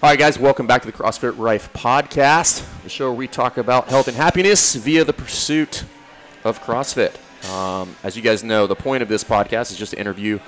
All 0.00 0.08
right, 0.08 0.16
guys, 0.16 0.38
welcome 0.38 0.68
back 0.68 0.82
to 0.82 0.86
the 0.86 0.96
CrossFit 0.96 1.36
Rife 1.36 1.72
podcast, 1.72 2.64
the 2.84 2.88
show 2.88 3.06
where 3.06 3.18
we 3.18 3.26
talk 3.26 3.56
about 3.56 3.88
health 3.88 4.06
and 4.06 4.16
happiness 4.16 4.76
via 4.76 5.02
the 5.02 5.12
pursuit 5.12 5.82
of 6.44 6.62
CrossFit. 6.62 7.16
Um, 7.50 7.96
as 8.04 8.16
you 8.16 8.22
guys 8.22 8.44
know, 8.44 8.68
the 8.68 8.76
point 8.76 9.02
of 9.02 9.08
this 9.08 9.24
podcast 9.24 9.72
is 9.72 9.76
just 9.76 9.94
to 9.94 9.98
interview 9.98 10.38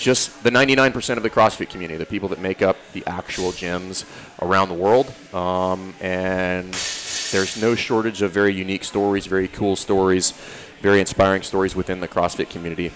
just 0.00 0.42
the 0.42 0.50
99% 0.50 1.18
of 1.18 1.22
the 1.22 1.30
CrossFit 1.30 1.70
community, 1.70 1.96
the 1.96 2.04
people 2.04 2.28
that 2.30 2.40
make 2.40 2.62
up 2.62 2.78
the 2.94 3.04
actual 3.06 3.52
gyms 3.52 4.04
around 4.42 4.70
the 4.70 4.74
world. 4.74 5.14
Um, 5.32 5.94
and 6.00 6.74
there's 7.30 7.56
no 7.62 7.76
shortage 7.76 8.22
of 8.22 8.32
very 8.32 8.54
unique 8.54 8.82
stories, 8.82 9.26
very 9.26 9.46
cool 9.46 9.76
stories, 9.76 10.32
very 10.80 10.98
inspiring 10.98 11.42
stories 11.42 11.76
within 11.76 12.00
the 12.00 12.08
CrossFit 12.08 12.50
community. 12.50 12.90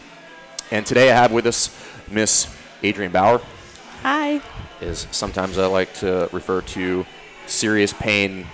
And 0.72 0.84
today 0.84 1.12
I 1.12 1.14
have 1.14 1.30
with 1.30 1.46
us 1.46 1.70
Miss 2.10 2.52
Adrienne 2.82 3.12
Bauer 3.12 3.40
Hi. 4.02 4.40
is 4.80 5.06
sometimes 5.10 5.58
I 5.58 5.66
like 5.66 5.92
to 5.94 6.28
refer 6.32 6.62
to 6.62 7.04
serious 7.46 7.92
pain 7.92 8.46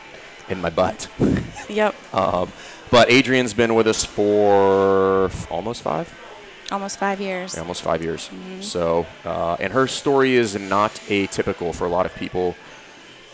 in 0.48 0.60
my 0.60 0.70
butt. 0.70 1.08
Yep. 1.68 1.96
Um, 2.14 2.52
but 2.92 3.08
Adrienne's 3.10 3.52
been 3.52 3.74
with 3.74 3.88
us 3.88 4.04
for 4.04 5.28
almost 5.50 5.82
five, 5.82 6.14
Almost 6.70 6.96
five 7.00 7.20
years. 7.20 7.54
yeah, 7.54 7.60
almost 7.62 7.82
five 7.82 8.04
years. 8.04 8.30
So, 8.60 9.04
uh, 9.24 9.56
and 9.58 9.72
her 9.72 9.88
story 9.88 10.36
is 10.36 10.54
not 10.56 10.92
atypical 11.08 11.74
for 11.74 11.84
a 11.84 11.88
lot 11.88 12.06
of 12.06 12.14
people 12.14 12.54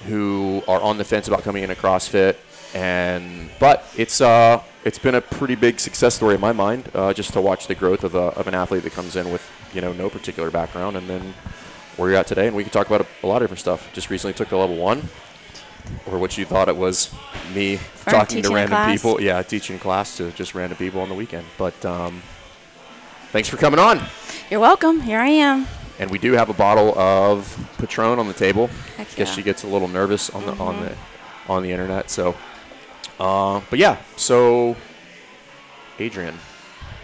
who 0.07 0.63
are 0.67 0.81
on 0.81 0.97
the 0.97 1.05
fence 1.05 1.29
about 1.29 1.43
coming 1.43 1.63
into 1.63 1.75
CrossFit. 1.75 2.37
And 2.75 3.51
but 3.61 3.85
it's 3.99 4.23
uh, 4.23 4.63
it's 4.83 4.99
been 4.99 5.15
a 5.15 5.21
pretty 5.21 5.55
big 5.55 5.79
success 5.79 6.15
story 6.15 6.35
in 6.37 6.41
my 6.41 6.53
mind, 6.53 6.91
uh, 6.95 7.13
just 7.13 7.35
to 7.35 7.41
watch 7.43 7.67
the 7.67 7.75
growth 7.75 8.03
of, 8.03 8.15
a, 8.15 8.29
of 8.41 8.49
an 8.49 8.55
athlete 8.55 8.83
that 8.85 8.93
comes 8.95 9.15
in 9.15 9.31
with 9.31 9.47
you 9.75 9.83
know 9.83 9.93
no 9.93 10.09
particular 10.09 10.51
background, 10.51 10.97
and 10.97 11.07
then 11.07 11.35
where 11.97 12.11
you're 12.11 12.19
at 12.19 12.27
today. 12.27 12.47
And 12.47 12.57
we 12.57 12.63
can 12.63 12.73
talk 12.73 12.87
about 12.87 13.03
a, 13.03 13.07
a 13.23 13.27
lot 13.27 13.37
of 13.37 13.43
different 13.45 13.61
stuff. 13.61 13.93
Just 13.93 14.11
recently 14.11 14.35
took 14.35 14.49
the 14.49 14.57
level 14.57 14.77
one, 14.77 15.09
or 16.07 16.19
what 16.19 16.37
you 16.39 16.45
thought 16.45 16.69
it 16.69 16.77
was 16.77 17.13
me 17.55 17.79
talking 18.05 18.43
to 18.43 18.55
random 18.55 18.71
class. 18.77 19.01
people. 19.01 19.21
Yeah, 19.21 19.43
teaching 19.43 19.79
class 19.79 20.17
to 20.17 20.31
just 20.33 20.55
random 20.55 20.79
people 20.79 21.01
on 21.01 21.09
the 21.09 21.15
weekend. 21.15 21.47
But 21.59 21.85
um, 21.85 22.23
thanks 23.31 23.49
for 23.49 23.57
coming 23.57 23.81
on. 23.81 24.01
You're 24.51 24.61
welcome. 24.61 25.01
Here 25.01 25.21
I 25.21 25.29
am. 25.29 25.67
And 25.99 26.11
we 26.11 26.19
do 26.19 26.33
have 26.33 26.49
a 26.49 26.55
bottle 26.55 26.99
of 26.99 27.69
Patron 27.79 28.19
on 28.19 28.27
the 28.27 28.35
table. 28.35 28.69
Heck 28.97 29.09
Guess 29.09 29.19
yeah. 29.19 29.25
Mm-hmm. 29.25 29.35
she 29.35 29.43
gets 29.43 29.63
a 29.65 29.67
little 29.67 29.89
nervous 29.89 30.31
on 30.31 30.45
the 30.47 30.53
on 30.53 30.81
the 30.81 30.97
on 31.49 31.63
the 31.63 31.71
internet. 31.71 32.11
So, 32.11 32.35
uh, 33.21 33.61
but 33.71 33.79
yeah. 33.79 33.99
So, 34.17 34.77
Adrian, 35.99 36.39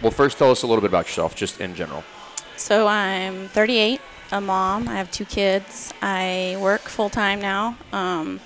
well, 0.01 0.11
first 0.11 0.37
tell 0.37 0.51
us 0.51 0.63
a 0.63 0.67
little 0.67 0.81
bit 0.81 0.89
about 0.89 1.07
yourself, 1.07 1.35
just 1.35 1.61
in 1.61 1.75
general. 1.75 2.03
So 2.55 2.87
I'm 2.87 3.47
38, 3.49 4.01
a 4.31 4.41
mom. 4.41 4.87
I 4.87 4.95
have 4.95 5.11
two 5.11 5.25
kids. 5.25 5.93
I 6.01 6.57
work 6.59 6.81
full 6.81 7.09
time 7.09 7.41
now. 7.41 7.77
Um, 7.91 8.39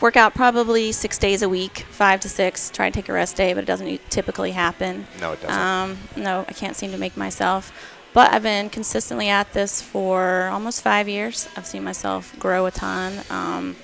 work 0.00 0.16
out 0.16 0.34
probably 0.34 0.92
six 0.92 1.18
days 1.18 1.42
a 1.42 1.48
week, 1.48 1.80
five 1.90 2.20
to 2.20 2.28
six. 2.28 2.70
Try 2.70 2.90
to 2.90 2.94
take 2.94 3.08
a 3.08 3.12
rest 3.12 3.36
day, 3.36 3.54
but 3.54 3.64
it 3.64 3.66
doesn't 3.66 4.10
typically 4.10 4.52
happen. 4.52 5.06
No, 5.20 5.32
it 5.32 5.40
doesn't. 5.40 5.58
Um, 5.58 5.98
no, 6.16 6.44
I 6.48 6.52
can't 6.52 6.76
seem 6.76 6.92
to 6.92 6.98
make 6.98 7.16
myself. 7.16 7.72
But 8.12 8.32
I've 8.32 8.42
been 8.42 8.70
consistently 8.70 9.28
at 9.28 9.52
this 9.52 9.82
for 9.82 10.48
almost 10.50 10.82
five 10.82 11.06
years. 11.08 11.48
I've 11.56 11.66
seen 11.66 11.84
myself 11.84 12.34
grow 12.38 12.64
a 12.64 12.70
ton. 12.70 13.20
Um, 13.28 13.76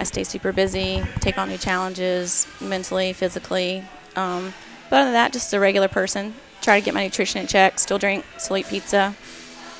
I 0.00 0.04
stay 0.04 0.24
super 0.24 0.52
busy, 0.52 1.02
take 1.20 1.38
on 1.38 1.48
new 1.48 1.56
challenges 1.56 2.46
mentally, 2.60 3.12
physically. 3.12 3.84
Um, 4.16 4.52
but 4.90 4.96
other 4.96 5.04
than 5.06 5.12
that, 5.14 5.32
just 5.32 5.54
a 5.54 5.60
regular 5.60 5.88
person. 5.88 6.34
Try 6.62 6.80
to 6.80 6.84
get 6.84 6.94
my 6.94 7.04
nutrition 7.04 7.40
in 7.40 7.46
check. 7.46 7.78
Still 7.78 7.98
drink, 7.98 8.24
still 8.38 8.56
eat 8.56 8.66
pizza. 8.66 9.14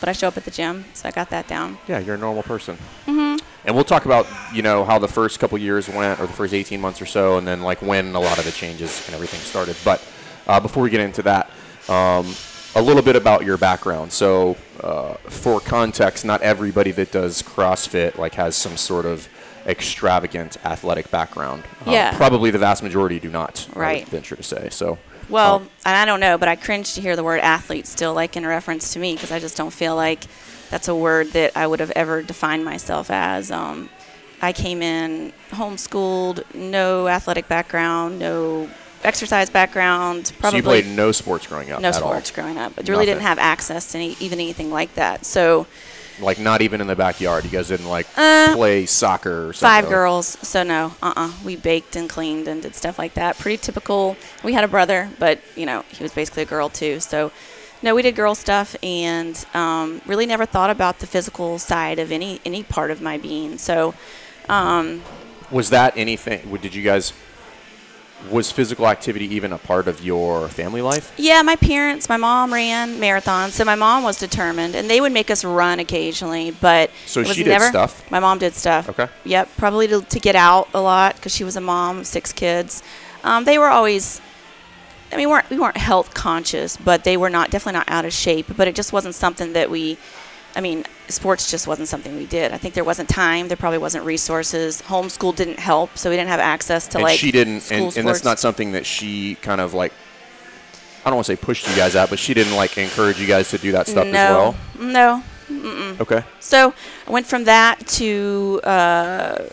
But 0.06 0.10
I 0.10 0.12
show 0.12 0.28
up 0.28 0.36
at 0.36 0.44
the 0.44 0.52
gym, 0.52 0.84
so 0.94 1.08
I 1.08 1.10
got 1.10 1.30
that 1.30 1.48
down. 1.48 1.78
Yeah, 1.88 1.98
you're 1.98 2.14
a 2.14 2.18
normal 2.18 2.44
person. 2.44 2.76
Mm-hmm. 3.08 3.44
And 3.64 3.74
we'll 3.74 3.82
talk 3.82 4.04
about 4.04 4.28
you 4.54 4.62
know 4.62 4.84
how 4.84 5.00
the 5.00 5.08
first 5.08 5.40
couple 5.40 5.58
years 5.58 5.88
went, 5.88 6.20
or 6.20 6.28
the 6.28 6.32
first 6.32 6.54
18 6.54 6.80
months 6.80 7.02
or 7.02 7.06
so, 7.06 7.38
and 7.38 7.46
then 7.48 7.62
like 7.62 7.82
when 7.82 8.14
a 8.14 8.20
lot 8.20 8.38
of 8.38 8.44
the 8.44 8.52
changes 8.52 9.04
and 9.06 9.16
everything 9.16 9.40
started. 9.40 9.76
But 9.84 10.00
uh, 10.46 10.60
before 10.60 10.84
we 10.84 10.90
get 10.90 11.00
into 11.00 11.22
that, 11.22 11.50
um, 11.88 12.32
a 12.76 12.82
little 12.82 13.02
bit 13.02 13.16
about 13.16 13.44
your 13.44 13.56
background. 13.58 14.12
So, 14.12 14.56
uh, 14.80 15.14
for 15.28 15.58
context, 15.58 16.24
not 16.24 16.40
everybody 16.40 16.92
that 16.92 17.10
does 17.10 17.42
CrossFit 17.42 18.16
like 18.16 18.34
has 18.34 18.54
some 18.54 18.76
sort 18.76 19.06
of 19.06 19.28
extravagant 19.66 20.56
athletic 20.64 21.10
background. 21.10 21.64
Um, 21.84 21.94
Yeah. 21.94 22.16
Probably 22.16 22.52
the 22.52 22.58
vast 22.58 22.80
majority 22.80 23.18
do 23.18 23.28
not. 23.28 23.66
I 23.74 23.78
Right. 23.80 24.08
venture 24.08 24.36
to 24.36 24.42
say 24.44 24.68
so. 24.70 24.98
Well, 25.28 25.56
um, 25.56 25.70
and 25.84 25.96
I 25.96 26.04
don't 26.04 26.20
know, 26.20 26.38
but 26.38 26.48
I 26.48 26.56
cringe 26.56 26.94
to 26.94 27.00
hear 27.00 27.16
the 27.16 27.24
word 27.24 27.40
athlete 27.40 27.86
still, 27.86 28.14
like 28.14 28.36
in 28.36 28.46
reference 28.46 28.92
to 28.92 28.98
me, 28.98 29.14
because 29.14 29.32
I 29.32 29.38
just 29.38 29.56
don't 29.56 29.72
feel 29.72 29.96
like 29.96 30.24
that's 30.70 30.88
a 30.88 30.94
word 30.94 31.28
that 31.28 31.56
I 31.56 31.66
would 31.66 31.80
have 31.80 31.92
ever 31.92 32.22
defined 32.22 32.64
myself 32.64 33.10
as. 33.10 33.50
Um, 33.50 33.88
I 34.40 34.52
came 34.52 34.82
in 34.82 35.32
homeschooled, 35.50 36.54
no 36.54 37.08
athletic 37.08 37.48
background, 37.48 38.18
no 38.18 38.68
exercise 39.02 39.48
background, 39.50 40.28
so 40.28 40.34
probably 40.38 40.58
you 40.58 40.62
played 40.62 40.86
no 40.86 41.12
sports 41.12 41.46
growing 41.46 41.70
up 41.70 41.80
no 41.80 41.92
sports 41.92 42.30
all. 42.30 42.42
growing 42.42 42.58
up, 42.58 42.74
but 42.74 42.88
really 42.88 43.06
didn't 43.06 43.22
have 43.22 43.38
access 43.38 43.92
to 43.92 43.98
any, 43.98 44.16
even 44.20 44.40
anything 44.40 44.70
like 44.70 44.94
that. 44.94 45.24
So 45.24 45.66
Like 46.20 46.38
not 46.38 46.62
even 46.62 46.80
in 46.80 46.86
the 46.86 46.96
backyard. 46.96 47.44
You 47.44 47.50
guys 47.50 47.68
didn't 47.68 47.88
like 47.88 48.06
Uh, 48.16 48.54
play 48.54 48.86
soccer 48.86 49.48
or 49.48 49.52
something. 49.52 49.82
five 49.82 49.88
girls, 49.88 50.38
so 50.42 50.62
no, 50.62 50.94
uh-uh. 51.02 51.30
We 51.44 51.56
baked 51.56 51.94
and 51.96 52.08
cleaned 52.08 52.48
and 52.48 52.62
did 52.62 52.74
stuff 52.74 52.98
like 52.98 53.14
that. 53.14 53.38
Pretty 53.38 53.58
typical. 53.58 54.16
We 54.42 54.52
had 54.54 54.64
a 54.64 54.68
brother, 54.68 55.10
but 55.18 55.40
you 55.56 55.66
know 55.66 55.84
he 55.90 56.02
was 56.02 56.12
basically 56.12 56.44
a 56.44 56.46
girl 56.46 56.68
too. 56.68 57.00
So 57.00 57.32
no, 57.82 57.94
we 57.94 58.00
did 58.02 58.16
girl 58.16 58.34
stuff 58.34 58.74
and 58.82 59.44
um, 59.52 60.00
really 60.06 60.24
never 60.26 60.46
thought 60.46 60.70
about 60.70 61.00
the 61.00 61.06
physical 61.06 61.58
side 61.58 61.98
of 61.98 62.10
any 62.10 62.40
any 62.46 62.62
part 62.62 62.90
of 62.90 63.02
my 63.02 63.18
being. 63.18 63.58
So 63.58 63.94
um, 64.48 65.02
Was 65.50 65.70
that 65.70 65.96
anything? 65.96 66.56
Did 66.62 66.74
you 66.74 66.82
guys? 66.82 67.12
Was 68.30 68.50
physical 68.50 68.88
activity 68.88 69.26
even 69.34 69.52
a 69.52 69.58
part 69.58 69.86
of 69.86 70.02
your 70.02 70.48
family 70.48 70.82
life? 70.82 71.12
yeah, 71.16 71.42
my 71.42 71.54
parents, 71.54 72.08
my 72.08 72.16
mom 72.16 72.52
ran 72.52 72.98
marathons, 72.98 73.50
so 73.50 73.64
my 73.64 73.74
mom 73.76 74.02
was 74.02 74.18
determined, 74.18 74.74
and 74.74 74.90
they 74.90 75.00
would 75.00 75.12
make 75.12 75.30
us 75.30 75.44
run 75.44 75.78
occasionally, 75.78 76.50
but 76.50 76.90
So 77.06 77.20
it 77.20 77.28
was 77.28 77.36
she 77.36 77.44
did 77.44 77.50
never, 77.50 77.66
stuff? 77.66 78.10
My 78.10 78.18
mom 78.18 78.38
did 78.38 78.54
stuff. 78.54 78.88
Okay. 78.88 79.08
Yep, 79.24 79.50
probably 79.56 79.86
to, 79.88 80.00
to 80.00 80.18
get 80.18 80.34
out 80.34 80.68
a 80.74 80.80
lot 80.80 81.16
because 81.16 81.34
she 81.34 81.44
was 81.44 81.56
a 81.56 81.60
mom 81.60 81.98
of 81.98 82.06
six 82.06 82.32
kids. 82.32 82.82
Um, 83.22 83.44
they 83.44 83.58
were 83.58 83.68
always, 83.68 84.20
I 85.12 85.16
mean, 85.16 85.28
we 85.28 85.32
weren't 85.32 85.50
we 85.50 85.58
weren't 85.58 85.76
health 85.76 86.14
conscious, 86.14 86.76
but 86.76 87.04
they 87.04 87.16
were 87.16 87.30
not 87.30 87.50
definitely 87.50 87.78
not 87.78 87.88
out 87.88 88.04
of 88.04 88.12
shape. 88.12 88.46
But 88.56 88.66
it 88.66 88.74
just 88.74 88.92
wasn't 88.92 89.14
something 89.14 89.52
that 89.52 89.70
we, 89.70 89.98
I 90.56 90.60
mean, 90.60 90.84
sports 91.08 91.50
just 91.50 91.66
wasn't 91.66 91.88
something 91.88 92.16
we 92.16 92.26
did. 92.26 92.52
I 92.52 92.58
think 92.58 92.74
there 92.74 92.84
wasn't 92.84 93.08
time. 93.08 93.48
There 93.48 93.56
probably 93.56 93.78
wasn't 93.78 94.04
resources. 94.04 94.82
Homeschool 94.82 95.36
didn't 95.36 95.58
help, 95.58 95.96
so 95.98 96.10
we 96.10 96.16
didn't 96.16 96.30
have 96.30 96.40
access 96.40 96.88
to 96.88 96.98
and 96.98 97.04
like 97.04 97.18
she 97.18 97.30
didn't, 97.30 97.60
school 97.60 97.76
and, 97.76 97.96
and 97.98 98.08
that's 98.08 98.18
sports. 98.18 98.24
not 98.24 98.38
something 98.38 98.72
that 98.72 98.86
she 98.86 99.36
kind 99.36 99.60
of 99.60 99.74
like. 99.74 99.92
I 101.04 101.10
don't 101.10 101.16
want 101.16 101.26
to 101.26 101.36
say 101.36 101.40
pushed 101.40 101.68
you 101.68 101.76
guys 101.76 101.94
out, 101.94 102.10
but 102.10 102.18
she 102.18 102.34
didn't 102.34 102.56
like 102.56 102.76
encourage 102.78 103.20
you 103.20 103.28
guys 103.28 103.50
to 103.50 103.58
do 103.58 103.70
that 103.72 103.86
stuff 103.86 104.06
no, 104.08 104.12
as 104.12 104.30
well. 104.36 104.56
No, 104.80 105.22
Okay. 106.00 106.24
So 106.40 106.74
I 107.06 107.10
went 107.10 107.26
from 107.26 107.44
that 107.44 107.86
to 107.86 108.60
uh, 108.64 109.44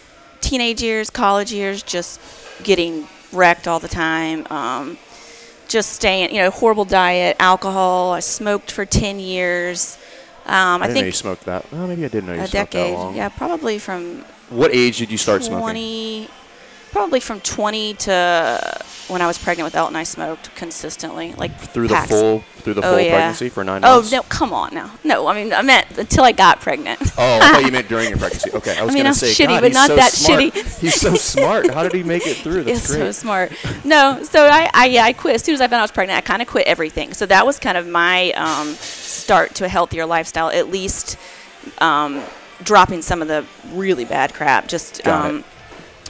teenage 0.42 0.82
years, 0.82 1.10
college 1.10 1.52
years, 1.52 1.84
just 1.84 2.20
getting 2.64 3.08
wrecked 3.32 3.68
all 3.68 3.80
the 3.80 3.88
time. 3.88 4.48
Um, 4.50 4.98
just 5.68 5.94
staying, 5.94 6.34
you 6.34 6.42
know, 6.42 6.50
horrible 6.50 6.86
diet, 6.86 7.36
alcohol. 7.40 8.12
I 8.14 8.20
smoked 8.20 8.72
for 8.72 8.86
10 8.86 9.20
years. 9.20 9.98
Um, 10.46 10.82
I, 10.82 10.86
I, 10.86 10.88
didn't 10.88 10.94
know 10.96 11.00
you 11.00 11.04
think 11.04 11.16
smoked 11.16 11.46
that. 11.46 11.66
Oh, 11.72 11.88
maybe 11.88 12.04
I 12.04 12.10
didn't 12.10 12.28
know 12.28 12.34
you 12.34 12.42
a 12.42 12.48
smoked 12.48 12.72
that 12.72 12.78
decade. 12.78 12.94
long. 12.94 13.16
Yeah, 13.16 13.30
probably 13.30 13.80
from 13.80 14.26
What 14.50 14.74
age 14.74 14.98
did 14.98 15.10
you 15.10 15.18
start 15.18 15.44
smoking? 15.44 16.28
20, 16.94 17.04
probably 17.04 17.20
from 17.20 17.40
20 17.42 17.94
to 17.96 18.82
when 19.10 19.22
I 19.22 19.28
was 19.28 19.38
pregnant 19.38 19.66
with 19.66 19.76
Elton. 19.76 19.96
I 19.96 20.04
smoked 20.04 20.54
consistently, 20.56 21.34
like 21.34 21.58
Through 21.60 21.88
the 21.90 21.96
full 21.98 22.40
through 22.58 22.76
the 22.76 22.82
Oh, 22.86 22.92
full 22.94 23.00
yeah. 23.02 23.12
pregnancy 23.16 23.50
for 23.50 23.64
nine 23.64 23.82
Oh 23.84 23.96
months. 23.98 24.14
Oh 24.14 24.18
no! 24.18 24.22
Come 24.24 24.54
on 24.54 24.74
now. 24.74 24.92
No, 25.04 25.28
I 25.28 25.36
mean 25.36 25.52
I 25.54 25.62
meant 25.62 25.98
until 25.98 26.24
I 26.24 26.32
got 26.32 26.62
pregnant. 26.62 27.00
Oh, 27.18 27.40
I 27.42 27.52
thought 27.52 27.66
you 27.66 27.72
meant 27.72 27.90
during 27.90 28.08
your 28.10 28.18
pregnancy. 28.24 28.52
Okay, 28.54 28.78
I 28.78 28.84
was 28.84 28.94
mean, 28.94 29.00
gonna 29.04 29.10
I'm 29.10 29.16
say, 29.16 29.28
shitty, 29.32 29.48
God, 29.48 29.62
but 29.62 29.68
he's 29.68 29.76
not 29.76 29.88
so 29.88 29.96
that 29.98 30.12
smart. 30.14 30.42
shitty. 30.42 30.80
He's 30.80 30.96
so 30.96 31.16
smart. 31.16 31.70
How 31.72 31.84
did 31.84 31.94
he 31.94 32.04
make 32.04 32.26
it 32.26 32.38
through? 32.38 32.64
That's 32.64 32.80
It's 32.84 32.88
great. 32.88 33.00
so 33.00 33.12
smart. 33.12 33.52
No, 33.84 34.24
so 34.24 34.46
I, 34.46 34.70
I 34.74 34.86
yeah, 34.86 35.04
I 35.04 35.14
quit 35.14 35.36
as 35.36 35.44
soon 35.44 35.56
as 35.56 35.62
I 35.62 35.66
found 35.66 35.74
out 35.76 35.80
I 35.80 35.84
was 35.84 35.92
pregnant. 35.92 36.18
I 36.18 36.22
kind 36.22 36.42
of 36.42 36.48
quit 36.48 36.68
everything. 36.68 37.14
So 37.14 37.26
that 37.26 37.46
was 37.46 37.60
kind 37.60 37.78
of 37.78 37.88
my 37.88 38.32
um, 38.34 38.74
start 38.76 39.56
to 39.56 39.66
a 39.66 39.70
healthier 39.70 40.06
lifestyle. 40.06 40.50
At 40.50 40.70
least 40.70 41.18
um, 41.80 42.22
dropping 42.64 43.02
some 43.02 43.22
of 43.22 43.28
the 43.28 43.46
really 43.74 44.06
bad 44.06 44.34
crap. 44.34 44.68
Just 44.68 45.06
um. 45.08 45.44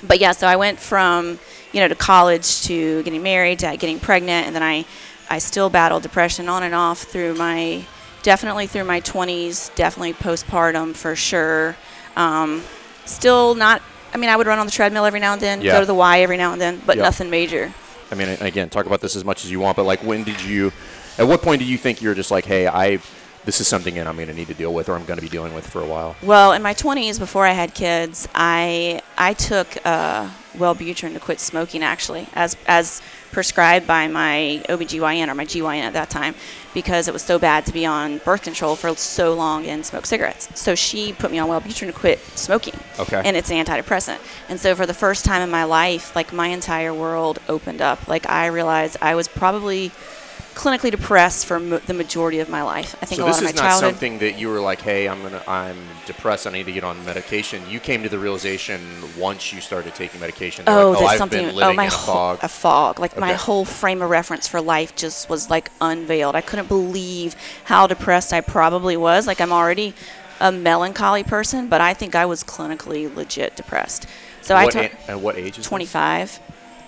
But 0.08 0.20
yeah, 0.20 0.32
so 0.32 0.48
I 0.48 0.56
went 0.56 0.80
from 0.80 1.40
you 1.72 1.80
know 1.80 1.88
to 1.88 1.96
college 1.96 2.62
to 2.64 3.02
getting 3.04 3.24
married 3.24 3.60
to 3.60 3.76
getting 3.78 4.00
pregnant, 4.00 4.48
and 4.48 4.56
then 4.56 4.64
I 4.64 4.86
I 5.30 5.40
still 5.40 5.70
battled 5.70 6.04
depression 6.04 6.50
on 6.50 6.64
and 6.64 6.76
off 6.76 7.00
through 7.04 7.36
my 7.36 7.86
definitely 8.22 8.68
through 8.68 8.86
my 8.86 9.02
20s, 9.02 9.74
definitely 9.76 10.14
postpartum 10.14 10.96
for 10.96 11.16
sure. 11.16 11.76
Um, 12.16 12.64
still 13.06 13.54
not. 13.56 13.82
I 14.14 14.18
mean, 14.18 14.30
I 14.30 14.38
would 14.38 14.48
run 14.48 14.60
on 14.60 14.66
the 14.66 14.72
treadmill 14.72 15.06
every 15.06 15.20
now 15.20 15.34
and 15.34 15.42
then, 15.42 15.62
Yeah. 15.62 15.74
go 15.74 15.80
to 15.82 15.86
the 15.86 15.96
Y 15.96 16.22
every 16.22 16.38
now 16.38 16.54
and 16.54 16.62
then, 16.62 16.82
but 16.86 16.98
nothing 16.98 17.30
major. 17.30 17.74
I 18.12 18.16
mean, 18.16 18.30
again, 18.42 18.70
talk 18.70 18.86
about 18.86 19.02
this 19.02 19.16
as 19.16 19.26
much 19.26 19.44
as 19.44 19.52
you 19.52 19.60
want, 19.60 19.76
but 19.76 19.84
like, 19.86 20.02
when 20.04 20.24
did 20.24 20.40
you? 20.42 20.72
At 21.18 21.28
what 21.28 21.42
point 21.42 21.60
do 21.60 21.66
you 21.66 21.78
think 21.78 22.02
you're 22.02 22.14
just 22.14 22.32
like, 22.32 22.46
hey, 22.46 22.68
I 22.68 23.00
this 23.46 23.60
is 23.60 23.68
something 23.68 23.96
that 23.96 24.08
I'm 24.08 24.16
going 24.16 24.28
to 24.28 24.34
need 24.34 24.48
to 24.48 24.54
deal 24.54 24.74
with 24.74 24.90
or 24.90 24.96
I'm 24.96 25.06
going 25.06 25.18
to 25.18 25.24
be 25.24 25.30
dealing 25.30 25.54
with 25.54 25.68
for 25.68 25.82
a 25.82 25.86
while? 25.86 26.16
Well, 26.22 26.54
in 26.54 26.62
my 26.62 26.74
20s, 26.74 27.20
before 27.20 27.46
I 27.46 27.52
had 27.52 27.74
kids, 27.74 28.28
I 28.34 29.02
I 29.18 29.34
took 29.34 29.78
uh, 29.86 30.30
Wellbutrin 30.54 31.14
to 31.14 31.20
quit 31.20 31.40
smoking 31.40 31.84
actually, 31.84 32.28
as 32.34 32.56
as 32.68 33.02
prescribed 33.32 33.88
by 33.88 34.08
my 34.08 34.64
OBGYN 34.70 35.28
or 35.28 35.36
my 35.36 35.46
GYN 35.46 35.82
at 35.82 35.94
that 35.94 36.10
time, 36.10 36.36
because 36.74 37.08
it 37.08 37.14
was 37.14 37.24
so 37.24 37.40
bad 37.40 37.66
to 37.66 37.74
be 37.74 37.86
on 37.86 38.20
birth 38.20 38.44
control 38.44 38.76
for 38.76 38.96
so 38.96 39.34
long 39.34 39.66
and 39.66 39.86
smoke 39.86 40.06
cigarettes. 40.06 40.48
So 40.60 40.76
she 40.76 41.12
put 41.14 41.32
me 41.32 41.40
on 41.40 41.50
Wellbutrin 41.50 41.88
to 41.88 41.94
quit 41.94 42.20
smoking. 42.38 42.76
Okay. 43.00 43.22
And 43.26 43.36
it's 43.36 43.50
an 43.50 43.66
antidepressant. 43.66 44.20
And 44.50 44.60
so 44.60 44.76
for 44.76 44.86
the 44.86 44.94
first 44.94 45.26
time 45.26 45.42
in 45.42 45.50
my 45.50 45.64
life, 45.64 46.16
like 46.16 46.32
my 46.32 46.48
entire 46.48 46.94
world 46.94 47.40
opened 47.50 47.82
up. 47.82 48.08
Like 48.08 48.30
I 48.30 48.46
realized 48.48 48.98
I 49.02 49.16
was 49.16 49.28
probably 49.28 49.92
clinically 50.56 50.92
depressed 50.92 51.46
for 51.46 51.60
the 51.60 51.94
majority 51.94 52.40
of 52.40 52.50
my 52.50 52.62
life. 52.64 52.96
I 53.02 53.06
think 53.06 53.20
So 53.20 53.24
a 53.24 53.26
lot 53.26 53.32
this 53.32 53.38
of 53.40 53.44
my 53.44 53.50
is 53.50 53.56
not 53.56 53.62
childhood. 53.62 53.90
something 53.92 54.20
that 54.20 54.40
you 54.40 54.50
were 54.50 54.60
like, 54.60 54.82
"Hey, 54.82 55.08
I'm 55.08 55.22
gonna, 55.22 55.42
I'm 55.48 55.78
depressed. 56.06 56.48
I 56.48 56.52
need 56.52 56.66
to 56.66 56.72
get 56.72 56.84
on 56.84 57.04
medication." 57.06 57.62
You 57.70 57.80
came 57.80 58.04
to 58.04 58.10
the 58.10 58.20
realization 58.20 58.82
once 59.18 59.52
you 59.52 59.62
started 59.62 59.96
taking 59.96 60.20
medication. 60.20 60.66
Oh, 60.68 60.92
like, 60.92 61.02
oh, 61.02 61.06
I've 61.06 61.18
something. 61.18 61.46
been 61.46 61.56
living 61.56 61.72
oh, 61.72 61.74
my 61.74 61.84
in 61.86 61.92
a 61.92 61.96
whole, 61.96 62.16
fog. 62.16 62.40
a 62.42 62.48
fog. 62.48 63.00
Like 63.00 63.18
my 63.18 63.34
whole 63.34 63.66
frame 63.66 64.02
of 64.02 64.10
reference 64.10 64.48
for 64.48 64.62
life 64.62 64.96
just 64.96 65.30
was 65.30 65.50
like 65.50 65.72
unveiled. 65.82 66.36
I 66.36 66.42
couldn't 66.42 66.68
believe 66.68 67.36
how 67.66 67.88
depressed 67.88 68.34
I 68.34 68.42
probably 68.42 68.98
was. 68.98 69.28
Like 69.28 69.42
I'm 69.42 69.52
already 69.52 69.94
a 70.40 70.52
melancholy 70.52 71.24
person, 71.24 71.68
but 71.68 71.82
I 71.82 71.94
think 71.94 72.16
I 72.16 72.26
was 72.26 72.44
clinically 72.44 73.14
legit 73.14 73.56
depressed. 73.56 74.08
So 74.42 74.56
I 74.56 74.66
what 74.66 74.76
at 74.76 75.20
what 75.22 75.38
age 75.38 75.64
25, 75.64 76.40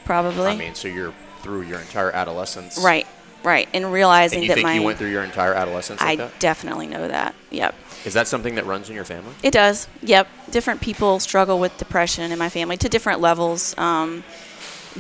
probably. 0.03 0.47
I 0.47 0.56
mean, 0.57 0.75
so 0.75 0.88
you're 0.88 1.13
through 1.41 1.62
your 1.62 1.79
entire 1.79 2.12
adolescence. 2.12 2.77
right, 2.79 3.07
right, 3.45 3.69
and 3.74 3.92
realizing 3.94 4.38
And 4.38 4.44
you 4.44 4.50
that 4.50 4.56
think 4.56 4.65
my 4.65 4.74
you 4.74 4.83
went 4.83 4.97
through 4.97 5.12
your 5.12 5.24
entire 5.24 5.53
adolescence 5.53 6.01
like 6.01 6.09
I 6.09 6.15
that? 6.15 6.39
definitely 6.39 6.88
know 6.88 7.07
that. 7.07 7.36
Yep. 7.51 7.75
Is 8.03 8.13
that 8.13 8.27
something 8.27 8.56
that 8.56 8.65
runs 8.65 8.89
in 8.89 8.95
your 8.95 9.06
family? 9.06 9.33
It 9.42 9.51
does. 9.51 9.88
Yep. 10.01 10.27
Different 10.51 10.81
people 10.81 11.19
struggle 11.19 11.59
with 11.59 11.77
depression 11.77 12.31
in 12.31 12.38
my 12.39 12.50
family 12.50 12.77
to 12.77 12.89
different 12.89 13.19
levels. 13.21 13.75
Um, 13.77 14.24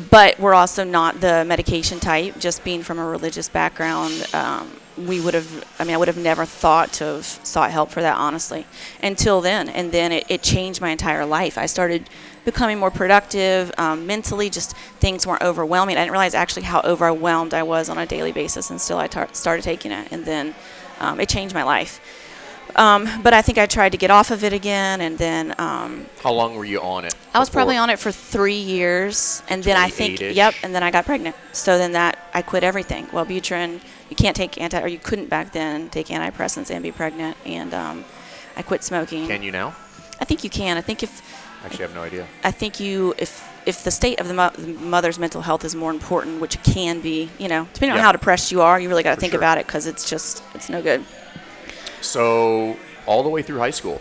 but 0.09 0.39
we're 0.39 0.53
also 0.53 0.83
not 0.83 1.21
the 1.21 1.45
medication 1.45 1.99
type. 1.99 2.37
Just 2.39 2.63
being 2.63 2.83
from 2.83 2.99
a 2.99 3.05
religious 3.05 3.47
background, 3.47 4.27
um, 4.33 4.69
we 4.97 5.21
would 5.21 5.33
have. 5.33 5.63
I 5.79 5.83
mean, 5.85 5.93
I 5.93 5.97
would 5.97 6.07
have 6.09 6.17
never 6.17 6.45
thought 6.45 6.91
to 6.93 7.05
have 7.05 7.25
sought 7.25 7.71
help 7.71 7.91
for 7.91 8.01
that, 8.01 8.17
honestly, 8.17 8.65
until 9.01 9.39
then. 9.39 9.69
And 9.69 9.91
then 9.91 10.11
it, 10.11 10.25
it 10.29 10.41
changed 10.41 10.81
my 10.81 10.89
entire 10.89 11.25
life. 11.25 11.57
I 11.57 11.65
started 11.65 12.09
becoming 12.45 12.79
more 12.79 12.91
productive 12.91 13.71
um, 13.77 14.07
mentally. 14.07 14.49
Just 14.49 14.75
things 14.99 15.27
weren't 15.27 15.41
overwhelming. 15.41 15.97
I 15.97 16.01
didn't 16.01 16.11
realize 16.11 16.33
actually 16.33 16.63
how 16.63 16.81
overwhelmed 16.81 17.53
I 17.53 17.63
was 17.63 17.89
on 17.89 17.97
a 17.97 18.05
daily 18.05 18.31
basis 18.31 18.69
until 18.69 18.97
I 18.97 19.07
tar- 19.07 19.29
started 19.33 19.63
taking 19.63 19.91
it, 19.91 20.11
and 20.11 20.23
then 20.23 20.55
um, 20.99 21.19
it 21.19 21.27
changed 21.27 21.53
my 21.53 21.63
life. 21.63 21.99
Um, 22.77 23.07
but 23.23 23.33
I 23.33 23.41
think 23.41 23.57
I 23.57 23.67
tried 23.67 23.93
to 23.93 23.97
get 23.97 24.11
off 24.11 24.31
of 24.31 24.43
it 24.43 24.51
again, 24.51 24.99
and 24.99 25.17
then 25.17 25.55
um, 25.57 26.07
How 26.21 26.33
long 26.33 26.55
were 26.55 26.65
you 26.65 26.81
on 26.81 27.05
it? 27.05 27.15
I 27.33 27.39
was 27.39 27.47
before- 27.47 27.59
probably 27.59 27.77
on 27.77 27.89
it 27.89 27.99
for 27.99 28.11
three 28.11 28.59
years, 28.59 29.43
and 29.49 29.63
then 29.63 29.77
I 29.77 29.89
think, 29.89 30.19
yep, 30.19 30.55
and 30.61 30.75
then 30.75 30.83
I 30.83 30.91
got 30.91 31.05
pregnant. 31.05 31.35
So 31.53 31.77
then 31.77 31.93
that 31.93 32.17
I 32.33 32.41
quit 32.41 32.63
everything. 32.65 33.07
Wellbutrin, 33.07 33.79
you 34.09 34.15
can't 34.17 34.35
take 34.35 34.59
anti, 34.59 34.81
or 34.81 34.87
you 34.87 34.99
couldn't 34.99 35.29
back 35.29 35.53
then 35.53 35.89
take 35.89 36.07
antidepressants 36.07 36.69
and 36.69 36.83
be 36.83 36.91
pregnant, 36.91 37.37
and 37.45 37.73
um, 37.73 38.03
I 38.57 38.61
quit 38.61 38.83
smoking. 38.83 39.25
Can 39.27 39.41
you 39.41 39.51
now? 39.53 39.73
I 40.19 40.25
think 40.25 40.43
you 40.43 40.49
can. 40.49 40.75
I 40.77 40.81
think 40.81 41.01
if 41.01 41.21
Actually, 41.65 41.85
I 41.85 41.87
have 41.87 41.95
no 41.95 42.03
idea. 42.03 42.27
I 42.43 42.51
think 42.51 42.79
you 42.79 43.15
if 43.17 43.51
if 43.65 43.83
the 43.83 43.89
state 43.91 44.19
of 44.19 44.27
the, 44.27 44.33
mo- 44.35 44.51
the 44.51 44.67
mother's 44.73 45.17
mental 45.17 45.41
health 45.41 45.65
is 45.65 45.73
more 45.75 45.89
important, 45.89 46.39
which 46.39 46.53
it 46.55 46.63
can 46.63 47.01
be, 47.01 47.31
you 47.39 47.47
know, 47.47 47.67
depending 47.73 47.97
on 47.97 48.03
how 48.03 48.11
depressed 48.11 48.51
you 48.51 48.61
are, 48.61 48.79
you 48.79 48.87
really 48.87 49.01
got 49.01 49.15
to 49.15 49.19
think 49.19 49.31
sure. 49.31 49.39
about 49.39 49.57
it 49.57 49.65
because 49.65 49.87
it's 49.87 50.07
just 50.07 50.43
it's 50.53 50.69
no 50.69 50.81
good. 50.81 51.03
So 52.01 52.77
all 53.07 53.23
the 53.23 53.29
way 53.29 53.41
through 53.41 53.57
high 53.57 53.71
school, 53.71 53.99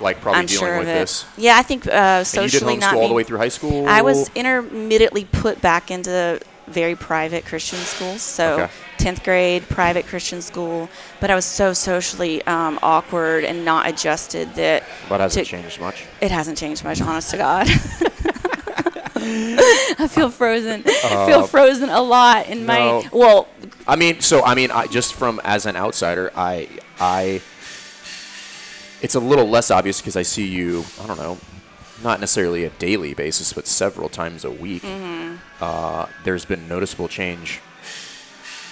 like 0.00 0.20
probably 0.20 0.40
I'm 0.40 0.46
dealing 0.46 0.66
sure 0.66 0.78
with 0.78 0.88
it. 0.88 0.92
this. 0.92 1.24
Yeah, 1.38 1.56
I 1.56 1.62
think 1.62 1.86
uh, 1.86 1.90
And 1.90 2.26
you 2.26 2.42
did 2.42 2.50
socially 2.50 2.76
homeschool 2.76 2.80
not 2.80 2.94
all 2.94 3.08
the 3.08 3.14
way 3.14 3.22
through 3.22 3.38
high 3.38 3.48
school. 3.48 3.88
I 3.88 4.02
was 4.02 4.30
intermittently 4.34 5.24
put 5.24 5.62
back 5.62 5.90
into 5.90 6.40
very 6.66 6.94
private 6.96 7.44
Christian 7.44 7.78
schools. 7.78 8.22
So, 8.22 8.54
Okay. 8.54 8.68
10th 8.98 9.24
grade, 9.24 9.68
private 9.68 10.06
Christian 10.06 10.40
school. 10.40 10.88
But 11.20 11.30
I 11.30 11.34
was 11.34 11.44
so 11.44 11.72
socially 11.72 12.42
um, 12.46 12.78
awkward 12.82 13.44
and 13.44 13.64
not 13.64 13.86
adjusted 13.88 14.54
that 14.54 14.84
But 15.08 15.20
hasn't 15.20 15.46
to- 15.46 15.50
changed 15.50 15.80
much. 15.80 16.04
it 16.20 16.30
hasn't 16.30 16.56
changed 16.58 16.84
much, 16.84 17.00
honest 17.00 17.30
to 17.30 17.36
God. 17.36 17.66
I 19.16 20.08
feel 20.10 20.30
frozen. 20.30 20.82
I 20.86 21.26
feel 21.26 21.46
frozen 21.46 21.88
a 21.88 22.00
lot 22.02 22.48
in 22.48 22.66
my. 22.66 22.80
Uh. 22.80 23.02
Well, 23.12 23.48
I 23.86 23.96
mean, 23.96 24.20
so 24.20 24.42
I 24.44 24.54
mean, 24.54 24.70
I 24.70 24.86
just 24.86 25.14
from 25.14 25.40
as 25.44 25.66
an 25.66 25.76
outsider, 25.76 26.30
I 26.36 26.68
I. 27.00 27.40
It's 29.02 29.14
a 29.14 29.20
little 29.20 29.46
less 29.48 29.70
obvious 29.70 30.00
because 30.00 30.16
I 30.16 30.22
see 30.22 30.46
you. 30.46 30.84
I 31.02 31.06
don't 31.06 31.18
know, 31.18 31.38
not 32.02 32.20
necessarily 32.20 32.64
a 32.64 32.70
daily 32.70 33.14
basis, 33.14 33.52
but 33.52 33.66
several 33.66 34.08
times 34.08 34.44
a 34.44 34.50
week. 34.50 34.82
Mm-hmm. 34.82 35.23
Uh, 35.60 36.06
there's 36.24 36.44
been 36.44 36.66
noticeable 36.68 37.08
change 37.08 37.60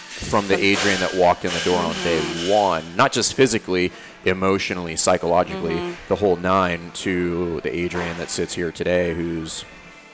from 0.09 0.47
the 0.49 0.55
Adrian 0.57 1.01
that 1.01 1.15
walked 1.15 1.45
in 1.45 1.51
the 1.53 1.61
door 1.65 1.79
on 1.79 1.95
day 2.05 2.21
one, 2.51 2.85
not 2.97 3.13
just 3.13 3.35
physically, 3.35 3.91
emotionally, 4.25 4.95
psychologically, 4.97 5.75
Mm-hmm. 5.75 5.95
the 6.09 6.17
whole 6.17 6.37
nine, 6.37 6.91
to 6.95 7.61
the 7.63 7.75
Adrian 7.75 8.17
that 8.19 8.31
sits 8.31 8.55
here 8.55 8.71
today, 8.71 9.15
who's, 9.15 9.65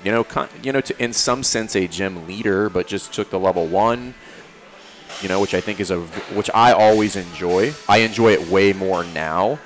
you 0.05 0.11
know, 0.12 0.25
con- 0.25 0.49
you 0.62 0.73
know, 0.73 0.81
to, 0.81 1.03
in 1.03 1.12
some 1.12 1.43
sense 1.43 1.75
a 1.76 1.87
gym 1.88 2.26
leader, 2.26 2.71
but 2.71 2.87
just 2.87 3.12
took 3.12 3.29
the 3.31 3.38
level 3.38 3.67
one. 3.67 4.14
You 5.23 5.29
know, 5.29 5.41
which 5.41 5.53
I 5.55 5.61
think 5.61 5.81
is 5.81 5.91
a, 5.91 5.99
v- 5.99 6.35
which 6.37 6.49
I 6.55 6.73
always 6.73 7.17
enjoy. 7.17 7.73
I 7.88 7.99
enjoy 7.99 8.32
it 8.35 8.49
way 8.49 8.73
more 8.73 9.03
now. 9.05 9.59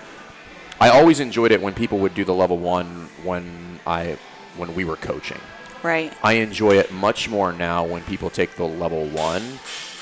I 0.80 0.88
always 0.88 1.20
enjoyed 1.20 1.52
it 1.52 1.60
when 1.60 1.74
people 1.74 1.98
would 1.98 2.14
do 2.14 2.24
the 2.24 2.32
level 2.34 2.56
one 2.58 3.08
when 3.22 3.78
I, 3.86 4.16
when 4.56 4.74
we 4.74 4.84
were 4.84 4.96
coaching. 4.96 5.38
Right. 5.82 6.12
I 6.22 6.34
enjoy 6.34 6.76
it 6.78 6.92
much 6.92 7.28
more 7.28 7.52
now 7.52 7.84
when 7.84 8.02
people 8.02 8.30
take 8.30 8.56
the 8.56 8.66
level 8.66 9.06
one 9.06 9.42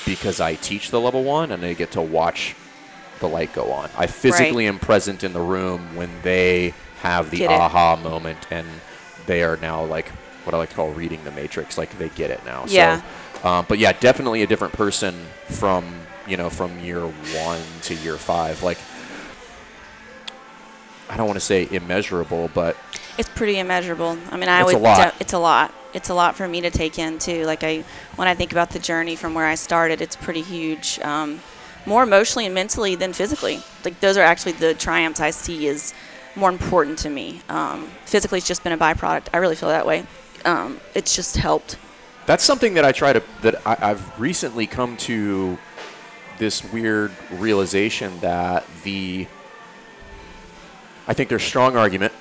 because 0.05 0.39
I 0.39 0.55
teach 0.55 0.91
the 0.91 0.99
level 0.99 1.23
one 1.23 1.51
and 1.51 1.61
they 1.61 1.75
get 1.75 1.91
to 1.91 2.01
watch 2.01 2.55
the 3.19 3.27
light 3.27 3.53
go 3.53 3.71
on. 3.71 3.89
I 3.97 4.07
physically 4.07 4.67
am 4.67 4.79
present 4.79 5.23
in 5.23 5.33
the 5.33 5.41
room 5.41 5.95
when 5.95 6.09
they 6.23 6.73
have 7.01 7.29
the 7.31 7.37
Get 7.37 7.51
it. 7.51 7.59
aha 7.59 7.95
moment 7.95 8.47
and 8.51 8.67
they 9.25 9.43
are 9.43 9.57
now 9.57 9.83
like 9.83 10.07
what 10.43 10.53
I 10.53 10.57
like 10.57 10.69
to 10.69 10.75
call 10.75 10.91
reading 10.91 11.23
the 11.23 11.31
matrix. 11.31 11.77
Like 11.77 11.97
they 11.97 12.09
get 12.09 12.31
it 12.31 12.43
now. 12.45 12.65
Yeah. 12.67 13.01
So, 13.41 13.47
um, 13.47 13.65
but 13.69 13.77
yeah, 13.77 13.93
definitely 13.93 14.41
a 14.43 14.47
different 14.47 14.73
person 14.73 15.15
from 15.47 15.85
you 16.27 16.37
know 16.37 16.49
from 16.49 16.79
year 16.79 17.01
one 17.01 17.61
to 17.83 17.95
year 17.95 18.17
five. 18.17 18.63
Like 18.63 18.79
I 21.09 21.17
don't 21.17 21.27
want 21.27 21.37
to 21.37 21.45
say 21.45 21.67
immeasurable, 21.69 22.49
but 22.53 22.75
It's 23.17 23.29
pretty 23.29 23.59
immeasurable. 23.59 24.17
I 24.31 24.37
mean, 24.37 24.49
I 24.49 24.61
It's 24.61 24.71
a 24.71 24.75
would. 24.75 24.83
lot. 24.83 25.15
it's 25.19 25.33
a 25.33 25.39
lot. 25.39 25.73
It's 25.93 26.09
a 26.09 26.13
lot 26.13 26.35
for 26.35 26.47
me 26.47 26.61
to 26.61 26.71
take 26.71 26.97
in 26.97 27.19
too. 27.19 27.45
Like 27.45 27.63
I, 27.63 27.83
when 28.15 28.27
I 28.27 28.33
think 28.35 28.51
about 28.51 28.69
the 28.69 28.79
journey 28.79 29.15
from 29.15 29.33
where 29.33 29.45
I 29.45 29.55
started, 29.55 30.01
it's 30.01 30.15
pretty 30.15 30.41
huge. 30.41 30.99
Um, 30.99 31.41
more 31.85 32.03
emotionally 32.03 32.45
and 32.45 32.53
mentally 32.55 32.95
than 32.95 33.11
physically. 33.11 33.59
Like 33.83 33.99
those 33.99 34.15
are 34.15 34.21
actually 34.21 34.53
the 34.53 34.73
triumphs 34.73 35.19
I 35.19 35.31
see 35.31 35.67
as 35.67 35.93
more 36.35 36.49
important 36.49 36.99
to 36.99 37.09
me. 37.09 37.41
Um, 37.49 37.89
physically, 38.05 38.37
it's 38.37 38.47
just 38.47 38.63
been 38.63 38.71
a 38.73 38.77
byproduct. 38.77 39.27
I 39.33 39.37
really 39.37 39.55
feel 39.55 39.69
that 39.69 39.85
way. 39.85 40.05
Um, 40.45 40.79
it's 40.95 41.15
just 41.15 41.37
helped. 41.37 41.77
That's 42.27 42.43
something 42.43 42.75
that 42.75 42.85
I 42.85 42.91
try 42.91 43.13
to 43.13 43.23
that 43.41 43.55
I, 43.65 43.77
I've 43.91 44.19
recently 44.19 44.67
come 44.67 44.95
to 44.97 45.57
this 46.37 46.63
weird 46.71 47.11
realization 47.31 48.19
that 48.21 48.63
the 48.83 49.27
I 51.07 51.13
think 51.13 51.29
there's 51.29 51.43
strong 51.43 51.75
argument 51.75 52.13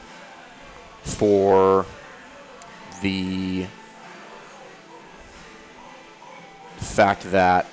for 1.14 1.87
the 3.02 3.67
fact 6.76 7.31
that 7.31 7.67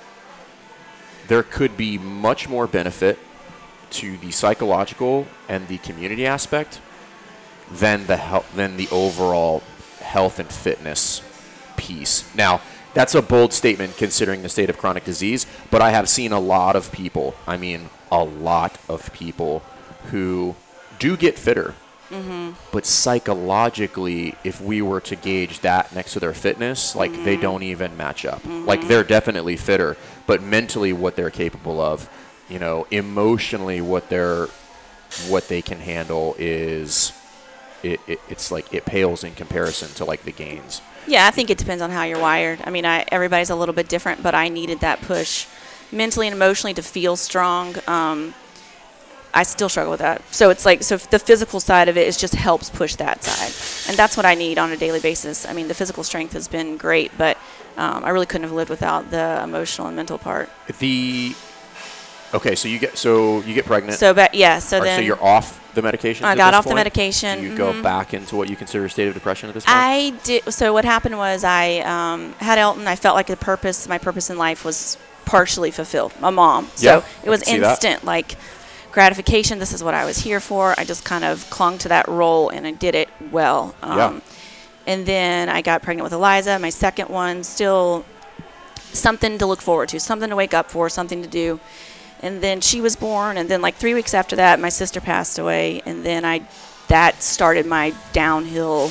there 1.27 1.44
could 1.44 1.75
be 1.75 1.98
much 1.98 2.48
more 2.48 2.67
benefit 2.67 3.20
to 3.89 4.17
the 4.17 4.32
psychological 4.32 5.27
and 5.48 5.67
the 5.67 5.77
community 5.79 6.25
aspect 6.25 6.82
than 7.72 8.06
the 8.08 8.17
health, 8.17 8.53
than 8.56 8.77
the 8.77 8.88
overall 8.91 9.62
health 10.01 10.39
and 10.39 10.50
fitness 10.50 11.22
piece. 11.75 12.34
Now, 12.36 12.62
that's 12.94 13.13
a 13.13 13.22
bold 13.22 13.53
statement 13.53 13.98
considering 13.98 14.41
the 14.41 14.50
state 14.50 14.70
of 14.70 14.77
chronic 14.77 15.03
disease, 15.03 15.46
but 15.70 15.82
I 15.82 15.91
have 15.91 16.10
seen 16.10 16.32
a 16.32 16.39
lot 16.39 16.75
of 16.75 16.91
people, 16.91 17.36
I 17.46 17.58
mean, 17.58 17.89
a 18.12 18.24
lot 18.24 18.77
of 18.89 19.13
people 19.13 19.62
who 20.12 20.56
do 20.98 21.17
get 21.17 21.38
fitter. 21.38 21.75
Mm-hmm. 22.10 22.52
But 22.72 22.86
psychologically, 22.86 24.36
if 24.44 24.62
we 24.62 24.82
were 24.82 25.02
to 25.02 25.16
gauge 25.16 25.60
that 25.60 25.94
next 25.94 26.14
to 26.14 26.20
their 26.20 26.34
fitness, 26.34 26.96
like 26.96 27.12
they 27.12 27.34
mm-hmm. 27.34 27.42
don't 27.42 27.64
even 27.64 27.98
match 27.98 28.26
up. 28.26 28.46
Like 28.46 28.80
mm-hmm. 28.80 28.88
they're 28.88 29.04
definitely 29.04 29.58
fitter, 29.58 29.98
but 30.26 30.42
mentally, 30.42 30.94
what 30.94 31.16
they're 31.16 31.30
capable 31.30 31.82
of, 31.82 32.10
you 32.50 32.60
know, 32.60 32.88
emotionally, 32.92 33.82
what 33.82 34.10
they're, 34.10 34.48
what 35.28 35.48
they 35.48 35.62
can 35.62 35.80
handle 35.80 36.36
is, 36.40 37.12
it, 37.84 38.00
it, 38.08 38.20
it's 38.30 38.52
like 38.52 38.74
it 38.74 38.86
pales 38.86 39.24
in 39.24 39.36
comparison 39.36 39.90
to 39.96 40.06
like 40.06 40.24
the 40.24 40.32
gains. 40.32 40.82
Yeah, 41.08 41.28
I 41.28 41.32
think 41.32 41.50
it 41.50 41.58
depends 41.58 41.82
on 41.82 41.90
how 41.90 42.04
you're 42.04 42.20
wired. 42.20 42.60
I 42.64 42.70
mean, 42.70 42.86
I, 42.86 43.06
everybody's 43.12 43.50
a 43.50 43.56
little 43.56 43.76
bit 43.76 43.88
different, 43.88 44.24
but 44.24 44.36
I 44.36 44.50
needed 44.50 44.80
that 44.82 45.02
push 45.02 45.46
mentally 45.92 46.28
and 46.28 46.36
emotionally 46.36 46.74
to 46.74 46.82
feel 46.82 47.16
strong. 47.16 47.76
Um, 47.88 48.34
I 49.38 49.44
still 49.44 49.70
struggle 49.70 49.91
with 49.91 50.00
that. 50.00 50.24
So 50.34 50.50
it's 50.50 50.65
like 50.65 50.82
so 50.82 50.98
the 50.98 51.20
physical 51.20 51.60
side 51.60 51.89
of 51.89 51.96
it 51.96 52.08
is 52.08 52.17
just 52.17 52.34
helps 52.34 52.72
push 52.72 52.96
that 52.96 53.24
side, 53.24 53.88
and 53.88 53.96
that's 53.96 54.17
what 54.17 54.25
I 54.25 54.34
need 54.34 54.58
on 54.58 54.72
a 54.72 54.77
daily 54.77 55.00
basis. 55.00 55.46
I 55.46 55.53
mean, 55.53 55.67
the 55.67 55.75
physical 55.75 56.03
strength 56.03 56.34
has 56.34 56.48
been 56.48 56.75
great, 56.75 57.12
but 57.20 57.38
um, 57.77 58.03
I 58.03 58.10
really 58.10 58.25
couldn't 58.25 58.44
have 58.44 58.51
lived 58.51 58.72
without 58.72 59.12
the 59.12 59.44
emotional 59.44 59.86
and 59.86 59.96
mental 59.96 60.17
part. 60.17 60.50
The 60.79 61.36
okay, 62.34 62.56
so 62.56 62.67
you 62.67 62.79
get 62.79 62.98
so 62.98 63.41
you 63.41 63.53
get 63.53 63.65
pregnant. 63.65 64.00
So, 64.00 64.12
but 64.12 64.34
yeah, 64.34 64.58
so 64.58 64.79
right, 64.79 64.86
then 64.86 65.00
so 65.01 65.06
you're 65.06 65.24
off 65.24 65.63
the 65.75 65.84
medication. 65.84 66.25
I 66.25 66.36
got 66.36 66.56
off 66.56 66.65
the 66.65 66.74
medication, 66.74 67.39
Do 67.39 67.46
you 67.46 67.56
go 67.56 67.74
mhm. 67.74 67.84
back 67.84 68.15
into 68.15 68.36
what 68.36 68.50
you 68.50 68.56
consider 68.56 68.86
a 68.86 68.89
state 68.89 69.08
of 69.08 69.13
depression 69.13 69.50
at 69.50 69.53
this 69.53 69.65
point? 69.65 69.77
I 69.77 70.10
did. 70.24 70.51
So 70.51 70.74
what 70.74 70.84
happened 70.84 71.15
was 71.15 71.44
I 71.44 71.82
um, 71.82 72.34
had 72.39 72.58
Elton. 72.58 72.88
I 72.88 72.96
felt 72.96 73.15
like 73.15 73.27
the 73.27 73.38
purpose, 73.38 73.88
my 73.88 74.00
purpose 74.00 74.32
in 74.32 74.39
life 74.39 74.65
was 74.65 74.98
partially 75.25 75.70
fulfilled. 75.70 76.13
A 76.24 76.32
mom. 76.32 76.72
So 76.74 76.86
Yeah, 76.86 77.06
it 77.24 77.29
was 77.29 77.44
I 77.44 77.46
can 77.46 77.53
see 77.53 77.60
that. 77.60 77.70
instant, 77.70 78.03
like 78.03 78.36
gratification. 78.91 79.60
This 79.60 79.74
is 79.74 79.84
what 79.84 79.94
I 79.94 80.06
was 80.06 80.20
here 80.20 80.39
for. 80.39 80.74
I 80.77 80.84
just 80.84 81.03
kind 81.03 81.24
of 81.24 81.50
clung 81.50 81.77
to 81.79 81.89
that 81.89 82.08
role 82.08 82.50
and 82.50 82.65
I 82.65 82.72
did 82.72 82.96
it 82.96 83.10
well. 83.32 83.75
Um, 83.82 83.98
Yeah. 83.98 84.20
And 84.88 85.06
then 85.06 85.50
I 85.50 85.62
got 85.62 85.84
pregnant 85.84 86.06
with 86.06 86.13
Eliza, 86.13 86.58
my 86.60 86.70
second 86.70 87.10
one. 87.10 87.44
Still 87.44 88.06
something 88.94 89.38
to 89.38 89.46
look 89.46 89.62
forward 89.62 89.89
to, 89.89 90.00
something 90.00 90.29
to 90.29 90.36
wake 90.36 90.53
up 90.53 90.72
for, 90.72 90.89
something 90.89 91.22
to 91.22 91.27
do. 91.27 91.60
And 92.22 92.41
then 92.41 92.62
she 92.62 92.82
was 92.82 92.96
born, 92.96 93.38
and 93.38 93.48
then 93.48 93.62
like 93.62 93.75
three 93.75 93.94
weeks 93.94 94.13
after 94.13 94.36
that, 94.38 94.60
my 94.60 94.70
sister 94.70 95.00
passed 95.00 95.38
away, 95.38 95.84
and 95.86 96.03
then 96.03 96.25
I, 96.25 96.48
that 96.88 97.22
started 97.22 97.67
my 97.67 97.94
downhill 98.12 98.89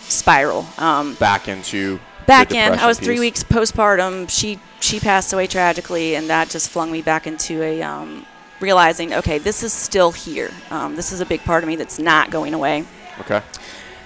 spiral. 0.00 0.64
Um, 0.78 1.14
back 1.14 1.48
into 1.48 1.98
back 2.26 2.52
in, 2.52 2.74
I 2.74 2.86
was 2.86 3.00
three 3.00 3.14
piece. 3.14 3.20
weeks 3.20 3.42
postpartum. 3.42 4.30
She 4.30 4.60
she 4.78 5.00
passed 5.00 5.32
away 5.32 5.48
tragically, 5.48 6.14
and 6.14 6.28
that 6.28 6.50
just 6.50 6.70
flung 6.70 6.92
me 6.92 7.02
back 7.02 7.26
into 7.26 7.62
a 7.62 7.82
um, 7.82 8.26
realizing, 8.60 9.14
okay, 9.14 9.38
this 9.38 9.62
is 9.62 9.72
still 9.72 10.12
here. 10.12 10.50
Um, 10.70 10.96
this 10.96 11.12
is 11.12 11.20
a 11.20 11.26
big 11.26 11.40
part 11.44 11.62
of 11.64 11.68
me 11.68 11.76
that's 11.76 11.98
not 11.98 12.30
going 12.30 12.54
away. 12.54 12.84
Okay. 13.20 13.42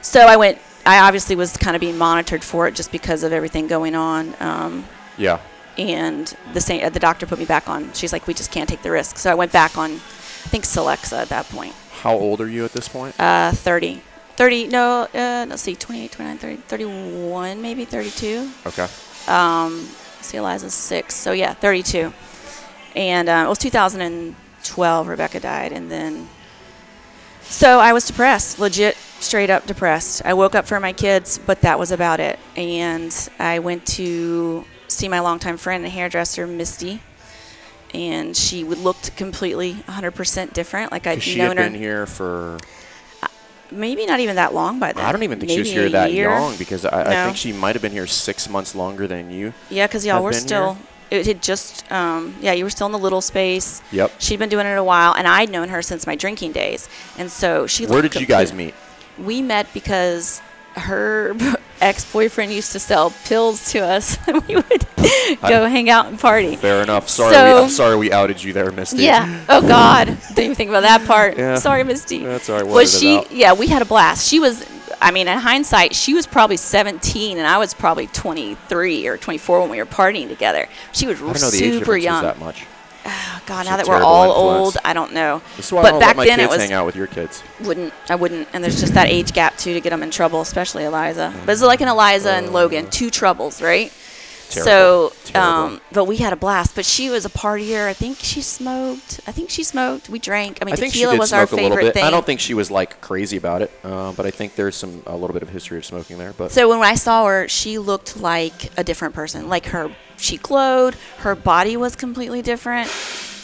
So 0.02 0.20
I 0.20 0.36
went. 0.36 0.58
I 0.84 0.98
obviously 1.06 1.36
was 1.36 1.56
kind 1.56 1.76
of 1.76 1.80
being 1.80 1.96
monitored 1.96 2.42
for 2.42 2.66
it 2.66 2.74
just 2.74 2.90
because 2.90 3.22
of 3.22 3.32
everything 3.32 3.68
going 3.68 3.94
on. 3.94 4.34
Um, 4.40 4.84
Yeah. 5.16 5.38
and 5.78 6.34
the 6.54 6.60
same, 6.60 6.84
uh, 6.84 6.88
the 6.90 6.98
doctor 6.98 7.24
put 7.24 7.38
me 7.38 7.44
back 7.44 7.68
on. 7.68 7.92
She's 7.92 8.12
like, 8.12 8.26
we 8.26 8.34
just 8.34 8.50
can't 8.50 8.68
take 8.68 8.82
the 8.82 8.90
risk. 8.90 9.16
So 9.16 9.30
I 9.30 9.34
went 9.34 9.52
back 9.52 9.78
on, 9.78 9.92
I 9.92 10.48
think 10.48 10.64
Celexa 10.64 11.20
at 11.22 11.28
that 11.28 11.48
point. 11.50 11.74
How 12.00 12.14
old 12.14 12.40
are 12.40 12.48
you 12.48 12.64
at 12.64 12.72
this 12.72 12.88
point? 12.88 13.14
Uh, 13.20 13.52
30. 13.52 14.02
30, 14.34 14.66
no, 14.68 15.02
uh, 15.14 15.46
let's 15.48 15.62
see, 15.62 15.76
28, 15.76 16.10
29, 16.10 16.38
30, 16.38 16.56
31, 16.56 17.62
maybe 17.62 17.84
32. 17.84 18.50
okay. 18.66 18.88
Um, 19.28 19.86
see, 20.20 20.38
Eliza's 20.38 20.74
six. 20.74 21.14
So 21.14 21.30
yeah, 21.30 21.54
32. 21.54 22.12
And 22.94 23.28
uh, 23.28 23.44
it 23.46 23.48
was 23.48 23.58
2012, 23.58 25.08
Rebecca 25.08 25.40
died. 25.40 25.72
And 25.72 25.90
then, 25.90 26.28
so 27.42 27.80
I 27.80 27.92
was 27.92 28.06
depressed, 28.06 28.58
legit, 28.58 28.96
straight 29.20 29.50
up 29.50 29.66
depressed. 29.66 30.22
I 30.24 30.34
woke 30.34 30.54
up 30.54 30.66
for 30.66 30.78
my 30.80 30.92
kids, 30.92 31.38
but 31.38 31.60
that 31.62 31.78
was 31.78 31.90
about 31.90 32.20
it. 32.20 32.38
And 32.56 33.14
I 33.38 33.58
went 33.60 33.86
to 33.86 34.64
see 34.88 35.08
my 35.08 35.20
longtime 35.20 35.56
friend 35.56 35.84
and 35.84 35.92
hairdresser, 35.92 36.46
Misty. 36.46 37.00
And 37.94 38.36
she 38.36 38.64
looked 38.64 39.16
completely 39.16 39.74
100% 39.74 40.52
different. 40.54 40.92
Like 40.92 41.06
I'd 41.06 41.22
she 41.22 41.38
known 41.38 41.56
had 41.56 41.58
her. 41.58 41.70
been 41.70 41.74
here 41.74 42.06
for. 42.06 42.58
maybe 43.70 44.06
not 44.06 44.20
even 44.20 44.36
that 44.36 44.54
long 44.54 44.78
by 44.78 44.92
then. 44.92 45.04
I 45.04 45.12
don't 45.12 45.22
even 45.22 45.38
think 45.38 45.52
she 45.52 45.58
was 45.58 45.70
here 45.70 45.88
that 45.90 46.10
year. 46.12 46.30
young 46.30 46.56
because 46.56 46.86
I, 46.86 47.02
I 47.02 47.24
think 47.26 47.36
she 47.36 47.52
might 47.52 47.74
have 47.74 47.82
been 47.82 47.92
here 47.92 48.06
six 48.06 48.48
months 48.48 48.74
longer 48.74 49.06
than 49.06 49.30
you. 49.30 49.52
Yeah, 49.68 49.86
because 49.86 50.06
y'all 50.06 50.22
were 50.22 50.32
still. 50.32 50.78
It 51.12 51.26
had 51.26 51.42
just. 51.42 51.90
Um, 51.92 52.34
yeah, 52.40 52.52
you 52.52 52.64
were 52.64 52.70
still 52.70 52.86
in 52.86 52.92
the 52.92 52.98
little 52.98 53.20
space. 53.20 53.82
Yep. 53.92 54.12
She'd 54.18 54.38
been 54.38 54.48
doing 54.48 54.66
it 54.66 54.78
a 54.78 54.82
while, 54.84 55.12
and 55.12 55.28
I'd 55.28 55.50
known 55.50 55.68
her 55.68 55.82
since 55.82 56.06
my 56.06 56.16
drinking 56.16 56.52
days, 56.52 56.88
and 57.18 57.30
so 57.30 57.66
she. 57.66 57.84
Where 57.86 58.00
did 58.00 58.14
you 58.14 58.24
guys 58.26 58.52
meet? 58.54 58.74
We 59.18 59.42
met 59.42 59.66
because 59.74 60.40
her 60.74 61.36
ex-boyfriend 61.82 62.50
used 62.50 62.72
to 62.72 62.78
sell 62.78 63.10
pills 63.26 63.70
to 63.72 63.80
us, 63.80 64.16
and 64.26 64.42
we 64.46 64.54
would 64.56 64.86
go 65.42 65.66
hang 65.66 65.90
out 65.90 66.06
and 66.06 66.18
party. 66.18 66.56
Fair 66.56 66.82
enough. 66.82 67.10
Sorry, 67.10 67.34
So- 67.34 67.56
we, 67.56 67.62
I'm 67.64 67.68
sorry 67.68 67.96
we 67.96 68.10
outed 68.10 68.42
you 68.42 68.54
there, 68.54 68.70
Misty. 68.72 69.02
Yeah. 69.02 69.44
Oh 69.50 69.60
God. 69.60 70.06
Didn't 70.28 70.38
even 70.44 70.54
think 70.56 70.70
about 70.70 70.80
that 70.82 71.06
part. 71.06 71.36
Yeah. 71.36 71.56
Sorry, 71.56 71.84
Misty. 71.84 72.24
That's 72.24 72.48
all 72.48 72.56
right, 72.56 72.64
we'll 72.64 72.76
Was 72.76 72.98
she? 72.98 73.22
Yeah, 73.30 73.52
we 73.52 73.66
had 73.66 73.82
a 73.82 73.84
blast. 73.86 74.26
She 74.28 74.40
was. 74.40 74.66
I 75.02 75.10
mean, 75.10 75.26
in 75.28 75.38
hindsight, 75.38 75.94
she 75.94 76.14
was 76.14 76.26
probably 76.26 76.56
17, 76.56 77.36
and 77.36 77.46
I 77.46 77.58
was 77.58 77.74
probably 77.74 78.06
23 78.06 79.06
or 79.08 79.16
24 79.16 79.60
when 79.60 79.70
we 79.70 79.78
were 79.78 79.86
partying 79.86 80.28
together. 80.28 80.68
She 80.92 81.06
was 81.06 81.20
I 81.20 81.26
don't 81.26 81.40
know 81.40 81.50
the 81.50 81.64
age 81.64 81.72
super 81.74 81.96
young. 81.96 82.22
that 82.22 82.38
much. 82.38 82.66
Oh, 83.04 83.42
God, 83.46 83.62
It's 83.62 83.70
now 83.70 83.76
that 83.78 83.88
we're 83.88 84.00
all 84.00 84.28
influence. 84.28 84.76
old, 84.76 84.78
I 84.84 84.92
don't 84.92 85.12
know. 85.12 85.42
This 85.56 85.66
is 85.66 85.72
why 85.72 85.80
I 85.80 85.82
but 85.82 85.90
don't 85.90 86.00
back 86.00 86.16
then 86.18 86.38
it 86.38 86.48
was 86.48 86.58
hang 86.58 86.72
out 86.72 86.86
with 86.86 86.94
your 86.94 87.08
kids. 87.08 87.42
wouldn't 87.60 87.92
I 88.08 88.14
wouldn't, 88.14 88.46
and 88.52 88.62
there's 88.62 88.78
just 88.78 88.94
that 88.94 89.08
age 89.08 89.32
gap 89.32 89.58
too 89.58 89.74
to 89.74 89.80
get 89.80 89.90
them 89.90 90.04
in 90.04 90.12
trouble, 90.12 90.40
especially 90.40 90.84
Eliza. 90.84 91.34
But 91.44 91.52
it's 91.52 91.62
like 91.62 91.80
an 91.80 91.88
Eliza 91.88 92.30
and 92.32 92.48
oh. 92.48 92.52
Logan, 92.52 92.88
two 92.90 93.10
troubles, 93.10 93.60
right? 93.60 93.92
Terrible. 94.52 94.64
So, 94.70 95.12
Terrible. 95.32 95.50
um, 95.74 95.80
but 95.92 96.04
we 96.04 96.18
had 96.18 96.32
a 96.32 96.36
blast. 96.36 96.74
But 96.74 96.84
she 96.84 97.10
was 97.10 97.24
a 97.24 97.30
partier. 97.30 97.86
I 97.88 97.92
think 97.92 98.18
she 98.18 98.42
smoked. 98.42 99.20
I 99.26 99.32
think 99.32 99.50
she 99.50 99.62
smoked. 99.62 100.08
We 100.08 100.18
drank. 100.18 100.58
I 100.60 100.64
mean, 100.64 100.74
I 100.74 100.76
tequila 100.76 101.16
was 101.16 101.30
smoke 101.30 101.38
our 101.38 101.44
a 101.44 101.50
little 101.50 101.70
favorite 101.70 101.82
bit. 101.84 101.94
thing. 101.94 102.04
I 102.04 102.10
don't 102.10 102.24
think 102.26 102.40
she 102.40 102.54
was 102.54 102.70
like 102.70 103.00
crazy 103.00 103.36
about 103.36 103.62
it, 103.62 103.70
uh, 103.84 104.12
but 104.12 104.26
I 104.26 104.30
think 104.30 104.54
there's 104.54 104.76
some 104.76 105.02
a 105.06 105.16
little 105.16 105.34
bit 105.34 105.42
of 105.42 105.48
history 105.48 105.78
of 105.78 105.84
smoking 105.84 106.18
there. 106.18 106.32
But 106.32 106.52
So 106.52 106.68
when 106.68 106.80
I 106.82 106.94
saw 106.94 107.26
her, 107.26 107.48
she 107.48 107.78
looked 107.78 108.20
like 108.20 108.70
a 108.78 108.84
different 108.84 109.14
person. 109.14 109.48
Like 109.48 109.66
her, 109.66 109.90
she 110.18 110.36
glowed. 110.36 110.94
Her 111.18 111.34
body 111.34 111.76
was 111.76 111.96
completely 111.96 112.42
different. 112.42 112.90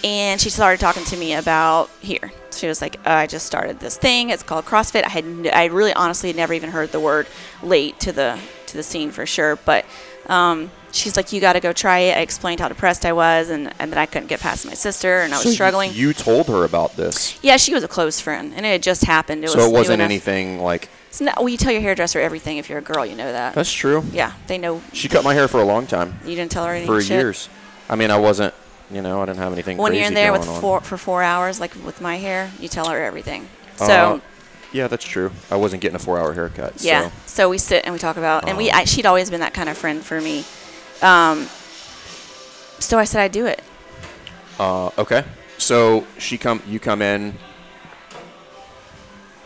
And 0.05 0.41
she 0.41 0.49
started 0.49 0.79
talking 0.79 1.03
to 1.07 1.17
me 1.17 1.35
about 1.35 1.91
here. 2.01 2.31
She 2.53 2.69
was 2.69 2.81
like, 2.81 3.05
"I 3.05 3.27
just 3.27 3.47
started 3.47 3.81
this 3.81 3.97
thing. 3.97 4.31
It's 4.31 4.45
called 4.45 4.65
CrossFit. 4.65 5.05
I 5.05 5.09
had, 5.09 5.25
n- 5.25 5.51
I 5.53 5.65
really 5.65 5.93
honestly 5.93 6.29
had 6.29 6.37
never 6.37 6.53
even 6.55 6.71
heard 6.71 6.93
the 6.93 7.01
word 7.01 7.27
late 7.65 7.99
to 8.01 8.13
the 8.13 8.39
to 8.67 8.77
the 8.77 8.85
scene 8.85 9.11
for 9.11 9.27
sure. 9.27 9.57
But 9.57 9.85
um, 10.29 10.71
she's 10.93 11.17
like, 11.17 11.33
you 11.33 11.41
got 11.41 11.55
to 11.55 11.61
go 11.61 11.73
try 11.73 11.99
it. 12.01 12.17
I 12.17 12.21
explained 12.21 12.61
how 12.61 12.69
depressed 12.69 13.05
I 13.07 13.13
was, 13.13 13.51
and, 13.51 13.73
and 13.79 13.91
that 13.93 13.99
I 13.99 14.07
couldn't 14.07 14.29
get 14.29 14.41
past 14.41 14.67
my 14.67 14.75
sister, 14.75 15.21
and 15.21 15.33
I 15.33 15.37
was 15.37 15.45
So 15.45 15.51
struggling. 15.51 15.93
You 15.95 16.13
told 16.13 16.49
her 16.49 16.65
about 16.65 16.97
this, 16.97 17.39
yeah, 17.43 17.57
she 17.57 17.73
was 17.75 17.83
a 17.85 17.89
close 17.89 18.21
friend, 18.21 18.53
and 18.55 18.65
it 18.67 18.71
had 18.71 18.83
just 18.83 19.05
happened. 19.05 19.45
It 19.45 19.51
so 19.51 19.59
was 19.59 19.67
it 19.67 19.73
wasn't 19.73 20.03
anything 20.03 20.61
like. 20.61 20.89
Well, 21.21 21.49
you 21.49 21.57
tell 21.57 21.73
your 21.73 21.81
hairdresser 21.81 22.21
everything 22.21 22.59
if 22.59 22.69
you're 22.69 22.79
a 22.79 22.83
girl. 22.83 23.05
You 23.05 23.17
know 23.17 23.33
that. 23.33 23.55
That's 23.55 23.73
true. 23.73 24.05
yeah, 24.13 24.33
they 24.47 24.59
know. 24.59 24.83
She 24.93 25.09
cut 25.09 25.25
my 25.25 25.33
hair 25.35 25.49
for 25.49 25.61
a 25.61 25.65
long 25.65 25.87
time, 25.87 26.19
You 26.25 26.37
didn't 26.37 26.51
tell 26.53 26.67
her 26.67 26.73
anything. 26.73 26.87
for 26.95 27.01
shit? 27.01 27.11
years. 27.19 27.49
I 27.89 27.97
mean, 27.97 28.11
I 28.11 28.19
wasn't, 28.19 28.53
you 28.91 29.01
know, 29.01 29.23
I 29.23 29.27
didn't 29.27 29.39
have 29.39 29.53
anything 29.53 29.77
to 29.77 29.81
do. 29.81 29.83
when 29.83 29.95
you're 29.95 30.05
in 30.05 30.13
there 30.15 30.33
with 30.33 30.47
on. 30.47 30.61
four 30.61 30.81
for 30.83 30.99
four 30.99 31.23
hours, 31.23 31.61
like 31.61 31.75
with 31.85 32.01
my 32.03 32.17
hair, 32.17 32.51
you 32.61 32.69
tell 32.69 32.91
her 32.91 33.03
everything. 33.03 33.49
So 33.77 33.87
Uh, 33.87 34.21
yeah, 34.73 34.87
that's 34.89 35.05
true. 35.05 35.31
I 35.51 35.57
wasn't 35.57 35.83
getting 35.83 35.97
a 35.97 36.01
four-hour 36.01 36.33
haircut. 36.35 36.83
yeah, 36.83 37.09
So. 37.09 37.13
so 37.27 37.49
we 37.49 37.59
sit 37.59 37.85
and 37.85 37.93
we 37.93 37.99
talk 37.99 38.17
about, 38.17 38.49
and 38.49 38.57
we 38.59 38.71
Um, 38.71 38.79
I, 38.79 38.85
she'd 38.85 39.07
always 39.07 39.31
been 39.31 39.41
that 39.41 39.55
kind 39.55 39.69
of 39.69 39.77
friend 39.79 40.05
for 40.05 40.21
me. 40.21 40.45
Um, 41.03 41.47
so 42.79 42.99
I 42.99 43.05
said 43.05 43.23
I'd 43.23 43.33
do 43.33 43.47
it. 43.47 43.63
Uh, 44.59 44.91
okay. 44.99 45.25
So 45.59 46.07
she 46.19 46.37
come, 46.39 46.61
you 46.67 46.79
come 46.81 47.03
in. 47.03 47.35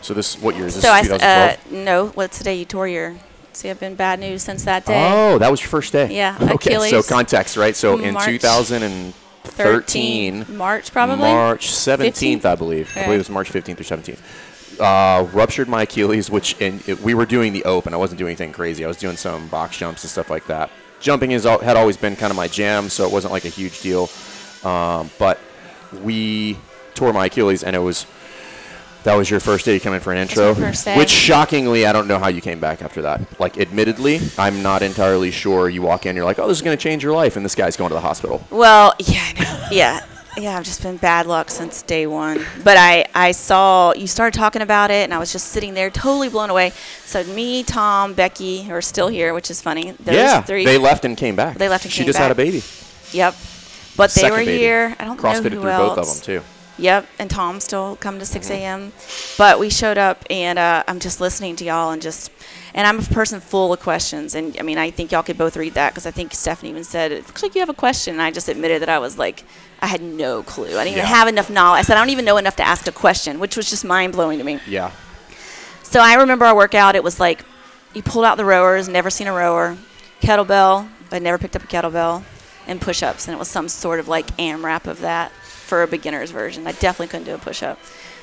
So 0.01 0.13
this, 0.13 0.37
what 0.39 0.55
year 0.55 0.67
is 0.67 0.75
this? 0.75 0.83
so 0.83 0.89
I 0.91 0.99
s- 0.99 1.07
2012. 1.07 1.51
uh, 1.51 1.55
no, 1.85 2.07
what's 2.09 2.37
the 2.37 2.43
day 2.43 2.55
you 2.55 2.65
tore 2.65 2.87
your? 2.87 3.15
See, 3.53 3.69
I've 3.69 3.79
been 3.79 3.95
bad 3.95 4.19
news 4.19 4.41
since 4.43 4.63
that 4.65 4.85
day. 4.85 5.09
Oh, 5.13 5.37
that 5.37 5.49
was 5.51 5.61
your 5.61 5.69
first 5.69 5.93
day. 5.93 6.13
Yeah, 6.13 6.37
Okay. 6.55 6.89
So 6.89 7.01
context, 7.03 7.55
right? 7.55 7.75
So 7.75 7.99
in 7.99 8.15
March 8.15 8.25
2013, 8.25 10.45
March 10.57 10.91
probably. 10.91 11.29
March 11.29 11.67
17th, 11.69 12.39
15th? 12.41 12.45
I 12.45 12.55
believe. 12.55 12.91
I 12.97 13.03
believe 13.03 13.15
it 13.15 13.17
was 13.19 13.29
March 13.29 13.51
15th 13.51 13.79
or 13.79 13.83
17th. 13.83 14.19
Uh, 14.79 15.27
ruptured 15.33 15.67
my 15.69 15.83
Achilles, 15.83 16.29
which 16.29 16.59
and 16.61 16.87
it, 16.87 16.99
we 17.01 17.13
were 17.13 17.25
doing 17.25 17.53
the 17.53 17.63
open. 17.65 17.93
I 17.93 17.97
wasn't 17.97 18.19
doing 18.19 18.29
anything 18.29 18.51
crazy. 18.51 18.83
I 18.83 18.87
was 18.87 18.97
doing 18.97 19.17
some 19.17 19.47
box 19.47 19.77
jumps 19.77 20.03
and 20.03 20.11
stuff 20.11 20.29
like 20.29 20.47
that. 20.47 20.69
Jumping 20.99 21.31
is 21.31 21.43
had 21.43 21.75
always 21.75 21.97
been 21.97 22.15
kind 22.15 22.31
of 22.31 22.37
my 22.37 22.47
jam, 22.47 22.89
so 22.89 23.05
it 23.05 23.11
wasn't 23.11 23.33
like 23.33 23.45
a 23.45 23.49
huge 23.49 23.81
deal. 23.81 24.09
Um, 24.63 25.09
but 25.19 25.39
we 26.01 26.57
tore 26.95 27.13
my 27.13 27.25
Achilles, 27.25 27.63
and 27.63 27.75
it 27.75 27.79
was 27.79 28.05
that 29.03 29.15
was 29.15 29.29
your 29.29 29.39
first 29.39 29.65
day. 29.65 29.73
You 29.73 29.79
come 29.79 29.93
in 29.93 29.99
for 29.99 30.11
an 30.13 30.17
intro, 30.17 30.53
my 30.53 30.71
first 30.71 30.85
day. 30.85 30.97
which 30.97 31.09
shockingly, 31.09 31.85
I 31.85 31.91
don't 31.91 32.07
know 32.07 32.19
how 32.19 32.29
you 32.29 32.41
came 32.41 32.59
back 32.59 32.81
after 32.81 33.01
that. 33.01 33.39
Like, 33.39 33.57
admittedly, 33.57 34.21
I'm 34.37 34.63
not 34.63 34.81
entirely 34.81 35.29
sure. 35.31 35.69
You 35.69 35.81
walk 35.81 36.05
in, 36.05 36.15
you're 36.15 36.25
like, 36.25 36.39
"Oh, 36.39 36.47
this 36.47 36.57
is 36.57 36.61
going 36.61 36.77
to 36.77 36.81
change 36.81 37.03
your 37.03 37.13
life," 37.13 37.35
and 37.35 37.43
this 37.43 37.55
guy's 37.55 37.75
going 37.75 37.89
to 37.89 37.95
the 37.95 38.01
hospital. 38.01 38.45
Well, 38.49 38.93
yeah, 38.99 39.31
I 39.35 39.67
yeah, 39.71 40.05
yeah. 40.37 40.57
I've 40.57 40.63
just 40.63 40.81
been 40.81 40.97
bad 40.97 41.25
luck 41.25 41.49
since 41.49 41.81
day 41.81 42.07
one. 42.07 42.45
But 42.63 42.77
I, 42.77 43.05
I 43.13 43.31
saw 43.31 43.93
you 43.93 44.07
started 44.07 44.37
talking 44.37 44.61
about 44.61 44.91
it, 44.91 45.03
and 45.03 45.13
I 45.13 45.17
was 45.19 45.31
just 45.31 45.49
sitting 45.49 45.73
there, 45.73 45.89
totally 45.89 46.29
blown 46.29 46.49
away. 46.49 46.71
So 47.05 47.23
me, 47.23 47.63
Tom, 47.63 48.13
Becky 48.13 48.71
are 48.71 48.81
still 48.81 49.07
here, 49.07 49.33
which 49.33 49.49
is 49.51 49.61
funny. 49.61 49.91
Those 49.91 50.15
yeah, 50.15 50.41
three. 50.41 50.65
they 50.65 50.77
left 50.77 51.05
and 51.05 51.17
came 51.17 51.35
back. 51.35 51.57
They 51.57 51.69
left 51.69 51.85
and 51.85 51.91
she 51.91 51.99
came 51.99 52.07
just 52.07 52.19
had 52.19 52.31
a 52.31 52.35
baby. 52.35 52.61
Yep. 53.11 53.35
But 53.95 54.11
they 54.11 54.21
Second 54.21 54.31
were 54.31 54.45
baby. 54.45 54.57
here. 54.57 54.95
I 54.99 55.05
don't 55.05 55.19
CrossFitted 55.19 55.43
know 55.43 55.49
who 55.49 55.61
through 55.61 55.69
else. 55.69 55.95
both 55.95 55.97
of 55.97 56.25
them 56.25 56.41
too. 56.41 56.45
Yep, 56.79 57.07
and 57.19 57.29
Tom 57.29 57.59
still 57.59 57.95
come 57.97 58.17
to 58.17 58.25
6 58.25 58.49
a.m. 58.49 58.93
But 59.37 59.59
we 59.59 59.69
showed 59.69 59.97
up, 59.99 60.25
and 60.29 60.57
uh, 60.57 60.83
I'm 60.87 60.99
just 60.99 61.21
listening 61.21 61.55
to 61.57 61.65
y'all, 61.65 61.91
and 61.91 62.01
just, 62.01 62.31
and 62.73 62.87
I'm 62.87 62.99
a 62.99 63.03
person 63.03 63.39
full 63.39 63.73
of 63.73 63.79
questions, 63.79 64.35
and 64.35 64.57
I 64.59 64.63
mean, 64.63 64.77
I 64.77 64.91
think 64.91 65.11
y'all 65.11 65.23
could 65.23 65.37
both 65.37 65.55
read 65.55 65.73
that 65.75 65.91
because 65.91 66.05
I 66.05 66.11
think 66.11 66.33
Stephanie 66.33 66.69
even 66.69 66.83
said 66.83 67.11
it 67.11 67.27
looks 67.27 67.43
like 67.43 67.55
you 67.55 67.59
have 67.61 67.69
a 67.69 67.73
question, 67.73 68.15
and 68.15 68.21
I 68.21 68.31
just 68.31 68.49
admitted 68.49 68.81
that 68.81 68.89
I 68.89 68.99
was 68.99 69.17
like, 69.17 69.43
I 69.81 69.87
had 69.87 70.01
no 70.01 70.43
clue. 70.43 70.77
I 70.77 70.83
didn't 70.83 70.97
even 70.97 71.05
have 71.05 71.27
enough 71.27 71.49
knowledge. 71.49 71.79
I 71.79 71.81
said 71.83 71.97
I 71.97 71.99
don't 71.99 72.09
even 72.09 72.25
know 72.25 72.37
enough 72.37 72.55
to 72.57 72.63
ask 72.63 72.87
a 72.87 72.91
question, 72.91 73.39
which 73.39 73.55
was 73.55 73.69
just 73.69 73.85
mind 73.85 74.13
blowing 74.13 74.39
to 74.39 74.43
me. 74.43 74.59
Yeah. 74.67 74.91
So 75.83 75.99
I 75.99 76.15
remember 76.15 76.45
our 76.45 76.55
workout. 76.55 76.95
It 76.95 77.03
was 77.03 77.19
like 77.19 77.45
you 77.93 78.01
pulled 78.01 78.25
out 78.25 78.37
the 78.37 78.45
rowers, 78.45 78.89
never 78.89 79.09
seen 79.09 79.27
a 79.27 79.33
rower, 79.33 79.77
kettlebell, 80.21 80.89
I 81.11 81.19
never 81.19 81.37
picked 81.37 81.55
up 81.55 81.63
a 81.63 81.67
kettlebell, 81.67 82.23
and 82.65 82.81
push-ups, 82.81 83.27
and 83.27 83.35
it 83.35 83.37
was 83.37 83.47
some 83.47 83.69
sort 83.69 83.99
of 83.99 84.07
like 84.07 84.25
AMRAP 84.37 84.87
of 84.87 85.01
that 85.01 85.31
for 85.31 85.83
a 85.83 85.87
beginner's 85.87 86.31
version. 86.31 86.65
I 86.65 86.71
definitely 86.71 87.07
couldn't 87.07 87.25
do 87.25 87.35
a 87.35 87.37
push-up. 87.37 87.77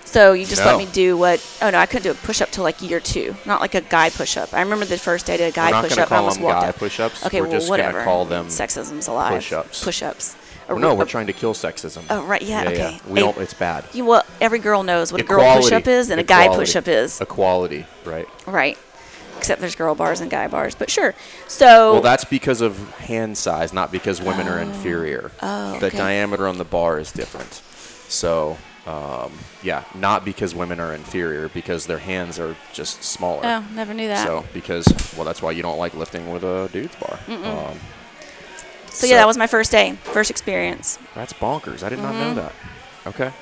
So 0.05 0.33
you 0.33 0.45
just 0.45 0.61
No. 0.65 0.69
let 0.77 0.79
me 0.79 0.87
do 0.93 1.17
what? 1.17 1.41
Oh 1.63 1.71
no, 1.71 1.79
I 1.79 1.87
couldn't 1.87 2.03
do 2.03 2.11
a 2.11 2.15
push-up 2.15 2.51
till 2.51 2.65
like 2.65 2.83
year 2.83 2.99
two, 2.99 3.37
not 3.45 3.61
like 3.61 3.75
a 3.77 3.81
guy 3.81 4.11
push-up. 4.11 4.53
I 4.53 4.61
remember 4.61 4.85
the 4.85 4.99
first 4.99 5.27
day 5.27 5.35
I 5.35 5.37
did 5.37 5.53
a 5.53 5.55
guy 5.55 5.71
gonna 5.71 5.87
push-up. 5.89 6.11
I 6.11 6.17
almost 6.17 6.41
walked 6.41 6.61
guy 6.63 6.69
out. 6.69 6.77
push-ups. 6.77 7.27
Okay, 7.27 7.41
We're 7.41 7.47
well 7.49 7.57
just 7.59 7.69
gonna 7.69 7.83
whatever. 7.85 8.05
call 8.05 8.25
them 8.25 8.47
sexism's 8.49 9.07
alive. 9.07 9.35
push-ups. 9.35 9.85
Push-ups. 9.85 10.37
A- 10.69 10.79
no, 10.79 10.95
we're 10.95 11.05
trying 11.05 11.27
to 11.29 11.33
kill 11.33 11.55
sexism. 11.55 12.03
Oh 12.11 12.25
right, 12.25 12.43
yeah, 12.43 12.63
okay. 12.69 13.01
We 13.09 13.21
Hey, 13.21 13.27
don't. 13.27 13.39
It's 13.39 13.55
bad. 13.55 13.85
You, 13.93 14.05
well, 14.05 14.25
every 14.41 14.59
girl 14.59 14.83
knows 14.83 15.13
what 15.13 15.21
a 15.21 15.25
girl 15.25 15.41
Equality. 15.41 15.63
push-up 15.67 15.87
is 15.89 16.11
and 16.11 16.21
a 16.21 16.25
guy 16.25 16.43
Equality. 16.45 16.63
push-up 16.67 16.89
is. 16.89 17.21
Equality, 17.21 17.87
right? 18.05 18.29
Right. 18.47 18.79
Except 19.39 19.61
there's 19.61 19.75
girl 19.75 19.95
bars 19.95 20.21
and 20.21 20.31
guy 20.31 20.49
bars, 20.49 20.75
but 20.75 20.91
sure. 20.91 21.15
So 21.49 21.93
Well, 21.95 22.03
that's 22.03 22.25
because 22.25 22.61
of 22.61 22.77
hand 22.99 23.39
size, 23.39 23.73
not 23.73 23.91
because 23.91 24.21
women 24.21 24.47
are 24.49 24.59
oh. 24.59 24.63
inferior. 24.63 25.31
Oh, 25.43 25.79
the 25.79 25.91
diameter 25.91 26.47
on 26.47 26.59
the 26.59 26.65
bar 26.65 26.99
is 26.99 27.11
different. 27.11 27.63
So, 28.09 28.59
um, 28.87 29.33
yeah, 29.63 29.85
not 29.95 30.25
because 30.25 30.55
women 30.55 30.81
are 30.81 30.95
inferior, 30.95 31.49
because 31.49 31.87
their 31.87 31.99
hands 31.99 32.39
are 32.39 32.57
just 32.73 33.03
smaller. 33.05 33.43
oh, 33.45 33.65
never 33.75 33.93
knew 33.95 34.09
that. 34.09 34.27
So, 34.27 34.45
because 34.55 34.87
well, 35.17 35.25
that's 35.25 35.43
why 35.43 35.51
you 35.53 35.63
don't 35.63 35.79
like 35.79 35.95
lifting 35.95 36.31
with 36.33 36.43
a 36.45 36.69
dude's 36.73 36.97
bar. 36.97 37.19
Um, 37.29 37.79
So 38.91 39.07
yeah, 39.07 39.17
that 39.19 39.27
was 39.27 39.37
my 39.39 39.47
first 39.47 39.71
day, 39.71 39.93
first 40.03 40.31
experience. 40.31 40.99
that's 41.15 41.33
bonkers. 41.35 41.83
I 41.83 41.89
did 41.91 41.99
not 42.01 42.15
Mm-hmm. 42.15 42.21
know 42.21 42.35
that. 42.43 42.53
Okay. 43.07 43.33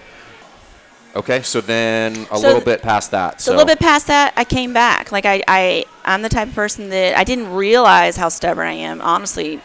Okay, 1.17 1.43
so 1.43 1.61
then 1.61 2.15
a 2.31 2.37
So- 2.37 2.47
little 2.49 2.61
bit 2.61 2.83
past 2.83 3.11
that. 3.13 3.41
So 3.41 3.53
a 3.53 3.55
little 3.55 3.67
bit 3.67 3.81
past 3.81 4.07
that, 4.09 4.35
I 4.37 4.45
came 4.45 4.73
back. 4.73 5.11
Like 5.11 5.25
I, 5.25 5.43
I, 5.49 5.85
I'm 6.05 6.23
the 6.23 6.29
type 6.29 6.49
of 6.49 6.55
person 6.55 6.91
that 6.91 7.17
I 7.17 7.25
didn't 7.25 7.51
realize 7.53 8.17
how 8.17 8.29
stubborn 8.29 8.67
I 8.69 8.73
am, 8.75 9.01
honestly, 9.01 9.61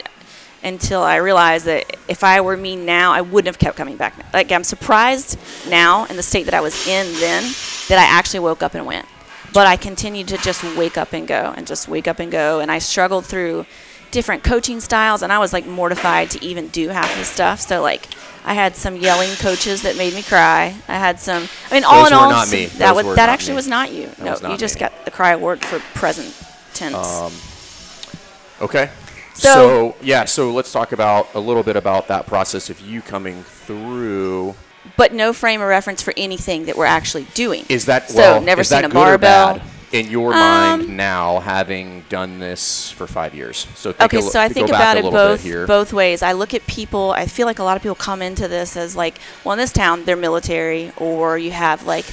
until 0.64 1.02
I 1.02 1.16
realized 1.16 1.66
that 1.66 1.96
if 2.08 2.24
I 2.24 2.40
were 2.40 2.56
me 2.56 2.74
now, 2.76 3.12
I 3.12 3.20
wouldn't 3.20 3.46
have 3.46 3.58
kept 3.58 3.76
coming 3.76 3.96
back. 3.96 4.14
Like 4.32 4.50
I'm 4.50 4.64
surprised 4.64 5.38
now 5.68 6.04
in 6.06 6.16
the 6.16 6.22
state 6.22 6.44
that 6.44 6.54
I 6.54 6.60
was 6.60 6.88
in 6.88 7.12
then 7.20 7.42
that 7.88 7.98
I 7.98 8.04
actually 8.04 8.40
woke 8.40 8.62
up 8.62 8.74
and 8.74 8.86
went. 8.86 9.06
But 9.52 9.66
I 9.66 9.76
continued 9.76 10.28
to 10.28 10.38
just 10.38 10.64
wake 10.76 10.96
up 10.98 11.12
and 11.12 11.28
go 11.28 11.52
and 11.56 11.66
just 11.66 11.86
wake 11.86 12.08
up 12.08 12.18
and 12.18 12.32
go. 12.32 12.60
And 12.60 12.70
I 12.72 12.78
struggled 12.80 13.24
through 13.26 13.66
different 14.10 14.42
coaching 14.42 14.80
styles, 14.80 15.22
and 15.22 15.32
I 15.32 15.38
was 15.38 15.52
like 15.52 15.66
mortified 15.66 16.30
to 16.30 16.44
even 16.44 16.68
do 16.68 16.88
half 16.88 17.14
the 17.16 17.24
stuff. 17.24 17.60
So 17.60 17.80
like. 17.82 18.08
I 18.46 18.52
had 18.52 18.76
some 18.76 18.96
yelling 18.96 19.34
coaches 19.36 19.80
that 19.84 19.96
made 19.96 20.12
me 20.12 20.22
cry. 20.22 20.76
I 20.86 20.96
had 20.98 21.18
some. 21.18 21.48
I 21.70 21.74
mean, 21.74 21.82
all 21.84 22.06
in 22.06 22.12
all, 22.12 22.28
not 22.28 22.50
me. 22.52 22.66
that 22.66 22.92
Those 22.94 23.04
was 23.04 23.16
that 23.16 23.30
actually 23.30 23.52
me. 23.52 23.56
was 23.56 23.68
not 23.68 23.90
you. 23.90 24.10
no, 24.18 24.36
not 24.36 24.50
you 24.50 24.58
just 24.58 24.74
me. 24.74 24.80
got 24.80 25.04
the 25.06 25.10
cry 25.10 25.30
award 25.30 25.64
for 25.64 25.78
present 25.98 26.28
tense. 26.74 26.94
Um, 26.94 27.32
Okay. 28.60 28.90
So- 29.34 29.52
So, 29.54 29.94
yeah, 30.00 30.24
so 30.24 30.50
let's 30.52 30.72
talk 30.72 30.92
about 30.92 31.28
a 31.34 31.40
little 31.40 31.62
bit 31.62 31.76
about 31.76 32.08
that 32.08 32.26
process 32.26 32.70
of 32.70 32.80
you 32.80 33.02
coming 33.02 33.44
through. 33.66 34.54
but 34.98 35.14
no 35.14 35.32
frame 35.32 35.62
of 35.62 35.66
reference 35.68 36.02
for 36.02 36.12
anything 36.16 36.66
that 36.66 36.76
we're 36.76 36.84
actually 36.84 37.26
doing. 37.34 37.64
Is 37.70 37.86
that 37.86 38.10
So, 38.10 38.16
well? 38.18 38.40
never 38.42 38.62
seen 38.62 38.84
a 38.84 38.88
barbell. 38.90 39.54
bad 39.54 39.62
in 39.92 40.10
your 40.10 40.32
Um, 40.34 40.38
mind 40.38 40.88
now, 40.96 41.40
having 41.40 42.04
done 42.10 42.38
this 42.38 42.90
for 42.96 43.06
five 43.06 43.34
years? 43.34 43.66
So 43.76 43.92
think 43.92 44.12
Okay, 44.12 44.20
so 44.20 44.38
I 44.40 44.48
think 44.50 44.68
about 44.68 44.98
it 44.98 45.04
both 45.10 45.42
both 45.66 45.92
ways. 45.94 46.22
I 46.22 46.32
look 46.32 46.52
at 46.52 46.66
people. 46.66 47.12
I 47.16 47.24
feel 47.26 47.46
like 47.46 47.58
a 47.58 47.64
lot 47.64 47.76
of 47.76 47.82
people 47.82 47.94
come 47.94 48.20
into 48.20 48.46
this 48.46 48.76
as 48.76 48.94
like, 48.94 49.14
well, 49.42 49.54
in 49.54 49.58
this 49.58 49.72
town 49.72 50.04
they're 50.04 50.16
military, 50.16 50.92
or 50.98 51.38
you 51.38 51.52
have 51.52 51.86
like 51.86 52.04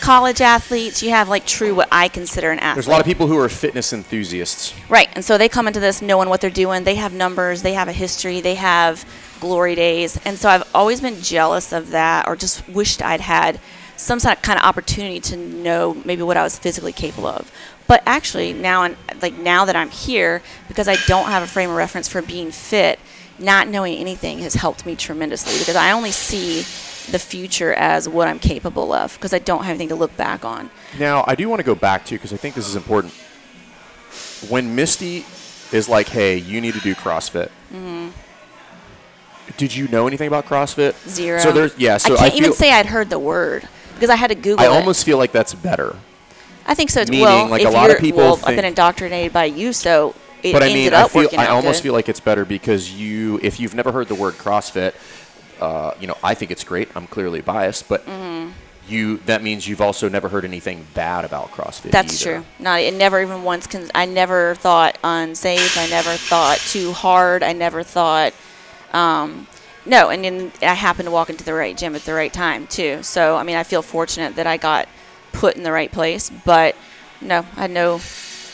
college 0.00 0.40
athletes. 0.40 1.02
You 1.02 1.10
have 1.10 1.28
like 1.28 1.46
true 1.46 1.74
what 1.74 1.88
I 1.90 2.08
consider 2.08 2.50
an 2.50 2.58
athlete. 2.58 2.76
There's 2.76 2.86
a 2.86 2.90
lot 2.90 3.00
of 3.00 3.06
people 3.06 3.26
who 3.26 3.38
are 3.38 3.48
fitness 3.48 3.92
enthusiasts. 3.92 4.74
Right. 4.88 5.08
And 5.14 5.24
so 5.24 5.38
they 5.38 5.48
come 5.48 5.66
into 5.66 5.80
this 5.80 6.02
knowing 6.02 6.28
what 6.28 6.40
they're 6.40 6.50
doing. 6.50 6.84
They 6.84 6.96
have 6.96 7.12
numbers, 7.12 7.62
they 7.62 7.74
have 7.74 7.88
a 7.88 7.92
history, 7.92 8.40
they 8.40 8.54
have 8.56 9.04
glory 9.40 9.74
days. 9.74 10.18
And 10.24 10.38
so 10.38 10.48
I've 10.48 10.68
always 10.74 11.00
been 11.00 11.20
jealous 11.20 11.72
of 11.72 11.90
that 11.90 12.26
or 12.28 12.36
just 12.36 12.68
wished 12.68 13.02
I'd 13.02 13.20
had 13.20 13.60
some 13.96 14.20
sort 14.20 14.36
of 14.36 14.42
kind 14.42 14.58
of 14.58 14.64
opportunity 14.64 15.20
to 15.20 15.36
know 15.36 15.94
maybe 16.04 16.22
what 16.22 16.36
I 16.36 16.42
was 16.42 16.58
physically 16.58 16.92
capable 16.92 17.28
of. 17.28 17.50
But 17.86 18.02
actually 18.04 18.52
now 18.52 18.82
and 18.82 18.96
like 19.22 19.38
now 19.38 19.64
that 19.64 19.76
I'm 19.76 19.90
here 19.90 20.42
because 20.68 20.88
I 20.88 20.96
don't 21.06 21.26
have 21.26 21.42
a 21.42 21.46
frame 21.46 21.70
of 21.70 21.76
reference 21.76 22.08
for 22.08 22.20
being 22.20 22.50
fit, 22.50 22.98
not 23.38 23.68
knowing 23.68 23.96
anything 23.96 24.40
has 24.40 24.54
helped 24.54 24.84
me 24.84 24.96
tremendously 24.96 25.58
because 25.58 25.76
I 25.76 25.92
only 25.92 26.10
see 26.10 26.64
the 27.10 27.18
future 27.18 27.72
as 27.74 28.08
what 28.08 28.28
I'm 28.28 28.38
capable 28.38 28.92
of 28.92 29.14
because 29.14 29.32
I 29.32 29.38
don't 29.38 29.64
have 29.64 29.70
anything 29.70 29.88
to 29.88 29.94
look 29.94 30.16
back 30.16 30.44
on. 30.44 30.70
Now, 30.98 31.24
I 31.26 31.34
do 31.34 31.48
want 31.48 31.60
to 31.60 31.64
go 31.64 31.74
back 31.74 32.04
to 32.06 32.14
because 32.14 32.32
I 32.32 32.36
think 32.36 32.54
this 32.54 32.68
is 32.68 32.76
important. 32.76 33.12
When 34.48 34.74
Misty 34.74 35.24
is 35.72 35.88
like, 35.88 36.08
"Hey, 36.08 36.36
you 36.36 36.60
need 36.60 36.74
to 36.74 36.80
do 36.80 36.94
CrossFit," 36.94 37.50
mm-hmm. 37.72 38.08
did 39.56 39.74
you 39.74 39.88
know 39.88 40.06
anything 40.06 40.28
about 40.28 40.46
CrossFit? 40.46 40.94
Zero. 41.08 41.40
So 41.40 41.52
there's 41.52 41.76
yeah. 41.78 41.96
So 41.96 42.14
I 42.14 42.18
can't 42.18 42.32
feel, 42.32 42.42
even 42.42 42.52
say 42.52 42.72
I'd 42.72 42.86
heard 42.86 43.10
the 43.10 43.18
word 43.18 43.68
because 43.94 44.10
I 44.10 44.16
had 44.16 44.28
to 44.28 44.34
Google 44.34 44.60
I 44.60 44.66
it. 44.66 44.72
almost 44.72 45.04
feel 45.04 45.18
like 45.18 45.32
that's 45.32 45.54
better. 45.54 45.96
I 46.66 46.74
think 46.74 46.90
so. 46.90 47.00
It's, 47.00 47.10
Meaning, 47.10 47.24
well, 47.24 47.48
like, 47.48 47.62
if 47.62 47.68
a 47.68 47.70
lot 47.70 47.90
of 47.90 47.98
people 47.98 48.18
Well, 48.18 48.40
I've 48.44 48.56
been 48.56 48.64
indoctrinated 48.64 49.32
by 49.32 49.44
you, 49.44 49.72
so 49.72 50.14
it 50.42 50.52
but 50.52 50.62
I 50.62 50.66
ended 50.66 50.84
mean, 50.84 50.94
I 50.94 51.02
up 51.02 51.10
feel 51.12 51.22
working 51.22 51.38
I 51.38 51.46
almost 51.46 51.78
good. 51.78 51.84
feel 51.84 51.92
like 51.92 52.08
it's 52.08 52.20
better 52.20 52.44
because 52.44 52.92
you, 52.92 53.38
if 53.42 53.60
you've 53.60 53.74
never 53.74 53.92
heard 53.92 54.08
the 54.08 54.14
word 54.14 54.34
CrossFit, 54.34 54.94
uh, 55.60 55.92
you 56.00 56.06
know, 56.06 56.16
I 56.22 56.34
think 56.34 56.50
it's 56.50 56.64
great. 56.64 56.88
I'm 56.96 57.06
clearly 57.06 57.40
biased, 57.40 57.88
but 57.88 58.04
Mm-hmm. 58.06 58.50
you 58.88 59.16
that 59.26 59.42
means 59.42 59.66
you've 59.66 59.80
also 59.80 60.08
never 60.08 60.28
heard 60.28 60.44
anything 60.44 60.86
bad 60.94 61.24
about 61.24 61.50
CrossFit. 61.50 61.90
That's 61.90 62.20
either. 62.22 62.38
true. 62.38 62.46
Not 62.58 62.80
it 62.80 62.94
never 62.94 63.20
even 63.20 63.42
once. 63.42 63.66
Con- 63.66 63.90
I 63.94 64.06
never 64.06 64.54
thought 64.54 64.96
unsafe. 65.02 65.76
I 65.76 65.88
never 65.88 66.14
thought 66.14 66.58
too 66.58 66.92
hard. 66.92 67.42
I 67.42 67.52
never 67.52 67.82
thought. 67.82 68.32
Um, 68.92 69.46
no, 69.84 70.10
and 70.10 70.24
then 70.24 70.52
I 70.62 70.74
happened 70.74 71.06
to 71.06 71.10
walk 71.12 71.30
into 71.30 71.44
the 71.44 71.54
right 71.54 71.76
gym 71.76 71.94
at 71.94 72.02
the 72.02 72.14
right 72.14 72.32
time 72.32 72.66
too. 72.66 73.02
So 73.02 73.36
I 73.36 73.42
mean, 73.42 73.56
I 73.56 73.62
feel 73.64 73.82
fortunate 73.82 74.36
that 74.36 74.46
I 74.46 74.56
got 74.56 74.88
put 75.32 75.56
in 75.56 75.62
the 75.64 75.72
right 75.72 75.90
place. 75.90 76.30
But 76.44 76.76
no, 77.20 77.44
I 77.56 77.62
had 77.62 77.70
no. 77.70 78.00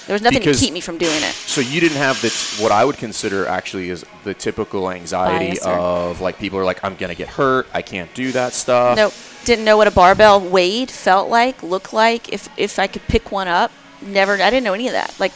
There 0.06 0.14
was 0.14 0.22
nothing 0.22 0.40
Because- 0.40 0.58
to 0.58 0.64
keep 0.64 0.74
me 0.74 0.80
from 0.80 0.98
doing 0.98 1.22
it. 1.22 1.32
So 1.34 1.60
you 1.60 1.80
didn't 1.80 1.98
have 1.98 2.20
the 2.22 2.30
t- 2.30 2.62
what 2.62 2.72
I 2.72 2.84
would 2.84 2.96
consider 2.98 3.46
actually 3.46 3.90
is 3.90 4.04
the 4.24 4.34
typical 4.34 4.90
anxiety 4.90 5.50
Bias 5.52 5.64
or- 5.66 5.72
of 5.78 6.20
like 6.20 6.38
people 6.38 6.58
are 6.58 6.64
like 6.64 6.80
I'm 6.82 6.96
gonna 6.96 7.14
get 7.14 7.28
hurt. 7.28 7.66
I 7.72 7.82
can't 7.82 8.12
do 8.14 8.32
that 8.32 8.52
stuff. 8.52 8.96
Nope. 8.96 9.14
Didn't 9.44 9.64
know 9.64 9.76
what 9.76 9.86
a 9.86 9.90
barbell 9.92 10.40
weighed, 10.40 10.90
felt 10.90 11.28
like, 11.28 11.62
looked 11.62 11.92
like. 11.92 12.32
If 12.32 12.48
if 12.56 12.78
I 12.78 12.86
could 12.86 13.06
pick 13.08 13.30
one 13.32 13.48
up, 13.48 13.70
never. 14.00 14.34
I 14.34 14.50
didn't 14.50 14.64
know 14.64 14.74
any 14.74 14.86
of 14.88 14.92
that. 14.92 15.14
Like, 15.18 15.32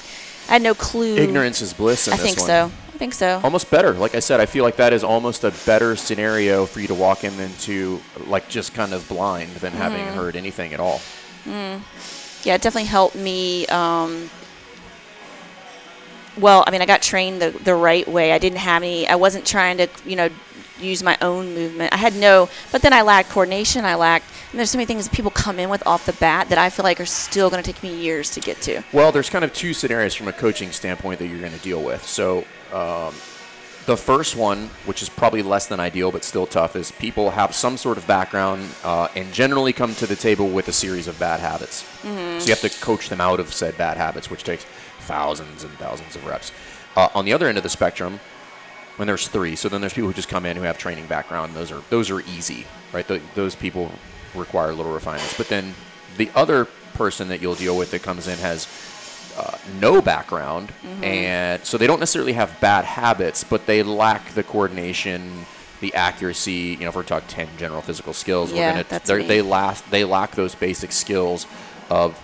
I 0.49 0.55
had 0.55 0.63
no 0.63 0.75
clue. 0.75 1.17
Ignorance 1.17 1.61
is 1.63 1.73
bliss 1.73 2.07
in 2.09 2.15
I 2.15 2.17
think 2.17 2.39
one. 2.39 2.47
so. 2.47 2.71
I 2.95 2.99
think 2.99 3.13
so. 3.15 3.41
Almost 3.45 3.71
better. 3.71 3.93
Like 3.93 4.15
I 4.15 4.21
said, 4.21 4.41
I 4.41 4.47
feel 4.47 4.65
like 4.65 4.77
that 4.77 4.93
is 4.95 5.05
almost 5.05 5.45
a 5.45 5.51
better 5.67 5.97
scenario 5.97 6.65
for 6.67 6.81
you 6.81 6.87
to 6.89 6.95
walk 6.95 7.25
in 7.25 7.39
into 7.39 8.01
like 8.27 8.49
just 8.49 8.73
kind 8.75 8.95
of 8.95 9.07
blind 9.09 9.51
than 9.57 9.73
having 9.75 10.01
Mm-hmm. 10.01 10.17
heard 10.17 10.35
anything 10.37 10.73
at 10.73 10.81
all. 10.81 11.01
yeah, 11.47 12.55
it 12.55 12.63
definitely 12.63 12.85
helped 12.85 13.17
me. 13.17 13.67
Um, 13.67 14.31
well, 16.39 16.65
I 16.67 16.71
mean, 16.71 16.83
I 16.83 16.87
got 16.87 17.03
trained 17.03 17.41
the, 17.41 17.51
the 17.51 17.75
right 17.75 18.07
way. 18.07 18.33
I 18.33 18.39
didn't 18.39 18.59
have 18.59 18.83
any. 18.83 19.09
I 19.09 19.17
wasn't 19.17 19.47
trying 19.47 19.79
to, 19.79 19.89
you 20.05 20.17
know, 20.17 20.29
use 20.81 21.03
my 21.03 21.17
own 21.21 21.55
movement. 21.55 21.93
I 21.93 21.97
had 21.97 22.15
no. 22.15 22.49
But 22.73 22.83
then 22.83 22.93
I 22.93 23.03
lacked 23.03 23.31
coordination. 23.31 23.85
I 23.85 23.95
lacked. 23.95 24.27
And 24.51 24.59
there's 24.59 24.71
so 24.71 24.79
many 24.79 24.87
things 24.87 25.09
that 25.09 25.15
people 25.15 25.31
come 25.31 25.59
in 25.59 25.71
with 25.71 25.87
off 25.87 26.07
the 26.07 26.13
bat 26.15 26.49
that 26.49 26.59
I 26.59 26.71
feel 26.71 26.85
like 26.85 27.01
are 27.01 27.07
still 27.07 27.51
going 27.51 27.63
to 27.63 27.73
take 27.73 27.83
me 27.83 27.95
years 27.95 28.31
to 28.31 28.41
get 28.41 28.61
to. 28.63 28.83
Well, 28.93 29.13
there's 29.13 29.31
kind 29.31 29.45
of 29.45 29.53
two 29.53 29.73
scenarios 29.75 30.15
from 30.15 30.29
a 30.29 30.33
coaching 30.33 30.73
standpoint 30.73 31.19
that 31.19 31.27
you're 31.27 31.41
going 31.41 31.53
to 31.53 31.59
deal 31.59 31.83
with. 31.83 32.07
So, 32.07 32.45
um, 32.73 33.15
the 33.87 33.97
first 33.97 34.35
one, 34.35 34.69
which 34.85 35.01
is 35.01 35.09
probably 35.09 35.43
less 35.43 35.67
than 35.67 35.79
ideal 35.79 36.11
but 36.11 36.25
still 36.25 36.45
tough, 36.45 36.75
is 36.75 36.91
people 36.91 37.31
have 37.31 37.55
some 37.55 37.77
sort 37.77 37.99
of 37.99 38.07
background 38.07 38.69
uh, 38.83 39.07
and 39.15 39.33
generally 39.33 39.73
come 39.73 39.95
to 39.95 40.09
the 40.09 40.17
table 40.17 40.49
with 40.49 40.67
a 40.67 40.73
series 40.73 41.07
of 41.07 41.17
bad 41.21 41.39
habits. 41.39 41.85
So 42.03 42.49
you 42.49 42.55
have 42.55 42.61
to 42.63 42.81
coach 42.81 43.09
them 43.09 43.21
out 43.21 43.39
of 43.39 43.53
said 43.55 43.79
bad 43.79 43.97
habits, 43.97 44.29
which 44.29 44.43
takes 44.43 44.67
thousands 45.07 45.65
and 45.65 45.73
thousands 45.79 46.17
of 46.17 46.25
reps. 46.27 46.53
Uh, 46.97 47.09
on 47.15 47.25
the 47.25 47.33
other 47.33 47.47
end 47.49 47.59
of 47.59 47.63
the 47.63 47.69
spectrum, 47.71 48.21
when 48.97 49.07
there's 49.07 49.29
three, 49.29 49.57
so 49.57 49.69
then 49.69 49.81
there's 49.81 49.93
people 49.93 50.09
who 50.09 50.15
just 50.15 50.29
come 50.29 50.47
in 50.47 50.57
who 50.57 50.63
have 50.63 50.79
training 50.79 51.07
background. 51.07 51.55
Those 51.55 51.71
are 51.71 51.83
those 51.91 52.11
are 52.11 52.21
easy, 52.21 52.67
right? 52.93 53.07
Th 53.07 53.21
those 53.35 53.55
people 53.55 53.93
require 54.35 54.71
a 54.71 54.75
little 54.75 54.93
refinements. 54.93 55.37
But 55.37 55.49
then 55.49 55.75
the 56.17 56.31
other 56.35 56.65
person 56.95 57.29
that 57.29 57.43
you'll 57.43 57.55
deal 57.55 57.77
with 57.77 57.91
that 57.91 58.03
comes 58.03 58.27
in 58.27 58.39
has 58.39 58.67
uh, 59.37 59.59
no 59.81 60.01
background, 60.01 60.73
and 61.03 61.65
so 61.65 61.77
they 61.77 61.87
don't 61.87 62.01
necessarily 62.01 62.33
have 62.33 62.59
bad 62.61 62.85
habits, 62.85 63.45
but 63.45 63.67
they 63.67 63.83
lack 63.83 64.33
the 64.33 64.43
coordination 64.43 65.45
the 65.81 65.95
accuracy. 65.95 66.77
You 66.79 66.85
know, 66.85 66.89
if 66.89 66.97
we're 66.97 67.03
talking 67.03 67.29
ten 67.29 67.49
general 67.59 67.83
physical 67.83 68.15
skills, 68.15 68.51
Yeah, 68.51 68.69
we're 68.69 68.73
gonna 68.73 68.87
that's 68.89 69.11
they 69.29 69.43
last 69.43 69.91
they 69.91 70.05
lack 70.05 70.35
those 70.35 70.55
basic 70.55 70.93
skills 70.93 71.47
of 71.91 72.19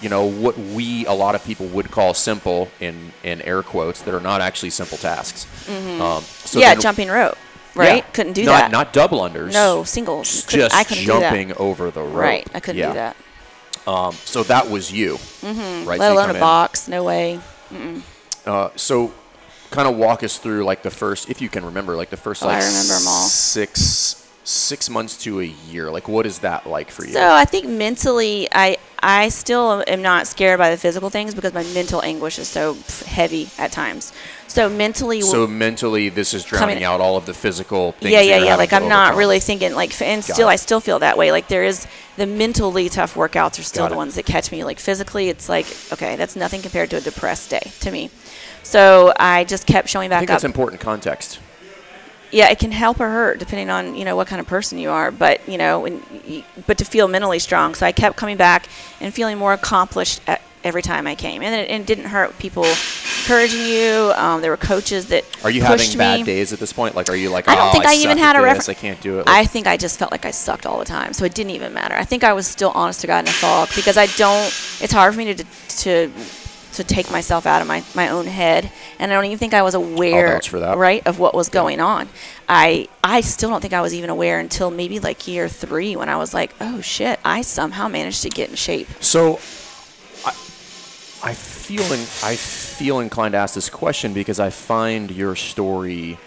you 0.00 0.08
know 0.08 0.24
what 0.24 0.58
we 0.58 1.04
a 1.06 1.12
lot 1.12 1.34
of 1.34 1.44
people 1.44 1.66
would 1.66 1.90
call 1.90 2.14
simple 2.14 2.70
in 2.80 3.12
in 3.22 3.40
air 3.42 3.62
quotes 3.62 4.02
that 4.02 4.14
are 4.14 4.20
not 4.20 4.40
actually 4.40 4.70
simple 4.70 4.98
tasks. 4.98 5.46
Um, 5.68 6.22
so 6.22 6.58
Mm-hmm. 6.58 6.58
yeah, 6.60 6.74
jumping 6.74 7.08
rope, 7.08 7.36
yeah, 7.76 7.82
right? 7.82 8.14
Couldn't 8.14 8.32
do 8.34 8.44
not, 8.44 8.60
that. 8.60 8.70
Not 8.70 8.92
double 8.92 9.20
unders. 9.20 9.52
no 9.52 9.84
singles. 9.84 10.44
Just 10.46 10.74
I 10.74 10.84
couldn't 10.84 11.04
jumping 11.04 11.48
do 11.48 11.54
that. 11.54 11.60
over 11.60 11.90
the 11.90 12.02
rope. 12.02 12.14
Right, 12.14 12.48
I 12.54 12.60
couldn't 12.60 12.80
Yeah. 12.80 12.88
do 12.88 12.94
that. 12.94 13.16
Um, 13.86 14.12
so 14.24 14.42
that 14.44 14.68
was 14.70 14.92
you, 14.92 15.14
mm-hmm. 15.14 15.88
right? 15.88 15.98
Let 15.98 16.08
so 16.08 16.14
alone 16.14 16.30
a 16.30 16.34
in. 16.34 16.40
box. 16.40 16.86
No 16.88 17.02
way. 17.04 17.40
Uh, 18.46 18.70
so, 18.76 19.12
kind 19.70 19.86
of 19.88 19.96
walk 19.96 20.22
us 20.22 20.38
through 20.38 20.64
like 20.64 20.82
the 20.82 20.90
first, 20.90 21.28
if 21.30 21.40
you 21.40 21.48
can 21.48 21.64
remember, 21.64 21.96
like 21.96 22.10
the 22.10 22.16
first 22.16 22.42
Oh, 22.42 22.46
like 22.46 22.62
I 22.62 22.66
remember 22.66 22.94
'em 22.94 23.06
all. 23.08 23.26
six 23.26 24.19
six 24.44 24.88
months 24.88 25.16
to 25.24 25.40
a 25.40 25.44
year. 25.44 25.90
Like, 25.90 26.08
what 26.08 26.26
is 26.26 26.38
that 26.40 26.66
like 26.66 26.90
for 26.90 27.04
you? 27.04 27.12
So 27.12 27.32
I 27.32 27.44
think 27.44 27.66
mentally, 27.66 28.48
I 28.52 28.78
I 29.02 29.28
still 29.30 29.82
am 29.86 30.02
not 30.02 30.26
scared 30.26 30.58
by 30.58 30.70
the 30.70 30.76
physical 30.76 31.08
things 31.10 31.34
because 31.34 31.54
my 31.54 31.62
mental 31.74 32.02
anguish 32.02 32.38
is 32.38 32.48
so 32.48 32.76
heavy 33.06 33.48
at 33.58 33.72
times. 33.72 34.12
So 34.46 34.68
mentally, 34.68 35.20
So 35.22 35.46
mentally, 35.46 36.08
this 36.08 36.34
is 36.34 36.42
drowning 36.44 36.68
Coming- 36.76 36.84
out 36.84 37.00
all 37.00 37.16
of 37.16 37.24
the 37.24 37.32
physical 37.34 37.92
things. 37.92 38.12
yeah, 38.12 38.20
yeah, 38.20 38.38
yeah. 38.38 38.56
Like 38.56 38.72
I'm 38.72 38.88
not 38.88 39.14
really 39.14 39.38
thinking 39.40 39.74
like, 39.74 39.98
and 40.02 40.22
Got 40.26 40.34
still 40.34 40.48
it. 40.48 40.52
I 40.52 40.56
still 40.56 40.80
feel 40.80 40.98
that 40.98 41.16
way. 41.16 41.30
Like 41.32 41.48
there 41.48 41.64
is 41.64 41.86
the 42.16 42.26
mentally 42.26 42.88
tough 42.88 43.14
workouts 43.14 43.58
are 43.60 43.62
still 43.62 43.84
Got 43.84 43.90
the 43.90 43.94
it. 43.94 43.98
ones 43.98 44.14
that 44.16 44.26
catch 44.26 44.50
me. 44.50 44.64
Like 44.64 44.80
physically, 44.80 45.28
it's 45.28 45.48
like 45.48 45.66
okay, 45.92 46.16
that's 46.16 46.34
nothing 46.34 46.60
compared 46.62 46.90
to 46.90 46.96
a 46.96 47.00
depressed 47.00 47.50
day 47.50 47.70
to 47.80 47.90
me. 47.90 48.10
So 48.62 49.12
I 49.18 49.44
just 49.44 49.66
kept 49.66 49.88
showing 49.88 50.06
I 50.06 50.10
back 50.10 50.20
think 50.20 50.30
up. 50.30 50.34
that's 50.34 50.44
important 50.44 50.80
context. 50.82 51.38
Yeah, 52.32 52.48
it 52.50 52.58
can 52.58 52.72
help 52.72 53.00
or 53.00 53.08
hurt 53.08 53.38
depending 53.38 53.70
on 53.70 53.94
you 53.94 54.04
know 54.04 54.16
what 54.16 54.26
kind 54.26 54.40
of 54.40 54.46
person 54.46 54.78
you 54.78 54.90
are. 54.90 55.10
But 55.10 55.48
you 55.48 55.58
know, 55.58 55.80
when 55.80 56.02
y 56.26 56.44
but 56.66 56.78
to 56.78 56.84
feel 56.84 57.08
mentally 57.08 57.38
strong, 57.38 57.74
so 57.74 57.86
I 57.86 57.92
kept 57.92 58.16
coming 58.16 58.36
back 58.36 58.68
and 59.00 59.12
feeling 59.12 59.38
more 59.38 59.52
accomplished 59.52 60.20
every 60.62 60.82
time 60.82 61.06
I 61.06 61.14
came, 61.14 61.42
and 61.42 61.54
it, 61.54 61.70
it 61.70 61.86
didn't 61.86 62.06
hurt 62.06 62.38
people 62.38 62.64
encouraging 62.64 63.66
you. 63.66 64.12
Um, 64.16 64.40
there 64.42 64.50
were 64.50 64.56
coaches 64.56 65.06
that 65.06 65.24
Are 65.44 65.50
you 65.50 65.62
having 65.62 65.96
bad 65.96 66.20
me. 66.20 66.24
days 66.24 66.52
at 66.52 66.58
this 66.58 66.72
point? 66.72 66.94
Like, 66.94 67.08
are 67.08 67.16
you 67.16 67.30
like, 67.30 67.48
I 67.48 67.54
don't 67.54 67.68
oh, 67.68 67.72
think 67.72 67.86
I, 67.86 67.94
suck 67.94 68.04
even 68.04 68.18
had 68.18 68.36
a 68.36 68.42
reference. 68.42 68.68
I 68.68 68.74
can't 68.74 69.00
do 69.00 69.20
it. 69.20 69.28
I 69.28 69.44
think 69.46 69.66
I 69.66 69.76
just 69.76 69.98
felt 69.98 70.10
like 70.10 70.24
I 70.24 70.30
sucked 70.30 70.66
all 70.66 70.78
the 70.78 70.84
time, 70.84 71.12
so 71.12 71.24
it 71.24 71.34
didn't 71.34 71.52
even 71.52 71.72
matter. 71.72 71.94
I 71.94 72.04
think 72.04 72.24
I 72.24 72.32
was 72.32 72.46
still 72.46 72.72
honest 72.74 73.00
to 73.02 73.06
God 73.06 73.24
in 73.24 73.28
a 73.28 73.32
fog 73.32 73.68
because 73.74 73.96
I 73.96 74.06
don't. 74.06 74.46
It's 74.80 74.92
hard 74.92 75.14
for 75.14 75.18
me 75.18 75.34
to 75.34 75.44
to 75.44 76.12
to 76.74 76.84
take 76.84 77.10
myself 77.10 77.46
out 77.46 77.60
of 77.62 77.68
my, 77.68 77.82
my 77.94 78.08
own 78.08 78.26
head, 78.26 78.70
and 78.98 79.10
I 79.10 79.14
don't 79.14 79.24
even 79.24 79.38
think 79.38 79.54
I 79.54 79.62
was 79.62 79.74
aware, 79.74 80.40
right, 80.52 81.06
of 81.06 81.18
what 81.18 81.34
was 81.34 81.48
going 81.48 81.80
on. 81.80 82.08
I 82.48 82.88
I 83.02 83.20
still 83.22 83.50
don't 83.50 83.60
think 83.60 83.74
I 83.74 83.80
was 83.80 83.94
even 83.94 84.10
aware 84.10 84.38
until 84.38 84.70
maybe 84.70 84.98
like 85.00 85.26
year 85.26 85.48
three 85.48 85.96
when 85.96 86.08
I 86.08 86.16
was 86.16 86.32
like, 86.34 86.54
oh 86.60 86.80
shit, 86.80 87.18
I 87.24 87.42
somehow 87.42 87.88
managed 87.88 88.22
to 88.22 88.28
get 88.30 88.50
in 88.50 88.56
shape. 88.56 88.88
So, 89.00 89.34
I, 90.24 90.30
I 91.22 91.34
feel 91.34 91.82
in, 91.92 92.00
I 92.22 92.36
feel 92.36 93.00
inclined 93.00 93.32
to 93.32 93.38
ask 93.38 93.54
this 93.54 93.68
question 93.70 94.12
because 94.12 94.40
I 94.40 94.50
find 94.50 95.10
your 95.10 95.36
story 95.36 96.18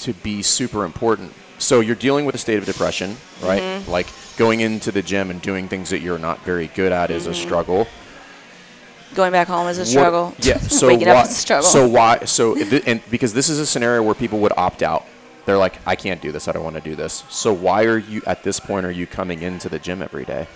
to 0.00 0.12
be 0.12 0.42
super 0.42 0.84
important. 0.84 1.32
So 1.58 1.80
you're 1.80 1.96
dealing 1.96 2.24
with 2.24 2.36
a 2.36 2.38
state 2.38 2.58
of 2.58 2.66
depression, 2.66 3.16
right? 3.42 3.60
Mm-hmm. 3.60 3.90
Like 3.90 4.06
going 4.36 4.60
into 4.60 4.92
the 4.92 5.02
gym 5.02 5.28
and 5.28 5.42
doing 5.42 5.66
things 5.68 5.90
that 5.90 5.98
you're 5.98 6.18
not 6.18 6.38
very 6.44 6.68
good 6.68 6.92
at 6.92 7.10
is 7.10 7.26
a 7.26 7.30
Mm-hmm. 7.30 7.42
struggle. 7.42 7.88
Going 9.14 9.32
back 9.32 9.48
home 9.48 9.68
is 9.68 9.78
a 9.78 9.80
What- 9.82 9.88
struggle. 9.88 10.34
yeah. 10.40 10.58
So 10.68 10.86
waking 10.88 11.08
why, 11.08 11.14
up 11.16 11.26
is 11.26 11.32
a 11.32 11.34
struggle. 11.34 11.68
So 11.68 11.88
why? 11.88 12.18
So 12.24 12.54
th- 12.54 12.82
and 12.86 13.00
because 13.10 13.32
this 13.32 13.48
is 13.48 13.58
a 13.58 13.66
scenario 13.66 14.02
where 14.02 14.14
people 14.14 14.38
would 14.40 14.52
opt 14.56 14.82
out. 14.82 15.04
They're 15.46 15.56
like, 15.58 15.78
I 15.86 15.96
can't 15.96 16.20
do 16.20 16.30
this. 16.30 16.46
I 16.46 16.52
don't 16.52 16.62
want 16.62 16.76
to 16.76 16.82
do 16.82 16.94
this. 16.94 17.24
So 17.30 17.54
why 17.54 17.84
are 17.84 17.96
you 17.96 18.20
at 18.26 18.42
this 18.42 18.60
point? 18.60 18.84
Are 18.84 18.90
you 18.90 19.06
coming 19.06 19.40
into 19.40 19.70
the 19.70 19.78
gym 19.78 20.02
every 20.02 20.26
day? 20.26 20.46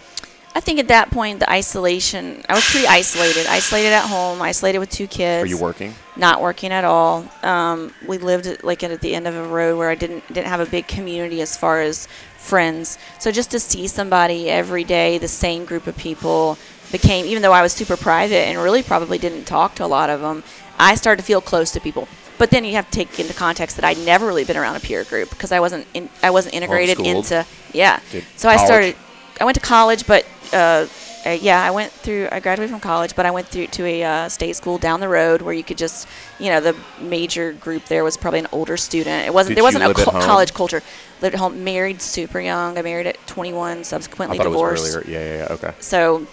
I 0.54 0.60
think 0.60 0.78
at 0.78 0.88
that 0.88 1.10
point 1.10 1.40
the 1.40 1.50
isolation. 1.50 2.44
I 2.46 2.54
was 2.54 2.64
pretty 2.70 2.86
isolated. 2.86 3.46
Isolated 3.46 3.88
at 3.94 4.04
home. 4.06 4.42
Isolated 4.42 4.80
with 4.80 4.90
two 4.90 5.06
kids. 5.06 5.44
Are 5.44 5.46
you 5.46 5.56
working? 5.58 5.94
not 6.14 6.42
working 6.42 6.72
at 6.72 6.84
all. 6.84 7.24
Um, 7.42 7.90
we 8.06 8.18
lived 8.18 8.46
at- 8.46 8.62
like 8.62 8.82
at 8.84 9.00
the 9.00 9.14
end 9.14 9.26
of 9.26 9.34
a 9.34 9.44
road 9.44 9.78
where 9.78 9.88
I 9.88 9.94
didn't 9.94 10.26
didn't 10.30 10.48
have 10.48 10.60
a 10.60 10.66
big 10.66 10.86
community 10.86 11.40
as 11.40 11.56
far 11.56 11.80
as 11.80 12.06
friends. 12.36 12.98
So 13.18 13.30
just 13.32 13.50
to 13.52 13.60
see 13.60 13.86
somebody 13.86 14.50
every 14.50 14.84
day, 14.84 15.16
the 15.16 15.26
same 15.28 15.64
group 15.64 15.86
of 15.86 15.96
people, 15.96 16.58
became 16.92 17.26
even 17.26 17.42
though 17.42 17.52
I 17.52 17.62
was 17.62 17.72
super 17.72 17.96
private 17.96 18.46
and 18.46 18.58
really 18.58 18.82
probably 18.82 19.18
didn't 19.18 19.44
talk 19.44 19.74
to 19.76 19.84
a 19.84 19.86
lot 19.88 20.10
of 20.10 20.20
them, 20.20 20.44
I 20.78 20.94
started 20.94 21.22
to 21.22 21.26
feel 21.26 21.40
close 21.40 21.72
to 21.72 21.80
people. 21.80 22.06
But 22.38 22.50
then 22.50 22.64
you 22.64 22.72
have 22.72 22.86
to 22.86 22.90
take 22.90 23.18
into 23.18 23.34
context 23.34 23.76
that 23.76 23.84
I'd 23.84 23.98
never 23.98 24.26
really 24.26 24.44
been 24.44 24.56
around 24.56 24.76
a 24.76 24.80
peer 24.80 25.04
group 25.04 25.30
because 25.30 25.52
I 25.52 25.60
wasn't 25.60 25.86
in, 25.94 26.08
I 26.22 26.30
wasn't 26.30 26.54
integrated 26.54 26.98
into 27.00 27.46
yeah. 27.72 28.00
Did 28.10 28.24
So 28.36 28.48
I 28.48 28.56
started. 28.56 28.96
I 29.40 29.44
went 29.44 29.54
to 29.54 29.60
college, 29.60 30.06
but 30.06 30.26
uh, 30.52 30.86
uh, 31.24 31.30
yeah, 31.30 31.62
I 31.62 31.70
went 31.70 31.92
through. 31.92 32.28
I 32.32 32.40
graduated 32.40 32.70
from 32.70 32.80
college, 32.80 33.14
but 33.14 33.26
I 33.26 33.30
went 33.30 33.46
through 33.46 33.68
to 33.68 33.84
a 33.84 34.02
uh, 34.02 34.28
state 34.28 34.56
school 34.56 34.78
down 34.78 35.00
the 35.00 35.08
road 35.08 35.40
where 35.40 35.54
you 35.54 35.62
could 35.62 35.78
just, 35.78 36.08
you 36.40 36.48
know, 36.48 36.60
the 36.60 36.76
major 37.00 37.52
group 37.52 37.84
there 37.86 38.02
was 38.02 38.16
probably 38.16 38.40
an 38.40 38.48
older 38.50 38.76
student. 38.76 39.26
It 39.26 39.32
wasn't. 39.32 39.50
Did 39.50 39.58
there 39.58 39.64
wasn't 39.64 39.84
a 39.84 39.94
co- 39.94 40.10
college 40.10 40.52
culture. 40.52 40.82
Lived 41.20 41.34
at 41.34 41.40
home, 41.40 41.62
married 41.62 42.02
super 42.02 42.40
young. 42.40 42.76
I 42.76 42.82
married 42.82 43.06
at 43.06 43.24
21, 43.28 43.84
subsequently 43.84 44.38
thought 44.38 44.44
divorced. 44.44 44.82
it 44.82 44.86
was 44.86 44.96
earlier. 44.96 45.10
Yeah, 45.10 45.24
yeah, 45.24 45.38
yeah. 45.38 45.54
Okay. 45.54 45.74
So, 45.78 46.26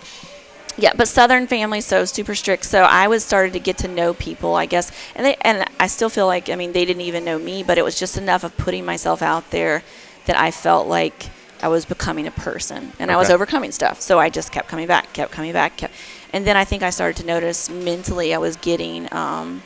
yeah, 0.80 0.94
but 0.96 1.08
Southern 1.08 1.46
family, 1.48 1.82
so 1.82 2.06
super 2.06 2.36
strict. 2.36 2.64
So 2.64 2.84
I 2.84 3.08
was 3.08 3.24
started 3.24 3.54
to 3.54 3.60
get 3.60 3.78
to 3.80 3.88
know 3.88 4.14
people, 4.14 4.56
I 4.56 4.66
guess, 4.66 4.92
and 5.16 5.26
they 5.26 5.36
and 5.42 5.66
I 5.80 5.88
still 5.88 6.10
feel 6.10 6.26
like 6.26 6.50
I 6.50 6.56
mean 6.56 6.72
they 6.72 6.86
didn't 6.86 7.02
even 7.02 7.26
know 7.26 7.38
me, 7.38 7.64
but 7.64 7.78
it 7.78 7.84
was 7.84 8.00
just 8.00 8.18
enough 8.18 8.44
of 8.44 8.56
putting 8.58 8.86
myself 8.86 9.22
out 9.22 9.52
there 9.52 9.84
that 10.26 10.38
I 10.38 10.52
felt 10.52 10.88
like 10.88 11.30
I 11.62 11.68
was 11.68 11.86
becoming 11.86 12.28
a 12.28 12.32
person 12.32 12.94
and 13.00 13.12
I 13.12 13.18
was 13.18 13.30
overcoming 13.30 13.72
stuff. 13.72 14.00
So 14.00 14.20
I 14.20 14.30
just 14.30 14.52
kept 14.52 14.70
coming 14.70 14.88
back, 14.88 15.12
kept 15.12 15.32
coming 15.32 15.52
back, 15.52 15.76
kept, 15.76 15.94
and 16.32 16.48
then 16.48 16.56
I 16.56 16.64
think 16.64 16.84
I 16.84 16.90
started 16.90 17.18
to 17.22 17.26
notice 17.26 17.70
mentally 17.70 18.34
I 18.34 18.38
was 18.38 18.56
getting 18.56 19.12
um, 19.14 19.62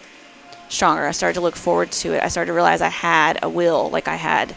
stronger. 0.70 1.06
I 1.06 1.12
started 1.12 1.36
to 1.36 1.42
look 1.42 1.56
forward 1.56 1.92
to 1.92 2.14
it. 2.14 2.24
I 2.24 2.30
started 2.30 2.48
to 2.48 2.54
realize 2.54 2.82
I 2.82 2.90
had 2.90 3.40
a 3.44 3.50
will, 3.50 3.90
like 3.90 4.08
I 4.08 4.16
had. 4.16 4.56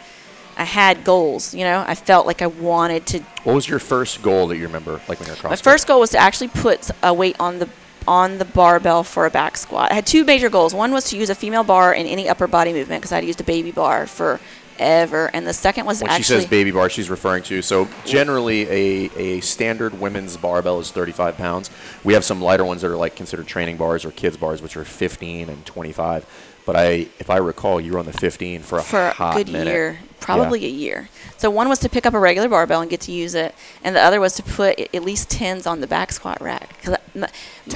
I 0.57 0.63
had 0.63 1.03
goals, 1.03 1.53
you 1.53 1.63
know. 1.63 1.85
I 1.87 1.95
felt 1.95 2.25
like 2.25 2.41
I 2.41 2.47
wanted 2.47 3.05
to 3.07 3.19
What 3.43 3.53
was 3.53 3.69
your 3.69 3.79
first 3.79 4.21
goal 4.21 4.47
that 4.47 4.57
you 4.57 4.63
remember, 4.63 4.99
like 5.07 5.19
when 5.19 5.27
you're 5.27 5.35
CrossFit? 5.37 5.49
my 5.49 5.55
first 5.55 5.87
goal 5.87 5.99
was 5.99 6.09
to 6.11 6.17
actually 6.17 6.47
put 6.49 6.89
a 7.03 7.13
weight 7.13 7.35
on 7.39 7.59
the 7.59 7.69
on 8.07 8.37
the 8.37 8.45
barbell 8.45 9.03
for 9.03 9.25
a 9.25 9.29
back 9.29 9.57
squat. 9.57 9.91
I 9.91 9.95
had 9.95 10.07
two 10.07 10.23
major 10.23 10.49
goals. 10.49 10.73
One 10.73 10.91
was 10.91 11.09
to 11.09 11.17
use 11.17 11.29
a 11.29 11.35
female 11.35 11.63
bar 11.63 11.93
in 11.93 12.05
any 12.07 12.29
upper 12.29 12.47
body 12.47 12.71
movement 12.73 13.01
because 13.01 13.11
I'd 13.11 13.25
used 13.25 13.41
a 13.41 13.43
baby 13.43 13.71
bar 13.71 14.07
forever, 14.07 15.29
and 15.33 15.45
the 15.45 15.53
second 15.53 15.85
was 15.85 16.01
When 16.01 16.09
she 16.09 16.15
actually 16.15 16.41
says 16.41 16.45
baby 16.49 16.71
bar, 16.71 16.89
she's 16.89 17.09
referring 17.09 17.43
to. 17.43 17.61
So 17.61 17.87
generally, 18.05 18.63
a, 18.69 19.11
a 19.17 19.39
standard 19.41 19.99
women's 19.99 20.37
barbell 20.37 20.79
is 20.79 20.89
35 20.91 21.37
pounds. 21.37 21.69
We 22.03 22.13
have 22.13 22.23
some 22.23 22.41
lighter 22.41 22.65
ones 22.65 22.81
that 22.81 22.89
are 22.91 22.97
like 22.97 23.15
considered 23.15 23.45
training 23.47 23.77
bars 23.77 24.05
or 24.05 24.11
kids 24.11 24.37
bars, 24.37 24.61
which 24.61 24.77
are 24.77 24.85
15 24.85 25.49
and 25.49 25.65
25. 25.65 26.25
But 26.65 26.75
I, 26.75 27.07
if 27.19 27.29
I 27.29 27.37
recall, 27.37 27.79
you 27.79 27.93
were 27.93 27.99
on 27.99 28.05
the 28.05 28.13
15 28.13 28.61
for 28.61 28.79
a 28.79 28.81
for 28.83 29.09
hot 29.11 29.35
a 29.35 29.43
good 29.43 29.51
minute. 29.53 29.71
year, 29.71 29.99
probably 30.19 30.65
a 30.65 30.69
year. 30.69 31.09
So 31.37 31.49
one 31.49 31.69
was 31.69 31.79
to 31.79 31.89
pick 31.89 32.05
up 32.05 32.13
a 32.13 32.19
regular 32.19 32.49
barbell 32.49 32.81
and 32.81 32.89
get 32.89 33.01
to 33.01 33.11
use 33.11 33.35
it, 33.35 33.53
and 33.83 33.95
the 33.95 34.01
other 34.01 34.19
was 34.19 34.35
to 34.35 34.43
put 34.43 34.79
at 34.79 35.03
least 35.03 35.29
tens 35.29 35.65
on 35.67 35.81
the 35.81 35.87
back 35.87 36.11
squat 36.11 36.41
rack. 36.41 36.75
Because 36.77 36.97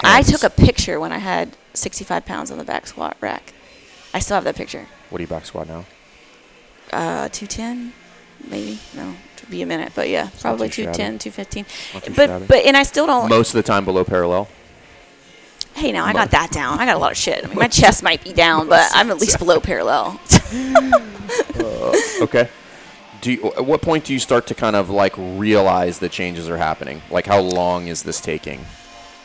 I 0.03 0.21
Tens. 0.23 0.31
took 0.31 0.43
a 0.43 0.49
picture 0.49 0.99
when 0.99 1.11
I 1.11 1.17
had 1.19 1.55
65 1.73 2.25
pounds 2.25 2.51
on 2.51 2.57
the 2.57 2.63
back 2.63 2.87
squat 2.87 3.17
rack. 3.21 3.53
I 4.13 4.19
still 4.19 4.35
have 4.35 4.43
that 4.43 4.55
picture. 4.55 4.87
What 5.09 5.17
do 5.19 5.23
you 5.23 5.27
back 5.27 5.45
squat 5.45 5.67
now? 5.67 5.85
uh, 6.93 7.29
210 7.29 7.93
maybe 8.49 8.79
no 8.95 9.13
to 9.37 9.45
be 9.45 9.61
a 9.61 9.65
minute 9.65 9.93
but 9.95 10.09
yeah 10.09 10.29
probably 10.41 10.67
too 10.67 10.83
shabby. 10.83 10.97
210 10.97 11.19
215 11.19 12.13
but 12.15 12.25
shabby. 12.27 12.45
but 12.47 12.65
and 12.65 12.75
i 12.75 12.83
still 12.83 13.05
don't 13.05 13.29
Most 13.29 13.49
of 13.49 13.53
the 13.53 13.63
time 13.63 13.85
below 13.85 14.03
parallel. 14.03 14.49
Hey 15.75 15.91
now 15.91 16.05
i 16.05 16.13
got 16.13 16.31
that 16.31 16.51
down 16.51 16.79
i 16.79 16.85
got 16.85 16.95
a 16.95 16.99
lot 16.99 17.11
of 17.11 17.17
shit 17.17 17.43
i 17.43 17.47
mean 17.47 17.57
my 17.57 17.67
chest 17.67 18.03
might 18.03 18.23
be 18.23 18.33
down 18.33 18.67
but 18.67 18.89
i'm 18.93 19.09
at 19.09 19.19
least 19.19 19.39
below 19.43 19.59
parallel 19.59 20.19
uh, 20.53 21.95
Okay. 22.21 22.49
Do 23.21 23.31
you, 23.31 23.53
at 23.53 23.65
what 23.65 23.81
point 23.81 24.05
do 24.05 24.13
you 24.13 24.19
start 24.19 24.47
to 24.47 24.55
kind 24.55 24.75
of 24.75 24.89
like 24.89 25.13
realize 25.17 25.99
the 25.99 26.09
changes 26.09 26.49
are 26.49 26.57
happening? 26.57 27.03
Like, 27.11 27.27
how 27.27 27.39
long 27.39 27.87
is 27.87 28.03
this 28.03 28.19
taking? 28.19 28.65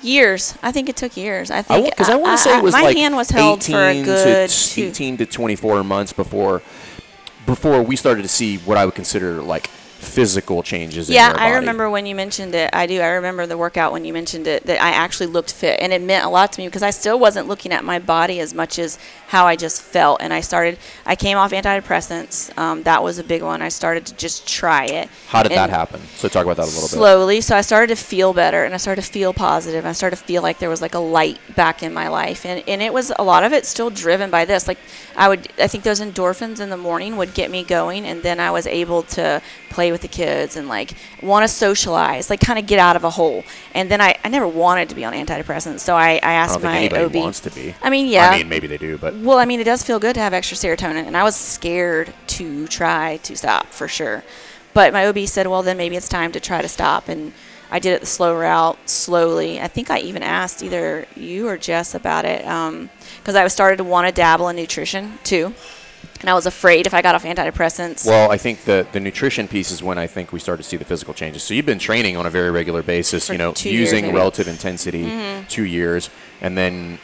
years 0.02 0.56
i 0.62 0.70
think 0.70 0.90
it 0.90 0.94
took 0.94 1.16
years 1.16 1.50
i 1.50 1.58
I 1.58 1.62
think 1.62 1.90
because 1.90 2.10
I, 2.10 2.16
want 2.16 2.36
to 2.36 2.42
say 2.44 2.56
it 2.58 2.62
was 2.62 2.74
my 2.74 2.82
like 2.82 2.96
hand 2.96 3.16
was 3.16 3.30
held 3.30 3.64
for 3.64 3.76
a 3.76 4.02
good 4.04 4.50
to 4.50 4.82
18 4.82 5.16
to 5.16 5.26
24 5.26 5.82
months 5.82 6.12
before 6.12 6.62
before 7.46 7.82
we 7.82 7.96
started 7.96 8.22
to 8.22 8.28
see 8.28 8.58
what 8.58 8.76
I 8.76 8.84
would 8.84 8.94
consider 8.94 9.40
like 9.40 9.70
physical 10.06 10.62
changes. 10.62 11.08
in 11.08 11.14
Yeah, 11.14 11.34
I 11.36 11.50
remember 11.50 11.90
when 11.90 12.06
you 12.06 12.14
mentioned 12.14 12.54
it. 12.54 12.70
I 12.72 12.86
do. 12.86 13.00
I 13.00 13.08
remember 13.08 13.46
the 13.46 13.58
workout 13.58 13.92
when 13.92 14.04
you 14.04 14.12
mentioned 14.12 14.46
it 14.46 14.64
that 14.64 14.80
I 14.80 14.90
actually 14.90 15.26
looked 15.26 15.52
fit, 15.52 15.80
and 15.80 15.92
it 15.92 16.00
meant 16.00 16.24
a 16.24 16.28
lot 16.28 16.52
to 16.52 16.60
me 16.60 16.68
because 16.68 16.82
I 16.82 16.90
still 16.90 17.18
wasn't 17.18 17.48
looking 17.48 17.72
at 17.72 17.84
my 17.84 17.98
body 17.98 18.40
as 18.40 18.54
much 18.54 18.78
as 18.78 18.98
how 19.28 19.46
I 19.46 19.56
just 19.56 19.82
felt. 19.82 20.20
And 20.22 20.32
I 20.32 20.40
started. 20.40 20.78
I 21.04 21.16
came 21.16 21.36
off 21.36 21.52
antidepressants. 21.52 22.56
Um, 22.56 22.82
that 22.84 23.02
was 23.02 23.18
a 23.18 23.24
big 23.24 23.42
one. 23.42 23.62
I 23.62 23.68
started 23.68 24.06
to 24.06 24.14
just 24.14 24.48
try 24.48 24.84
it. 24.86 25.08
How 25.28 25.42
did 25.42 25.52
that 25.52 25.70
happen? 25.70 26.00
So 26.14 26.28
talk 26.28 26.44
about 26.44 26.56
that 26.56 26.64
a 26.64 26.66
little 26.66 26.82
bit. 26.82 26.90
slowly. 26.90 27.40
So 27.40 27.56
I 27.56 27.60
started 27.60 27.88
to 27.88 27.96
feel 27.96 28.32
better, 28.32 28.64
and 28.64 28.72
I 28.72 28.78
started 28.78 29.02
to 29.02 29.10
feel 29.10 29.32
positive. 29.34 29.80
And 29.80 29.88
I 29.88 29.92
started 29.92 30.16
to 30.16 30.22
feel 30.22 30.42
like 30.42 30.58
there 30.58 30.70
was 30.70 30.80
like 30.80 30.94
a 30.94 31.00
light 31.00 31.38
back 31.54 31.82
in 31.82 31.92
my 31.92 32.08
life, 32.08 32.46
and 32.46 32.62
and 32.68 32.80
it 32.80 32.92
was 32.92 33.12
a 33.18 33.24
lot 33.24 33.44
of 33.44 33.52
it 33.52 33.66
still 33.66 33.90
driven 33.90 34.30
by 34.30 34.44
this. 34.44 34.68
Like 34.68 34.78
I 35.16 35.28
would, 35.28 35.48
I 35.58 35.66
think 35.66 35.84
those 35.84 36.00
endorphins 36.00 36.60
in 36.60 36.70
the 36.70 36.76
morning 36.76 37.16
would 37.16 37.34
get 37.34 37.50
me 37.50 37.64
going, 37.64 38.04
and 38.04 38.22
then 38.22 38.38
I 38.38 38.50
was 38.50 38.66
able 38.66 39.02
to 39.02 39.42
play 39.70 39.92
with 39.92 39.95
the 40.00 40.08
kids 40.08 40.56
and 40.56 40.68
like 40.68 40.92
want 41.22 41.44
to 41.44 41.48
socialize, 41.48 42.30
like 42.30 42.40
kind 42.40 42.58
of 42.58 42.66
get 42.66 42.78
out 42.78 42.96
of 42.96 43.04
a 43.04 43.10
hole. 43.10 43.44
And 43.74 43.90
then 43.90 44.00
I, 44.00 44.16
I 44.24 44.28
never 44.28 44.46
wanted 44.48 44.88
to 44.90 44.94
be 44.94 45.04
on 45.04 45.12
antidepressants, 45.12 45.80
so 45.80 45.94
I, 45.94 46.20
I 46.22 46.32
I 46.32 46.32
asked 46.34 46.54
think 46.54 46.64
my 46.64 46.78
anybody 46.78 47.04
OB. 47.04 47.14
wants 47.14 47.40
to 47.40 47.50
be. 47.50 47.74
I 47.82 47.90
mean, 47.90 48.06
yeah. 48.06 48.30
I 48.30 48.38
mean, 48.38 48.48
maybe 48.48 48.66
they 48.66 48.78
do, 48.78 48.98
but 48.98 49.14
Well, 49.16 49.38
I 49.38 49.44
mean, 49.44 49.60
it 49.60 49.64
does 49.64 49.82
feel 49.82 49.98
good 49.98 50.14
to 50.14 50.20
have 50.20 50.32
extra 50.32 50.56
serotonin, 50.56 51.06
and 51.06 51.16
I 51.16 51.22
was 51.22 51.36
scared 51.36 52.12
to 52.28 52.66
try 52.68 53.18
to 53.18 53.36
stop 53.36 53.66
for 53.66 53.88
sure. 53.88 54.22
But 54.74 54.92
my 54.92 55.06
OB 55.06 55.20
said, 55.26 55.46
well, 55.46 55.62
then 55.62 55.76
maybe 55.78 55.96
it's 55.96 56.08
time 56.08 56.32
to 56.32 56.40
try 56.40 56.60
to 56.60 56.68
stop. 56.68 57.08
And 57.08 57.32
I 57.70 57.78
did 57.78 57.94
it 57.94 58.00
the 58.00 58.06
slow 58.06 58.36
route, 58.38 58.76
slowly. 58.88 59.60
I 59.60 59.68
think 59.68 59.90
I 59.90 59.98
even 60.00 60.22
asked 60.22 60.62
either 60.62 61.06
you 61.16 61.48
or 61.48 61.56
Jess 61.56 61.94
about 61.94 62.24
it 62.24 62.44
um, 62.46 62.90
because 63.18 63.34
I 63.34 63.46
started 63.48 63.78
to 63.78 63.84
want 63.84 64.06
to 64.06 64.12
dabble 64.12 64.48
in 64.48 64.56
nutrition 64.56 65.18
too. 65.24 65.54
And 66.20 66.30
I 66.30 66.34
was 66.34 66.46
afraid 66.46 66.86
if 66.86 66.94
I 66.94 67.02
got 67.02 67.14
off 67.14 67.24
antidepressants. 67.24 68.06
Well, 68.06 68.30
I 68.30 68.36
think 68.36 68.64
the 68.64 68.86
the 68.92 69.00
nutrition 69.00 69.48
piece 69.48 69.70
is 69.70 69.82
when 69.82 69.98
I 69.98 70.06
think 70.06 70.32
we 70.32 70.40
start 70.40 70.58
to 70.58 70.64
see 70.64 70.76
the 70.76 70.84
physical 70.84 71.14
changes. 71.14 71.42
So 71.42 71.54
you've 71.54 71.66
been 71.66 71.78
training 71.78 72.16
on 72.16 72.26
a 72.26 72.30
very 72.30 72.50
regular 72.50 72.82
basis, 72.82 73.26
For 73.26 73.32
you 73.34 73.38
know, 73.38 73.52
years, 73.56 73.64
using. 73.64 74.04
Mm-hmm. 74.06 74.16
relative 74.16 74.48
intensity, 74.48 75.10
two 75.48 75.64
years, 75.64 76.10
and 76.40 76.56
then 76.56 76.98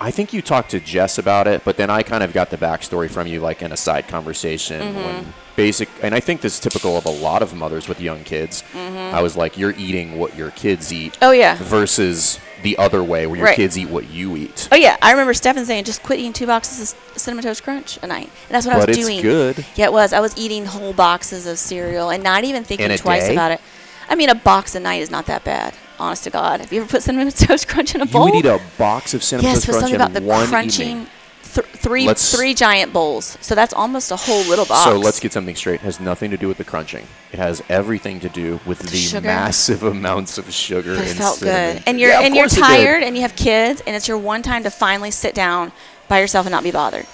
I 0.00 0.10
think 0.12 0.32
you 0.32 0.42
talked 0.42 0.70
to 0.70 0.80
Jess 0.80 1.18
about 1.18 1.46
it, 1.48 1.64
but 1.64 1.76
then 1.76 1.90
I 1.90 2.02
kind 2.02 2.22
of 2.22 2.32
got 2.32 2.50
the 2.50 2.56
backstory 2.56 3.10
from 3.10 3.26
you, 3.26 3.40
like 3.40 3.62
in 3.62 3.72
a 3.72 3.76
side 3.76 4.06
conversation 4.08 4.80
Mm-hmm. 4.80 4.96
when 4.96 5.34
basic, 5.56 5.88
and 6.04 6.14
I 6.14 6.20
think 6.20 6.40
this 6.40 6.54
is 6.54 6.60
typical 6.60 6.96
of 6.96 7.04
a 7.04 7.10
lot 7.10 7.42
of 7.42 7.52
mothers 7.52 7.88
with 7.88 8.00
young 8.00 8.22
kids. 8.22 8.62
I 8.76 9.20
was 9.22 9.36
like, 9.36 9.58
you're 9.58 9.72
eating 9.76 10.16
what 10.16 10.36
your 10.36 10.52
kids 10.52 10.92
eat 10.92 11.14
Mm-hmm. 11.14 11.24
oh, 11.24 11.30
yeah. 11.32 11.56
versus 11.60 12.38
the 12.62 12.78
other 12.78 13.02
way 13.02 13.26
where 13.26 13.36
your 13.38 13.46
Right. 13.46 13.56
kids 13.56 13.76
eat 13.76 13.88
what 13.88 14.08
you 14.10 14.36
eat. 14.36 14.68
Oh, 14.70 14.76
yeah. 14.76 14.96
I 15.02 15.10
remember 15.12 15.34
Stefan 15.34 15.64
saying, 15.64 15.82
just 15.84 16.02
quit 16.04 16.18
eating 16.20 16.32
two 16.32 16.46
boxes 16.46 16.92
of 16.92 17.18
Cinnamon 17.18 17.42
Toast 17.44 17.62
Crunch 17.64 17.98
a 18.02 18.06
night. 18.06 18.24
And 18.48 18.50
that's 18.50 18.66
what 18.66 18.76
I 18.76 18.78
But 18.80 18.88
was 18.88 18.98
it's 18.98 19.06
doing. 19.06 19.22
good. 19.22 19.64
Yeah, 19.76 19.86
it 19.86 19.92
was. 19.92 20.12
I 20.12 20.20
was 20.20 20.36
eating 20.36 20.64
whole 20.66 20.92
boxes 20.92 21.46
of 21.46 21.58
cereal 21.58 22.10
and 22.10 22.22
not 22.22 22.44
even 22.44 22.62
thinking 22.64 22.96
twice 22.98 23.26
day? 23.26 23.32
about 23.32 23.50
it. 23.52 23.60
I 24.08 24.14
mean, 24.14 24.28
a 24.28 24.34
box 24.36 24.74
a 24.76 24.80
night 24.80 25.02
is 25.02 25.10
not 25.10 25.26
that 25.26 25.42
bad, 25.44 25.74
honest 26.00 26.24
to 26.24 26.30
God. 26.30 26.60
Have 26.60 26.72
you 26.72 26.80
ever 26.82 26.88
put 26.90 27.02
cinnamon 27.02 27.30
toast 27.32 27.68
crunch 27.68 27.94
in 27.94 28.00
a 28.00 28.04
You 28.06 28.10
bowl? 28.12 28.24
would 28.24 28.34
eat 28.34 28.46
a 28.46 28.60
box 28.78 29.14
of 29.14 29.22
cinnamon 29.22 29.50
yes, 29.50 29.56
toast 29.64 29.66
but 29.66 29.72
crunch 29.72 29.82
something 29.82 29.94
in 29.96 30.00
about 30.00 30.12
the 30.14 30.26
one 30.26 30.46
crunching. 30.48 31.06
Th- 31.54 31.66
three 31.66 32.04
Let's- 32.06 32.34
three 32.34 32.52
giant 32.54 32.92
bowls. 32.92 33.38
So 33.40 33.54
that's 33.54 33.72
almost 33.72 34.10
a 34.10 34.16
whole 34.16 34.42
little 34.44 34.66
box. 34.66 34.84
So 34.84 34.98
let's 34.98 35.18
get 35.18 35.32
something 35.32 35.56
straight. 35.56 35.76
It 35.76 35.80
has 35.80 35.98
nothing 35.98 36.30
to 36.30 36.36
do 36.36 36.46
with 36.46 36.58
the 36.58 36.64
crunching. 36.64 37.06
It 37.32 37.38
has 37.38 37.62
everything 37.70 38.20
to 38.20 38.28
do 38.28 38.60
with 38.66 38.80
the 38.80 38.96
sugar? 38.96 39.26
massive 39.26 39.82
amounts 39.94 40.36
of 40.36 40.52
sugar 40.52 40.94
But 40.96 41.04
it 41.04 41.10
and 41.10 41.18
felt 41.18 41.38
cinnamon. 41.38 41.76
good. 41.76 41.82
And 41.86 41.98
you're 41.98 42.10
Yeah, 42.10 42.20
and 42.20 42.34
you're 42.34 42.44
course 42.44 42.52
it 42.52 42.56
did. 42.60 42.64
tired 42.66 43.02
and 43.02 43.16
you 43.16 43.22
have 43.22 43.34
kids 43.34 43.82
and 43.86 43.96
it's 43.96 44.06
your 44.06 44.18
one 44.18 44.42
time 44.42 44.62
to 44.64 44.70
finally 44.70 45.10
sit 45.10 45.34
down 45.34 45.72
by 46.06 46.20
yourself 46.20 46.44
and 46.44 46.52
not 46.52 46.62
be 46.62 46.70
bothered. 46.70 47.06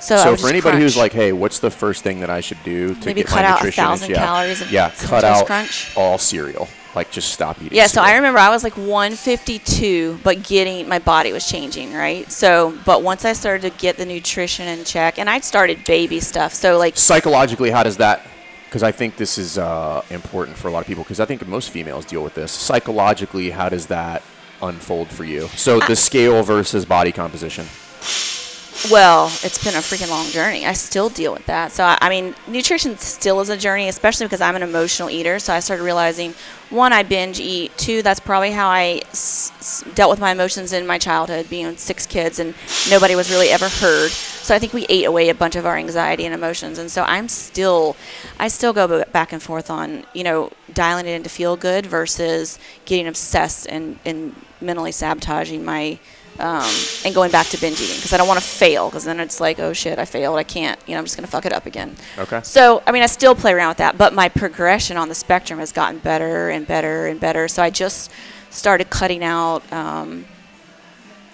So, 0.00 0.16
So 0.16 0.36
for 0.36 0.48
anybody 0.48 0.78
who's 0.78 0.96
like, 0.96 1.12
"Hey, 1.12 1.32
what's 1.32 1.60
the 1.60 1.70
first 1.70 2.02
thing 2.02 2.20
that 2.20 2.30
I 2.30 2.40
should 2.40 2.60
do 2.64 2.94
to 2.94 3.06
Maybe 3.06 3.20
get 3.20 3.28
cut 3.28 3.36
my 3.42 3.44
out 3.44 3.50
a 3.60 3.64
nutrition?" 3.64 3.84
thousand 3.84 4.10
yeah, 4.10 4.16
calories 4.16 4.60
of 4.60 4.72
yeah, 4.72 4.90
cut 4.98 5.22
out 5.22 5.46
Crunch. 5.46 5.92
all 5.96 6.18
cereal. 6.18 6.66
Like 6.94 7.10
just 7.10 7.32
stop 7.32 7.60
eating. 7.62 7.76
Yeah, 7.76 7.86
so 7.86 8.02
I 8.02 8.14
remember 8.16 8.38
I 8.38 8.50
was 8.50 8.62
like 8.62 8.76
152, 8.76 10.20
but 10.22 10.42
getting 10.42 10.88
my 10.88 10.98
body 10.98 11.32
was 11.32 11.48
changing, 11.48 11.94
right? 11.94 12.30
So, 12.30 12.78
but 12.84 13.02
once 13.02 13.24
I 13.24 13.32
started 13.32 13.62
to 13.70 13.78
get 13.78 13.96
the 13.96 14.04
nutrition 14.04 14.68
in 14.68 14.84
check, 14.84 15.18
and 15.18 15.30
I'd 15.30 15.44
started 15.44 15.84
baby 15.84 16.20
stuff, 16.20 16.52
so 16.52 16.76
like 16.78 16.96
psychologically, 16.96 17.70
how 17.70 17.82
does 17.82 17.96
that? 17.96 18.26
Because 18.66 18.82
I 18.82 18.92
think 18.92 19.16
this 19.16 19.38
is 19.38 19.58
uh, 19.58 20.02
important 20.10 20.56
for 20.56 20.68
a 20.68 20.70
lot 20.70 20.80
of 20.80 20.86
people. 20.86 21.02
Because 21.04 21.20
I 21.20 21.26
think 21.26 21.46
most 21.46 21.70
females 21.70 22.04
deal 22.04 22.22
with 22.22 22.34
this. 22.34 22.52
Psychologically, 22.52 23.50
how 23.50 23.68
does 23.68 23.86
that 23.86 24.22
unfold 24.62 25.08
for 25.08 25.24
you? 25.24 25.48
So 25.48 25.80
the 25.80 25.96
scale 25.96 26.42
versus 26.42 26.84
body 26.84 27.12
composition. 27.12 27.66
Well, 28.90 29.26
it's 29.44 29.62
been 29.62 29.74
a 29.74 29.78
freaking 29.78 30.10
long 30.10 30.26
journey. 30.26 30.66
I 30.66 30.72
still 30.72 31.08
deal 31.08 31.32
with 31.32 31.46
that. 31.46 31.70
So, 31.70 31.84
I, 31.84 31.98
I 32.00 32.08
mean, 32.08 32.34
nutrition 32.48 32.98
still 32.98 33.40
is 33.40 33.48
a 33.48 33.56
journey, 33.56 33.86
especially 33.88 34.26
because 34.26 34.40
I'm 34.40 34.56
an 34.56 34.62
emotional 34.62 35.08
eater. 35.08 35.38
So, 35.38 35.52
I 35.54 35.60
started 35.60 35.84
realizing 35.84 36.34
one, 36.68 36.92
I 36.92 37.04
binge 37.04 37.38
eat. 37.38 37.76
Two, 37.78 38.02
that's 38.02 38.18
probably 38.18 38.50
how 38.50 38.68
I 38.68 39.02
s- 39.10 39.52
s- 39.60 39.84
dealt 39.94 40.10
with 40.10 40.18
my 40.18 40.32
emotions 40.32 40.72
in 40.72 40.84
my 40.84 40.98
childhood, 40.98 41.48
being 41.48 41.76
six 41.76 42.06
kids 42.06 42.40
and 42.40 42.54
nobody 42.90 43.14
was 43.14 43.30
really 43.30 43.50
ever 43.50 43.68
heard. 43.68 44.10
So, 44.10 44.52
I 44.52 44.58
think 44.58 44.72
we 44.72 44.84
ate 44.88 45.04
away 45.04 45.28
a 45.28 45.34
bunch 45.34 45.54
of 45.54 45.64
our 45.64 45.76
anxiety 45.76 46.24
and 46.24 46.34
emotions. 46.34 46.76
And 46.78 46.90
so, 46.90 47.04
I'm 47.04 47.28
still, 47.28 47.94
I 48.40 48.48
still 48.48 48.72
go 48.72 49.04
back 49.12 49.32
and 49.32 49.40
forth 49.40 49.70
on, 49.70 50.06
you 50.12 50.24
know, 50.24 50.50
dialing 50.72 51.06
it 51.06 51.10
in 51.12 51.22
to 51.22 51.28
feel 51.28 51.56
good 51.56 51.86
versus 51.86 52.58
getting 52.84 53.06
obsessed 53.06 53.66
and, 53.68 54.00
and 54.04 54.34
mentally 54.60 54.90
sabotaging 54.92 55.64
my 55.64 56.00
um, 56.38 56.68
and 57.04 57.14
going 57.14 57.30
back 57.30 57.46
to 57.48 57.60
binge 57.60 57.80
eating 57.80 57.96
because 57.96 58.12
I 58.12 58.16
don't 58.16 58.26
want 58.28 58.40
to 58.40 58.46
fail 58.46 58.88
because 58.88 59.04
then 59.04 59.20
it's 59.20 59.40
like, 59.40 59.58
oh 59.58 59.72
shit, 59.72 59.98
I 59.98 60.04
failed. 60.04 60.38
I 60.38 60.44
can't, 60.44 60.78
you 60.86 60.94
know, 60.94 60.98
I'm 60.98 61.04
just 61.04 61.16
going 61.16 61.26
to 61.26 61.30
fuck 61.30 61.46
it 61.46 61.52
up 61.52 61.66
again. 61.66 61.94
Okay. 62.18 62.40
So, 62.42 62.82
I 62.86 62.92
mean, 62.92 63.02
I 63.02 63.06
still 63.06 63.34
play 63.34 63.52
around 63.52 63.68
with 63.70 63.76
that, 63.78 63.98
but 63.98 64.14
my 64.14 64.28
progression 64.28 64.96
on 64.96 65.08
the 65.08 65.14
spectrum 65.14 65.58
has 65.58 65.72
gotten 65.72 65.98
better 66.00 66.48
and 66.50 66.66
better 66.66 67.06
and 67.06 67.20
better. 67.20 67.48
So 67.48 67.62
I 67.62 67.70
just 67.70 68.10
started 68.50 68.90
cutting 68.90 69.22
out. 69.22 69.70
Um, 69.72 70.24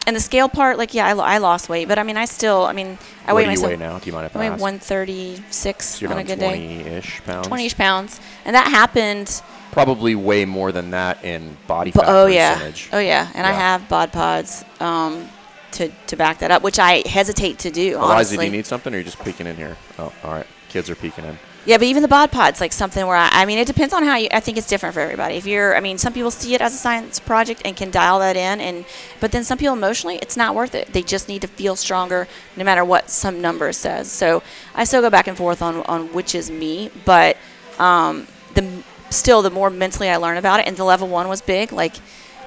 and 0.07 0.17
the 0.17 0.21
scale 0.21 0.49
part, 0.49 0.79
like, 0.79 0.95
yeah, 0.95 1.07
I, 1.07 1.13
lo- 1.13 1.25
I 1.25 1.37
lost 1.37 1.69
weight, 1.69 1.87
but 1.87 1.99
I 1.99 2.03
mean, 2.03 2.17
I 2.17 2.25
still, 2.25 2.63
I 2.65 2.73
mean, 2.73 2.97
I 3.27 3.35
what 3.35 3.41
weigh 3.41 3.45
do 3.45 3.51
you 3.51 3.57
myself. 3.57 3.71
weigh 3.71 3.77
now? 3.77 3.99
Do 3.99 4.07
you 4.07 4.13
mind 4.15 4.27
if 4.27 4.37
I 4.37 4.39
I 4.39 4.43
weigh 4.43 4.49
ask? 4.55 4.63
136 4.63 5.85
So 5.85 6.01
you're 6.01 6.13
on 6.13 6.19
a 6.19 6.25
good 6.25 6.39
day. 6.39 6.83
20-ish 6.87 7.23
pounds. 7.25 7.47
20 7.47 7.67
ish 7.67 7.77
pounds. 7.77 8.21
And 8.47 8.57
that 8.57 8.69
happened. 8.69 9.43
Probably 9.73 10.15
way 10.15 10.45
more 10.45 10.73
than 10.73 10.91
that 10.91 11.25
in 11.25 11.57
body 11.67 11.91
fat 11.93 12.05
oh 12.07 12.27
yeah, 12.27 12.73
oh 12.93 12.99
yeah, 12.99 13.31
and 13.35 13.47
I 13.47 13.53
have 13.53 13.89
bod 13.89 14.13
pods 14.13 14.65
um, 14.81 15.29
to 15.73 15.89
to 16.09 16.17
back 16.17 16.39
that 16.39 16.51
up, 16.51 16.63
which 16.63 16.79
I 16.79 17.03
hesitate 17.07 17.59
to 17.61 17.71
do. 17.71 17.97
Eliza, 17.97 18.13
honestly, 18.13 18.37
do 18.39 18.45
you 18.45 18.51
need 18.51 18.67
something, 18.67 18.93
or 18.93 18.97
are 18.97 18.99
you 19.01 19.05
just 19.05 19.23
peeking 19.23 19.47
in 19.47 19.57
here? 19.57 19.77
Oh, 19.99 20.13
all 20.25 20.33
right. 20.33 20.47
Kids 20.69 20.91
are 20.91 20.95
peeking 20.97 21.25
in. 21.25 21.39
yeah, 21.65 21.77
but 21.79 21.85
even 21.87 22.03
the 22.03 22.09
bod 22.09 22.31
pod's 22.33 22.61
like 22.61 22.73
something 22.73 23.07
where 23.07 23.17
I, 23.17 23.29
I 23.33 23.47
mean, 23.47 23.59
it 23.59 23.67
depends 23.67 23.95
on 23.95 24.03
how 24.03 24.17
you. 24.17 24.29
I 24.33 24.41
think 24.41 24.59
it's 24.59 24.67
different 24.67 24.95
for 24.95 25.01
everybody. 25.01 25.37
If 25.37 25.47
you're, 25.47 25.77
I 25.77 25.81
mean, 25.81 25.97
some 25.99 26.13
people 26.13 26.31
see 26.31 26.55
it 26.55 26.61
as 26.61 26.75
a 26.75 26.77
science 26.79 27.19
project 27.21 27.63
and 27.65 27.77
can 27.77 27.91
dial 27.91 28.19
that 28.19 28.37
in, 28.37 28.61
and 28.61 28.85
but 29.21 29.33
then 29.33 29.45
some 29.45 29.59
people 29.59 29.75
emotionally, 29.75 30.17
it's 30.17 30.37
not 30.37 30.55
worth 30.55 30.75
it. 30.75 30.93
They 30.93 31.03
just 31.03 31.29
need 31.29 31.43
to 31.43 31.49
feel 31.49 31.77
stronger, 31.77 32.27
no 32.57 32.65
matter 32.65 32.85
what 32.85 33.11
some 33.11 33.41
number 33.41 33.73
says. 33.73 34.11
So 34.11 34.43
I 34.75 34.85
still 34.85 35.03
go 35.03 35.11
back 35.11 35.27
and 35.27 35.37
forth 35.37 35.63
on 35.63 35.83
on 35.85 36.13
which 36.13 36.35
is 36.35 36.51
me, 36.51 36.91
but 37.05 37.37
um, 37.79 38.27
the 38.55 38.83
still 39.11 39.43
the 39.43 39.51
more 39.51 39.71
mentally 39.71 40.09
I 40.09 40.17
learn 40.17 40.37
about 40.37 40.61
it, 40.61 40.67
and 40.67 40.77
the 40.77 40.85
level 40.85 41.09
one 41.09 41.29
was 41.29 41.41
big, 41.41 41.73
like. 41.73 41.95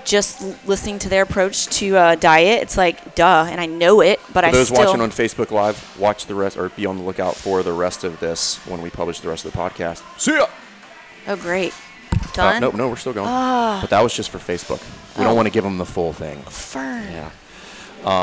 Just 0.03 0.41
listening 0.67 0.97
to 0.97 1.09
their 1.09 1.21
approach 1.21 1.67
to 1.77 1.95
uh, 1.95 2.15
diet, 2.15 2.63
it's 2.63 2.75
like 2.75 3.13
duh, 3.13 3.45
and 3.47 3.61
I 3.61 3.67
know 3.67 4.01
it, 4.01 4.19
but 4.33 4.41
For 4.43 4.47
I 4.47 4.51
those 4.51 4.69
still. 4.69 4.83
watching 4.83 4.99
on 4.99 5.11
Facebook 5.11 5.51
Live, 5.51 5.95
watch 5.99 6.25
the 6.25 6.33
rest, 6.33 6.57
or 6.57 6.69
be 6.69 6.87
on 6.87 6.97
the 6.97 7.03
lookout 7.03 7.35
for 7.35 7.61
the 7.61 7.71
rest 7.71 8.03
of 8.03 8.19
this 8.19 8.57
when 8.65 8.81
we 8.81 8.89
publish 8.89 9.19
the 9.19 9.29
rest 9.29 9.45
of 9.45 9.51
the 9.51 9.57
podcast. 9.59 10.01
See 10.19 10.33
ya. 10.35 10.47
oh, 11.27 11.35
great, 11.35 11.71
Uh, 12.13 12.31
done. 12.33 12.61
no, 12.61 12.71
no, 12.71 12.89
we're 12.89 12.95
still 12.95 13.13
going. 13.13 13.27
But 13.27 13.91
that 13.91 14.01
was 14.01 14.11
just 14.11 14.31
for 14.31 14.39
Facebook. 14.39 14.81
We 15.15 15.23
Oh. 15.23 15.27
don't 15.27 15.35
want 15.35 15.45
to 15.45 15.51
give 15.51 15.63
them 15.63 15.77
the 15.77 15.85
full 15.85 16.13
thing. 16.13 16.41
Fern. 16.49 17.03
Yeah. 17.13 17.29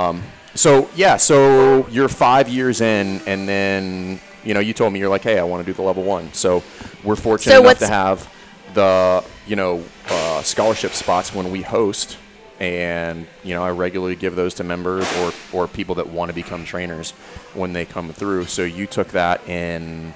Um, 0.08 0.24
so 0.56 0.90
yeah, 0.96 1.16
so 1.16 1.86
you're 1.92 2.08
five 2.08 2.48
years 2.48 2.80
in, 2.80 3.20
and 3.24 3.48
then 3.48 4.18
you 4.48 4.54
know 4.54 4.60
you 4.60 4.72
told 4.72 4.94
me 4.94 4.98
you're 4.98 5.10
like, 5.10 5.22
hey, 5.22 5.38
I 5.38 5.44
want 5.44 5.64
to 5.64 5.70
do 5.70 5.76
the 5.76 5.82
level 5.82 6.02
one. 6.02 6.32
So 6.32 6.62
we're 7.04 7.16
fortunate 7.16 7.52
So 7.52 7.60
enough 7.60 7.78
to 7.80 7.86
have 7.86 8.34
the 8.72 9.22
you 9.46 9.56
know 9.56 9.84
uh, 10.08 10.42
scholarship 10.42 10.92
spots 10.92 11.34
when 11.34 11.50
we 11.50 11.60
host, 11.60 12.16
and 12.58 13.26
you 13.44 13.54
know 13.54 13.62
I 13.62 13.70
regularly 13.72 14.16
give 14.16 14.36
those 14.36 14.54
to 14.54 14.64
members 14.64 15.06
or 15.18 15.32
or 15.52 15.68
people 15.68 15.96
that 15.96 16.08
want 16.08 16.30
to 16.30 16.34
become 16.34 16.64
trainers 16.64 17.10
when 17.52 17.74
they 17.74 17.84
come 17.84 18.10
through. 18.10 18.46
So 18.46 18.64
you 18.64 18.86
took 18.86 19.08
that 19.08 19.46
in 19.46 20.14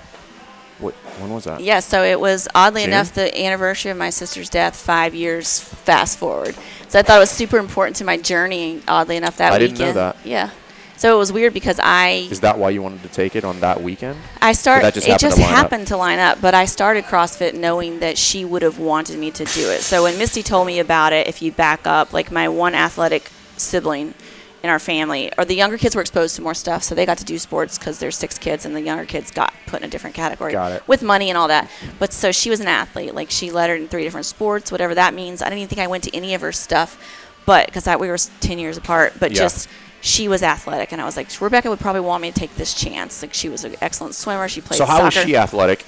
what? 0.79 0.95
When 1.21 1.31
was 1.31 1.45
that? 1.45 1.61
Yeah, 1.61 1.81
so 1.81 2.03
it 2.03 2.19
was 2.19 2.49
oddly 2.55 2.85
June? 2.85 2.95
enough 2.95 3.13
the 3.13 3.39
anniversary 3.39 3.91
of 3.91 3.99
my 3.99 4.09
sister's 4.09 4.49
death, 4.49 4.75
five 4.75 5.15
years 5.15 5.61
fast 5.61 6.19
forward. 6.19 6.57
So 6.89 6.99
I 6.99 7.03
thought 7.03 7.19
it 7.19 7.21
was 7.21 7.31
super 7.31 7.59
important 7.59 7.97
to 7.97 8.05
my 8.05 8.17
journey. 8.17 8.81
Oddly 8.89 9.19
enough, 9.19 9.37
that 9.37 9.53
I 9.53 9.59
didn't 9.59 9.73
weekend. 9.73 9.95
know 9.95 10.01
that. 10.01 10.17
Yeah. 10.25 10.51
So 11.03 11.17
it 11.17 11.19
was 11.19 11.33
weird 11.33 11.53
because 11.53 11.81
I 11.83 12.29
Is 12.31 12.39
that 12.43 12.61
why 12.61 12.71
you 12.71 12.81
wanted 12.81 13.03
to 13.03 13.09
take 13.09 13.35
it 13.35 13.43
on 13.43 13.59
that 13.59 13.83
weekend? 13.83 14.21
I 14.41 14.53
started. 14.53 14.95
just 14.95 15.09
it 15.09 15.11
happened 15.11 15.21
just 15.21 15.37
to 15.37 15.43
up? 15.43 15.49
happened 15.51 15.87
to 15.89 15.97
line 15.97 16.21
up, 16.21 16.41
but 16.41 16.55
I 16.55 16.65
started 16.65 17.03
CrossFit 17.07 17.55
knowing 17.55 17.99
that 17.99 18.17
she 18.17 18.45
would 18.45 18.63
have 18.63 18.79
wanted 18.79 19.19
me 19.19 19.33
to 19.33 19.45
do 19.45 19.69
it. 19.69 19.81
So 19.81 20.05
when 20.05 20.17
Misty 20.17 20.45
told 20.45 20.69
me 20.69 20.79
about 20.79 21.13
it, 21.13 21.27
if 21.27 21.43
you 21.43 21.51
back 21.51 21.89
up, 21.89 22.13
like 22.13 22.31
my 22.31 22.49
one 22.49 22.77
athletic 22.77 23.33
sibling 23.57 24.15
in 24.63 24.71
our 24.71 24.79
family. 24.79 25.33
Or 25.37 25.45
the 25.45 25.57
younger 25.57 25.77
kids 25.77 25.97
were 25.97 26.03
exposed 26.03 26.37
to 26.37 26.43
more 26.43 26.55
stuff, 26.55 26.85
so 26.85 26.95
they 26.95 27.05
got 27.05 27.19
to 27.19 27.25
do 27.25 27.37
sports 27.37 27.79
because 27.79 27.99
there's 27.99 28.17
six 28.17 28.39
kids, 28.39 28.65
and 28.65 28.77
the 28.77 28.81
younger 28.81 29.05
kids 29.05 29.33
got 29.33 29.53
put 29.67 29.81
in 29.81 29.89
a 29.89 29.91
different 29.91 30.15
category 30.15 30.53
Got 30.53 30.71
it. 30.71 30.87
with 30.87 31.03
money 31.03 31.31
and 31.31 31.37
all 31.37 31.49
that. 31.49 31.69
But 31.99 32.13
so 32.13 32.31
she 32.31 32.49
was 32.49 32.61
an 32.61 32.69
athlete. 32.69 33.13
Like 33.13 33.33
she 33.33 33.51
lettered 33.51 33.81
in 33.81 33.89
three 33.89 34.05
different 34.05 34.27
sports, 34.27 34.71
whatever 34.71 34.95
that 34.95 35.15
means. 35.15 35.43
I 35.43 35.47
didn't 35.47 35.63
even 35.63 35.69
think 35.69 35.81
I 35.81 35.89
went 35.89 36.05
to 36.05 36.15
any 36.15 36.33
of 36.35 36.43
her 36.43 36.53
stuff, 36.53 36.97
but 37.45 37.67
because 37.67 37.89
we 37.99 38.07
were 38.07 38.19
ten 38.41 38.61
years 38.61 38.77
apart. 38.77 39.15
But 39.19 39.33
Yeah. 39.33 39.41
just 39.41 39.69
she 40.03 40.29
was 40.29 40.43
athletic, 40.43 40.93
and 40.93 41.01
I 41.01 41.05
was 41.07 41.17
like, 41.17 41.29
Rebecca 41.41 41.71
would 41.71 41.81
probably 41.81 42.03
want 42.03 42.21
me 42.21 42.31
to 42.31 42.39
take 42.39 42.55
this 42.57 42.75
chance. 42.75 43.23
Like 43.23 43.33
she 43.33 43.49
was 43.49 43.65
an 43.65 43.77
excellent 43.81 44.15
swimmer. 44.15 44.49
She 44.49 44.61
played 44.61 44.77
soccer. 44.79 44.91
So 44.93 44.97
how 44.99 45.05
was 45.07 45.15
she 45.15 45.37
athletic 45.37 45.85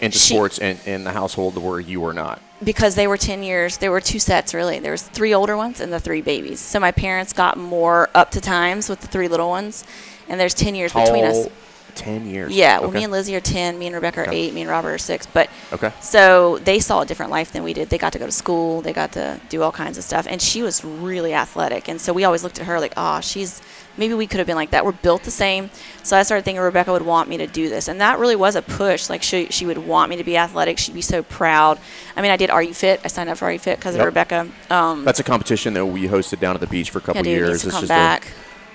into 0.00 0.18
She- 0.18 0.34
sports 0.34 0.58
in, 0.58 0.78
in 0.86 1.04
the 1.04 1.10
household 1.12 1.56
where 1.56 1.80
you 1.80 2.00
were 2.00 2.14
not? 2.14 2.40
because 2.62 2.94
they 2.94 3.06
were 3.06 3.16
10 3.16 3.42
years 3.42 3.78
there 3.78 3.90
were 3.90 4.02
two 4.02 4.18
sets 4.18 4.52
really 4.52 4.78
there 4.78 4.92
was 4.92 5.00
three 5.00 5.32
older 5.32 5.56
ones 5.56 5.80
and 5.80 5.90
the 5.90 5.98
three 5.98 6.20
babies 6.20 6.60
so 6.60 6.78
my 6.78 6.92
parents 6.92 7.32
got 7.32 7.56
more 7.56 8.10
up 8.14 8.30
to 8.30 8.38
times 8.38 8.86
with 8.90 9.00
the 9.00 9.06
three 9.06 9.28
little 9.28 9.48
ones 9.48 9.82
and 10.28 10.38
there's 10.38 10.52
10 10.52 10.74
years 10.74 10.92
between 10.92 11.24
us 11.24 11.48
How- 11.90 12.00
Ten 12.04 12.26
years. 12.26 12.52
yeah 12.52 12.78
well 12.78 12.88
Okay. 12.88 12.98
me 12.98 13.04
and 13.04 13.12
lizzie 13.12 13.34
are 13.36 13.40
10 13.40 13.78
me 13.78 13.86
and 13.86 13.94
rebecca 13.94 14.20
are 14.20 14.28
Okay. 14.28 14.36
8 14.48 14.54
me 14.54 14.60
and 14.62 14.70
robert 14.70 14.90
are 14.90 14.98
6 14.98 15.26
but 15.26 15.48
Okay. 15.72 15.92
so 16.00 16.58
they 16.64 16.78
saw 16.80 17.00
a 17.02 17.06
different 17.06 17.30
life 17.30 17.52
than 17.52 17.62
we 17.62 17.72
did 17.72 17.90
they 17.90 17.98
got 17.98 18.12
to 18.12 18.18
go 18.18 18.26
to 18.26 18.32
school 18.32 18.80
they 18.80 18.92
got 18.92 19.12
to 19.12 19.40
do 19.48 19.62
all 19.62 19.72
kinds 19.72 19.98
of 19.98 20.04
stuff 20.04 20.26
and 20.28 20.40
she 20.40 20.62
was 20.62 20.84
really 20.84 21.34
athletic 21.34 21.88
and 21.88 22.00
so 22.00 22.12
we 22.12 22.24
always 22.24 22.42
looked 22.42 22.58
at 22.60 22.66
her 22.66 22.80
like 22.80 22.92
oh 22.96 23.20
she's 23.20 23.60
maybe 23.96 24.14
we 24.14 24.26
could 24.26 24.38
have 24.38 24.46
been 24.46 24.56
like 24.56 24.70
that 24.70 24.84
we're 24.84 24.92
built 24.92 25.22
the 25.24 25.30
same 25.30 25.68
so 26.02 26.16
i 26.16 26.22
started 26.22 26.44
thinking 26.44 26.62
rebecca 26.62 26.92
would 26.92 27.02
want 27.02 27.28
me 27.28 27.36
to 27.36 27.46
do 27.46 27.68
this 27.68 27.88
and 27.88 28.00
that 28.00 28.18
really 28.18 28.36
was 28.36 28.54
a 28.56 28.62
push 28.62 29.10
like 29.10 29.22
she, 29.22 29.46
she 29.50 29.66
would 29.66 29.78
want 29.78 30.08
me 30.08 30.16
to 30.16 30.24
be 30.24 30.36
athletic 30.36 30.78
she'd 30.78 30.94
be 30.94 31.02
so 31.02 31.22
proud 31.24 31.78
i 32.16 32.22
mean 32.22 32.30
i 32.30 32.36
did 32.36 32.48
are 32.50 32.62
you 32.62 32.72
fit 32.72 33.00
i 33.04 33.08
signed 33.08 33.28
up 33.28 33.36
for 33.36 33.46
are 33.46 33.52
you 33.52 33.58
fit 33.58 33.78
because 33.78 33.94
Yep. 33.94 34.00
of 34.00 34.06
rebecca 34.06 34.48
um, 34.70 35.04
That's 35.04 35.20
a 35.20 35.24
competition 35.24 35.74
that 35.74 35.84
we 35.84 36.06
hosted 36.06 36.38
down 36.40 36.54
at 36.54 36.60
the 36.60 36.66
beach 36.68 36.90
for 36.90 36.98
a 36.98 37.02
couple 37.02 37.16
yeah, 37.18 37.22
dude 37.22 37.32
years. 37.38 37.48
needs 37.50 37.62
to 37.62 37.66
It's 37.68 37.74
come 37.74 37.82
just 37.82 37.88
back 37.88 38.28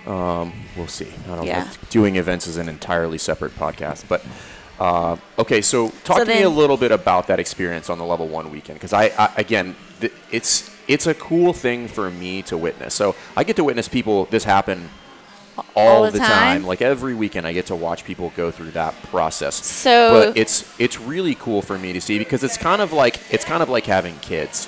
um, 0.08 0.54
we'll 0.76 0.88
see. 0.88 1.08
I 1.32 1.36
don't 1.36 1.46
Yeah. 1.46 1.64
know. 1.64 1.70
Doing 1.90 2.16
events 2.18 2.48
is 2.48 2.58
an 2.58 2.70
entirely 2.70 3.18
separate 3.18 3.56
podcast, 3.58 4.04
but 4.08 4.24
uh, 4.80 5.18
okay. 5.40 5.62
So 5.62 5.90
talk 6.04 6.18
So 6.18 6.26
to 6.26 6.34
me 6.34 6.44
a 6.44 6.50
little 6.50 6.78
bit 6.78 6.92
about 6.92 7.28
that 7.28 7.40
experience 7.40 7.90
on 7.90 7.98
the 7.98 8.06
level 8.06 8.28
one 8.28 8.52
weekend 8.52 8.78
because 8.80 8.94
I, 8.94 9.06
I 9.18 9.32
again, 9.38 9.76
th- 10.02 10.14
it's 10.32 10.70
it's 10.88 11.08
a 11.08 11.14
cool 11.16 11.54
thing 11.54 11.88
for 11.88 12.12
me 12.12 12.42
to 12.44 12.58
witness. 12.58 12.94
So 12.94 13.16
I 13.36 13.44
get 13.44 13.56
to 13.56 13.64
witness 13.64 13.88
people 13.88 14.26
this 14.26 14.44
happen 14.44 14.90
all, 15.76 16.04
the 16.04 16.12
the 16.12 16.20
time? 16.20 16.66
Like 16.66 16.82
every 16.82 17.14
weekend, 17.16 17.48
I 17.48 17.54
get 17.54 17.68
to 17.68 17.76
watch 17.76 18.04
people 18.04 18.34
go 18.36 18.52
through 18.52 18.72
that 18.72 18.94
process. 19.04 19.56
So- 19.66 20.26
but 20.28 20.38
it's 20.38 20.66
it's 20.80 21.00
really 21.00 21.36
cool 21.36 21.62
for 21.62 21.80
me 21.80 21.94
to 21.94 22.02
see 22.02 22.18
because 22.20 22.44
it's 22.44 22.58
kind 22.58 22.82
of 22.82 22.92
like 22.92 23.20
it's 23.32 23.46
kind 23.46 23.64
of 23.64 23.70
like 23.70 23.86
having 23.86 24.20
kids, 24.20 24.68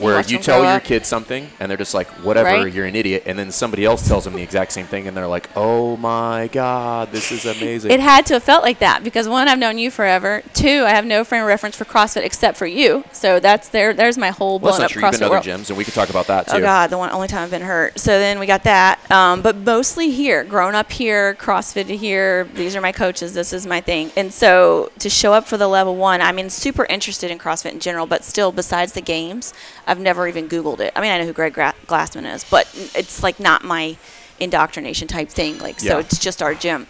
where 0.00 0.16
watch 0.16 0.30
you 0.30 0.38
tell 0.38 0.62
your 0.62 0.72
up. 0.72 0.84
kids 0.84 1.08
something 1.08 1.48
and 1.60 1.70
they're 1.70 1.76
just 1.78 1.94
like, 1.94 2.08
whatever, 2.24 2.48
Right. 2.48 2.72
you're 2.72 2.86
an 2.86 2.96
idiot, 2.96 3.24
and 3.26 3.38
then 3.38 3.50
somebody 3.50 3.84
else 3.84 4.06
tells 4.08 4.24
them 4.24 4.34
the 4.34 4.42
exact 4.42 4.72
same 4.72 4.86
thing 4.86 5.06
and 5.06 5.16
they're 5.16 5.26
like, 5.26 5.48
oh 5.56 5.96
my 5.96 6.48
god, 6.52 7.12
this 7.12 7.30
is 7.32 7.44
amazing. 7.44 7.90
It 7.90 8.00
had 8.00 8.26
to 8.26 8.34
have 8.34 8.42
felt 8.42 8.62
like 8.62 8.78
that 8.80 9.04
because 9.04 9.28
one, 9.28 9.48
I've 9.48 9.58
known 9.58 9.78
you 9.78 9.90
forever. 9.90 10.42
Two, 10.54 10.84
I 10.86 10.90
have 10.90 11.04
no 11.04 11.24
frame 11.24 11.42
of 11.42 11.48
reference 11.48 11.76
for 11.76 11.84
CrossFit 11.84 12.24
except 12.24 12.56
for 12.56 12.66
you. 12.66 13.04
So 13.12 13.40
that's 13.40 13.68
there. 13.68 13.92
There's 13.94 14.18
my 14.18 14.30
whole 14.30 14.58
well, 14.58 14.72
blown 14.72 14.74
up 14.74 14.80
not 14.82 14.90
true. 14.90 15.02
You've 15.02 15.12
been 15.12 15.20
CrossFit 15.20 15.28
to 15.30 15.36
other 15.36 15.62
gyms, 15.62 15.68
and 15.68 15.78
we 15.78 15.84
could 15.84 15.94
talk 15.94 16.10
about 16.10 16.26
that 16.28 16.46
too. 16.48 16.56
Oh 16.56 16.60
God, 16.60 16.88
the 16.90 16.98
one 16.98 17.10
only 17.10 17.28
time 17.28 17.42
I've 17.44 17.50
been 17.50 17.62
hurt. 17.62 17.98
So 17.98 18.18
then 18.18 18.38
we 18.38 18.46
got 18.46 18.64
that, 18.64 19.10
um, 19.10 19.42
but 19.42 19.56
mostly 19.56 20.10
here, 20.10 20.44
grown 20.44 20.74
up 20.74 20.90
here, 20.92 21.34
CrossFit 21.34 21.86
here. 21.86 22.44
These 22.54 22.74
are 22.76 22.80
my 22.80 22.92
coaches. 22.92 23.34
This 23.34 23.52
is 23.52 23.66
my 23.66 23.80
thing. 23.80 24.10
And 24.16 24.32
so 24.32 24.90
to 24.98 25.10
show 25.10 25.32
up 25.32 25.46
for 25.46 25.56
the 25.56 25.68
level 25.68 25.96
one, 25.96 26.20
I 26.20 26.32
mean, 26.32 26.50
super 26.50 26.84
interested 26.86 27.30
in 27.30 27.38
CrossFit 27.38 27.72
in 27.72 27.80
general, 27.80 28.06
but 28.06 28.24
still, 28.24 28.52
besides 28.52 28.92
the 28.92 29.00
games, 29.02 29.52
I've 29.90 29.98
never 29.98 30.28
even 30.28 30.48
Googled 30.48 30.78
it. 30.80 30.92
I 30.94 31.00
mean, 31.00 31.10
I 31.10 31.18
know 31.18 31.26
who 31.26 31.32
Greg 31.32 31.52
Gra- 31.54 31.74
Glassman 31.88 32.32
is, 32.32 32.44
but 32.44 32.68
it's 32.94 33.22
like 33.22 33.40
not 33.40 33.64
my 33.64 33.96
indoctrination 34.38 35.08
type 35.08 35.28
thing. 35.28 35.58
Like, 35.58 35.80
so 35.80 35.94
Yeah. 35.94 35.98
it's 35.98 36.18
just 36.18 36.40
our 36.42 36.54
gym. 36.54 36.86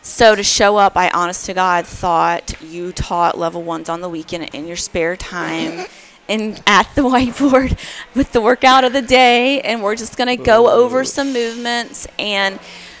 So 0.00 0.34
to 0.34 0.42
show 0.42 0.78
up, 0.78 0.96
I 0.96 1.10
honest 1.10 1.46
to 1.46 1.54
God 1.54 1.86
thought 1.86 2.60
you 2.62 2.92
taught 2.92 3.38
level 3.38 3.62
ones 3.62 3.88
on 3.88 4.00
the 4.00 4.08
weekend 4.08 4.44
in 4.54 4.66
your 4.66 4.76
spare 4.76 5.16
time 5.16 5.86
and 6.28 6.60
at 6.66 6.88
the 6.94 7.02
whiteboard 7.12 7.78
with 8.14 8.32
the 8.32 8.40
workout 8.40 8.84
of 8.84 8.92
the 8.92 9.02
day 9.02 9.60
and 9.60 9.82
we're 9.82 9.94
just 9.94 10.16
gonna 10.16 10.36
go 10.36 10.70
over 10.70 11.04
some 11.04 11.32
movements 11.32 12.08
and 12.18 12.58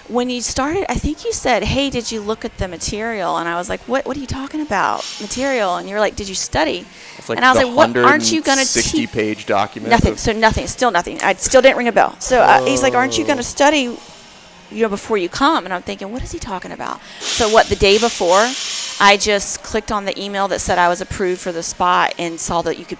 when 0.08 0.28
you 0.28 0.40
started 0.42 0.84
I 0.90 0.94
think 0.96 1.24
you 1.24 1.32
said, 1.32 1.64
Hey, 1.64 1.88
did 1.90 2.12
you 2.12 2.20
look 2.20 2.44
at 2.44 2.58
the 2.58 2.68
material? 2.68 3.36
And 3.38 3.48
I 3.48 3.56
was 3.56 3.68
like, 3.68 3.80
What 3.88 4.04
what 4.06 4.16
are 4.16 4.20
you 4.20 4.26
talking 4.26 4.60
about? 4.60 5.04
Material 5.20 5.76
and 5.76 5.88
you're 5.88 6.00
like, 6.00 6.14
Did 6.14 6.28
you 6.28 6.34
study? 6.36 6.84
It's 7.22 7.28
like 7.28 7.38
and 7.38 7.44
I 7.44 7.52
was 7.52 7.60
the 7.60 7.66
like, 7.66 7.94
What 7.94 8.04
aren't 8.04 8.32
you 8.32 8.42
gonna 8.42 8.66
160 8.66 8.98
teach 8.98 9.12
page 9.12 9.46
document. 9.46 9.90
Nothing. 9.90 10.16
So 10.16 10.32
nothing. 10.32 10.66
Still 10.66 10.90
nothing. 10.90 11.22
I 11.22 11.34
still 11.34 11.62
didn't 11.62 11.78
ring 11.78 11.86
a 11.88 11.92
bell. 11.92 12.16
So 12.18 12.40
uh, 12.40 12.64
he's 12.64 12.82
like, 12.82 12.94
"Aren't 12.94 13.16
you 13.16 13.24
going 13.24 13.36
to 13.38 13.44
study, 13.44 13.96
you 14.70 14.82
know, 14.82 14.88
before 14.88 15.18
you 15.18 15.28
come?" 15.28 15.64
And 15.64 15.72
I'm 15.72 15.82
thinking, 15.82 16.10
"What 16.10 16.22
is 16.22 16.32
he 16.32 16.40
talking 16.40 16.72
about?" 16.72 17.00
So 17.20 17.48
what? 17.48 17.68
The 17.68 17.76
day 17.76 17.98
before, 17.98 18.50
I 19.00 19.16
just 19.20 19.62
clicked 19.62 19.92
on 19.92 20.04
the 20.04 20.20
email 20.20 20.48
that 20.48 20.60
said 20.60 20.78
I 20.78 20.88
was 20.88 21.00
approved 21.00 21.40
for 21.40 21.52
the 21.52 21.62
spot 21.62 22.12
and 22.18 22.40
saw 22.40 22.60
that 22.62 22.76
you 22.78 22.84
could 22.84 22.98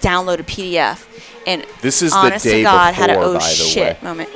download 0.00 0.38
a 0.38 0.44
PDF. 0.44 1.04
And 1.46 1.64
This 1.80 2.02
is 2.02 2.12
the 2.12 2.18
honest 2.18 2.44
day 2.44 2.58
to 2.58 2.62
God, 2.62 2.94
had 2.94 3.10
an 3.10 3.16
before, 3.16 3.30
oh 3.30 3.32
the 3.34 3.40
shit 3.40 3.96
way. 3.96 3.98
moment. 4.02 4.30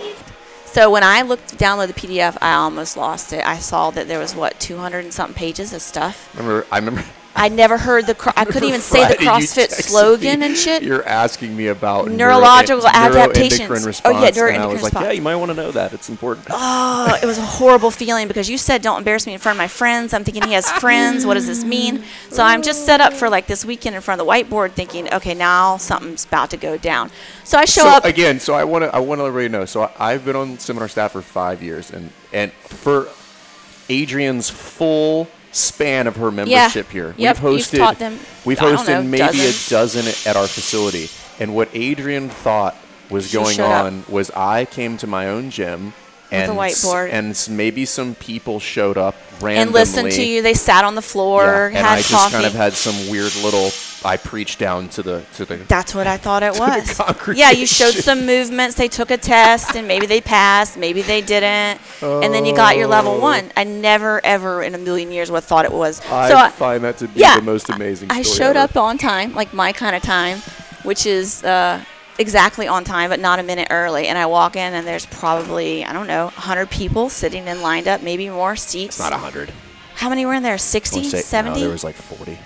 So 0.67 0.89
when 0.91 1.03
I 1.03 1.23
looked 1.23 1.59
download 1.59 1.89
the 1.89 1.95
PDF, 1.95 2.37
I 2.41 2.53
almost 2.55 2.97
lost 2.97 3.33
it. 3.33 3.45
I 3.47 3.59
saw 3.59 3.91
that 3.91 4.07
there 4.07 4.21
was 4.21 4.35
what 4.35 4.59
200 4.61 5.05
and 5.05 5.13
something 5.13 5.35
pages 5.35 5.73
of 5.73 5.83
stuff. 5.83 6.29
remember, 6.37 6.67
I 6.71 6.79
remember. 6.79 7.05
I 7.37 7.49
never 7.49 7.79
heard 7.79 8.07
the. 8.07 8.15
Cro- 8.15 8.33
I 8.37 8.45
couldn't 8.45 8.69
even 8.69 8.81
say 8.81 9.01
the 9.07 9.15
Friday 9.15 9.23
you 9.25 9.31
CrossFit 9.31 9.69
texted 9.69 9.83
slogan 9.89 10.41
me, 10.41 10.47
and 10.47 10.57
shit. 10.57 10.83
You're 10.83 11.07
asking 11.07 11.57
me 11.57 11.69
about 11.69 12.11
Neurological 12.11 12.83
neuro- 12.83 12.93
adaptations. 12.93 13.61
neuroendocrine 13.71 13.83
Oh, 13.83 13.87
response, 13.87 14.37
yeah, 14.37 14.47
and 14.49 14.63
I 14.63 14.67
neuroendocrine 14.67 14.73
was 14.73 14.83
like, 14.83 14.93
response. 14.93 15.05
yeah, 15.07 15.13
you 15.13 15.23
might 15.23 15.37
want 15.37 15.51
to 15.51 15.55
know 15.55 15.71
that. 15.71 15.93
It's 15.93 16.09
important. 16.09 16.49
Oh, 16.51 17.19
it 17.23 17.25
was 17.27 17.39
a 17.39 17.43
horrible 17.43 17.91
feeling 17.93 18.27
because 18.29 18.51
you 18.51 18.59
said 18.59 18.83
don't 18.83 18.99
embarrass 18.99 19.27
me 19.27 19.33
in 19.35 19.39
front 19.39 19.57
of 19.57 19.59
my 19.59 19.69
friends. 19.69 20.13
I'm 20.13 20.25
thinking 20.25 20.43
he 20.43 20.53
has 20.55 20.69
friends. 20.73 21.25
What 21.25 21.35
does 21.35 21.47
this 21.47 21.63
mean? 21.65 22.03
So 22.31 22.43
I'm 22.43 22.63
just 22.63 22.85
set 22.85 23.01
up 23.01 23.13
for 23.13 23.31
like 23.31 23.47
this 23.47 23.65
weekend 23.65 23.95
in 23.95 24.03
front 24.03 24.21
of 24.21 24.27
the 24.27 24.31
whiteboard, 24.33 24.73
thinking, 24.73 25.13
okay, 25.15 25.35
now 25.35 25.77
something's 25.77 26.25
about 26.25 26.51
to 26.51 26.57
go 26.57 26.77
down. 26.77 27.11
So 27.45 27.59
I 27.59 27.65
show 27.65 27.83
so 27.83 27.89
up. 27.89 28.05
again. 28.05 28.41
So 28.41 28.55
I 28.55 28.65
want 28.65 28.83
to 28.85 28.95
I 28.95 28.99
want 28.99 29.21
to 29.21 29.23
let 29.23 29.29
everybody 29.29 29.49
know. 29.53 29.65
So 29.67 29.83
I, 29.83 30.13
I've 30.13 30.25
been 30.25 30.37
on 30.37 30.59
seminar 30.59 30.89
staff 30.89 31.13
for 31.13 31.23
five 31.23 31.63
years, 31.63 31.91
and 31.93 32.11
and 32.33 32.51
for 32.53 33.09
Adrian's 33.89 34.51
full 34.51 35.29
span 35.53 36.07
of 36.07 36.17
her 36.17 36.31
membership 36.31 36.89
here, 36.91 37.15
Yep, 37.17 37.43
we've 37.43 37.53
you've 37.53 37.61
hosted 37.67 37.79
taught 37.79 37.99
them, 37.99 38.19
we've 38.45 38.59
hosted 38.59 38.87
know, 38.89 39.03
maybe 39.03 39.41
a 39.47 39.53
dozen 39.69 40.07
at 40.27 40.37
our 40.37 40.47
facility. 40.47 41.09
And 41.39 41.55
what 41.55 41.69
Adrian 41.73 42.29
thought 42.29 42.77
was 43.09 43.29
She 43.31 43.37
going 43.37 43.57
showed 43.57 43.65
up. 43.71 43.85
on 43.87 44.05
was 44.09 44.31
I 44.31 44.65
came 44.65 44.97
to 44.99 45.07
my 45.07 45.29
own 45.29 45.51
gym. 45.51 45.93
A 46.33 46.37
And, 46.37 47.31
s- 47.31 47.49
and 47.49 47.57
maybe 47.57 47.85
some 47.85 48.15
people 48.15 48.61
showed 48.61 48.97
up 48.99 49.15
randomly 49.41 49.57
and 49.63 49.73
listened 49.73 50.13
to 50.13 50.23
you. 50.25 50.43
They 50.43 50.55
sat 50.55 50.85
on 50.85 50.95
the 50.95 51.03
floor, 51.03 51.71
Yeah, 51.73 51.79
and 51.79 51.87
I 51.87 51.97
just 51.99 52.11
coffee. 52.11 52.33
kind 52.35 52.47
of 52.47 52.53
had 52.53 52.73
some 52.75 53.09
weird 53.11 53.35
little. 53.37 53.71
I 54.03 54.17
preached 54.17 54.59
down 54.59 54.89
to 54.91 55.03
the 55.03 55.23
to 55.35 55.45
the. 55.45 55.57
That's 55.57 55.95
what 55.95 56.07
I 56.07 56.17
thought 56.17 56.43
it 56.43 56.53
was. 56.59 57.37
Yeah, 57.37 57.51
you 57.51 57.67
showed 57.67 57.93
some 57.95 58.25
movements. 58.25 58.77
They 58.77 58.89
took 58.89 59.11
a 59.11 59.17
test, 59.19 59.77
and 59.77 59.87
maybe 59.87 60.07
they 60.07 60.21
passed, 60.23 60.79
maybe 60.79 61.03
they 61.03 61.21
didn't, 61.21 61.81
and 62.03 62.33
then 62.33 62.47
you 62.47 62.55
got 62.55 62.77
your 62.77 62.87
level 62.87 63.13
Oh. 63.15 63.21
one. 63.21 63.51
I 63.57 63.65
never, 63.65 64.25
ever 64.25 64.63
in 64.63 64.75
a 64.75 64.79
million 64.79 65.11
years 65.13 65.31
would 65.31 65.39
have 65.39 65.45
thought 65.45 65.65
it 65.67 65.73
was. 65.73 66.01
I 66.11 66.29
so 66.31 66.37
I, 66.37 66.49
find 66.49 66.83
that 66.85 66.97
to 66.99 67.09
be 67.09 67.21
yeah, 67.21 67.37
the 67.37 67.43
most 67.43 67.69
amazing. 67.69 68.11
I 68.11 68.23
showed 68.23 68.57
ever. 68.57 68.61
up 68.61 68.77
on 68.77 68.97
time, 68.97 69.35
like 69.35 69.53
my 69.53 69.73
kind 69.73 69.95
of 69.95 70.03
time, 70.03 70.39
which 70.83 71.05
is 71.05 71.45
uh, 71.45 71.85
exactly 72.21 72.69
on 72.69 72.85
time, 72.85 73.11
but 73.11 73.19
not 73.19 73.41
a 73.41 73.43
minute 73.43 73.69
early. 73.71 74.07
And 74.07 74.17
I 74.17 74.27
walk 74.27 74.55
in, 74.55 74.75
and 74.75 74.87
there's 74.87 75.07
probably 75.07 75.85
I 75.85 75.93
don't 75.93 76.07
know, 76.07 76.27
100 76.27 76.71
people 76.71 77.09
sitting 77.09 77.49
and 77.49 77.63
lined 77.63 77.89
up, 77.89 78.03
maybe 78.03 78.29
more 78.29 78.55
seats. 78.55 79.01
It's 79.01 79.11
not 79.11 79.19
hundred. 79.19 79.53
How 79.95 80.09
many 80.09 80.25
were 80.25 80.35
in 80.35 80.43
there? 80.43 80.55
I 80.55 80.57
60, 80.57 80.97
wanna 80.97 81.09
70? 81.09 81.55
No, 81.55 81.61
there 81.61 81.73
was 81.73 81.85
like 81.85 81.97
forty. 81.97 82.39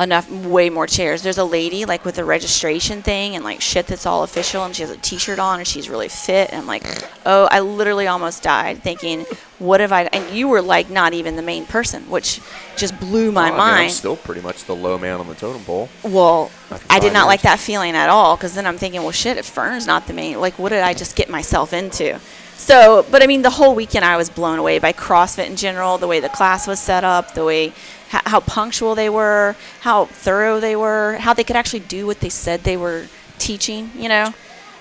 Enough 0.00 0.30
way 0.30 0.70
more 0.70 0.86
chairs. 0.86 1.22
There's 1.22 1.38
a 1.38 1.44
lady 1.44 1.84
like 1.84 2.04
with 2.04 2.18
a 2.18 2.24
registration 2.24 3.02
thing 3.02 3.34
and 3.34 3.44
like 3.44 3.60
shit 3.60 3.86
that's 3.88 4.06
all 4.06 4.22
official 4.22 4.64
and 4.64 4.74
she 4.74 4.82
has 4.82 4.90
a 4.90 4.96
t-shirt 4.96 5.38
on 5.38 5.58
and 5.58 5.66
she's 5.66 5.88
really 5.88 6.08
fit 6.08 6.50
and 6.50 6.60
i'm 6.60 6.66
like 6.66 6.84
oh 7.26 7.48
i 7.50 7.58
literally 7.60 8.06
almost 8.06 8.42
died 8.42 8.82
thinking 8.82 9.26
what 9.58 9.80
have 9.80 9.90
i 9.92 10.02
and 10.04 10.30
you 10.36 10.46
were 10.46 10.62
like 10.62 10.88
not 10.88 11.12
even 11.14 11.34
the 11.36 11.42
main 11.42 11.66
person 11.66 12.08
which 12.08 12.40
just 12.76 12.98
blew 13.00 13.32
my 13.32 13.50
Well, 13.50 13.60
I 13.60 13.64
mean, 13.66 13.74
I'm 13.74 13.80
mind. 13.82 13.92
still 13.92 14.16
pretty 14.16 14.40
much 14.40 14.64
the 14.64 14.76
low 14.76 14.98
man 14.98 15.18
on 15.20 15.26
the 15.26 15.34
totem 15.34 15.62
pole. 15.64 15.88
well 16.04 16.50
i 16.88 16.98
did 17.00 17.12
not 17.12 17.26
like 17.26 17.42
that 17.42 17.58
feeling 17.58 17.94
at 17.96 18.08
all 18.08 18.36
because 18.36 18.54
then 18.54 18.66
i'm 18.66 18.78
thinking 18.78 19.02
well 19.02 19.10
shit 19.12 19.36
if 19.36 19.46
fern's 19.46 19.86
not 19.86 20.06
the 20.06 20.12
main 20.12 20.40
like 20.40 20.58
what 20.58 20.68
did 20.68 20.82
i 20.82 20.94
just 20.94 21.16
get 21.16 21.28
myself 21.28 21.72
into? 21.72 22.18
So 22.56 23.04
but 23.10 23.22
i 23.22 23.26
mean 23.26 23.42
the 23.42 23.50
whole 23.50 23.74
weekend 23.74 24.04
i 24.04 24.16
was 24.16 24.30
blown 24.30 24.58
away 24.58 24.78
by 24.78 24.92
crossfit 24.92 25.46
in 25.46 25.56
general 25.56 25.96
the 25.98 26.06
way 26.08 26.20
the 26.20 26.28
class 26.28 26.66
was 26.66 26.78
set 26.80 27.04
up 27.04 27.34
the 27.34 27.44
way 27.44 27.72
how, 28.08 28.22
how 28.24 28.40
punctual 28.40 28.94
they 28.94 29.08
were 29.08 29.54
how 29.80 30.06
thorough 30.06 30.60
they 30.60 30.76
were 30.76 31.16
how 31.18 31.32
they 31.32 31.44
could 31.44 31.56
actually 31.56 31.80
do 31.80 32.06
what 32.06 32.20
they 32.20 32.28
said 32.28 32.64
they 32.64 32.76
were 32.76 33.06
teaching 33.38 33.90
you 33.94 34.08
know 34.08 34.32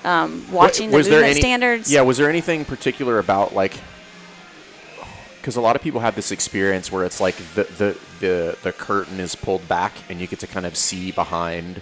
um, 0.04 0.50
watching 0.52 0.90
the 0.90 0.98
was 0.98 1.08
movement 1.10 1.32
any, 1.32 1.40
standards 1.40 1.92
Yeah, 1.92 2.02
was 2.02 2.18
there 2.18 2.30
anything 2.30 2.66
particular 2.66 3.20
about 3.20 3.54
like? 3.54 3.78
Because 5.38 5.56
a 5.56 5.62
lot 5.62 5.76
of 5.76 5.82
people 5.82 6.02
have 6.02 6.16
this 6.16 6.32
experience 6.32 6.92
where 6.92 7.04
it's 7.04 7.20
like 7.20 7.36
the, 7.56 7.64
the 7.64 7.98
the 8.20 8.58
the 8.64 8.72
curtain 8.72 9.20
is 9.20 9.36
pulled 9.36 9.68
back 9.68 9.94
and 10.10 10.20
you 10.20 10.28
get 10.28 10.40
to 10.40 10.48
kind 10.48 10.66
of 10.66 10.78
see 10.78 11.12
behind 11.12 11.82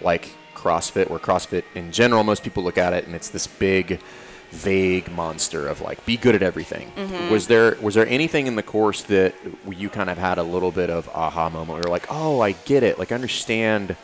like 0.00 0.30
CrossFit, 0.54 1.08
where 1.08 1.18
CrossFit 1.18 1.64
in 1.74 1.92
general, 1.92 2.24
most 2.24 2.42
people 2.42 2.62
look 2.62 2.78
at 2.78 2.92
it 2.92 3.06
and 3.06 3.14
it's 3.14 3.28
this 3.28 3.46
big, 3.46 4.00
vague 4.52 5.10
monster 5.10 5.66
of 5.66 5.80
like 5.80 6.04
be 6.04 6.16
good 6.16 6.34
at 6.34 6.42
everything. 6.42 6.92
Mm-hmm. 6.96 7.30
Was 7.30 7.46
there 7.46 7.76
was 7.80 7.94
there 7.94 8.06
anything 8.06 8.46
in 8.46 8.54
the 8.56 8.62
course 8.62 9.02
that 9.04 9.34
you 9.68 9.88
kind 9.88 10.10
of 10.10 10.18
had 10.18 10.38
a 10.38 10.42
little 10.42 10.70
bit 10.70 10.90
of 10.90 11.08
aha 11.08 11.48
moment? 11.48 11.70
Where 11.70 11.82
you're 11.84 11.90
like, 11.90 12.06
oh, 12.10 12.40
I 12.40 12.52
get 12.52 12.82
it. 12.82 12.98
Like 12.98 13.12
I 13.12 13.14
understand 13.14 13.96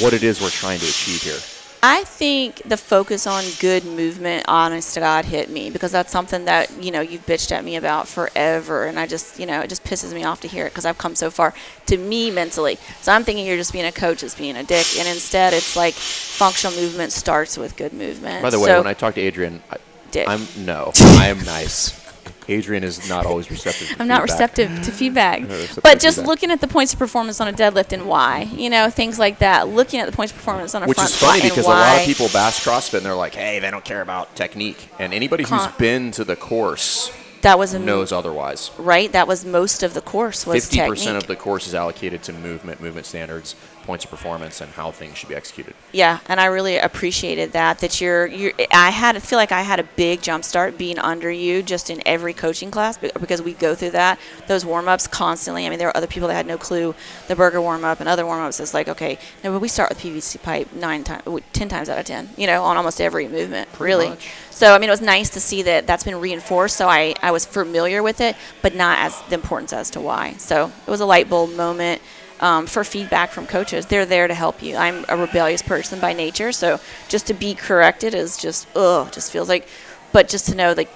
what 0.00 0.12
it 0.12 0.22
is 0.22 0.40
we're 0.40 0.50
trying 0.50 0.80
to 0.80 0.86
achieve 0.86 1.22
here. 1.22 1.38
I 1.82 2.02
think 2.04 2.62
the 2.64 2.76
focus 2.76 3.26
on 3.26 3.44
good 3.60 3.84
movement, 3.84 4.46
honest 4.48 4.94
to 4.94 5.00
God, 5.00 5.24
hit 5.24 5.48
me 5.48 5.70
because 5.70 5.92
that's 5.92 6.10
something 6.10 6.44
that 6.46 6.70
you 6.82 6.90
know 6.90 7.00
you've 7.00 7.24
bitched 7.24 7.52
at 7.52 7.64
me 7.64 7.76
about 7.76 8.08
forever, 8.08 8.86
and 8.86 8.98
I 8.98 9.06
just 9.06 9.38
you 9.38 9.46
know 9.46 9.60
it 9.60 9.68
just 9.68 9.84
pisses 9.84 10.12
me 10.12 10.24
off 10.24 10.40
to 10.40 10.48
hear 10.48 10.66
it 10.66 10.70
because 10.70 10.84
I've 10.84 10.98
come 10.98 11.14
so 11.14 11.30
far 11.30 11.54
to 11.86 11.96
me 11.96 12.30
mentally. 12.30 12.78
So 13.00 13.12
I'm 13.12 13.22
thinking 13.22 13.46
you're 13.46 13.56
just 13.56 13.72
being 13.72 13.84
a 13.84 13.92
coach, 13.92 14.20
just 14.20 14.38
being 14.38 14.56
a 14.56 14.64
dick, 14.64 14.86
and 14.98 15.06
instead 15.06 15.52
it's 15.52 15.76
like 15.76 15.94
functional 15.94 16.74
movement 16.76 17.12
starts 17.12 17.56
with 17.56 17.76
good 17.76 17.92
movement. 17.92 18.42
By 18.42 18.50
the 18.50 18.58
way, 18.58 18.66
So- 18.66 18.78
when 18.78 18.86
I 18.88 18.94
talk 18.94 19.14
to 19.14 19.20
Adrian, 19.20 19.62
I, 19.70 19.76
Dick. 20.10 20.28
I'm 20.28 20.46
no, 20.58 20.92
I 20.96 21.28
am 21.28 21.44
nice. 21.44 22.07
Adrian 22.48 22.82
is 22.82 23.08
not 23.08 23.26
always 23.26 23.50
receptive. 23.50 23.88
To 23.88 23.96
I'm 24.00 24.08
not 24.08 24.22
receptive 24.22 24.68
to 24.82 24.90
feedback. 24.90 25.42
receptive 25.48 25.82
But 25.82 25.94
to 25.94 25.98
just 26.00 26.16
feedback. 26.16 26.28
looking 26.28 26.50
at 26.50 26.60
the 26.60 26.68
points 26.68 26.92
of 26.92 26.98
performance 26.98 27.40
on 27.40 27.48
a 27.48 27.52
deadlift 27.52 27.92
and 27.92 28.06
why, 28.06 28.42
you 28.54 28.70
know, 28.70 28.88
things 28.90 29.18
like 29.18 29.38
that. 29.40 29.68
Looking 29.68 30.00
at 30.00 30.06
the 30.06 30.16
points 30.16 30.32
of 30.32 30.38
performance 30.38 30.74
on 30.74 30.82
a 30.82 30.86
Which 30.86 30.98
is 30.98 31.16
funny 31.16 31.42
because 31.42 31.66
a 31.66 31.68
lot 31.68 31.98
of 32.00 32.06
people 32.06 32.28
bash 32.32 32.64
CrossFit 32.64 32.94
and 32.98 33.06
they're 33.06 33.14
like, 33.14 33.34
"Hey, 33.34 33.58
they 33.58 33.70
don't 33.70 33.84
care 33.84 34.00
about 34.02 34.34
technique." 34.34 34.88
And 34.98 35.12
anybody 35.12 35.44
who's 35.44 35.66
been 35.78 36.10
to 36.12 36.24
the 36.24 36.36
course 36.36 37.12
that 37.42 37.56
was 37.58 37.72
a 37.72 37.78
knows 37.78 38.10
otherwise. 38.10 38.70
right. 38.78 39.12
That 39.12 39.28
was 39.28 39.44
most 39.44 39.82
of 39.84 39.94
the 39.94 40.00
course 40.00 40.44
was 40.46 40.64
Fifty 40.64 40.78
technique. 40.78 40.90
percent 40.98 41.16
of 41.18 41.26
the 41.28 41.36
course 41.36 41.68
is 41.68 41.74
allocated 41.74 42.22
to 42.24 42.32
movement, 42.32 42.80
movement 42.80 43.06
standards, 43.06 43.54
points 43.88 44.04
of 44.04 44.10
performance, 44.10 44.60
and 44.60 44.70
how 44.72 44.90
things 44.90 45.16
should 45.16 45.30
be 45.30 45.34
executed. 45.34 45.74
Yeah, 45.92 46.18
and 46.26 46.38
I 46.38 46.44
really 46.44 46.76
appreciated 46.76 47.52
that. 47.52 47.78
That 47.78 48.02
you're, 48.02 48.26
you're. 48.26 48.52
I 48.70 48.90
had 48.90 49.16
I 49.16 49.20
feel 49.20 49.38
like 49.38 49.50
I 49.50 49.62
had 49.62 49.80
a 49.80 49.82
big 49.82 50.20
jump 50.20 50.44
start 50.44 50.76
being 50.76 50.98
under 50.98 51.30
you 51.30 51.62
just 51.62 51.88
in 51.88 52.02
every 52.04 52.34
coaching 52.34 52.70
class 52.70 52.98
be- 52.98 53.10
because 53.18 53.40
we 53.40 53.54
go 53.54 53.74
through 53.74 53.92
that 53.92 54.18
those 54.46 54.62
warm 54.62 54.88
ups 54.88 55.06
constantly. 55.06 55.64
I 55.64 55.70
mean, 55.70 55.78
there 55.78 55.88
were 55.88 55.96
other 55.96 56.06
people 56.06 56.28
that 56.28 56.34
had 56.34 56.46
no 56.46 56.58
clue 56.58 56.94
the 57.28 57.34
burger 57.34 57.62
warm 57.62 57.82
up 57.82 58.00
and 58.00 58.10
other 58.10 58.26
warm 58.26 58.42
ups. 58.42 58.60
It's 58.60 58.74
like 58.74 58.88
okay, 58.88 59.18
no, 59.42 59.52
but 59.52 59.60
we 59.60 59.68
start 59.68 59.88
with 59.88 60.00
PVC 60.00 60.42
pipe 60.42 60.70
nine 60.74 61.02
times, 61.02 61.22
ten 61.54 61.70
times 61.70 61.88
out 61.88 61.98
of 61.98 62.04
ten. 62.04 62.28
You 62.36 62.46
know, 62.46 62.62
on 62.64 62.76
almost 62.76 63.00
every 63.00 63.26
movement. 63.26 63.72
Pretty 63.72 63.94
really. 63.94 64.10
much. 64.10 64.30
So 64.50 64.74
I 64.74 64.78
mean, 64.78 64.90
it 64.90 64.92
was 64.92 65.00
nice 65.00 65.30
to 65.30 65.40
see 65.40 65.62
that 65.62 65.86
that's 65.86 66.04
been 66.04 66.20
reinforced. 66.20 66.76
So 66.76 66.88
I 66.88 67.14
I 67.22 67.30
was 67.30 67.46
familiar 67.46 68.02
with 68.02 68.20
it, 68.20 68.36
but 68.60 68.74
not 68.74 68.98
as 68.98 69.18
the 69.30 69.34
importance 69.34 69.72
as 69.72 69.88
to 69.92 70.00
why. 70.00 70.34
So 70.34 70.70
it 70.86 70.90
was 70.90 71.00
a 71.00 71.06
light 71.06 71.30
bulb 71.30 71.54
moment 71.54 72.02
um, 72.40 72.66
for 72.66 72.84
feedback 72.84 73.30
from 73.30 73.46
coaches. 73.46 73.86
They're 73.86 74.06
there 74.06 74.28
to 74.28 74.34
help 74.34 74.62
you. 74.62 74.76
I'm 74.76 75.04
a 75.08 75.16
rebellious 75.16 75.62
person 75.62 76.00
by 76.00 76.12
nature, 76.12 76.52
so 76.52 76.80
just 77.08 77.26
to 77.26 77.34
be 77.34 77.54
corrected 77.54 78.14
is 78.14 78.36
just 78.36 78.68
ugh, 78.76 79.12
just 79.12 79.32
feels 79.32 79.48
like. 79.48 79.66
But 80.12 80.28
just 80.28 80.46
to 80.46 80.54
know 80.54 80.72
like 80.72 80.90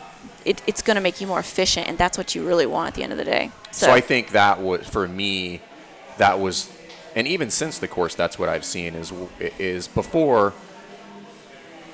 it, 0.44 0.62
it's 0.66 0.82
going 0.82 0.94
to 0.96 1.00
make 1.00 1.20
you 1.20 1.26
more 1.26 1.40
efficient, 1.40 1.88
and 1.88 1.98
that's 1.98 2.16
what 2.16 2.34
you 2.34 2.46
really 2.46 2.66
want 2.66 2.88
at 2.88 2.94
the 2.94 3.02
end 3.02 3.12
of 3.12 3.18
the 3.18 3.24
day. 3.24 3.50
So, 3.70 3.86
So 3.86 3.92
I 3.92 4.00
think 4.00 4.30
that 4.30 4.60
was 4.60 4.88
for 4.88 5.06
me, 5.06 5.60
that 6.18 6.40
was, 6.40 6.70
and 7.14 7.26
even 7.26 7.50
since 7.50 7.78
the 7.78 7.88
course, 7.88 8.14
that's 8.14 8.38
what 8.38 8.48
I've 8.48 8.64
seen 8.64 8.94
is 8.94 9.12
is 9.58 9.88
before. 9.88 10.52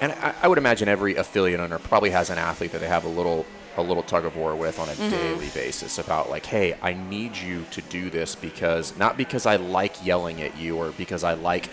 And 0.00 0.12
I, 0.12 0.34
I 0.42 0.48
would 0.48 0.58
imagine 0.58 0.88
every 0.88 1.16
affiliate 1.16 1.58
owner 1.58 1.78
probably 1.78 2.10
has 2.10 2.30
an 2.30 2.38
athlete 2.38 2.70
that 2.72 2.80
they 2.80 2.86
have 2.86 3.04
a 3.04 3.08
little 3.08 3.44
a 3.78 3.82
little 3.82 4.02
tug 4.02 4.24
of 4.24 4.36
war 4.36 4.54
with 4.54 4.78
on 4.78 4.88
a 4.88 4.92
mm-hmm. 4.92 5.10
daily 5.10 5.48
basis 5.48 5.98
about 5.98 6.28
like, 6.28 6.46
hey, 6.46 6.76
I 6.82 6.92
need 6.92 7.36
you 7.36 7.64
to 7.70 7.82
do 7.82 8.10
this 8.10 8.34
because 8.34 8.96
not 8.98 9.16
because 9.16 9.46
I 9.46 9.56
like 9.56 10.04
yelling 10.04 10.42
at 10.42 10.58
you 10.58 10.76
or 10.76 10.90
because 10.90 11.24
I 11.24 11.34
like 11.34 11.70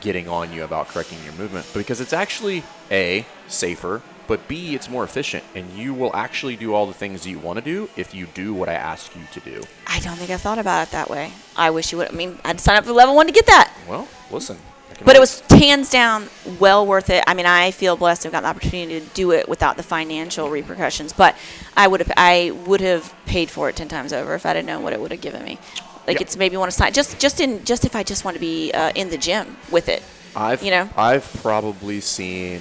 getting 0.00 0.28
on 0.28 0.52
you 0.52 0.64
about 0.64 0.88
correcting 0.88 1.18
your 1.24 1.32
movement, 1.34 1.66
but 1.72 1.80
because 1.80 2.00
it's 2.00 2.12
actually 2.12 2.62
a 2.90 3.26
safer, 3.48 4.00
but 4.26 4.46
b 4.46 4.74
it's 4.74 4.88
more 4.88 5.04
efficient, 5.04 5.44
and 5.54 5.70
you 5.72 5.92
will 5.92 6.14
actually 6.14 6.54
do 6.54 6.74
all 6.74 6.86
the 6.86 6.92
things 6.92 7.24
that 7.24 7.30
you 7.30 7.38
want 7.38 7.58
to 7.58 7.64
do 7.64 7.88
if 7.96 8.14
you 8.14 8.26
do 8.26 8.54
what 8.54 8.68
I 8.68 8.74
ask 8.74 9.14
you 9.16 9.22
to 9.32 9.40
do. 9.40 9.62
I 9.86 9.98
don't 10.00 10.16
think 10.16 10.30
I 10.30 10.36
thought 10.36 10.58
about 10.58 10.86
it 10.86 10.90
that 10.92 11.10
way. 11.10 11.32
I 11.56 11.70
wish 11.70 11.90
you 11.90 11.98
would. 11.98 12.08
I 12.08 12.12
mean, 12.12 12.38
I'd 12.44 12.60
sign 12.60 12.76
up 12.76 12.84
for 12.84 12.92
level 12.92 13.16
one 13.16 13.26
to 13.26 13.32
get 13.32 13.46
that. 13.46 13.74
Well, 13.88 14.06
listen. 14.30 14.58
Can 14.98 15.04
But 15.06 15.16
it 15.16 15.20
was 15.20 15.40
hands 15.48 15.90
down 15.90 16.28
well 16.58 16.84
worth 16.86 17.08
it. 17.10 17.24
I 17.26 17.34
mean, 17.34 17.46
I 17.46 17.70
feel 17.70 17.96
blessed 17.96 18.22
to 18.22 18.26
have 18.28 18.32
gotten 18.32 18.44
the 18.44 18.50
opportunity 18.50 19.00
to 19.00 19.06
do 19.14 19.30
it 19.30 19.48
without 19.48 19.76
the 19.76 19.82
financial 19.82 20.50
repercussions. 20.50 21.12
But 21.12 21.36
I 21.76 21.86
would 21.86 22.00
have, 22.00 22.12
I 22.16 22.50
would 22.66 22.80
have 22.80 23.14
paid 23.26 23.48
for 23.50 23.68
it 23.68 23.76
ten 23.76 23.88
times 23.88 24.12
over 24.12 24.34
if 24.34 24.44
I'd 24.44 24.56
have 24.56 24.64
known 24.64 24.82
what 24.82 24.92
it 24.92 25.00
would 25.00 25.12
have 25.12 25.20
given 25.20 25.44
me. 25.44 25.58
Like 26.06 26.16
Yeah. 26.16 26.22
it's 26.22 26.36
made 26.36 26.52
me 26.52 26.58
want 26.58 26.70
to 26.70 26.76
sign 26.76 26.92
just, 26.92 27.18
just 27.20 27.40
in, 27.40 27.64
just 27.64 27.84
if 27.84 27.94
I 27.94 28.02
just 28.02 28.24
want 28.24 28.34
to 28.34 28.40
be 28.40 28.72
uh, 28.72 28.90
in 28.94 29.10
the 29.10 29.18
gym 29.18 29.56
with 29.70 29.88
it. 29.88 30.02
I've 30.34 30.62
you 30.62 30.70
know? 30.70 30.88
I've 30.96 31.30
probably 31.42 32.00
seen. 32.00 32.60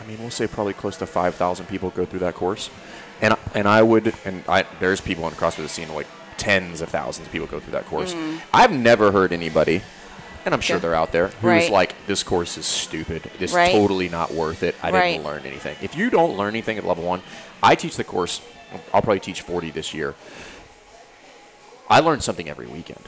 I 0.00 0.06
mean, 0.08 0.18
we'll 0.18 0.30
say 0.30 0.46
probably 0.46 0.72
close 0.74 0.96
to 0.98 1.06
five 1.06 1.34
thousand 1.34 1.66
people 1.66 1.90
go 1.90 2.04
through 2.04 2.20
that 2.20 2.34
course, 2.34 2.70
and 3.20 3.32
I- 3.34 3.38
and 3.54 3.66
I 3.68 3.82
would 3.82 4.14
and 4.24 4.44
I 4.48 4.64
there's 4.80 5.00
people 5.00 5.24
on 5.24 5.30
the 5.32 5.36
CrossFit 5.36 5.56
that 5.58 5.68
seen 5.68 5.92
like 5.94 6.06
tens 6.36 6.80
of 6.80 6.88
thousands 6.88 7.26
of 7.26 7.32
people 7.32 7.46
go 7.46 7.60
through 7.60 7.72
that 7.72 7.86
course. 7.86 8.14
Mm. 8.14 8.40
I've 8.52 8.72
never 8.72 9.12
heard 9.12 9.32
anybody, 9.32 9.82
and 10.44 10.54
I'm 10.54 10.60
sure 10.60 10.76
Yeah. 10.76 10.80
they're 10.80 10.94
out 10.94 11.12
there 11.12 11.28
who's 11.28 11.42
Right. 11.44 11.70
like, 11.70 12.06
"This 12.06 12.22
course 12.22 12.56
is 12.58 12.66
stupid. 12.66 13.30
It's 13.40 13.52
Right. 13.52 13.72
totally 13.72 14.08
not 14.08 14.32
worth 14.32 14.62
it. 14.62 14.74
I 14.82 14.90
Right. 14.90 15.12
didn't 15.12 15.24
learn 15.24 15.42
anything." 15.46 15.76
If 15.82 15.96
you 15.96 16.10
don't 16.10 16.36
learn 16.36 16.48
anything 16.54 16.78
at 16.78 16.86
level 16.86 17.04
one, 17.04 17.22
I 17.62 17.74
teach 17.74 17.96
the 17.96 18.04
course. 18.04 18.40
I'll 18.92 19.02
probably 19.02 19.20
teach 19.20 19.40
40 19.42 19.70
this 19.70 19.94
year. 19.94 20.14
I 21.88 22.00
learn 22.00 22.20
something 22.20 22.48
every 22.48 22.66
weekend, 22.66 23.04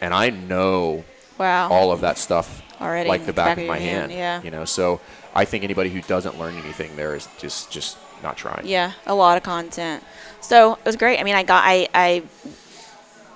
and 0.00 0.14
I 0.14 0.30
know 0.30 1.04
Wow. 1.38 1.68
all 1.70 1.92
of 1.92 2.00
that 2.00 2.16
stuff 2.18 2.62
Already 2.80 3.08
like 3.08 3.26
the 3.26 3.32
back, 3.34 3.48
back 3.56 3.58
of 3.58 3.64
of 3.64 3.68
my 3.68 3.78
hand. 3.78 4.10
hand, 4.10 4.12
yeah. 4.12 4.40
You 4.42 4.50
know, 4.50 4.64
so 4.64 5.00
I 5.34 5.44
think 5.44 5.62
anybody 5.64 5.90
who 5.90 6.00
doesn't 6.00 6.38
learn 6.38 6.56
anything 6.58 6.96
there 6.96 7.14
is 7.14 7.28
just 7.38 7.70
just 7.70 7.98
not 8.22 8.36
trying. 8.38 8.66
Yeah, 8.66 8.92
a 9.06 9.14
lot 9.14 9.36
of 9.36 9.42
content. 9.42 10.02
So 10.40 10.74
it 10.74 10.84
was 10.84 10.96
great. 10.96 11.20
I 11.20 11.24
mean, 11.24 11.34
I 11.34 11.42
got 11.42 11.62
I 11.64 11.88
I 11.94 12.22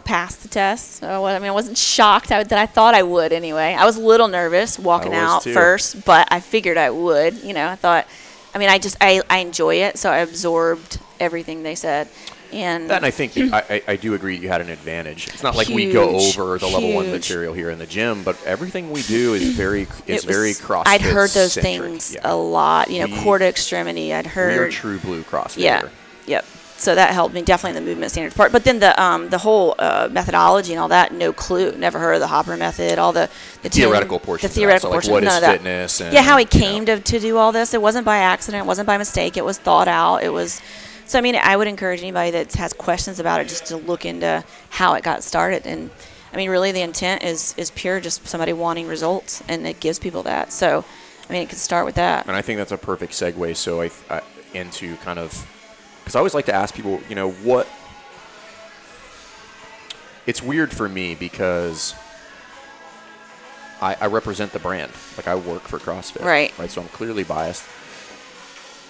passed 0.04 0.42
the 0.42 0.48
test. 0.48 0.96
So, 0.96 1.24
I 1.24 1.38
mean, 1.38 1.48
I 1.48 1.52
wasn't 1.52 1.78
shocked 1.78 2.28
that 2.28 2.52
I 2.52 2.66
thought 2.66 2.94
I 2.94 3.02
would 3.02 3.32
anyway. 3.32 3.74
I 3.74 3.84
was 3.84 3.96
a 3.96 4.00
little 4.00 4.28
nervous 4.28 4.78
walking 4.78 5.14
out 5.14 5.42
too. 5.42 5.54
first, 5.54 6.04
but 6.04 6.28
I 6.30 6.40
figured 6.40 6.76
I 6.76 6.90
would. 6.90 7.42
You 7.42 7.54
know, 7.54 7.68
I 7.68 7.76
thought. 7.76 8.06
I 8.54 8.58
mean, 8.58 8.68
I 8.68 8.78
just 8.78 8.96
I, 9.00 9.20
I 9.28 9.38
enjoy 9.38 9.76
it, 9.76 9.98
so 9.98 10.10
I 10.10 10.18
absorbed 10.18 11.00
everything 11.18 11.64
they 11.64 11.74
said, 11.74 12.06
and 12.52 12.88
That 12.88 12.98
and 12.98 13.06
I 13.06 13.10
think 13.10 13.36
I, 13.52 13.82
I, 13.88 13.96
do 13.96 14.14
agree 14.14 14.36
you 14.36 14.48
had 14.48 14.60
an 14.60 14.70
advantage. 14.70 15.26
It's 15.28 15.42
not 15.42 15.56
like 15.56 15.66
we 15.68 15.92
go 15.92 16.10
over 16.16 16.56
the 16.58 16.68
level 16.68 16.92
one 16.92 17.10
material 17.10 17.52
here 17.52 17.70
in 17.70 17.80
the 17.80 17.86
gym, 17.86 18.22
but 18.22 18.40
everything 18.44 18.92
we 18.92 19.02
do 19.02 19.34
is 19.34 19.56
very 19.56 19.82
is 20.06 20.24
was- 20.24 20.36
very 20.36 20.52
CrossFit. 20.52 20.84
I'd 20.86 21.00
heard 21.00 21.30
those 21.30 21.54
centric. 21.54 21.82
things 21.82 22.14
Yeah. 22.14 22.20
a 22.22 22.36
lot. 22.36 22.90
You 22.90 23.00
know, 23.00 23.14
We- 23.16 23.22
core 23.22 23.38
to 23.38 23.44
extremity. 23.44 24.14
I'd 24.14 24.26
heard. 24.26 24.56
We're 24.56 24.70
true 24.70 25.00
blue 25.00 25.24
CrossFit. 25.24 25.58
Yeah. 25.58 25.88
Yep. 26.26 26.44
So 26.76 26.94
that 26.94 27.14
helped 27.14 27.34
me 27.34 27.42
definitely 27.42 27.78
in 27.78 27.84
the 27.84 27.88
movement 27.88 28.10
standards 28.10 28.36
part. 28.36 28.50
But 28.50 28.64
then 28.64 28.80
the 28.80 29.00
um, 29.00 29.30
the 29.30 29.38
whole 29.38 29.74
uh, 29.78 30.08
methodology 30.10 30.72
and 30.72 30.80
all 30.80 30.88
that, 30.88 31.12
no 31.12 31.32
clue. 31.32 31.72
Never 31.72 31.98
heard 31.98 32.14
of 32.14 32.20
the 32.20 32.26
Hopper 32.26 32.56
method. 32.56 32.98
All 32.98 33.12
the 33.12 33.30
the 33.62 33.68
Theoretical 33.68 34.18
portion. 34.18 34.48
The 34.48 34.54
theoretical 34.54 34.90
so 34.90 34.90
like 34.90 34.94
portion. 34.96 35.12
what 35.12 35.22
none 35.24 35.42
is 35.42 35.48
of 35.48 35.54
fitness? 35.54 36.00
And, 36.00 36.12
Yeah, 36.12 36.22
how 36.22 36.36
he 36.36 36.42
you 36.52 36.60
know, 36.60 36.66
came 36.66 36.86
to, 36.86 37.00
to 37.00 37.20
do 37.20 37.38
all 37.38 37.52
this. 37.52 37.74
It 37.74 37.80
wasn't 37.80 38.04
by 38.04 38.18
accident. 38.18 38.64
It 38.64 38.66
wasn't 38.66 38.86
by 38.86 38.98
mistake. 38.98 39.36
It 39.36 39.44
was 39.44 39.56
thought 39.56 39.88
out. 39.88 40.22
It 40.22 40.30
was. 40.30 40.60
So 41.06 41.18
I 41.18 41.22
mean, 41.22 41.36
I 41.36 41.56
would 41.56 41.68
encourage 41.68 42.00
anybody 42.00 42.32
that 42.32 42.52
has 42.54 42.72
questions 42.72 43.20
about 43.20 43.40
it 43.40 43.48
just 43.48 43.66
to 43.66 43.76
look 43.76 44.04
into 44.04 44.42
how 44.70 44.94
it 44.94 45.04
got 45.04 45.22
started. 45.22 45.66
And 45.66 45.90
I 46.32 46.36
mean, 46.36 46.50
really, 46.50 46.72
the 46.72 46.82
intent 46.82 47.22
is 47.22 47.54
is 47.56 47.70
pure, 47.70 48.00
just 48.00 48.26
somebody 48.26 48.52
wanting 48.52 48.88
results, 48.88 49.42
and 49.48 49.66
it 49.66 49.78
gives 49.78 50.00
people 50.00 50.24
that. 50.24 50.52
So, 50.52 50.84
I 51.28 51.32
mean, 51.32 51.42
it 51.42 51.48
could 51.48 51.58
start 51.58 51.86
with 51.86 51.94
that. 51.94 52.26
And 52.26 52.34
I 52.34 52.42
think 52.42 52.58
that's 52.58 52.72
a 52.72 52.78
perfect 52.78 53.12
segue. 53.12 53.56
So 53.56 53.80
I, 53.80 53.90
I 54.10 54.22
into 54.54 54.96
kind 54.96 55.18
of 55.18 55.46
because 56.04 56.14
I 56.14 56.18
always 56.18 56.34
like 56.34 56.46
to 56.46 56.54
ask 56.54 56.74
people, 56.74 57.00
you 57.08 57.14
know, 57.14 57.30
what. 57.30 57.66
It's 60.26 60.42
weird 60.42 60.72
for 60.72 60.88
me 60.88 61.14
because 61.14 61.94
I, 63.80 63.96
I 64.00 64.06
represent 64.06 64.52
the 64.52 64.58
brand. 64.58 64.92
Like 65.16 65.28
I 65.28 65.34
work 65.34 65.62
for 65.62 65.78
CrossFit. 65.78 66.24
Right. 66.24 66.56
Right. 66.58 66.70
So 66.70 66.80
I'm 66.80 66.88
clearly 66.88 67.24
biased. 67.24 67.64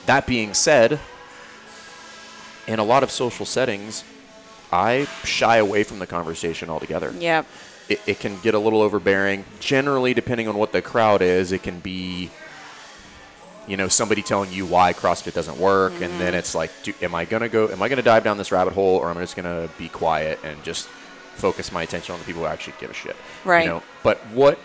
That 0.06 0.26
being 0.26 0.54
said, 0.54 1.00
in 2.66 2.78
a 2.78 2.84
lot 2.84 3.02
of 3.02 3.10
social 3.10 3.46
settings, 3.46 4.04
I 4.72 5.06
shy 5.24 5.56
away 5.56 5.82
from 5.84 5.98
the 5.98 6.06
conversation 6.06 6.68
altogether 6.68 7.12
Yep. 7.18 7.46
it, 7.88 8.00
it 8.06 8.20
can 8.20 8.38
get 8.40 8.54
a 8.54 8.58
little 8.58 8.82
overbearing. 8.82 9.44
Generally, 9.60 10.14
depending 10.14 10.46
on 10.48 10.56
what 10.56 10.72
the 10.72 10.82
crowd 10.82 11.22
is, 11.22 11.52
it 11.52 11.62
can 11.62 11.80
be, 11.80 12.30
you 13.66 13.76
know, 13.76 13.88
somebody 13.88 14.22
telling 14.22 14.52
you 14.52 14.66
why 14.66 14.92
CrossFit 14.92 15.32
doesn't 15.34 15.58
work, 15.58 15.92
and 15.94 16.02
Mm-hmm. 16.02 16.18
then 16.18 16.34
it's 16.34 16.54
like, 16.54 16.70
do, 16.82 16.92
am 17.02 17.14
I 17.14 17.24
gonna 17.24 17.48
go? 17.48 17.68
Am 17.68 17.82
I 17.82 17.88
gonna 17.88 18.02
dive 18.02 18.24
down 18.24 18.36
this 18.38 18.52
rabbit 18.52 18.74
hole, 18.74 18.96
or 18.96 19.10
am 19.10 19.16
I 19.18 19.20
just 19.22 19.36
gonna 19.36 19.68
be 19.78 19.88
quiet 19.88 20.38
and 20.44 20.62
just 20.64 20.86
focus 21.36 21.72
my 21.72 21.82
attention 21.82 22.12
on 22.12 22.18
the 22.20 22.26
people 22.26 22.42
who 22.42 22.46
actually 22.48 22.74
give 22.80 22.90
a 22.90 22.94
shit? 22.94 23.16
Right. 23.44 23.64
You 23.64 23.70
know, 23.70 23.82
but 24.02 24.18
what 24.32 24.58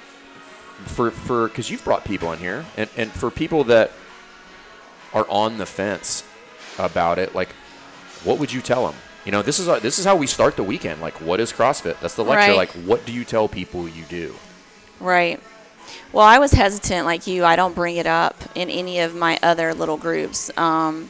for 0.85 1.11
for 1.11 1.47
because 1.47 1.69
you've 1.69 1.83
brought 1.83 2.03
people 2.05 2.31
in 2.33 2.39
here, 2.39 2.65
and 2.77 2.89
and 2.97 3.11
for 3.11 3.29
people 3.31 3.63
that 3.65 3.91
are 5.13 5.25
on 5.29 5.57
the 5.57 5.65
fence 5.65 6.23
about 6.77 7.17
it, 7.19 7.33
like, 7.35 7.49
what 8.23 8.37
would 8.39 8.51
you 8.53 8.61
tell 8.61 8.85
them? 8.85 8.95
you 9.25 9.33
know, 9.33 9.41
this 9.41 9.59
is 9.59 9.67
our, 9.67 9.79
this 9.81 9.99
is 9.99 10.05
how 10.05 10.15
we 10.15 10.25
start 10.25 10.55
the 10.55 10.63
weekend. 10.63 11.01
Like, 11.01 11.13
what 11.21 11.39
is 11.41 11.51
CrossFit? 11.51 11.99
That's 11.99 12.15
the 12.15 12.23
lecture. 12.23 12.51
Right. 12.51 12.57
Like, 12.57 12.69
what 12.87 13.05
do 13.05 13.11
you 13.11 13.25
tell 13.25 13.47
people 13.49 13.87
you 13.87 14.03
do? 14.05 14.33
Right. 14.99 15.39
Well, 16.11 16.25
I 16.25 16.39
was 16.39 16.53
hesitant 16.53 17.05
like 17.05 17.27
you. 17.27 17.45
I 17.45 17.55
don't 17.55 17.75
bring 17.75 17.97
it 17.97 18.07
up 18.07 18.35
in 18.55 18.69
any 18.69 18.99
of 18.99 19.13
my 19.15 19.37
other 19.43 19.75
little 19.75 19.97
groups. 19.97 20.49
Um, 20.57 21.09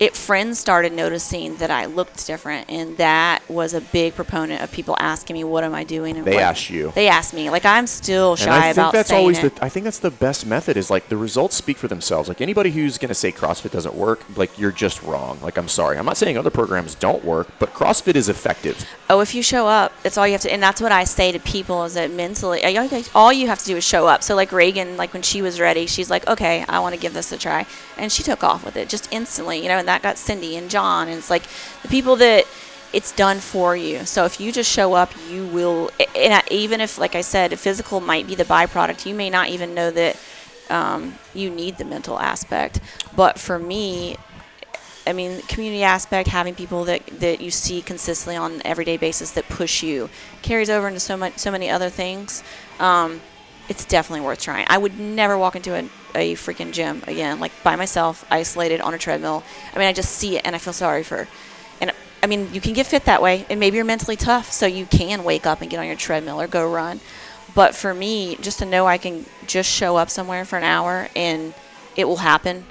it 0.00 0.16
friends 0.16 0.58
started 0.58 0.92
noticing 0.92 1.56
that 1.56 1.70
I 1.70 1.86
looked 1.86 2.26
different, 2.26 2.70
and 2.70 2.96
that 2.98 3.42
was 3.48 3.74
a 3.74 3.80
big 3.80 4.14
proponent 4.14 4.62
of 4.62 4.70
people 4.70 4.96
asking 4.98 5.34
me, 5.34 5.44
"What 5.44 5.64
am 5.64 5.74
I 5.74 5.84
doing?" 5.84 6.16
And 6.16 6.24
They 6.24 6.38
asked 6.38 6.70
you. 6.70 6.92
They 6.94 7.08
asked 7.08 7.34
me. 7.34 7.50
Like 7.50 7.64
I'm 7.64 7.86
still 7.86 8.36
shy 8.36 8.44
and 8.44 8.52
I 8.54 8.72
think 8.72 8.92
that's 8.92 9.10
always 9.12 9.38
it. 9.42 9.56
the 9.56 9.64
I 9.64 9.68
think 9.68 9.84
that's 9.84 9.98
the 9.98 10.10
best 10.10 10.46
method 10.46 10.76
is 10.76 10.90
like 10.90 11.08
the 11.08 11.16
results 11.16 11.56
speak 11.56 11.76
for 11.78 11.88
themselves. 11.88 12.28
Like 12.28 12.40
anybody 12.40 12.70
who's 12.70 12.98
going 12.98 13.08
to 13.08 13.14
say 13.14 13.32
CrossFit 13.32 13.70
doesn't 13.72 13.94
work, 13.94 14.20
like 14.36 14.56
you're 14.58 14.72
just 14.72 15.02
wrong. 15.02 15.38
Like 15.42 15.56
I'm 15.58 15.68
sorry. 15.68 15.98
I'm 15.98 16.06
not 16.06 16.16
saying 16.16 16.38
other 16.38 16.50
programs 16.50 16.94
don't 16.94 17.24
work, 17.24 17.48
but 17.58 17.72
CrossFit 17.74 18.14
is 18.14 18.28
effective. 18.28 18.86
oh, 19.10 19.20
if 19.20 19.34
you 19.34 19.42
show 19.42 19.66
up, 19.66 19.92
it's 20.04 20.16
all 20.18 20.26
you 20.26 20.32
have 20.32 20.42
to. 20.42 20.52
And 20.52 20.62
that's 20.62 20.80
what 20.80 20.92
I 20.92 21.04
say 21.04 21.32
to 21.32 21.38
people 21.40 21.84
is 21.84 21.94
that 21.94 22.10
mentally, 22.10 22.62
all 22.64 22.70
you- 22.84 23.04
all 23.14 23.32
you 23.32 23.46
have 23.48 23.58
to 23.60 23.64
do 23.64 23.76
is 23.76 23.84
show 23.84 24.06
up. 24.06 24.22
So 24.22 24.34
like 24.34 24.52
Reagan, 24.52 24.96
like 24.96 25.12
when 25.12 25.22
she 25.22 25.42
was 25.42 25.58
ready, 25.58 25.86
she's 25.86 26.10
like, 26.10 26.26
okay, 26.28 26.64
I 26.68 26.78
want 26.80 26.94
to 26.94 27.00
give 27.00 27.14
this 27.14 27.32
a 27.32 27.38
try, 27.38 27.66
and 27.96 28.12
she 28.12 28.22
took 28.22 28.44
off 28.44 28.64
with 28.64 28.76
it 28.76 28.88
just 28.88 29.08
instantly, 29.10 29.60
you 29.62 29.68
know. 29.68 29.78
And 29.78 29.87
that 29.88 30.02
got 30.02 30.18
Cindy 30.18 30.56
and 30.56 30.70
John, 30.70 31.08
and 31.08 31.16
it's 31.16 31.30
like 31.30 31.44
the 31.82 31.88
people 31.88 32.16
that 32.16 32.44
it's 32.92 33.12
done 33.12 33.38
for 33.40 33.76
you. 33.76 34.04
So 34.04 34.24
if 34.24 34.40
you 34.40 34.52
just 34.52 34.70
show 34.70 34.94
up, 34.94 35.12
you 35.30 35.46
will. 35.46 35.90
And 36.14 36.42
even 36.50 36.80
if, 36.80 36.98
like 36.98 37.14
I 37.14 37.22
said, 37.22 37.58
physical 37.58 38.00
might 38.00 38.26
be 38.26 38.34
the 38.34 38.44
byproduct, 38.44 39.06
you 39.06 39.14
may 39.14 39.30
not 39.30 39.48
even 39.48 39.74
know 39.74 39.90
that 39.90 40.16
um, 40.70 41.14
you 41.34 41.50
need 41.50 41.78
the 41.78 41.84
mental 41.84 42.18
aspect. 42.18 42.80
But 43.16 43.38
for 43.38 43.58
me, 43.58 44.16
I 45.06 45.12
mean, 45.14 45.40
community 45.42 45.82
aspect, 45.82 46.28
having 46.28 46.54
people 46.54 46.84
that, 46.84 47.06
that 47.20 47.40
you 47.40 47.50
see 47.50 47.80
consistently 47.80 48.36
on 48.36 48.52
an 48.52 48.62
everyday 48.66 48.98
basis 48.98 49.30
that 49.32 49.48
push 49.48 49.82
you, 49.82 50.10
carries 50.42 50.70
over 50.70 50.86
into 50.86 51.00
so 51.00 51.16
much, 51.16 51.38
so 51.38 51.50
many 51.50 51.70
other 51.70 51.88
things. 51.88 52.42
Um, 52.78 53.20
it's 53.68 53.84
definitely 53.84 54.24
worth 54.24 54.40
trying. 54.40 54.66
I 54.68 54.78
would 54.78 54.98
never 54.98 55.36
walk 55.36 55.56
into 55.56 55.74
a, 55.74 55.88
a 56.14 56.34
freaking 56.34 56.72
gym 56.72 57.02
again, 57.06 57.38
like 57.40 57.52
by 57.62 57.76
myself, 57.76 58.24
isolated 58.30 58.80
on 58.80 58.94
a 58.94 58.98
treadmill. 58.98 59.42
I 59.74 59.78
mean, 59.78 59.88
I 59.88 59.92
just 59.92 60.12
see 60.12 60.36
it 60.36 60.42
and 60.44 60.54
I 60.54 60.58
feel 60.58 60.72
sorry 60.72 61.02
for. 61.02 61.28
And 61.80 61.92
I 62.22 62.26
mean, 62.26 62.48
you 62.52 62.60
can 62.60 62.72
get 62.72 62.86
fit 62.86 63.04
that 63.04 63.22
way, 63.22 63.46
and 63.48 63.60
maybe 63.60 63.76
you're 63.76 63.84
mentally 63.84 64.16
tough, 64.16 64.50
so 64.50 64.66
you 64.66 64.86
can 64.86 65.22
wake 65.22 65.46
up 65.46 65.60
and 65.60 65.70
get 65.70 65.78
on 65.78 65.86
your 65.86 65.96
treadmill 65.96 66.40
or 66.40 66.46
go 66.46 66.70
run. 66.70 67.00
But 67.54 67.74
for 67.74 67.94
me, 67.94 68.36
just 68.36 68.58
to 68.60 68.64
know 68.66 68.86
I 68.86 68.98
can 68.98 69.26
just 69.46 69.70
show 69.70 69.96
up 69.96 70.10
somewhere 70.10 70.44
for 70.44 70.56
an 70.56 70.64
hour 70.64 71.08
and 71.16 71.54
it 71.96 72.06
will 72.06 72.18
happen. 72.18 72.64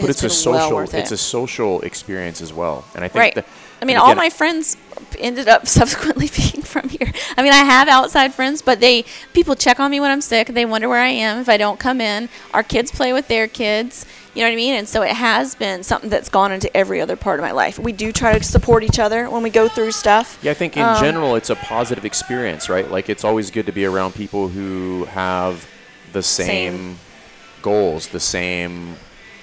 But 0.00 0.10
it's 0.10 0.20
a 0.22 0.28
been 0.28 0.52
well 0.52 0.60
social 0.60 0.76
worth 0.76 0.94
it's 0.94 1.10
a 1.10 1.16
social 1.16 1.80
experience 1.82 2.40
as 2.40 2.52
well. 2.52 2.84
And 2.94 3.04
I 3.04 3.08
think 3.08 3.20
Right. 3.20 3.34
that 3.34 3.46
I 3.80 3.84
mean, 3.84 3.96
all 3.96 4.14
my 4.14 4.30
friends 4.30 4.76
ended 5.18 5.48
up 5.48 5.66
subsequently 5.78 6.28
being 6.36 6.62
from 6.62 6.88
here. 6.88 7.12
I 7.36 7.42
mean, 7.42 7.52
I 7.52 7.64
have 7.64 7.88
outside 7.88 8.34
friends, 8.34 8.62
but 8.62 8.80
they 8.80 9.04
people 9.32 9.54
check 9.54 9.80
on 9.80 9.90
me 9.90 10.00
when 10.00 10.10
I'm 10.10 10.20
sick. 10.20 10.48
They 10.48 10.64
wonder 10.64 10.88
where 10.88 11.00
I 11.00 11.08
am 11.08 11.38
if 11.38 11.48
I 11.48 11.56
don't 11.56 11.78
come 11.78 12.00
in. 12.00 12.28
Our 12.52 12.62
kids 12.62 12.90
play 12.90 13.12
with 13.12 13.28
their 13.28 13.46
kids. 13.48 14.06
You 14.34 14.42
know 14.44 14.48
what 14.50 14.52
I 14.52 14.56
mean? 14.56 14.74
And 14.74 14.88
so 14.88 15.02
it 15.02 15.14
has 15.14 15.54
been 15.56 15.82
something 15.82 16.10
that's 16.10 16.28
gone 16.28 16.52
into 16.52 16.74
every 16.76 17.00
other 17.00 17.16
part 17.16 17.40
of 17.40 17.44
my 17.44 17.50
life. 17.50 17.78
We 17.78 17.92
do 17.92 18.12
try 18.12 18.38
to 18.38 18.44
support 18.44 18.84
each 18.84 18.98
other 19.00 19.28
when 19.28 19.42
we 19.42 19.50
go 19.50 19.68
through 19.68 19.90
stuff. 19.92 20.38
Yeah, 20.42 20.52
I 20.52 20.54
think 20.54 20.76
in 20.76 20.84
Um, 20.84 21.00
general 21.00 21.34
it's 21.34 21.50
a 21.50 21.56
positive 21.56 22.04
experience, 22.04 22.68
right? 22.68 22.88
Like 22.88 23.08
it's 23.08 23.24
always 23.24 23.50
good 23.50 23.66
to 23.66 23.72
be 23.72 23.84
around 23.84 24.14
people 24.14 24.48
who 24.48 25.04
have 25.06 25.66
the 26.12 26.22
same, 26.22 26.72
Same. 26.72 26.98
goals, 27.62 28.08
the 28.08 28.20
same, 28.20 28.96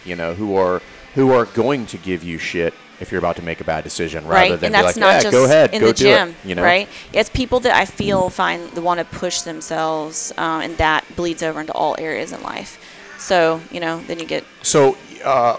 you 0.06 0.16
know, 0.16 0.34
who 0.34 0.56
are 0.56 0.82
who 1.16 1.32
are 1.32 1.46
going 1.46 1.86
to 1.88 1.98
give 1.98 2.24
you 2.24 2.38
shit 2.38 2.74
if 3.00 3.12
you're 3.12 3.20
about 3.20 3.36
to 3.38 3.42
make 3.42 3.60
a 3.62 3.64
bad 3.64 3.84
decision, 3.84 4.26
rather 4.28 4.52
right? 4.52 4.60
than 4.60 4.74
and 4.74 4.74
be 4.76 4.82
that's 4.82 4.96
like, 4.96 4.98
not 4.98 5.16
yeah, 5.16 5.20
just 5.22 5.32
go 5.32 5.46
ahead, 5.46 5.74
in 5.74 5.82
go 5.82 5.88
the 5.88 5.94
do 5.94 6.04
gym, 6.06 6.30
it, 6.30 6.36
you 6.46 6.56
know? 6.56 6.64
right? 6.64 6.88
It's 7.14 7.30
people 7.30 7.60
that 7.62 7.76
I 7.76 7.86
feel 7.86 8.30
find 8.30 8.70
the 8.72 8.82
want 8.82 9.00
to 9.00 9.06
push 9.06 9.42
themselves, 9.42 10.32
um, 10.38 10.62
and 10.62 10.78
that 10.78 11.04
bleeds 11.16 11.44
over 11.44 11.60
into 11.60 11.74
all 11.74 11.96
areas 12.00 12.32
in 12.32 12.42
life. 12.42 12.80
So 13.18 13.62
you 13.72 13.80
know, 13.80 14.02
then 14.08 14.20
you 14.20 14.26
get 14.26 14.44
So, 14.62 14.98
uh, 15.24 15.58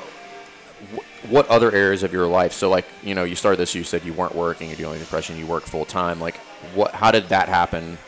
what 1.29 1.49
other 1.49 1.73
areas 1.73 2.03
of 2.03 2.13
your 2.13 2.27
life? 2.27 2.53
So, 2.53 2.71
like, 2.71 2.85
you 3.03 3.15
know, 3.15 3.25
you 3.25 3.35
started 3.35 3.59
this. 3.59 3.75
You 3.75 3.83
said 3.85 4.05
you 4.05 4.13
weren't 4.13 4.35
working. 4.35 4.69
You're 4.69 4.77
dealing 4.77 4.93
with 4.99 5.03
depression. 5.03 5.37
You 5.39 5.47
work 5.47 5.65
full 5.65 5.85
time. 5.85 6.21
Like, 6.21 6.37
what? 6.75 6.93
How 6.95 7.11
did 7.11 7.29
that 7.31 7.49
happen? 7.49 7.99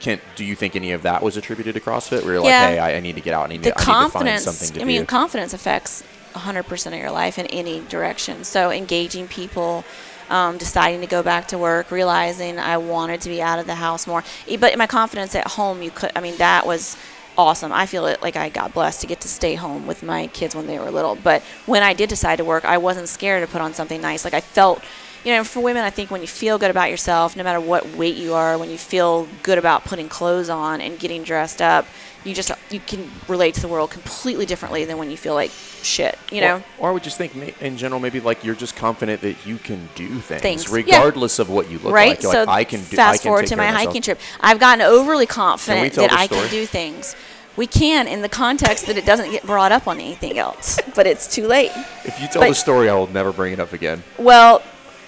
Can 0.00 0.20
do 0.34 0.44
you 0.44 0.56
think 0.56 0.74
any 0.74 0.90
of 0.92 1.02
that 1.02 1.22
was 1.22 1.36
attributed 1.36 1.74
to 1.74 1.80
CrossFit? 1.80 2.24
Where 2.24 2.34
you're 2.34 2.44
Yeah. 2.44 2.60
like, 2.60 2.70
hey, 2.70 2.78
I, 2.80 2.94
I 2.96 3.00
need 3.00 3.14
to 3.14 3.20
get 3.20 3.34
out. 3.34 3.44
I 3.44 3.48
need, 3.50 3.62
the 3.62 3.70
to, 3.70 3.78
I 3.78 3.84
need 3.84 4.04
to 4.06 4.10
find 4.10 4.40
something 4.40 4.72
to 4.74 4.82
i 4.82 4.84
mean 4.84 5.02
do. 5.02 5.06
confidence 5.06 5.52
affects 5.54 6.02
100% 6.32 6.86
of 6.86 6.98
your 6.98 7.10
life 7.10 7.38
in 7.38 7.46
any 7.46 7.80
direction. 7.80 8.44
So 8.44 8.70
engaging 8.70 9.28
people 9.28 9.84
um, 10.30 10.56
deciding 10.56 11.00
to 11.02 11.06
go 11.06 11.22
back 11.22 11.48
to 11.48 11.58
work 11.58 11.90
realizing 11.90 12.58
i 12.58 12.76
wanted 12.78 13.20
to 13.20 13.28
be 13.28 13.42
out 13.42 13.58
of 13.58 13.66
the 13.66 13.74
house 13.74 14.06
more. 14.06 14.24
But 14.58 14.78
my 14.78 14.86
confidence 14.86 15.34
at 15.34 15.46
home 15.46 15.82
you 15.82 15.90
could 15.90 16.10
i 16.16 16.20
mean 16.20 16.36
that 16.38 16.66
was 16.66 16.96
awesome. 17.36 17.72
I 17.72 17.86
feel 17.86 18.06
it 18.06 18.22
like 18.22 18.36
i 18.36 18.48
got 18.48 18.72
blessed 18.72 19.00
to 19.02 19.06
get 19.06 19.20
to 19.22 19.28
stay 19.28 19.54
home 19.54 19.86
with 19.86 20.02
my 20.02 20.28
kids 20.28 20.54
when 20.54 20.66
they 20.66 20.78
were 20.78 20.90
little. 20.90 21.16
But 21.16 21.42
when 21.66 21.82
i 21.82 21.92
did 21.92 22.08
decide 22.08 22.36
to 22.36 22.44
work 22.44 22.64
i 22.64 22.78
wasn't 22.78 23.08
scared 23.08 23.46
to 23.46 23.52
put 23.52 23.60
on 23.60 23.74
something 23.74 24.00
nice. 24.00 24.24
Like 24.24 24.34
i 24.34 24.40
felt 24.40 24.82
you 25.24 25.32
know, 25.32 25.44
for 25.44 25.60
women, 25.60 25.84
I 25.84 25.90
think 25.90 26.10
when 26.10 26.20
you 26.20 26.26
feel 26.26 26.58
good 26.58 26.70
about 26.70 26.90
yourself, 26.90 27.36
no 27.36 27.44
matter 27.44 27.60
what 27.60 27.86
weight 27.96 28.16
you 28.16 28.34
are, 28.34 28.58
when 28.58 28.70
you 28.70 28.78
feel 28.78 29.28
good 29.42 29.58
about 29.58 29.84
putting 29.84 30.08
clothes 30.08 30.48
on 30.48 30.80
and 30.80 30.98
getting 30.98 31.22
dressed 31.22 31.62
up, 31.62 31.86
you 32.24 32.34
just 32.34 32.52
you 32.70 32.78
can 32.78 33.10
relate 33.26 33.54
to 33.54 33.60
the 33.60 33.66
world 33.68 33.90
completely 33.90 34.46
differently 34.46 34.84
than 34.84 34.96
when 34.96 35.10
you 35.10 35.16
feel 35.16 35.34
like 35.34 35.50
shit. 35.82 36.16
You 36.30 36.40
know, 36.40 36.62
Or, 36.78 36.90
I 36.90 36.92
would 36.92 37.02
just 37.02 37.18
think, 37.18 37.34
in 37.60 37.76
general, 37.76 38.00
maybe 38.00 38.20
like 38.20 38.44
you're 38.44 38.54
just 38.54 38.76
confident 38.76 39.20
that 39.22 39.44
you 39.44 39.58
can 39.58 39.88
do 39.96 40.08
things, 40.20 40.40
Things, 40.42 40.68
yeah. 40.68 40.74
regardless 40.74 41.38
of 41.40 41.50
what 41.50 41.68
you 41.70 41.78
look 41.80 41.92
right? 41.92 42.10
like. 42.10 42.22
You're 42.22 42.32
so 42.32 42.38
like, 42.44 42.48
I 42.48 42.64
can 42.64 42.80
do. 42.80 42.96
fast 42.96 43.20
I 43.20 43.22
can 43.22 43.28
forward 43.28 43.46
to 43.48 43.56
my 43.56 43.70
myself. 43.72 43.86
hiking 43.86 44.02
trip. 44.02 44.20
I've 44.40 44.60
gotten 44.60 44.82
overly 44.82 45.26
confident 45.26 45.94
that 45.94 46.12
I 46.12 46.26
can 46.28 46.48
do 46.50 46.64
things. 46.66 47.16
We 47.56 47.66
can 47.66 48.06
in 48.08 48.22
the 48.22 48.28
context 48.30 48.86
that 48.86 48.96
it 48.96 49.04
doesn't 49.04 49.30
get 49.30 49.44
brought 49.44 49.72
up 49.72 49.86
on 49.86 49.98
anything 50.00 50.38
else, 50.38 50.78
but 50.94 51.06
it's 51.06 51.26
too 51.32 51.46
late. 51.48 51.70
If 52.04 52.20
you 52.20 52.28
tell 52.28 52.40
But- 52.42 52.48
the 52.50 52.54
story, 52.54 52.88
I 52.88 52.94
will 52.94 53.08
never 53.08 53.32
bring 53.32 53.52
it 53.52 53.58
up 53.60 53.72
again. 53.72 54.02
Well, 54.16 54.62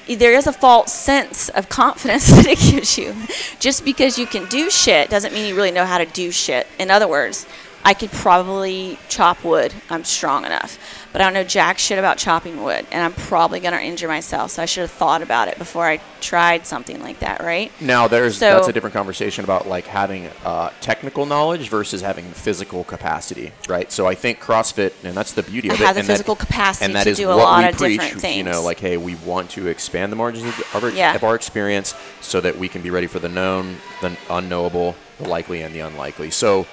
there 0.07 0.35
is 0.35 0.47
a 0.47 0.53
false 0.53 0.93
sense 0.93 1.49
of 1.51 1.69
confidence 1.69 2.29
that 2.31 2.47
it 2.47 2.59
gives 2.59 2.99
you. 2.99 3.15
Just 3.59 3.85
because 3.85 4.19
you 4.19 4.27
can 4.27 4.47
do 4.49 4.71
shit 4.71 5.11
doesn't 5.11 5.33
mean 5.33 5.49
you 5.49 5.57
really 5.57 5.71
know 5.71 5.87
how 5.87 5.99
to 5.99 6.07
do 6.07 6.31
shit. 6.31 6.67
In 6.79 6.91
other 6.91 7.09
words, 7.09 7.47
I 7.87 7.93
could 7.93 8.11
probably 8.13 8.99
chop 9.11 9.45
wood. 9.45 9.75
I'm 9.91 10.05
strong 10.05 10.47
enough. 10.47 10.79
But 11.13 11.21
I 11.21 11.25
don't 11.25 11.35
know 11.35 11.45
jack 11.45 11.79
shit 11.79 11.99
about 11.99 12.17
chopping 12.17 12.63
wood. 12.65 12.87
And 12.91 13.03
I'm 13.05 13.13
probably 13.13 13.61
going 13.61 13.75
to 13.75 13.81
injure 13.83 14.09
myself. 14.09 14.53
So 14.53 14.63
I 14.63 14.65
should 14.65 14.81
have 14.81 14.91
thought 14.91 15.21
about 15.21 15.49
it 15.49 15.59
before 15.59 15.85
I 15.87 16.01
tried 16.21 16.67
something 16.67 17.03
like 17.03 17.21
that, 17.21 17.41
right? 17.43 17.71
Now, 17.83 18.09
there's 18.09 18.39
So- 18.39 18.55
that's 18.55 18.69
a 18.69 18.73
different 18.73 18.95
conversation 18.95 19.45
about 19.45 19.69
like 19.69 19.87
having 19.87 20.31
uh, 20.47 20.71
technical 20.81 21.27
knowledge 21.27 21.69
versus 21.69 22.01
having 22.01 22.25
physical 22.33 22.85
capacity, 22.85 23.53
right? 23.69 23.93
So 23.93 24.07
I 24.07 24.15
think 24.15 24.41
CrossFit, 24.41 24.93
and 25.05 25.15
that's 25.15 25.33
the 25.33 25.43
beauty 25.43 25.71
I 25.71 25.75
of 25.75 25.81
it. 25.83 25.85
have 25.87 25.95
the 25.95 26.01
and 26.01 26.09
that- 26.09 26.13
physical 26.15 26.37
capacity 26.37 26.87
and 26.87 26.95
that 26.97 27.05
to 27.05 27.11
is 27.11 27.19
do 27.19 27.29
a 27.29 27.37
what 27.37 27.45
lot 27.45 27.59
we 27.65 27.69
of 27.69 27.77
preach, 27.77 28.01
different 28.01 28.37
You 28.37 28.45
know, 28.45 28.63
like, 28.63 28.81
hey, 28.81 28.97
we 28.97 29.15
want 29.17 29.51
to 29.51 29.67
expand 29.69 30.11
the 30.11 30.17
margins 30.17 30.47
of 30.73 30.83
our, 30.85 30.91
Yeah. 30.91 31.15
of 31.15 31.23
our 31.23 31.35
experience 31.35 31.95
so 32.23 32.41
that 32.41 32.59
we 32.59 32.69
can 32.69 32.81
be 32.81 32.89
ready 32.91 33.07
for 33.09 33.19
the 33.19 33.29
known, 33.29 33.77
the 34.01 34.17
unknowable, 34.31 34.97
the 35.21 35.29
likely, 35.29 35.61
and 35.61 35.75
the 35.75 35.81
unlikely. 35.81 36.31
So 36.31 36.67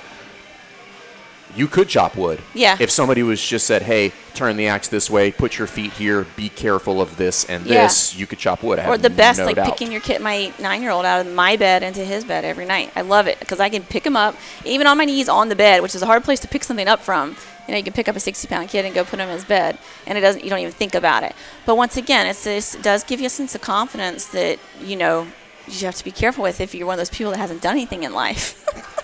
you 1.55 1.67
could 1.67 1.89
chop 1.89 2.15
wood. 2.15 2.39
Yeah. 2.53 2.77
If 2.79 2.91
somebody 2.91 3.23
was 3.23 3.41
just 3.45 3.65
said, 3.67 3.81
"Hey, 3.83 4.11
turn 4.33 4.57
the 4.57 4.67
axe 4.67 4.87
this 4.87 5.09
way, 5.09 5.31
put 5.31 5.57
your 5.57 5.67
feet 5.67 5.93
here, 5.93 6.25
be 6.35 6.49
careful 6.49 7.01
of 7.01 7.17
this 7.17 7.43
and 7.45 7.65
Yeah. 7.65 7.83
this," 7.83 8.15
you 8.15 8.25
could 8.27 8.39
chop 8.39 8.63
wood. 8.63 8.79
I 8.79 8.87
or 8.87 8.97
the 8.97 9.09
best, 9.09 9.39
no 9.39 9.45
like 9.45 9.55
doubt. 9.57 9.65
picking 9.65 9.91
your 9.91 10.01
kid, 10.01 10.21
my 10.21 10.51
nine-year-old, 10.59 11.05
out 11.05 11.25
of 11.25 11.33
my 11.33 11.55
bed 11.57 11.83
into 11.83 12.03
his 12.05 12.23
bed 12.23 12.45
every 12.45 12.65
night. 12.65 12.91
I 12.95 13.01
love 13.01 13.27
it 13.27 13.39
because 13.39 13.59
I 13.59 13.69
can 13.69 13.83
pick 13.83 14.05
him 14.05 14.15
up, 14.15 14.35
even 14.65 14.87
on 14.87 14.97
my 14.97 15.05
knees 15.05 15.27
on 15.29 15.49
the 15.49 15.55
bed, 15.55 15.81
which 15.81 15.95
is 15.95 16.01
a 16.01 16.05
hard 16.05 16.23
place 16.23 16.39
to 16.41 16.47
pick 16.47 16.63
something 16.63 16.87
up 16.87 17.01
from. 17.01 17.35
You 17.67 17.73
know, 17.73 17.77
you 17.77 17.83
can 17.83 17.93
pick 17.93 18.09
up 18.09 18.15
a 18.15 18.19
60-pound 18.19 18.69
kid 18.69 18.85
and 18.85 18.93
go 18.95 19.03
put 19.03 19.19
him 19.19 19.29
in 19.29 19.35
his 19.35 19.45
bed, 19.45 19.77
and 20.07 20.17
it 20.17 20.21
doesn't. 20.21 20.43
You 20.43 20.49
don't 20.49 20.59
even 20.59 20.71
think 20.73 20.95
about 20.95 21.23
it. 21.23 21.33
But 21.65 21.75
once 21.75 21.95
again, 21.95 22.25
it's 22.27 22.43
this 22.43 22.75
it 22.75 22.81
does 22.81 23.03
give 23.03 23.19
you 23.19 23.27
a 23.27 23.29
sense 23.29 23.53
of 23.55 23.61
confidence 23.61 24.25
that 24.27 24.57
you 24.81 24.95
know 24.95 25.27
you 25.67 25.85
have 25.85 25.95
to 25.95 26.03
be 26.03 26.11
careful 26.11 26.43
with 26.43 26.59
if 26.59 26.73
you're 26.73 26.87
one 26.87 26.95
of 26.95 26.97
those 26.99 27.09
people 27.15 27.31
that 27.31 27.37
hasn't 27.37 27.61
done 27.61 27.73
anything 27.73 28.03
in 28.03 28.13
life. 28.13 28.65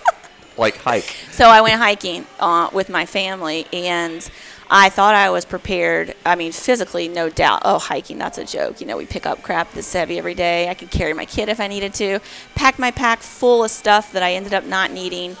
like 0.58 0.76
hike. 0.76 1.14
So 1.30 1.46
I 1.46 1.60
went 1.60 1.80
hiking 1.80 2.26
uh, 2.40 2.70
with 2.72 2.88
my 2.88 3.06
family, 3.06 3.66
and 3.72 4.28
I 4.70 4.90
thought 4.90 5.14
I 5.14 5.30
was 5.30 5.44
prepared. 5.44 6.14
I 6.26 6.34
mean, 6.34 6.52
physically, 6.52 7.08
no 7.08 7.30
doubt. 7.30 7.62
Oh, 7.64 7.78
hiking, 7.78 8.18
that's 8.18 8.38
a 8.38 8.44
joke. 8.44 8.80
You 8.80 8.86
know, 8.86 8.96
we 8.96 9.06
pick 9.06 9.24
up 9.24 9.42
crap 9.42 9.72
this 9.72 9.92
heavy 9.92 10.18
every 10.18 10.34
day. 10.34 10.68
I 10.68 10.74
could 10.74 10.90
carry 10.90 11.14
my 11.14 11.24
kid 11.24 11.48
if 11.48 11.60
I 11.60 11.68
needed 11.68 11.94
to. 11.94 12.20
Packed 12.54 12.78
my 12.78 12.90
pack 12.90 13.20
full 13.20 13.64
of 13.64 13.70
stuff 13.70 14.12
that 14.12 14.22
I 14.22 14.34
ended 14.34 14.52
up 14.52 14.64
not 14.64 14.90
needing. 14.90 15.36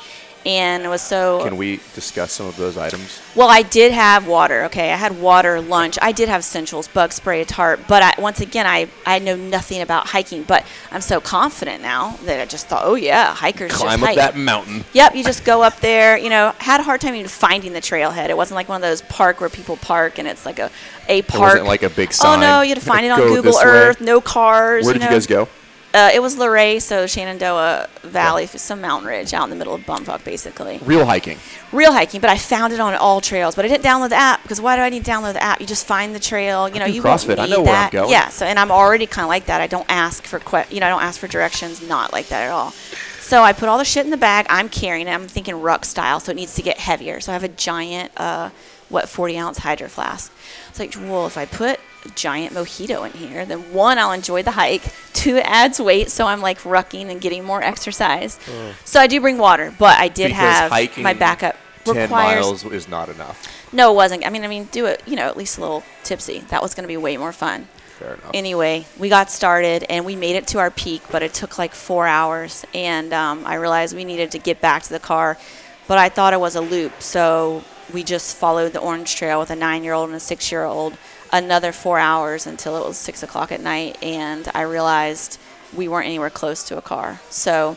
And 0.46 0.84
it 0.84 0.88
was 0.88 1.02
so 1.02 1.42
Can 1.44 1.56
we 1.56 1.80
discuss 1.94 2.32
some 2.32 2.46
of 2.46 2.56
those 2.56 2.76
items? 2.76 3.20
well, 3.34 3.48
I 3.48 3.62
did 3.62 3.92
have 3.92 4.26
water. 4.26 4.64
Okay, 4.64 4.92
I 4.92 4.96
had 4.96 5.20
water, 5.20 5.60
lunch. 5.60 5.98
I 6.00 6.12
did 6.12 6.28
have 6.28 6.40
essentials, 6.40 6.88
bug 6.88 7.12
spray, 7.12 7.40
a 7.40 7.44
tarp. 7.44 7.80
But 7.88 8.02
I, 8.02 8.20
once 8.20 8.40
again, 8.40 8.66
I, 8.66 8.88
I 9.06 9.18
know 9.18 9.36
nothing 9.36 9.80
about 9.80 10.08
hiking. 10.08 10.42
But 10.42 10.64
I'm 10.90 11.00
so 11.00 11.20
confident 11.20 11.82
now 11.82 12.16
that 12.24 12.40
I 12.40 12.44
just 12.46 12.66
thought, 12.68 12.82
oh 12.84 12.94
yeah, 12.94 13.34
hikers 13.34 13.72
Climb 13.72 14.00
just 14.00 14.02
up 14.02 14.08
hike. 14.08 14.16
that 14.16 14.36
mountain. 14.36 14.84
Yep, 14.92 15.14
you 15.14 15.24
just 15.24 15.44
go 15.44 15.62
up 15.62 15.80
there. 15.80 16.16
You 16.16 16.30
know, 16.30 16.54
had 16.58 16.80
a 16.80 16.82
hard 16.82 17.00
time 17.00 17.14
even 17.14 17.28
finding 17.28 17.72
the 17.72 17.80
trailhead. 17.80 18.28
It 18.28 18.36
wasn't 18.36 18.56
like 18.56 18.68
one 18.68 18.76
of 18.76 18.82
those 18.82 19.02
park 19.02 19.40
where 19.40 19.50
people 19.50 19.76
park 19.76 20.18
and 20.18 20.26
it's 20.26 20.46
like 20.46 20.58
a 20.58 20.70
a 21.08 21.22
park. 21.22 21.52
wasn't 21.54 21.66
like 21.66 21.82
a 21.82 21.90
big 21.90 22.12
sign. 22.12 22.38
Oh 22.38 22.40
no, 22.40 22.60
you 22.62 22.70
had 22.70 22.78
to 22.80 22.84
find 22.84 23.04
it 23.04 23.10
on 23.10 23.20
Google 23.20 23.42
this 23.42 23.56
way." 23.56 23.64
Earth. 23.64 24.00
No 24.00 24.20
cars. 24.20 24.84
Where 24.84 24.94
did 24.94 25.02
you 25.02 25.08
know. 25.08 25.14
guys 25.14 25.26
go? 25.26 25.48
Uh, 25.94 26.10
it 26.12 26.20
was 26.20 26.36
Luray, 26.36 26.80
so 26.80 27.06
Shenandoah 27.06 27.88
Valley, 28.02 28.46
some 28.46 28.82
mountain 28.82 29.08
ridge 29.08 29.32
out 29.32 29.44
in 29.44 29.50
the 29.50 29.56
middle 29.56 29.74
of 29.74 29.80
Bumfuck, 29.82 30.22
basically. 30.22 30.78
Real 30.82 31.06
hiking. 31.06 31.38
Real 31.72 31.92
hiking, 31.92 32.20
but 32.20 32.28
I 32.28 32.36
found 32.36 32.74
it 32.74 32.80
on 32.80 32.92
AllTrails. 32.92 33.56
But 33.56 33.64
I 33.64 33.68
didn't 33.68 33.84
download 33.84 34.10
the 34.10 34.16
app 34.16 34.42
because 34.42 34.60
why 34.60 34.76
do 34.76 34.82
I 34.82 34.90
need 34.90 35.06
to 35.06 35.10
download 35.10 35.32
the 35.32 35.42
app? 35.42 35.60
You 35.60 35.66
just 35.66 35.86
find 35.86 36.14
the 36.14 36.20
trail. 36.20 36.68
You 36.68 36.78
know, 36.78 36.86
do 36.86 36.92
you 36.92 37.02
CrossFit. 37.02 37.38
I 37.38 37.46
know 37.46 37.62
where 37.62 37.74
I'm 37.74 37.82
that. 37.84 37.92
going. 37.92 38.10
Yeah. 38.10 38.28
So, 38.28 38.44
and 38.44 38.58
I'm 38.58 38.70
already 38.70 39.06
kind 39.06 39.24
of 39.24 39.28
like 39.30 39.46
that. 39.46 39.62
I 39.62 39.66
don't 39.66 39.86
ask 39.88 40.24
for 40.24 40.38
que- 40.38 40.66
you 40.70 40.80
know, 40.80 40.86
I 40.86 40.90
don't 40.90 41.02
ask 41.02 41.18
for 41.18 41.26
directions. 41.26 41.80
Not 41.80 42.12
like 42.12 42.28
that 42.28 42.44
at 42.44 42.50
all. 42.50 42.72
So 43.20 43.42
I 43.42 43.54
put 43.54 43.68
all 43.68 43.78
the 43.78 43.84
shit 43.84 44.04
in 44.04 44.10
the 44.10 44.18
bag. 44.18 44.46
I'm 44.50 44.68
carrying 44.68 45.06
it. 45.06 45.10
I'm 45.10 45.26
thinking 45.26 45.60
ruck 45.60 45.84
style, 45.86 46.20
so 46.20 46.32
it 46.32 46.36
needs 46.36 46.54
to 46.56 46.62
get 46.62 46.78
heavier. 46.78 47.20
So 47.20 47.32
I 47.32 47.34
have 47.34 47.44
a 47.44 47.48
giant, 47.48 48.12
uh, 48.16 48.50
what, 48.88 49.08
40 49.08 49.38
ounce 49.38 49.58
hydro 49.58 49.88
flask. 49.88 50.32
It's 50.68 50.78
like, 50.78 50.94
well, 50.96 51.26
if 51.26 51.36
I 51.36 51.44
put 51.44 51.80
giant 52.14 52.54
mojito 52.54 53.04
in 53.06 53.12
here, 53.12 53.44
then 53.44 53.72
one, 53.72 53.98
I'll 53.98 54.12
enjoy 54.12 54.42
the 54.42 54.52
hike. 54.52 54.82
Two, 55.12 55.36
it 55.36 55.44
adds 55.46 55.80
weight, 55.80 56.10
so 56.10 56.26
I'm 56.26 56.40
like 56.40 56.60
rucking 56.60 57.10
and 57.10 57.20
getting 57.20 57.44
more 57.44 57.62
exercise. 57.62 58.38
So 58.84 59.00
I 59.00 59.06
do 59.06 59.20
bring 59.20 59.38
water, 59.38 59.74
but 59.78 59.98
I 59.98 60.08
did 60.08 60.28
Because 60.28 60.70
have 60.70 60.98
my 60.98 61.14
backup. 61.14 61.56
10 61.84 61.96
requires 61.96 62.44
miles 62.44 62.64
is 62.66 62.86
not 62.88 63.08
enough. 63.08 63.48
no, 63.72 63.92
it 63.92 63.94
wasn't. 63.94 64.26
I 64.26 64.30
mean, 64.30 64.44
I 64.44 64.48
mean, 64.48 64.64
do 64.64 64.84
it. 64.84 65.02
You 65.06 65.16
know, 65.16 65.26
at 65.26 65.38
least 65.38 65.56
a 65.56 65.60
little 65.62 65.82
tipsy. 66.02 66.40
That 66.50 66.60
was 66.62 66.74
going 66.74 66.84
to 66.84 66.88
be 66.88 66.98
way 66.98 67.16
more 67.16 67.32
fun. 67.32 67.66
Fair 67.98 68.14
enough. 68.14 68.30
Anyway, 68.34 68.84
we 68.98 69.08
got 69.08 69.30
started 69.30 69.84
and 69.88 70.04
we 70.04 70.14
made 70.14 70.36
it 70.36 70.46
to 70.48 70.58
our 70.58 70.70
peak, 70.70 71.02
but 71.10 71.22
it 71.22 71.32
took 71.32 71.56
like 71.58 71.74
four 71.74 72.06
hours. 72.06 72.64
And 72.74 73.14
um, 73.14 73.46
I 73.46 73.54
realized 73.54 73.96
we 73.96 74.04
needed 74.04 74.30
to 74.32 74.38
get 74.38 74.60
back 74.60 74.82
to 74.82 74.90
the 74.90 74.98
car, 75.00 75.38
but 75.86 75.96
I 75.96 76.10
thought 76.10 76.34
it 76.34 76.40
was 76.40 76.54
a 76.56 76.60
loop, 76.60 77.00
so 77.00 77.64
we 77.92 78.02
just 78.04 78.36
followed 78.36 78.74
the 78.74 78.80
orange 78.80 79.16
trail 79.16 79.40
with 79.40 79.50
a 79.50 79.56
nine-year-old 79.56 80.08
and 80.08 80.16
a 80.16 80.20
six-year-old. 80.20 80.98
Another 81.32 81.72
four 81.72 81.98
hours 81.98 82.46
until 82.46 82.76
it 82.82 82.86
was 82.86 82.96
six 82.96 83.22
o'clock 83.22 83.52
at 83.52 83.60
night, 83.60 84.02
and 84.02 84.48
I 84.54 84.62
realized 84.62 85.38
we 85.74 85.88
weren't 85.88 86.06
anywhere 86.06 86.30
close 86.30 86.64
to 86.64 86.78
a 86.78 86.82
car. 86.82 87.20
So 87.28 87.76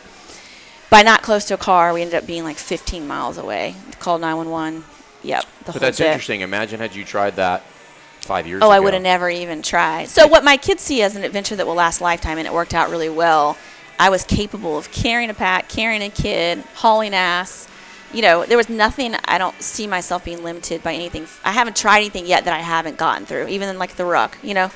by 0.90 1.02
not 1.04 1.22
close 1.22 1.46
to 1.46 1.54
a 1.54 1.58
car, 1.58 1.94
we 1.94 2.02
ended 2.02 2.16
up 2.16 2.26
being 2.26 2.44
like 2.44 2.58
15 2.58 3.08
miles 3.08 3.38
away. 3.38 3.76
Called 4.00 4.22
911. 4.22 4.84
Yep. 5.24 5.46
The 5.66 5.72
but 5.72 5.82
that's 5.82 6.00
bit. 6.00 6.08
interesting. 6.08 6.42
Imagine 6.42 6.80
had 6.80 6.96
you 6.96 7.04
tried 7.04 7.36
that 7.36 7.64
five 8.22 8.48
years 8.48 8.62
oh, 8.62 8.66
ago. 8.66 8.66
Oh, 8.68 8.72
ago. 8.72 8.76
I 8.76 8.80
would 8.80 8.94
have 8.94 9.04
never 9.04 9.30
even 9.30 9.62
tried. 9.62 10.08
So 10.10 10.28
what 10.28 10.44
my 10.44 10.58
kids 10.58 10.82
see 10.82 11.02
as 11.02 11.16
an 11.16 11.24
adventure 11.24 11.56
that 11.56 11.66
will 11.66 11.76
last 11.76 12.02
a 12.02 12.04
lifetime, 12.04 12.38
and 12.38 12.48
it 12.48 12.54
worked 12.54 12.74
out 12.74 12.90
really 12.90 13.10
well. 13.10 13.58
I 14.00 14.10
was 14.10 14.24
capable 14.24 14.78
of 14.78 14.92
carrying 14.92 15.30
a 15.30 15.34
pack, 15.34 15.70
carrying 15.70 16.02
a 16.02 16.10
kid, 16.10 16.60
hauling 16.76 17.14
ass. 17.14 17.68
You 18.14 18.22
know, 18.22 18.46
there 18.46 18.58
was 18.58 18.70
nothing. 18.70 19.16
I 19.26 19.38
don't 19.38 19.60
see 19.62 19.88
myself 19.88 20.26
being 20.26 20.44
limited 20.44 20.84
by 20.84 20.94
anything. 20.94 21.28
I 21.44 21.52
haven't 21.54 21.76
tried 21.78 22.00
anything 22.00 22.26
yet 22.26 22.46
that 22.46 22.54
I 22.54 22.60
haven't 22.60 22.98
gotten 22.98 23.26
through. 23.26 23.48
Even 23.48 23.70
in 23.70 23.78
like 23.80 23.96
the 23.96 24.06
ruck, 24.06 24.38
you 24.44 24.54
know, 24.54 24.70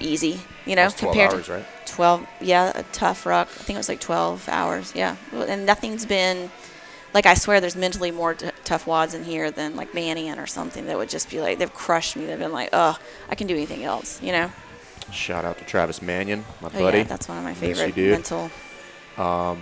easy. 0.00 0.40
You 0.66 0.76
know, 0.76 0.82
That's 0.88 1.00
12 1.00 1.14
compared 1.14 1.34
hours, 1.34 1.46
to 1.46 1.52
right? 1.52 1.66
12 1.86 2.26
yeah 2.40 2.72
a 2.74 2.82
tough 2.92 3.26
ruck 3.26 3.48
i 3.48 3.62
think 3.64 3.74
it 3.74 3.78
was 3.80 3.88
like 3.88 3.98
12 4.00 4.48
hours 4.48 4.92
yeah 4.94 5.16
and 5.32 5.66
nothing's 5.66 6.06
been 6.06 6.48
like 7.12 7.26
i 7.26 7.34
swear 7.34 7.60
there's 7.60 7.74
mentally 7.74 8.12
more 8.12 8.34
t- 8.34 8.48
tough 8.64 8.86
WODs 8.86 9.12
in 9.12 9.24
here 9.24 9.50
than 9.50 9.74
like 9.74 9.92
Manion 9.92 10.38
or 10.38 10.46
something 10.46 10.86
that 10.86 10.96
would 10.96 11.08
just 11.08 11.28
be 11.30 11.40
like 11.40 11.58
they've 11.58 11.72
crushed 11.74 12.14
me 12.16 12.26
they've 12.26 12.38
been 12.38 12.52
like 12.52 12.68
oh 12.72 12.96
i 13.28 13.34
can 13.34 13.48
do 13.48 13.54
anything 13.54 13.82
else 13.82 14.22
you 14.22 14.30
know 14.30 14.52
Shout 15.10 15.44
out 15.44 15.58
to 15.58 15.64
Travis 15.64 16.00
Manion, 16.00 16.44
my 16.60 16.68
oh, 16.68 16.78
buddy. 16.78 16.98
yeah 16.98 17.04
that's 17.04 17.26
one 17.28 17.38
of 17.38 17.42
my 17.42 17.54
favorite 17.54 17.96
mental 17.96 18.50
Um, 19.18 19.60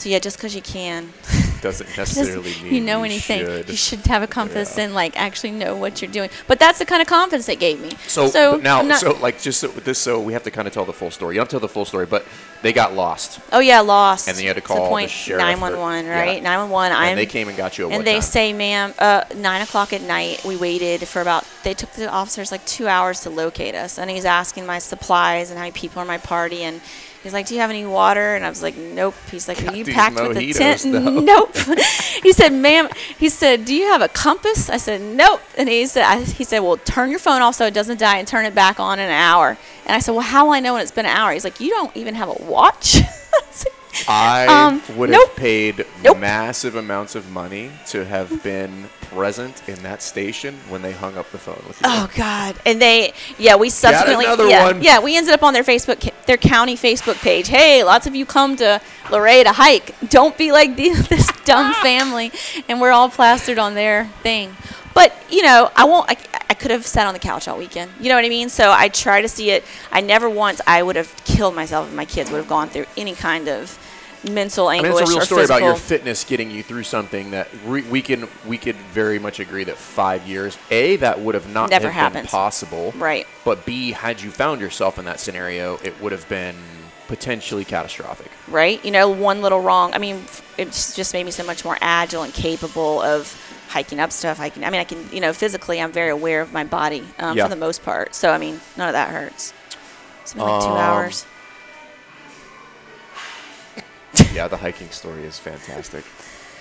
so 0.00 0.08
yeah 0.08 0.18
just 0.18 0.36
because 0.38 0.54
you 0.54 0.62
can 0.62 1.08
doesn't 1.60 1.88
necessarily 1.98 2.54
mean 2.62 2.74
you 2.74 2.80
know 2.80 2.98
you 3.00 3.04
anything 3.04 3.40
should. 3.44 3.68
you 3.68 3.76
should 3.76 4.00
have 4.06 4.22
a 4.22 4.26
compass 4.26 4.76
Yeah. 4.78 4.84
and 4.84 4.94
like 4.94 5.14
actually 5.20 5.50
know 5.50 5.76
what 5.76 6.00
you're 6.00 6.10
doing 6.10 6.30
but 6.46 6.58
that's 6.58 6.78
the 6.78 6.86
kind 6.86 7.02
of 7.02 7.08
confidence 7.08 7.48
it 7.50 7.60
gave 7.60 7.80
me 7.80 7.90
So, 8.08 8.30
but 8.30 8.62
now, 8.62 8.96
so 8.96 9.12
like 9.20 9.40
just 9.42 9.60
so, 9.60 9.70
with 9.70 9.84
this, 9.84 9.98
so 9.98 10.18
we 10.20 10.32
have 10.32 10.42
to 10.44 10.50
kind 10.50 10.66
of 10.66 10.72
tell 10.72 10.86
the 10.86 10.92
full 10.94 11.10
story. 11.10 11.34
You 11.34 11.40
don't 11.40 11.50
tell 11.50 11.60
the 11.60 11.68
full 11.68 11.84
story, 11.84 12.06
but 12.06 12.24
they 12.62 12.72
got 12.72 12.94
lost, 12.94 13.40
oh 13.52 13.58
yeah 13.60 13.80
lost 13.80 14.26
And 14.28 14.36
then 14.36 14.42
you 14.42 14.48
had 14.48 14.54
to 14.56 14.62
To 14.62 14.66
call 14.66 14.84
the 14.84 14.88
point 14.88 15.10
sheriff 15.10 15.42
911 15.42 16.06
right 16.10 16.42
911 16.42 16.96
i'm 16.96 17.08
and 17.10 17.18
they 17.18 17.26
came 17.26 17.48
and 17.48 17.56
got 17.56 17.76
you. 17.76 17.90
And 17.90 18.06
they 18.06 18.14
time? 18.14 18.22
say, 18.22 18.52
ma'am, 18.54 18.94
uh, 18.98 19.24
nine 19.36 19.60
o'clock 19.62 19.92
at 19.92 20.00
night. 20.02 20.42
We 20.44 20.56
waited 20.56 21.06
for 21.08 21.20
about. 21.20 21.44
They 21.62 21.74
took 21.74 21.92
the 21.92 22.08
officers 22.10 22.50
like 22.50 22.64
two 22.64 22.88
hours 22.88 23.20
to 23.20 23.30
locate 23.30 23.74
us, 23.74 23.98
and 23.98 24.10
he's 24.10 24.24
asking 24.24 24.64
my 24.66 24.78
supplies 24.78 25.50
and 25.50 25.58
how 25.58 25.64
many 25.64 25.72
people 25.72 25.98
are 26.00 26.02
in 26.02 26.08
my 26.08 26.18
party, 26.18 26.62
and 26.62 26.80
he's 27.22 27.32
like, 27.32 27.46
"Do 27.46 27.54
you 27.54 27.60
have 27.60 27.70
any 27.70 27.84
water?" 27.84 28.34
And 28.34 28.44
I 28.44 28.48
was 28.48 28.62
like, 28.62 28.76
"Nope." 28.76 29.14
He's 29.30 29.48
like, 29.48 29.62
"Are 29.66 29.74
you 29.74 29.84
these 29.84 29.94
packed 29.94 30.16
with 30.16 30.36
a 30.36 30.52
tent?" 30.52 30.82
though. 30.84 31.20
Nope. 31.20 31.56
he 32.22 32.32
said, 32.32 32.52
"Ma'am," 32.52 32.88
he 33.18 33.28
said, 33.28 33.64
"Do 33.64 33.74
you 33.74 33.86
have 33.86 34.02
a 34.02 34.08
compass?" 34.08 34.68
I 34.70 34.76
said, 34.76 35.00
"Nope." 35.00 35.40
And 35.56 35.68
he 35.68 35.86
said, 35.86 36.04
I, 36.04 36.22
"He 36.22 36.44
said, 36.44 36.60
well, 36.60 36.76
turn 36.78 37.10
your 37.10 37.18
phone 37.18 37.42
off 37.42 37.54
so 37.54 37.66
it 37.66 37.74
doesn't 37.74 37.98
die, 37.98 38.18
and 38.18 38.26
turn 38.26 38.44
it 38.44 38.54
back 38.54 38.80
on 38.80 38.98
in 38.98 39.06
an 39.06 39.12
hour." 39.12 39.56
And 39.86 39.94
I 39.96 39.98
said, 40.00 40.12
"Well, 40.12 40.20
how 40.22 40.46
will 40.46 40.52
I 40.52 40.60
know 40.60 40.74
when 40.74 40.82
it's 40.82 40.90
been 40.90 41.06
an 41.06 41.16
hour?" 41.16 41.32
He's 41.32 41.44
like, 41.44 41.60
"You 41.60 41.70
don't 41.70 41.96
even 41.96 42.14
have 42.14 42.28
a 42.28 42.44
watch." 42.44 42.96
I 43.34 43.42
I 44.08 44.46
Um, 44.70 44.82
would 44.96 45.10
nope. 45.10 45.28
have 45.28 45.36
paid 45.36 45.84
Nope. 46.02 46.18
massive 46.18 46.74
amounts 46.76 47.14
of 47.14 47.30
money 47.30 47.70
to 47.88 48.04
have 48.04 48.42
been 48.42 48.88
present 49.02 49.68
in 49.68 49.82
that 49.82 50.02
station 50.02 50.54
when 50.68 50.82
they 50.82 50.92
hung 50.92 51.16
up 51.18 51.30
the 51.32 51.38
phone 51.38 51.62
with 51.66 51.76
you. 51.80 51.86
Oh 51.86 52.08
God! 52.16 52.56
And 52.64 52.80
they, 52.80 53.12
yeah, 53.38 53.56
we 53.56 53.68
subsequently, 53.70 54.24
yeah, 54.48 54.78
yeah, 54.80 55.00
we 55.00 55.16
ended 55.16 55.34
up 55.34 55.42
on 55.42 55.52
their 55.52 55.64
Facebook, 55.64 56.08
their 56.26 56.36
county 56.36 56.76
Facebook 56.76 57.20
page. 57.20 57.48
Hey, 57.48 57.82
lots 57.82 58.06
of 58.06 58.14
you 58.14 58.24
come 58.24 58.54
to 58.56 58.80
Luray 59.10 59.42
to 59.42 59.52
hike. 59.52 59.94
Don't 60.08 60.36
be 60.38 60.52
like 60.52 60.76
the, 60.76 60.90
this 61.08 61.28
dumb 61.44 61.72
family, 61.82 62.30
and 62.68 62.80
we're 62.80 62.92
all 62.92 63.08
plastered 63.10 63.58
on 63.58 63.74
their 63.74 64.06
thing. 64.22 64.56
But 64.94 65.12
you 65.30 65.42
know, 65.42 65.70
I 65.76 65.84
won't. 65.84 66.10
I, 66.10 66.16
I 66.48 66.54
could 66.54 66.70
have 66.70 66.86
sat 66.86 67.06
on 67.06 67.14
the 67.14 67.20
couch 67.20 67.46
all 67.48 67.56
weekend. 67.58 67.90
You 68.00 68.08
know 68.08 68.16
what 68.16 68.24
I 68.24 68.28
mean? 68.28 68.48
So 68.48 68.72
I 68.72 68.88
try 68.88 69.22
to 69.22 69.28
see 69.28 69.50
it. 69.50 69.64
I 69.92 70.00
never 70.00 70.28
once. 70.28 70.60
I 70.66 70.82
would 70.82 70.96
have 70.96 71.14
killed 71.24 71.54
myself 71.54 71.88
if 71.88 71.94
my 71.94 72.04
kids 72.04 72.30
would 72.30 72.38
have 72.38 72.48
gone 72.48 72.68
through 72.68 72.86
any 72.96 73.14
kind 73.14 73.48
of 73.48 73.78
mental 74.28 74.68
I 74.68 74.76
mean, 74.76 74.84
anguish 74.86 75.00
it's 75.02 75.10
a 75.10 75.14
real 75.14 75.22
or 75.22 75.24
story 75.24 75.40
physical. 75.44 75.56
about 75.56 75.66
your 75.66 75.76
fitness 75.76 76.24
getting 76.24 76.50
you 76.50 76.62
through 76.62 76.82
something 76.82 77.30
that 77.30 77.48
we, 77.64 77.80
we 77.82 78.02
can 78.02 78.28
we 78.46 78.58
could 78.58 78.76
very 78.92 79.18
much 79.18 79.40
agree 79.40 79.64
that 79.64 79.76
five 79.78 80.26
years, 80.28 80.58
a 80.70 80.96
that 80.96 81.20
would 81.20 81.34
have 81.34 81.48
not 81.48 81.70
Never 81.70 81.86
have 81.86 81.94
happened. 82.12 82.24
been 82.24 82.30
possible, 82.30 82.92
Right. 82.96 83.26
But 83.46 83.64
b 83.64 83.92
had 83.92 84.20
you 84.20 84.30
found 84.30 84.60
yourself 84.60 84.98
in 84.98 85.06
that 85.06 85.20
scenario, 85.20 85.76
it 85.78 85.98
would 86.02 86.12
have 86.12 86.28
been 86.28 86.54
potentially 87.08 87.64
catastrophic. 87.64 88.30
right? 88.46 88.84
You 88.84 88.90
know, 88.90 89.08
one 89.08 89.40
little 89.42 89.60
wrong. 89.60 89.94
I 89.94 89.98
mean, 89.98 90.22
it 90.58 90.66
just 90.66 91.12
made 91.14 91.24
me 91.24 91.30
so 91.32 91.42
much 91.44 91.64
more 91.64 91.78
agile 91.80 92.22
and 92.22 92.32
capable 92.34 93.00
of 93.00 93.34
hiking 93.70 94.00
up 94.00 94.10
stuff. 94.12 94.36
Hiking. 94.38 94.64
I 94.64 94.70
mean, 94.70 94.80
I 94.80 94.84
can, 94.84 95.08
you 95.12 95.20
know, 95.20 95.32
physically, 95.32 95.80
I'm 95.80 95.92
very 95.92 96.10
aware 96.10 96.40
of 96.42 96.52
my 96.52 96.64
body 96.64 97.04
um, 97.18 97.36
Yeah. 97.36 97.44
for 97.44 97.50
the 97.50 97.56
most 97.56 97.82
part. 97.84 98.14
So, 98.14 98.30
I 98.32 98.38
mean, 98.38 98.60
none 98.76 98.88
of 98.88 98.92
that 98.94 99.10
hurts. 99.10 99.52
It's 100.22 100.34
been 100.34 100.42
like 100.42 100.62
two 100.62 100.68
Um, 100.68 100.76
hours. 100.76 101.24
yeah, 104.34 104.48
the 104.48 104.56
hiking 104.56 104.90
story 104.90 105.24
is 105.24 105.38
fantastic. 105.38 106.04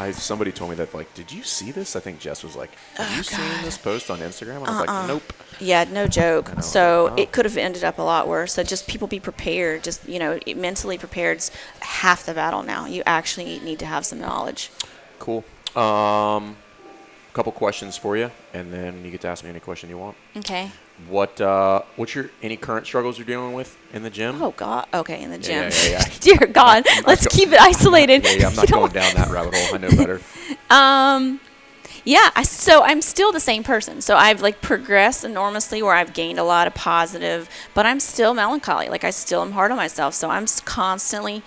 I 0.01 0.12
somebody 0.12 0.53
told 0.53 0.70
me 0.70 0.78
that 0.78 0.93
like, 0.93 1.14
did 1.14 1.30
you 1.30 1.43
see 1.43 1.72
this? 1.72 1.97
I 1.97 1.99
think 1.99 2.20
Jess 2.20 2.41
was 2.41 2.55
like, 2.55 2.70
have 2.95 3.18
you 3.18 3.24
seen 3.24 3.39
Oh, 3.41 3.62
this 3.66 3.78
post 3.78 4.10
on 4.10 4.20
Instagram? 4.20 4.57
And 4.57 4.68
I 4.68 4.80
was 4.82 4.89
Uh-uh. 4.89 4.99
like, 4.99 5.07
nope. 5.10 5.34
Yeah, 5.60 5.84
no 5.91 6.07
joke. 6.07 6.51
So 6.62 7.07
wow. 7.10 7.16
it 7.18 7.34
could 7.34 7.43
have 7.43 7.57
ended 7.57 7.84
up 7.84 7.97
a 7.97 8.01
lot 8.01 8.26
worse. 8.28 8.53
So 8.53 8.64
just 8.64 8.88
people 8.88 9.10
be 9.10 9.20
prepared. 9.20 9.84
Just 9.84 10.07
you 10.07 10.18
know, 10.20 10.39
it- 10.45 10.55
mentally 10.55 10.97
prepared's 10.97 11.51
half 11.82 12.26
the 12.26 12.34
battle 12.34 12.64
now. 12.64 12.86
You 12.86 13.03
actually 13.05 13.60
need 13.60 13.78
to 13.80 13.86
have 13.86 14.05
some 14.05 14.22
knowledge. 14.22 14.72
Cool. 15.20 15.43
Um, 15.76 16.55
couple 17.34 17.52
questions 17.52 17.98
for 17.98 18.18
you, 18.18 18.32
and 18.54 18.72
then 18.74 19.04
you 19.06 19.12
get 19.12 19.22
to 19.22 19.28
ask 19.28 19.44
me 19.44 19.50
any 19.50 19.60
question 19.60 19.90
you 19.90 19.98
want. 19.98 20.18
Okay. 20.38 20.72
What 21.08 21.40
uh, 21.40 21.84
what's 21.96 22.14
your 22.16 22.30
any 22.42 22.58
current 22.58 22.86
struggles 22.86 23.18
you're 23.18 23.26
dealing 23.28 23.54
with 23.54 23.78
in 23.94 24.04
the 24.04 24.10
gym? 24.10 24.42
Oh 24.42 24.52
God. 24.52 24.88
Okay, 24.94 25.22
in 25.24 25.32
the 25.32 25.38
gym. 25.38 25.72
yeah, 25.72 25.90
yeah, 25.90 25.90
yeah. 25.92 26.14
Dear 26.20 26.48
God, 26.48 26.84
I'm 26.90 27.04
let's 27.06 27.26
go- 27.26 27.36
keep 27.36 27.50
it 27.52 27.62
isolated. 27.62 28.24
Yeah, 28.26 28.32
yeah, 28.32 28.48
I'm 28.48 28.56
not 28.62 28.70
going 28.70 28.92
down 28.92 29.14
that 29.16 29.30
rabbit 29.30 29.54
hole. 29.56 29.76
I 29.76 29.78
know 29.78 29.90
better. 29.90 30.22
Um, 30.72 31.40
yeah. 32.06 32.30
I, 32.36 32.44
so 32.44 32.84
I'm 32.84 33.02
still 33.02 33.32
the 33.32 33.40
same 33.40 33.64
person. 33.64 34.02
So 34.02 34.16
I've 34.16 34.42
like 34.42 34.62
progressed 34.62 35.24
enormously, 35.24 35.82
where 35.82 35.94
I've 35.96 36.14
gained 36.14 36.38
a 36.38 36.44
lot 36.44 36.68
of 36.68 36.76
positive, 36.76 37.50
but 37.74 37.86
I'm 37.88 38.00
still 38.00 38.34
melancholy. 38.36 38.88
Like 38.88 39.04
I 39.04 39.10
still 39.10 39.42
am 39.42 39.54
hard 39.54 39.72
on 39.72 39.78
myself. 39.78 40.14
So 40.14 40.30
I'm 40.30 40.46
constantly 40.66 41.42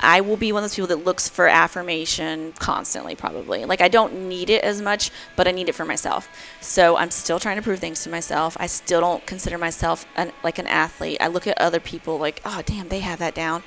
I 0.00 0.20
will 0.20 0.36
be 0.36 0.52
one 0.52 0.62
of 0.62 0.70
those 0.70 0.76
people 0.76 0.88
that 0.88 1.04
looks 1.04 1.28
for 1.28 1.48
affirmation 1.48 2.52
constantly, 2.58 3.14
probably. 3.14 3.64
Like, 3.64 3.80
I 3.80 3.88
don't 3.88 4.28
need 4.28 4.50
it 4.50 4.62
as 4.64 4.80
much, 4.80 5.10
but 5.36 5.46
I 5.48 5.50
need 5.50 5.68
it 5.68 5.74
for 5.74 5.84
myself. 5.84 6.28
So 6.60 6.96
I'm 6.96 7.10
still 7.10 7.38
trying 7.38 7.56
to 7.56 7.62
prove 7.62 7.78
things 7.78 8.02
to 8.04 8.10
myself. 8.10 8.56
I 8.60 8.66
still 8.66 9.00
don't 9.00 9.26
consider 9.26 9.58
myself 9.58 10.06
an, 10.16 10.32
like 10.42 10.58
an 10.58 10.66
athlete. 10.66 11.18
I 11.20 11.26
look 11.26 11.46
at 11.46 11.58
other 11.60 11.80
people 11.80 12.18
like, 12.18 12.40
oh, 12.44 12.62
damn, 12.64 12.88
they 12.88 13.00
have 13.00 13.18
that 13.18 13.34
down. 13.34 13.62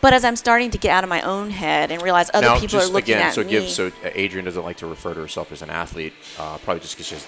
But 0.00 0.12
as 0.12 0.24
I'm 0.24 0.36
starting 0.36 0.70
to 0.70 0.78
get 0.78 0.90
out 0.90 1.04
of 1.04 1.10
my 1.10 1.22
own 1.22 1.50
head 1.50 1.90
and 1.90 2.02
realize 2.02 2.30
other 2.34 2.46
now, 2.46 2.60
people 2.60 2.78
are 2.78 2.86
looking 2.86 3.14
again, 3.14 3.28
at 3.28 3.34
so 3.34 3.42
me. 3.42 3.50
give 3.50 3.68
so 3.68 3.88
uh, 3.88 4.10
Adrian 4.14 4.44
doesn't 4.44 4.64
like 4.64 4.76
to 4.78 4.86
refer 4.86 5.14
to 5.14 5.20
herself 5.20 5.50
as 5.52 5.62
an 5.62 5.70
athlete, 5.70 6.12
uh, 6.38 6.58
probably 6.58 6.80
just 6.80 6.94
because 6.96 7.06
she's. 7.06 7.26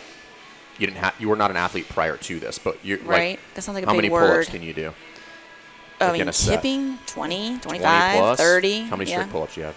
you 0.79 0.87
didn't 0.87 0.99
have 0.99 1.15
you 1.19 1.29
were 1.29 1.35
not 1.35 1.51
an 1.51 1.57
athlete 1.57 1.89
prior 1.89 2.17
to 2.17 2.39
this, 2.39 2.59
but 2.59 2.79
you 2.85 2.99
right? 2.99 3.31
Like, 3.31 3.55
that 3.55 3.63
sounds 3.63 3.75
like 3.75 3.85
a 3.85 3.87
how 3.87 3.93
big 3.95 4.03
many 4.03 4.11
word. 4.11 4.29
pull-ups 4.29 4.49
can 4.51 4.63
you 4.63 4.73
do? 4.73 4.93
I 6.01 6.13
mean, 6.13 6.23
in 6.23 6.29
a 6.29 6.33
set? 6.33 6.57
tipping, 6.57 6.99
20, 7.07 7.59
20 7.59 7.59
25, 7.61 8.19
plus. 8.19 8.39
30. 8.39 8.81
How 8.85 8.97
many 8.97 9.11
yeah. 9.11 9.17
straight 9.21 9.33
pull-ups 9.33 9.55
do 9.55 9.61
you 9.61 9.67
have? 9.67 9.77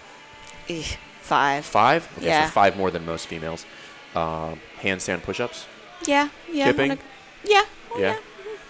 Eh, 0.68 0.82
Five. 1.20 1.64
Five. 1.64 2.08
Okay, 2.18 2.26
Yeah. 2.26 2.46
so 2.46 2.50
five 2.52 2.76
more 2.76 2.90
than 2.90 3.06
most 3.06 3.26
females. 3.26 3.64
Um, 4.14 4.60
handstand 4.80 5.22
push-ups. 5.22 5.66
Yeah, 6.06 6.28
yeah. 6.50 6.66
Kipping? 6.66 6.88
wanna- 6.90 7.00
yeah. 7.44 7.62
well, 7.90 8.00
Yeah. 8.00 8.16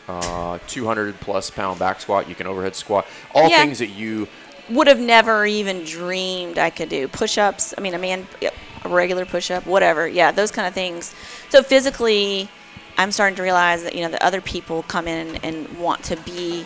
Uh, 0.09 0.59
200 0.69 1.19
plus 1.21 1.51
pound 1.51 1.79
back 1.79 2.01
squat. 2.01 2.29
You 2.29 2.35
can 2.35 2.47
overhead 2.47 2.77
squat. 2.77 3.07
All 3.35 3.49
Yeah. 3.49 3.59
things 3.63 3.79
that 3.79 3.89
you 3.89 4.29
Would 4.71 4.87
have 4.87 5.01
never 5.01 5.45
even 5.45 5.85
dreamed 5.85 6.57
I 6.59 6.71
could 6.71 6.89
do 6.89 7.09
push 7.09 7.37
ups. 7.37 7.75
I 7.77 7.81
mean, 7.81 7.95
a 7.95 7.99
man, 7.99 8.27
a 8.85 8.89
regular 8.89 9.25
push 9.25 9.51
up, 9.51 9.67
whatever. 9.67 10.07
Yeah, 10.07 10.31
those 10.31 10.51
kind 10.53 10.69
of 10.69 10.73
things. 10.75 11.13
So 11.51 11.63
physically, 11.65 12.49
I'm 12.97 13.11
starting 13.11 13.35
to 13.37 13.43
realize 13.43 13.83
that, 13.83 13.95
you 13.95 14.03
know, 14.03 14.09
that 14.11 14.23
other 14.23 14.41
people 14.41 14.85
come 14.85 15.09
in 15.09 15.37
and 15.43 15.79
want 15.79 16.05
to 16.05 16.17
be. 16.17 16.65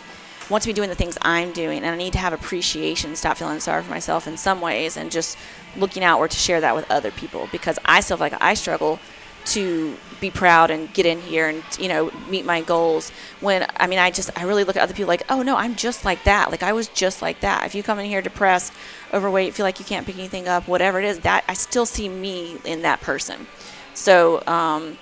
Want 0.49 0.63
to 0.63 0.69
be 0.69 0.73
doing 0.73 0.89
the 0.89 0.95
things 0.95 1.19
I'm 1.23 1.53
doing, 1.53 1.79
and 1.79 1.87
I 1.87 1.97
need 1.97 2.13
to 2.13 2.19
have 2.19 2.33
appreciation. 2.33 3.17
Stop 3.17 3.37
feeling 3.37 3.61
sorry 3.61 3.83
for 3.83 3.91
myself 3.91 4.27
in 4.27 4.37
some 4.37 4.61
ways, 4.61 4.97
and 4.97 5.11
just 5.11 5.37
looking 5.77 6.05
outward 6.05 6.31
to 6.31 6.37
share 6.37 6.61
that 6.61 6.75
with 6.75 6.89
other 6.91 7.11
people. 7.11 7.49
Because 7.51 7.79
I 7.85 8.01
still 8.01 8.17
feel 8.17 8.27
like 8.27 8.41
I 8.41 8.55
struggle 8.55 9.01
to 9.47 9.97
be 10.21 10.31
proud 10.31 10.71
and 10.71 10.93
get 10.93 11.07
in 11.07 11.21
here 11.21 11.49
and 11.49 11.63
you 11.79 11.89
know 11.89 12.11
meet 12.29 12.45
my 12.45 12.61
goals 12.63 13.13
when 13.41 13.65
i 13.77 13.87
mean 13.87 13.99
i 13.99 14.11
just 14.11 14.29
i 14.37 14.43
really 14.43 14.65
look 14.65 14.75
at 14.77 14.83
other 14.83 14.93
people 14.93 15.07
like 15.07 15.23
oh 15.29 15.43
no 15.43 15.55
i'm 15.57 15.77
just 15.77 16.05
like 16.05 16.23
that 16.25 16.51
like 16.51 16.65
i 16.65 16.73
was 16.73 16.89
just 16.89 17.23
like 17.23 17.39
that 17.41 17.65
if 17.65 17.75
you 17.75 17.83
come 17.83 17.99
in 18.01 18.07
here 18.07 18.21
depressed 18.21 18.73
overweight 19.15 19.55
feel 19.55 19.65
like 19.65 19.79
you 19.79 19.85
can't 19.85 20.05
pick 20.05 20.19
anything 20.19 20.49
up 20.49 20.67
whatever 20.67 20.99
it 20.99 21.05
is 21.05 21.21
that 21.21 21.45
i 21.47 21.55
still 21.55 21.87
see 21.87 22.09
me 22.09 22.57
in 22.65 22.83
that 22.83 23.01
person 23.01 23.47
so 23.95 24.43
um, 24.47 24.99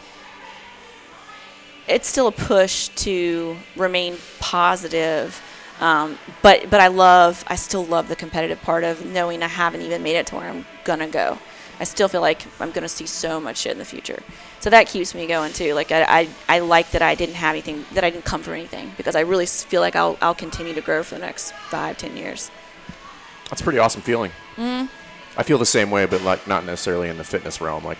it's 1.89 2.09
still 2.09 2.26
a 2.26 2.32
push 2.32 2.89
to 2.89 3.57
remain 3.76 4.16
positive 4.41 5.41
um, 5.80 6.18
but 6.43 6.70
but 6.70 6.80
i 6.80 6.87
love 6.87 7.45
i 7.49 7.57
still 7.57 7.85
love 7.85 8.09
the 8.09 8.16
competitive 8.16 8.61
part 8.62 8.85
of 8.85 9.05
knowing 9.07 9.43
i 9.43 9.49
haven't 9.49 9.82
even 9.82 10.03
made 10.03 10.16
it 10.16 10.26
to 10.26 10.37
where 10.37 10.49
i'm 10.49 10.64
gonna 10.85 11.09
go 11.09 11.39
i 11.80 11.85
still 11.85 12.09
feel 12.09 12.20
like 12.20 12.43
i'm 12.61 12.70
gonna 12.70 12.89
see 12.89 13.07
so 13.07 13.41
much 13.41 13.59
shit 13.59 13.72
in 13.72 13.78
the 13.78 13.85
future 13.85 14.22
so 14.61 14.70
that 14.70 14.87
keeps 14.87 15.14
me 15.14 15.26
going 15.26 15.53
too 15.53 15.74
like 15.74 15.91
i, 15.91 16.03
I, 16.20 16.28
I 16.49 16.59
like 16.61 16.93
that 16.93 17.03
i 17.03 17.14
didn't 17.14 17.35
have 17.35 17.51
anything 17.51 17.85
that 17.93 18.05
i 18.05 18.11
didn't 18.11 18.24
come 18.24 18.43
for 18.43 18.55
anything 18.55 18.93
because 18.97 19.16
i 19.16 19.20
really 19.20 19.47
feel 19.47 19.80
like 19.80 19.97
i'll, 19.97 20.16
I'll 20.22 20.35
continue 20.35 20.74
to 20.74 20.80
grow 20.80 21.03
for 21.03 21.16
the 21.16 21.20
next 21.22 21.53
five 21.70 21.99
ten 21.99 22.16
years 22.16 22.51
That's 23.51 23.61
a 23.61 23.64
pretty 23.64 23.78
awesome 23.78 24.01
feeling. 24.03 24.30
Mm. 24.57 24.89
I 25.37 25.43
feel 25.43 25.59
the 25.59 25.66
same 25.66 25.91
way, 25.91 26.07
but 26.07 26.22
like 26.22 26.47
not 26.47 26.64
necessarily 26.64 27.09
in 27.09 27.18
the 27.18 27.24
fitness 27.24 27.61
realm. 27.61 27.85
Like 27.85 27.99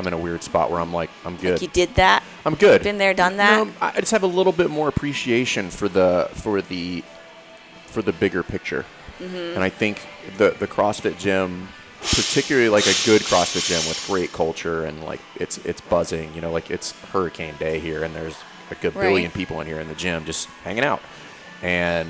I'm 0.00 0.06
in 0.08 0.12
a 0.14 0.18
weird 0.18 0.42
spot 0.42 0.70
where 0.70 0.80
I'm 0.80 0.92
like 0.92 1.10
I'm 1.24 1.36
good. 1.36 1.60
you 1.62 1.68
did 1.68 1.94
that 1.94 2.24
I'm 2.44 2.54
good. 2.56 2.82
been 2.82 2.98
there 2.98 3.14
done 3.14 3.36
that 3.36 3.66
No, 3.66 3.72
I 3.80 4.00
just 4.00 4.10
have 4.12 4.22
a 4.22 4.26
little 4.38 4.52
bit 4.52 4.70
more 4.70 4.88
appreciation 4.88 5.70
for 5.70 5.88
the 5.88 6.28
for 6.34 6.60
the 6.62 7.04
for 7.86 8.02
the 8.02 8.12
bigger 8.12 8.42
picture, 8.42 8.84
Mm-hmm. 9.20 9.54
and 9.54 9.62
I 9.62 9.68
think 9.68 10.00
the 10.38 10.50
the 10.58 10.66
CrossFit 10.66 11.18
gym, 11.18 11.68
particularly 12.00 12.70
like 12.70 12.86
a 12.86 12.96
good 13.04 13.20
CrossFit 13.22 13.66
gym 13.68 13.86
with 13.86 14.02
great 14.06 14.32
culture 14.32 14.84
and 14.86 15.04
like 15.04 15.20
it's 15.36 15.58
it's 15.66 15.80
buzzing. 15.82 16.32
You 16.34 16.40
know, 16.40 16.50
like 16.50 16.70
it's 16.70 16.92
Hurricane 17.12 17.54
Day 17.58 17.78
here, 17.80 18.02
and 18.02 18.14
there's 18.16 18.36
a 18.70 18.74
good 18.76 18.94
Right. 18.96 19.02
billion 19.08 19.30
people 19.30 19.60
in 19.60 19.66
here 19.66 19.78
in 19.80 19.88
the 19.88 19.94
gym 19.94 20.24
just 20.24 20.46
hanging 20.64 20.84
out, 20.84 21.02
and 21.62 22.08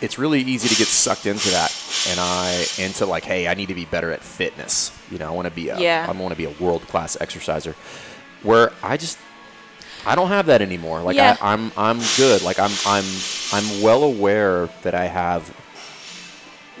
it's 0.00 0.18
really 0.18 0.40
easy 0.42 0.68
to 0.68 0.74
get 0.74 0.86
sucked 0.88 1.26
into 1.26 1.50
that 1.50 1.74
and 2.08 2.20
I 2.20 2.66
into 2.78 3.06
like, 3.06 3.24
hey, 3.24 3.48
I 3.48 3.54
need 3.54 3.68
to 3.68 3.74
be 3.74 3.84
better 3.84 4.12
at 4.12 4.22
fitness. 4.22 4.96
You 5.10 5.18
know, 5.18 5.28
I 5.28 5.30
want 5.30 5.46
to 5.46 5.54
be 5.54 5.68
a 5.68 5.78
Yeah. 5.78 6.06
I 6.08 6.12
want 6.12 6.32
to 6.32 6.36
be 6.36 6.44
a 6.44 6.50
world 6.62 6.82
class 6.82 7.16
exerciser. 7.20 7.74
Where 8.42 8.72
I 8.82 8.96
just 8.96 9.18
I 10.06 10.14
don't 10.14 10.28
have 10.28 10.46
that 10.46 10.62
anymore. 10.62 11.02
Like 11.02 11.16
Yeah. 11.16 11.36
I, 11.40 11.52
I'm 11.52 11.72
I'm 11.76 11.98
good. 12.16 12.42
Like 12.42 12.58
I'm 12.58 12.72
I'm 12.86 13.04
I'm 13.52 13.82
well 13.82 14.04
aware 14.04 14.68
that 14.82 14.94
I 14.94 15.06
have 15.06 15.48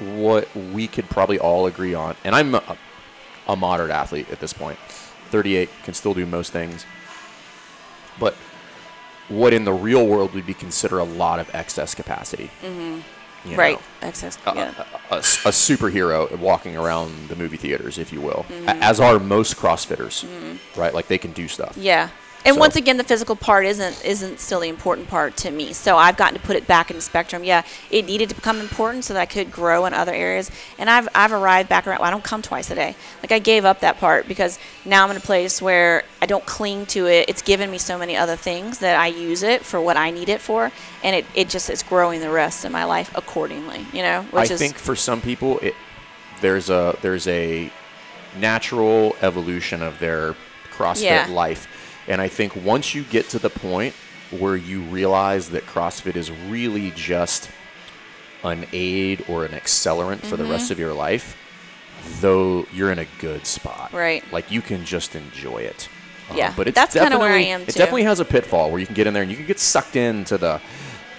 what 0.00 0.54
we 0.54 0.86
could 0.86 1.08
probably 1.08 1.38
all 1.38 1.66
agree 1.66 1.94
on. 1.94 2.16
And 2.24 2.34
I'm 2.34 2.54
a, 2.54 2.76
a 3.48 3.56
moderate 3.56 3.90
athlete 3.90 4.30
at 4.30 4.40
this 4.40 4.52
point. 4.52 4.78
38 5.30 5.68
can 5.84 5.94
still 5.94 6.14
do 6.14 6.26
most 6.26 6.52
things. 6.52 6.84
But 8.18 8.34
what 9.28 9.52
in 9.52 9.64
the 9.64 9.72
real 9.72 10.06
world 10.06 10.34
would 10.34 10.46
be 10.46 10.54
considered 10.54 10.98
a 11.00 11.04
lot 11.04 11.38
of 11.40 11.52
excess 11.54 11.94
capacity. 11.94 12.50
Mm-hmm. 12.62 13.00
right 13.54 13.78
excess 14.02 14.38
a, 14.46 14.54
yeah. 14.54 14.74
a- 15.10 15.14
a- 15.14 15.18
a 15.18 15.52
superhero 15.52 16.36
walking 16.38 16.76
around 16.76 17.28
the 17.28 17.36
movie 17.36 17.56
theaters, 17.56 17.96
if 17.98 18.12
you 18.12 18.20
will, 18.20 18.44
Mm-hmm. 18.48 18.68
as 18.82 18.98
are 19.00 19.18
most 19.20 19.56
CrossFitters, 19.56 20.24
right? 20.76 20.92
Like 20.92 21.06
they 21.06 21.18
can 21.18 21.32
do 21.32 21.46
stuff. 21.48 21.76
Yeah. 21.76 22.08
And 22.46 22.54
So- 22.54 22.60
once 22.60 22.76
again, 22.76 22.96
the 22.96 23.04
physical 23.04 23.34
part 23.34 23.66
isn't 23.66 24.04
isn't 24.04 24.38
still 24.40 24.60
the 24.60 24.68
important 24.68 25.08
part 25.08 25.36
to 25.38 25.50
me. 25.50 25.72
So 25.72 25.96
I've 25.98 26.16
gotten 26.16 26.38
to 26.38 26.46
put 26.46 26.54
it 26.56 26.66
back 26.66 26.90
in 26.90 26.96
the 26.96 27.02
spectrum. 27.02 27.42
Yeah, 27.42 27.62
it 27.90 28.06
needed 28.06 28.28
to 28.28 28.34
become 28.36 28.60
important 28.60 29.04
so 29.04 29.14
that 29.14 29.20
I 29.20 29.26
could 29.26 29.50
grow 29.50 29.84
in 29.84 29.92
other 29.92 30.14
areas. 30.14 30.50
And 30.78 30.88
I've 30.88 31.08
I've 31.14 31.32
arrived 31.32 31.68
back 31.68 31.86
around. 31.86 32.00
I 32.02 32.10
don't 32.10 32.22
come 32.22 32.42
twice 32.42 32.70
a 32.70 32.76
day. 32.76 32.94
Like 33.22 33.32
I 33.32 33.40
gave 33.40 33.64
up 33.64 33.80
that 33.80 33.98
part 33.98 34.28
because 34.28 34.58
now 34.84 35.04
I'm 35.04 35.10
in 35.10 35.16
a 35.16 35.20
place 35.20 35.60
where 35.60 36.04
I 36.22 36.26
don't 36.26 36.46
cling 36.46 36.86
to 36.86 37.06
it. 37.08 37.28
It's 37.28 37.42
given 37.42 37.68
me 37.70 37.78
so 37.78 37.98
many 37.98 38.16
other 38.16 38.36
things 38.36 38.78
that 38.78 38.96
I 38.98 39.08
use 39.08 39.42
it 39.42 39.64
for 39.64 39.80
what 39.80 39.96
I 39.96 40.12
need 40.12 40.28
it 40.28 40.40
for, 40.40 40.70
and 41.02 41.16
it, 41.16 41.26
it 41.34 41.48
just 41.48 41.68
is 41.68 41.82
growing 41.82 42.20
the 42.20 42.30
rest 42.30 42.64
of 42.64 42.70
my 42.70 42.84
life 42.84 43.10
accordingly. 43.16 43.84
You 43.92 44.02
know, 44.02 44.22
which 44.30 44.50
I 44.52 44.54
is 44.54 44.60
think 44.60 44.76
for 44.78 44.94
some 44.94 45.20
people, 45.20 45.58
it 45.58 45.74
there's 46.42 46.70
a 46.70 46.96
there's 47.02 47.26
a 47.26 47.72
natural 48.38 49.16
evolution 49.22 49.82
of 49.82 49.98
their 49.98 50.34
CrossFit 50.76 51.02
Yeah. 51.02 51.26
life, 51.30 51.66
and 52.08 52.20
I 52.20 52.28
think 52.28 52.54
once 52.56 52.94
you 52.94 53.02
get 53.04 53.28
to 53.30 53.38
the 53.38 53.50
point 53.50 53.94
where 54.30 54.56
you 54.56 54.80
realize 54.82 55.50
that 55.50 55.64
CrossFit 55.66 56.16
is 56.16 56.30
really 56.30 56.90
just 56.92 57.50
an 58.44 58.66
aid 58.72 59.24
or 59.28 59.44
an 59.44 59.52
accelerant 59.52 60.20
for 60.20 60.36
the 60.36 60.42
Mm-hmm. 60.44 60.52
rest 60.52 60.70
of 60.70 60.78
your 60.78 60.92
life, 60.92 61.36
though 62.20 62.66
you're 62.72 62.92
in 62.92 62.98
a 62.98 63.06
good 63.18 63.46
spot. 63.46 63.92
Right. 63.92 64.22
Like 64.32 64.50
you 64.50 64.60
can 64.62 64.84
just 64.84 65.14
enjoy 65.14 65.58
it. 65.58 65.88
Um, 66.30 66.36
Yeah, 66.36 66.52
but 66.56 66.68
it's 66.68 66.74
that's 66.74 66.94
kinda 66.94 67.18
where 67.18 67.28
I 67.32 67.38
definitely- 67.42 67.50
am, 67.52 67.60
It 67.62 67.74
definitely 67.74 68.02
has 68.04 68.20
a 68.20 68.24
pitfall 68.24 68.70
where 68.70 68.80
you 68.80 68.86
can 68.86 68.94
get 68.94 69.06
in 69.06 69.14
there 69.14 69.22
and 69.22 69.30
you 69.30 69.36
can 69.36 69.46
get 69.46 69.60
sucked 69.60 69.96
into 69.96 70.36
the 70.38 70.60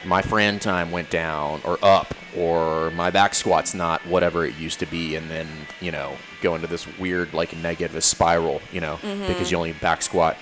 my 0.05 0.21
friend 0.21 0.61
time 0.61 0.91
went 0.91 1.09
down 1.09 1.59
or 1.65 1.77
up 1.81 2.13
or 2.37 2.91
my 2.91 3.09
back 3.09 3.33
squat's 3.33 3.73
not 3.73 4.05
whatever 4.05 4.45
it 4.45 4.55
used 4.57 4.79
to 4.79 4.85
be 4.85 5.15
and 5.15 5.29
then 5.29 5.47
you 5.81 5.91
know 5.91 6.13
go 6.41 6.55
into 6.55 6.67
this 6.67 6.85
weird 6.99 7.33
like 7.33 7.53
negative 7.57 8.01
spiral 8.03 8.61
you 8.71 8.79
know 8.79 8.99
Mm-hmm. 9.01 9.27
because 9.27 9.49
you 9.51 9.57
only 9.57 9.73
back 9.73 10.01
squat 10.01 10.37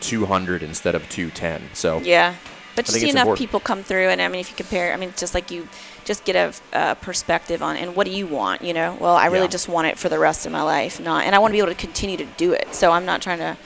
200 0.00 0.62
instead 0.62 0.94
of 0.94 1.08
210 1.08 1.70
so 1.74 1.98
Yeah. 2.00 2.34
But 2.76 2.86
you 2.88 2.94
see 2.94 3.10
enough 3.10 3.22
important. 3.22 3.38
people 3.38 3.60
come 3.60 3.82
through, 3.82 4.08
and 4.08 4.22
I 4.22 4.28
mean, 4.28 4.40
if 4.40 4.48
you 4.48 4.56
compare, 4.56 4.94
I 4.94 4.96
mean, 4.96 5.12
just 5.16 5.34
like 5.34 5.50
you 5.50 5.68
just 6.04 6.24
get 6.24 6.36
a 6.36 6.54
uh, 6.76 6.94
perspective 6.94 7.62
on, 7.62 7.76
and 7.76 7.96
what 7.96 8.06
do 8.06 8.12
you 8.12 8.26
want, 8.28 8.62
you 8.62 8.72
know? 8.72 8.96
Well, 9.00 9.16
I 9.16 9.26
really 9.26 9.46
Yeah. 9.46 9.48
just 9.48 9.68
want 9.68 9.88
it 9.88 9.98
for 9.98 10.08
the 10.08 10.18
rest 10.20 10.46
of 10.46 10.52
my 10.52 10.62
life, 10.62 11.00
not, 11.00 11.24
and 11.26 11.34
I 11.34 11.40
want 11.40 11.50
to 11.50 11.54
be 11.54 11.58
able 11.58 11.68
to 11.72 11.74
continue 11.74 12.16
to 12.16 12.24
do 12.36 12.52
it. 12.52 12.68
So 12.72 12.92
I'm 12.92 13.04
not 13.04 13.20
trying 13.20 13.38
to, 13.40 13.56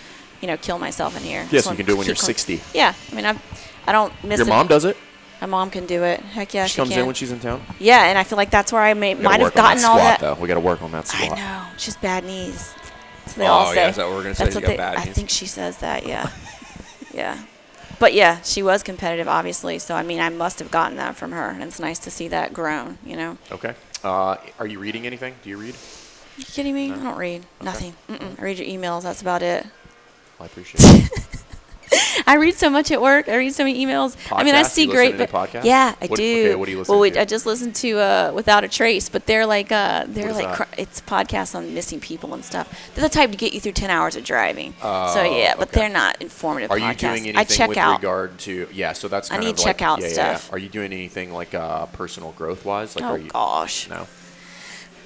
you 0.40 0.48
know, 0.48 0.56
kill 0.56 0.78
myself 0.78 1.16
in 1.18 1.22
here. 1.22 1.46
yes 1.50 1.66
you 1.66 1.76
can 1.76 1.84
do 1.86 1.92
it 1.92 1.98
when 1.98 2.06
you're 2.06 2.14
keep 2.16 2.22
going. 2.22 2.34
60 2.34 2.60
Yeah, 2.72 2.94
I 3.12 3.14
mean, 3.14 3.26
I, 3.26 3.38
I 3.86 3.92
don't 3.92 4.12
miss 4.24 4.38
your 4.38 4.46
it. 4.48 4.50
mom 4.50 4.66
does 4.68 4.86
it 4.86 4.96
My 5.40 5.46
mom 5.46 5.70
can 5.70 5.84
do 5.86 6.02
it. 6.02 6.20
Heck 6.20 6.54
yeah, 6.54 6.64
she, 6.66 6.72
she, 6.72 6.76
comes 6.76 6.90
can. 6.90 7.00
in 7.00 7.06
when 7.06 7.14
she's 7.14 7.30
in 7.30 7.38
town 7.40 7.60
yeah, 7.78 8.04
and 8.06 8.16
I 8.18 8.24
feel 8.24 8.38
like 8.38 8.50
that's 8.50 8.72
where 8.72 8.82
I 8.82 8.94
may, 8.94 9.14
We 9.14 9.22
gotta 9.22 9.38
might 9.38 9.44
have 9.44 9.54
gotten 9.54 9.82
that 9.82 9.88
all 9.88 9.98
squat, 9.98 10.20
that. 10.20 10.34
though 10.36 10.40
we 10.40 10.48
got 10.48 10.54
to 10.54 10.60
work 10.60 10.80
on 10.82 10.90
that 10.92 11.06
squat. 11.06 11.32
I 11.32 11.36
know. 11.36 11.66
She's 11.76 11.96
bad 11.96 12.24
knees. 12.24 12.72
What 13.24 13.36
they 13.36 13.46
Oh, 13.46 13.50
all 13.50 13.74
yeah, 13.74 13.88
is 13.88 13.96
that 13.96 14.06
what 14.06 14.16
we're 14.16 14.22
gonna 14.22 14.34
say? 14.34 14.44
That's 14.44 14.54
what 14.56 14.66
they, 14.66 14.76
bad 14.76 14.96
I 14.96 15.02
think 15.02 15.30
she 15.30 15.46
says 15.46 15.78
that, 15.78 16.06
yeah. 16.06 16.30
yeah. 17.14 17.42
But 17.98 18.12
yeah, 18.12 18.40
she 18.42 18.62
was 18.62 18.82
competitive, 18.82 19.28
obviously. 19.28 19.78
So, 19.78 19.94
I 19.94 20.02
mean, 20.02 20.20
I 20.20 20.28
must 20.28 20.58
have 20.58 20.70
gotten 20.70 20.96
that 20.96 21.16
from 21.16 21.32
her. 21.32 21.50
And 21.50 21.62
it's 21.62 21.78
nice 21.78 21.98
to 22.00 22.10
see 22.10 22.28
that 22.28 22.52
grown, 22.52 22.98
you 23.04 23.16
know? 23.16 23.38
okay 23.52 23.74
uh, 24.04 24.36
are 24.58 24.66
you 24.66 24.78
reading 24.78 25.06
anything 25.06 25.34
do 25.42 25.50
you 25.50 25.56
read 25.56 25.74
you 26.36 26.44
kidding 26.44 26.74
me? 26.74 26.90
I 26.90 26.96
don't 26.96 27.16
read. 27.16 27.46
Nothing. 27.62 27.94
Mm-mm. 28.08 28.40
I 28.40 28.42
read 28.42 28.58
your 28.58 28.66
emails. 28.66 29.02
That's 29.02 29.22
about 29.22 29.40
it. 29.40 29.64
I 30.40 30.46
appreciate 30.46 30.80
it 30.82 31.43
I 32.26 32.36
read 32.38 32.54
so 32.54 32.70
much 32.70 32.90
at 32.90 33.00
work. 33.00 33.28
I 33.28 33.36
read 33.36 33.52
so 33.54 33.64
many 33.64 33.84
emails. 33.84 34.16
I 34.32 34.42
mean, 34.44 34.54
I 34.54 34.62
see 34.62 34.86
great. 34.86 35.16
but- 35.18 35.30
podcasts? 35.30 35.64
Yeah, 35.64 35.94
I 36.00 36.06
What- 36.06 36.16
do. 36.18 36.44
okay, 36.46 36.54
what 36.54 36.66
do 36.66 36.72
you 36.72 36.78
listen 36.78 36.92
well, 36.92 37.00
we, 37.00 37.10
to? 37.10 37.20
I 37.20 37.24
just 37.24 37.46
listened 37.46 37.74
to 37.76 37.98
uh, 37.98 38.32
Without 38.34 38.64
a 38.64 38.68
Trace, 38.68 39.08
but 39.08 39.26
they're 39.26 39.46
like 39.46 39.72
uh, 39.72 40.04
they're 40.06 40.32
like 40.32 40.54
cr- 40.54 40.62
it's 40.78 41.00
podcasts 41.00 41.54
on 41.54 41.74
missing 41.74 42.00
people 42.00 42.34
and 42.34 42.44
stuff. 42.44 42.92
They're 42.94 43.02
the 43.02 43.08
type 43.08 43.30
to 43.30 43.36
get 43.36 43.52
you 43.52 43.60
through 43.60 43.72
ten 43.72 43.90
hours 43.90 44.16
of 44.16 44.24
driving. 44.24 44.72
so 44.74 44.76
Oh, 44.82 45.36
yeah, 45.38 45.54
but 45.56 45.68
okay. 45.68 45.80
they're 45.80 45.88
not 45.88 46.20
informative. 46.20 46.70
Are 46.70 46.78
you 46.78 46.94
doing 46.94 47.22
anything 47.22 47.36
I 47.36 47.44
check 47.44 47.68
with 47.70 47.78
out. 47.78 47.98
regard 48.00 48.38
to 48.40 48.68
yeah? 48.72 48.92
So 48.92 49.08
that's 49.08 49.30
I 49.30 49.38
need 49.38 49.50
of 49.50 49.58
like, 49.60 49.78
checkout 49.78 49.98
yeah, 50.00 50.06
yeah, 50.08 50.14
yeah. 50.14 50.36
stuff. 50.36 50.52
Are 50.52 50.58
you 50.58 50.68
doing 50.68 50.92
anything 50.92 51.32
like 51.32 51.54
uh, 51.54 51.86
personal 51.86 52.32
growth 52.32 52.64
wise? 52.64 52.94
Like, 52.96 53.04
oh 53.04 53.08
are 53.08 53.18
you 53.18 53.28
gosh. 53.30 53.88
no? 53.88 54.06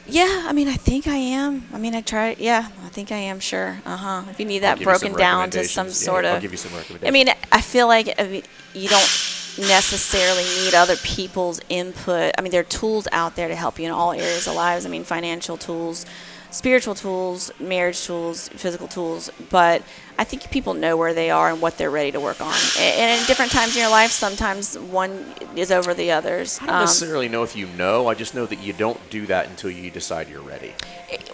Yeah, 0.08 0.44
I 0.46 0.52
mean, 0.52 0.68
I 0.68 0.74
think 0.76 1.06
I 1.06 1.16
am. 1.16 1.64
I 1.72 1.78
mean, 1.78 1.94
I 1.94 2.00
try. 2.00 2.34
Yeah, 2.38 2.68
I 2.84 2.88
think 2.88 3.12
I 3.12 3.16
am. 3.16 3.40
Sure. 3.40 3.80
Uh 3.84 3.96
huh. 3.96 4.22
If 4.30 4.40
you 4.40 4.46
need 4.46 4.60
that 4.60 4.78
give 4.78 4.86
you 4.88 4.94
some 4.94 5.00
broken 5.12 5.18
down 5.18 5.50
to 5.50 5.64
some 5.64 5.86
recommendations. 5.86 6.02
Yeah, 6.02 6.06
sort 6.06 6.24
I'll 6.24 6.36
of. 6.36 6.42
give 6.42 6.52
you 6.52 6.56
some 6.56 6.72
recommendations. 6.72 7.08
I 7.08 7.10
mean, 7.10 7.28
I 7.52 7.60
feel 7.60 7.86
like 7.86 8.14
I 8.18 8.26
mean, 8.26 8.42
you 8.74 8.88
don't 8.88 9.34
necessarily 9.58 10.44
need 10.64 10.74
other 10.74 10.96
people's 10.96 11.60
input. 11.68 12.32
I 12.38 12.40
mean, 12.40 12.52
there 12.52 12.60
are 12.60 12.64
tools 12.64 13.06
out 13.12 13.36
there 13.36 13.48
to 13.48 13.56
help 13.56 13.78
you 13.78 13.86
in 13.86 13.90
all 13.90 14.12
areas 14.12 14.46
of 14.46 14.54
lives. 14.54 14.86
I 14.86 14.88
mean, 14.88 15.04
financial 15.04 15.56
tools, 15.56 16.06
spiritual 16.50 16.94
tools, 16.94 17.50
marriage 17.60 18.04
tools, 18.04 18.48
physical 18.48 18.88
tools. 18.88 19.30
But 19.50 19.82
I 20.18 20.24
think 20.24 20.50
people 20.50 20.74
know 20.74 20.96
where 20.96 21.14
they 21.14 21.30
are 21.30 21.48
and 21.48 21.60
what 21.60 21.78
they're 21.78 21.90
ready 21.92 22.10
to 22.12 22.18
work 22.20 22.40
on. 22.40 22.52
And 22.78 23.20
in 23.20 23.26
different 23.28 23.52
times 23.52 23.76
in 23.76 23.82
your 23.82 23.90
life, 23.90 24.10
sometimes 24.10 24.76
one 24.76 25.24
is 25.54 25.70
over 25.70 25.94
the 25.94 26.10
others. 26.10 26.58
I 26.60 26.66
don't 26.66 26.74
Um, 26.74 26.80
necessarily 26.82 27.28
know 27.28 27.44
if 27.44 27.54
you 27.54 27.66
know. 27.78 28.08
I 28.08 28.14
just 28.14 28.34
know 28.34 28.44
that 28.46 28.58
you 28.60 28.72
don't 28.72 28.98
do 29.10 29.26
that 29.26 29.46
until 29.48 29.70
you 29.70 29.90
decide 29.92 30.28
you're 30.28 30.40
ready. 30.42 30.74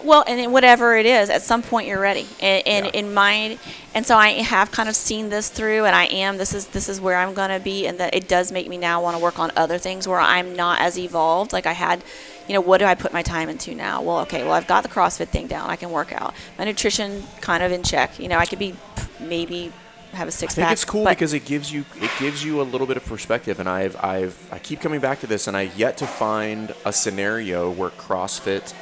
well 0.03 0.23
and 0.27 0.53
whatever 0.53 0.95
it 0.95 1.05
is 1.05 1.29
at 1.29 1.41
some 1.41 1.61
point 1.61 1.85
you're 1.87 1.99
ready 1.99 2.25
and, 2.39 2.65
and 2.67 2.85
Yeah. 2.85 2.91
in 2.99 3.13
my 3.13 3.57
and 3.93 4.05
so 4.05 4.15
i 4.15 4.29
have 4.29 4.71
kind 4.71 4.87
of 4.87 4.95
seen 4.95 5.27
this 5.29 5.49
through 5.49 5.83
and 5.83 5.93
i 5.95 6.05
am 6.05 6.37
this 6.37 6.53
is 6.53 6.67
this 6.67 6.87
is 6.87 7.01
where 7.01 7.17
i'm 7.17 7.33
going 7.33 7.49
to 7.49 7.59
be 7.59 7.85
and 7.87 7.97
that 7.97 8.15
it 8.15 8.25
does 8.29 8.51
make 8.53 8.69
me 8.69 8.77
now 8.77 9.01
want 9.01 9.17
to 9.17 9.21
work 9.21 9.37
on 9.37 9.51
other 9.57 9.77
things 9.77 10.07
where 10.07 10.19
i'm 10.21 10.55
not 10.55 10.79
as 10.79 10.97
evolved 10.97 11.51
like 11.51 11.65
i 11.65 11.73
had 11.73 12.01
you 12.47 12.53
know 12.53 12.61
what 12.61 12.77
do 12.79 12.85
i 12.85 12.95
put 12.95 13.11
my 13.13 13.21
time 13.21 13.49
into 13.49 13.73
now 13.75 14.01
well 14.01 14.19
okay 14.19 14.43
well 14.43 14.53
i've 14.53 14.67
got 14.67 14.83
the 14.83 14.89
crossfit 14.89 15.27
thing 15.29 15.47
down 15.47 15.69
i 15.69 15.75
can 15.75 15.91
work 15.91 16.11
out 16.13 16.33
my 16.57 16.63
nutrition 16.63 17.23
kind 17.41 17.63
of 17.63 17.71
in 17.71 17.83
check 17.83 18.19
you 18.19 18.27
know 18.27 18.37
i 18.37 18.45
could 18.45 18.59
be 18.59 18.75
maybe 19.19 19.71
have 20.13 20.27
a 20.27 20.31
six 20.31 20.53
I 20.53 20.55
think 20.55 20.65
pack 20.67 20.73
it's 20.73 20.85
cool 20.85 21.05
because 21.05 21.33
it 21.33 21.43
gives 21.45 21.71
you 21.71 21.83
it 22.01 22.11
gives 22.19 22.43
you 22.43 22.61
a 22.61 22.63
little 22.63 22.87
bit 22.87 22.95
of 22.95 23.05
perspective, 23.05 23.59
and 23.59 23.67
I've 23.67 23.97
I've 24.01 24.37
I 24.49 24.59
keep 24.59 24.79
coming 24.79 25.01
back 25.01 25.19
to 25.21 25.27
this, 25.27 25.47
and 25.47 25.57
I 25.57 25.63
yet 25.75 25.97
to 25.97 26.07
find 26.07 26.73
a 26.85 26.93
scenario 26.93 27.69
where 27.69 27.89
CrossFit, 27.89 28.73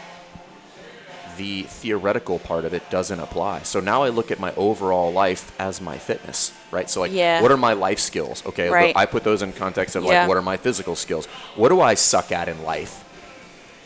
the 1.38 1.64
theoretical 1.64 2.38
part 2.38 2.66
of 2.66 2.74
it, 2.76 2.88
doesn't 2.92 3.20
apply. 3.20 3.64
So 3.64 3.80
now 3.80 4.04
I 4.04 4.10
look 4.10 4.30
at 4.30 4.40
my 4.40 4.54
overall 4.56 5.12
life 5.12 5.52
as 5.60 5.82
my 5.82 5.98
fitness, 5.98 6.54
right? 6.70 6.88
So 6.90 7.00
like, 7.02 7.12
Yeah. 7.12 7.42
what 7.42 7.52
are 7.52 7.58
my 7.58 7.74
life 7.74 8.00
skills? 8.00 8.46
Okay, 8.46 8.70
Right. 8.70 8.96
I 8.96 9.08
put 9.08 9.24
those 9.24 9.42
in 9.42 9.54
context 9.54 9.96
of 9.96 10.04
Yeah. 10.04 10.22
like, 10.22 10.28
what 10.28 10.38
are 10.38 10.44
my 10.44 10.58
physical 10.58 10.96
skills? 10.96 11.26
What 11.56 11.70
do 11.70 11.82
I 11.82 11.96
suck 11.96 12.32
at 12.32 12.48
in 12.48 12.64
life? 12.64 13.03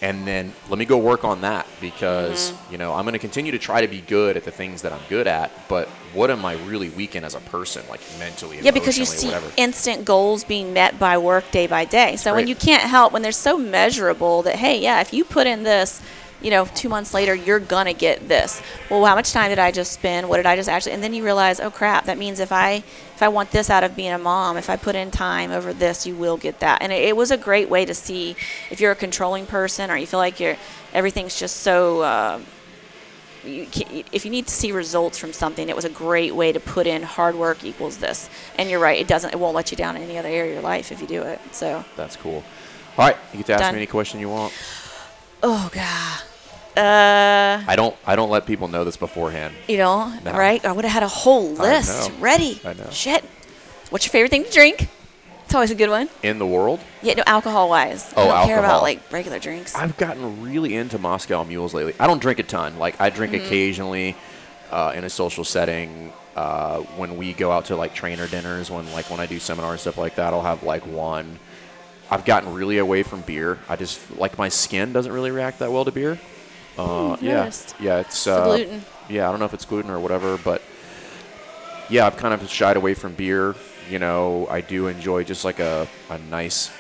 And 0.02 0.28
then 0.28 0.54
let 0.70 0.78
me 0.78 0.86
go 0.86 0.98
work 0.98 1.24
on 1.24 1.41
that 1.41 1.66
because 1.82 2.52
Mm-hmm. 2.52 2.72
you 2.74 2.78
know 2.78 2.93
I'm 2.93 3.04
going 3.04 3.14
to 3.14 3.20
continue 3.20 3.52
to 3.52 3.60
try 3.60 3.82
to 3.82 3.88
be 3.88 4.02
good 4.02 4.38
at 4.38 4.43
the 4.43 4.52
things 4.52 4.82
that 4.84 4.91
I'm 4.93 5.02
good 5.10 5.28
at. 5.28 5.52
But 5.68 5.88
what 6.14 6.30
am 6.32 6.45
I 6.45 6.54
really 6.66 6.89
weak 6.89 7.16
in 7.16 7.24
as 7.24 7.36
a 7.36 7.39
person, 7.39 7.84
like 7.89 8.02
mentally? 8.20 8.60
Yeah, 8.62 8.72
because 8.72 8.98
you 8.98 9.06
see 9.06 9.28
whatever. 9.28 9.52
instant 9.58 10.06
goals 10.06 10.43
being 10.43 10.74
met 10.74 10.98
by 11.00 11.18
work 11.18 11.50
day 11.52 11.68
by 11.68 11.86
day. 11.86 12.16
So 12.16 12.34
when 12.36 12.48
you 12.48 12.56
can't 12.56 12.84
help, 12.84 13.12
when 13.14 13.22
they're 13.22 13.32
so 13.32 13.58
measurable 13.58 14.41
that, 14.43 14.56
hey, 14.56 14.80
yeah, 14.80 15.02
if 15.02 15.14
you 15.14 15.24
put 15.24 15.48
in 15.48 15.64
this, 15.64 16.02
you 16.41 16.51
know, 16.51 16.65
two 16.65 16.89
months 16.89 17.13
later, 17.13 17.33
you're 17.33 17.59
going 17.59 17.85
to 17.85 17.93
get 17.93 18.27
this. 18.27 18.61
Well, 18.89 19.03
how 19.05 19.15
much 19.15 19.31
time 19.31 19.49
did 19.49 19.59
I 19.59 19.71
just 19.71 19.91
spend? 19.91 20.29
What 20.29 20.38
did 20.38 20.45
I 20.45 20.55
just 20.55 20.69
actually? 20.69 20.93
And 20.93 21.03
then 21.03 21.13
you 21.13 21.23
realize, 21.23 21.59
oh, 21.59 21.71
crap, 21.71 22.05
that 22.05 22.17
means 22.17 22.39
if 22.39 22.51
I. 22.51 22.83
If 23.15 23.23
I 23.23 23.29
want 23.29 23.49
this 23.49 23.71
out 23.71 23.83
of 23.83 23.95
being 23.95 24.11
a 24.11 24.19
mom, 24.19 24.57
if 24.57 24.69
I 24.69 24.75
put 24.75 24.93
in 24.93 25.09
time 25.09 25.49
over 25.49 25.73
this, 25.73 26.05
you 26.05 26.13
will 26.13 26.38
get 26.38 26.59
that. 26.59 26.83
And 26.83 26.93
it, 26.93 27.03
it 27.03 27.17
was 27.17 27.31
a 27.31 27.38
great 27.38 27.67
way 27.67 27.83
to 27.83 27.95
see 27.95 28.35
if 28.69 28.79
you're 28.79 28.91
a 28.91 28.95
controlling 28.95 29.47
person 29.47 29.89
or 29.89 29.97
you 29.97 30.05
feel 30.05 30.19
like 30.19 30.39
you're 30.39 30.55
everything's 30.93 31.39
just 31.39 31.57
so 31.57 32.01
uh, 32.01 32.39
you 33.43 33.65
can, 33.65 34.03
if 34.11 34.25
you 34.25 34.31
need 34.31 34.47
to 34.47 34.53
see 34.53 34.71
results 34.71 35.17
from 35.17 35.33
something, 35.33 35.69
it 35.69 35.75
was 35.75 35.85
a 35.85 35.89
great 35.89 36.35
way 36.35 36.51
to 36.51 36.59
put 36.59 36.85
in 36.88 37.03
hard 37.03 37.35
work 37.35 37.63
equals 37.63 37.97
this. 37.97 38.29
And 38.57 38.69
you're 38.69 38.79
right, 38.79 38.99
it 38.99 39.07
doesn't, 39.07 39.33
it 39.33 39.39
won't 39.39 39.55
let 39.55 39.71
you 39.71 39.77
down 39.77 39.95
in 39.95 40.03
any 40.03 40.17
other 40.17 40.29
area 40.29 40.51
of 40.51 40.53
your 40.55 40.61
life 40.63 40.91
if 40.91 41.01
you 41.01 41.07
do 41.07 41.23
it. 41.23 41.39
So, 41.51 41.83
That's 41.95 42.15
cool. 42.15 42.43
All 42.97 43.05
right, 43.07 43.17
you 43.31 43.38
get 43.38 43.47
to 43.47 43.53
ask 43.53 43.61
Done. 43.61 43.73
me 43.73 43.79
any 43.79 43.88
question 43.88 44.19
you 44.19 44.29
want. 44.29 44.53
oh 45.43 45.69
god, 45.71 46.21
uh, 46.78 47.63
I 47.67 47.75
don't. 47.75 47.95
I 48.05 48.15
don't 48.15 48.30
let 48.30 48.45
people 48.45 48.67
know 48.67 48.84
this 48.84 48.97
beforehand. 48.97 49.53
you 49.67 49.78
know, 49.78 50.13
No. 50.23 50.32
right? 50.34 50.63
I 50.63 50.71
would 50.71 50.86
have 50.86 50.93
had 50.93 51.03
a 51.03 51.07
whole 51.07 51.49
list 51.51 52.09
know. 52.11 52.17
ready. 52.19 52.61
I 52.63 52.73
know. 52.73 52.88
Shit. 52.91 53.23
What's 53.89 54.05
your 54.05 54.11
favorite 54.11 54.30
thing 54.32 54.43
to 54.43 54.51
drink? 54.51 54.88
It's 55.45 55.55
always 55.55 55.71
a 55.71 55.75
good 55.75 55.89
one. 55.89 56.09
In 56.23 56.39
the 56.39 56.45
world, 56.45 56.82
Yeah, 57.01 57.13
no, 57.13 57.23
alcohol 57.25 57.69
wise. 57.69 58.13
Oh, 58.17 58.30
I 58.30 58.39
don't 58.39 58.47
care 58.47 58.59
about 58.59 58.82
like 58.82 58.99
regular 59.13 59.39
drinks. 59.39 59.73
I've 59.75 59.95
gotten 59.95 60.43
really 60.43 60.75
into 60.75 60.99
Moscow 60.99 61.45
mules 61.45 61.73
lately. 61.73 61.93
I 61.99 62.05
don't 62.05 62.21
drink 62.21 62.39
a 62.39 62.43
ton. 62.43 62.78
Like 62.80 62.99
I 62.99 63.09
drink 63.09 63.32
Mm-hmm. 63.34 63.45
occasionally 63.45 64.15
uh, 64.71 64.91
in 64.95 65.03
a 65.05 65.09
social 65.09 65.43
setting. 65.45 66.11
Uh, 66.36 66.80
when 66.97 67.17
we 67.17 67.34
go 67.34 67.49
out 67.51 67.65
to 67.65 67.75
like 67.75 67.95
trainer 67.95 68.28
dinners, 68.28 68.69
when 68.69 68.91
like 68.91 69.09
when 69.09 69.19
I 69.21 69.25
do 69.25 69.39
seminars 69.39 69.71
and 69.71 69.80
stuff 69.80 69.97
like 69.97 70.15
that, 70.15 70.34
I'll 70.34 70.41
have 70.43 70.63
like 70.63 70.86
one. 70.86 71.39
I've 72.11 72.25
gotten 72.25 72.53
really 72.53 72.78
away 72.78 73.03
from 73.03 73.21
beer. 73.21 73.57
I 73.69 73.75
just 73.78 73.99
like 74.17 74.38
my 74.38 74.49
skin 74.49 74.91
doesn't 74.93 75.11
really 75.11 75.32
react 75.32 75.59
that 75.59 75.71
well 75.71 75.84
to 75.86 75.91
beer. 75.91 76.19
Uh, 76.78 77.13
I've 77.13 77.23
yeah, 77.23 77.34
noticed. 77.38 77.75
yeah, 77.80 77.99
it's 77.99 78.28
uh, 78.28 78.43
gluten. 78.45 78.84
Yeah, 79.09 79.28
I 79.28 79.32
don't 79.32 79.39
know 79.39 79.45
if 79.45 79.53
it's 79.53 79.65
gluten 79.65 79.89
or 79.89 79.99
whatever, 79.99 80.38
but 80.38 80.61
yeah, 81.89 82.05
I've 82.05 82.17
kind 82.17 82.34
of 82.34 82.47
shied 82.49 82.78
away 82.78 82.93
from 82.93 83.13
beer. 83.13 83.55
You 83.89 83.99
know, 83.99 84.47
I 84.49 84.61
do 84.61 84.88
enjoy 84.88 85.23
just 85.23 85.45
like 85.45 85.59
a, 85.59 85.88
a 86.09 86.17
nice 86.17 86.71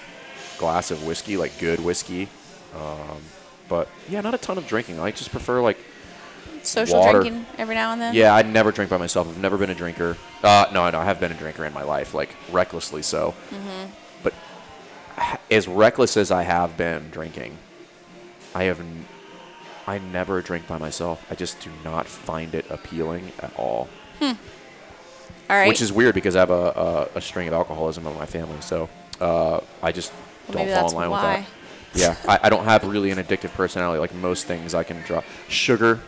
glass 0.57 0.91
of 0.91 1.05
whiskey, 1.05 1.37
like 1.37 1.57
good 1.59 1.79
whiskey. 1.79 2.27
Um, 2.75 3.21
but 3.69 3.87
yeah, 4.09 4.21
not 4.21 4.33
a 4.33 4.37
ton 4.37 4.57
of 4.57 4.67
drinking. 4.67 4.99
I 4.99 5.11
just 5.11 5.31
prefer 5.31 5.61
like 5.61 5.77
Social 6.63 6.99
water. 6.99 7.21
drinking 7.21 7.45
every 7.57 7.75
now 7.75 7.93
and 7.93 8.01
then. 8.01 8.13
yeah, 8.13 8.35
I 8.35 8.41
never 8.41 8.71
drink 8.73 8.91
by 8.91 8.97
myself. 8.97 9.27
I've 9.29 9.37
never 9.39 9.57
been 9.57 9.69
a 9.69 9.75
drinker. 9.75 10.17
Uh, 10.43 10.65
no, 10.73 10.89
no, 10.89 10.99
I 10.99 11.05
have 11.05 11.19
been 11.19 11.31
a 11.31 11.35
drinker 11.35 11.63
in 11.65 11.73
my 11.73 11.83
life, 11.83 12.13
like 12.13 12.35
recklessly 12.51 13.01
so. 13.01 13.33
Mm-hmm. 13.51 13.91
But 14.23 14.33
as 15.49 15.67
reckless 15.67 16.17
as 16.17 16.29
I 16.29 16.43
have 16.43 16.75
been 16.77 17.09
drinking, 17.09 17.57
I 18.53 18.63
have. 18.65 18.79
N- 18.81 19.05
I 19.87 19.99
never 19.99 20.41
drink 20.41 20.67
by 20.67 20.77
myself. 20.77 21.25
I 21.31 21.35
just 21.35 21.59
do 21.61 21.69
not 21.83 22.07
find 22.07 22.53
it 22.53 22.65
appealing 22.69 23.31
at 23.39 23.55
all. 23.57 23.87
All 24.21 24.35
right. 25.49 25.67
Which 25.69 25.81
is 25.81 25.93
weird 25.93 26.13
because 26.13 26.35
I 26.35 26.39
have 26.39 26.49
a, 26.49 26.53
a, 27.15 27.17
a 27.19 27.21
string 27.21 27.47
of 27.47 27.53
alcoholism 27.53 28.05
in 28.05 28.13
my 28.15 28.25
family, 28.25 28.59
so 28.59 28.89
uh, 29.21 29.61
I 29.81 29.93
just 29.93 30.11
Well, 30.49 30.57
don't 30.65 30.69
fall 30.75 30.89
in 30.89 30.95
line 30.95 31.09
why. 31.09 31.37
with 31.37 31.45
that. 31.93 31.97
Yeah, 31.99 32.15
I, 32.27 32.47
I 32.47 32.49
don't 32.49 32.65
have 32.65 32.83
really 32.83 33.11
an 33.11 33.17
addictive 33.17 33.53
personality. 33.53 33.99
Like 33.99 34.13
most 34.13 34.45
things, 34.45 34.73
I 34.73 34.83
can 34.83 35.01
drop 35.03 35.23
sugar. 35.47 36.01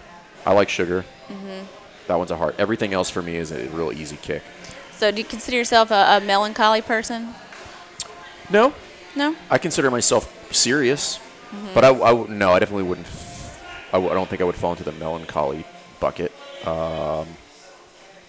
I 0.45 0.51
like 0.51 0.67
sugar. 0.67 1.05
Mm-hmm. 1.29 1.65
That 2.07 2.15
one's 2.17 2.31
a 2.31 2.37
hard. 2.37 2.55
Everything 2.59 2.93
else 2.93 3.09
for 3.09 3.21
me 3.21 3.35
is 3.37 3.51
a 3.53 3.69
real 3.69 3.93
easy 3.93 4.17
kick. 4.17 4.43
so, 4.91 5.09
do 5.09 5.19
you 5.19 5.23
consider 5.23 5.55
yourself 5.55 5.89
a, 5.89 6.17
a 6.17 6.19
melancholy 6.21 6.81
person? 6.81 7.33
No, 8.49 8.73
No. 9.15 9.35
I 9.49 9.57
consider 9.57 9.89
myself 9.89 10.53
serious, 10.53 11.17
Mm-hmm. 11.51 11.73
but 11.73 11.83
I, 11.83 11.89
I 11.89 12.27
no, 12.27 12.51
I 12.51 12.59
definitely 12.59 12.83
wouldn't. 12.83 13.07
I, 13.89 13.93
w- 13.93 14.11
I 14.11 14.13
don't 14.13 14.29
think 14.29 14.41
I 14.41 14.45
would 14.45 14.55
fall 14.55 14.71
into 14.71 14.83
the 14.83 14.91
melancholy 14.93 15.65
bucket. 15.99 16.31
Um, 16.65 17.27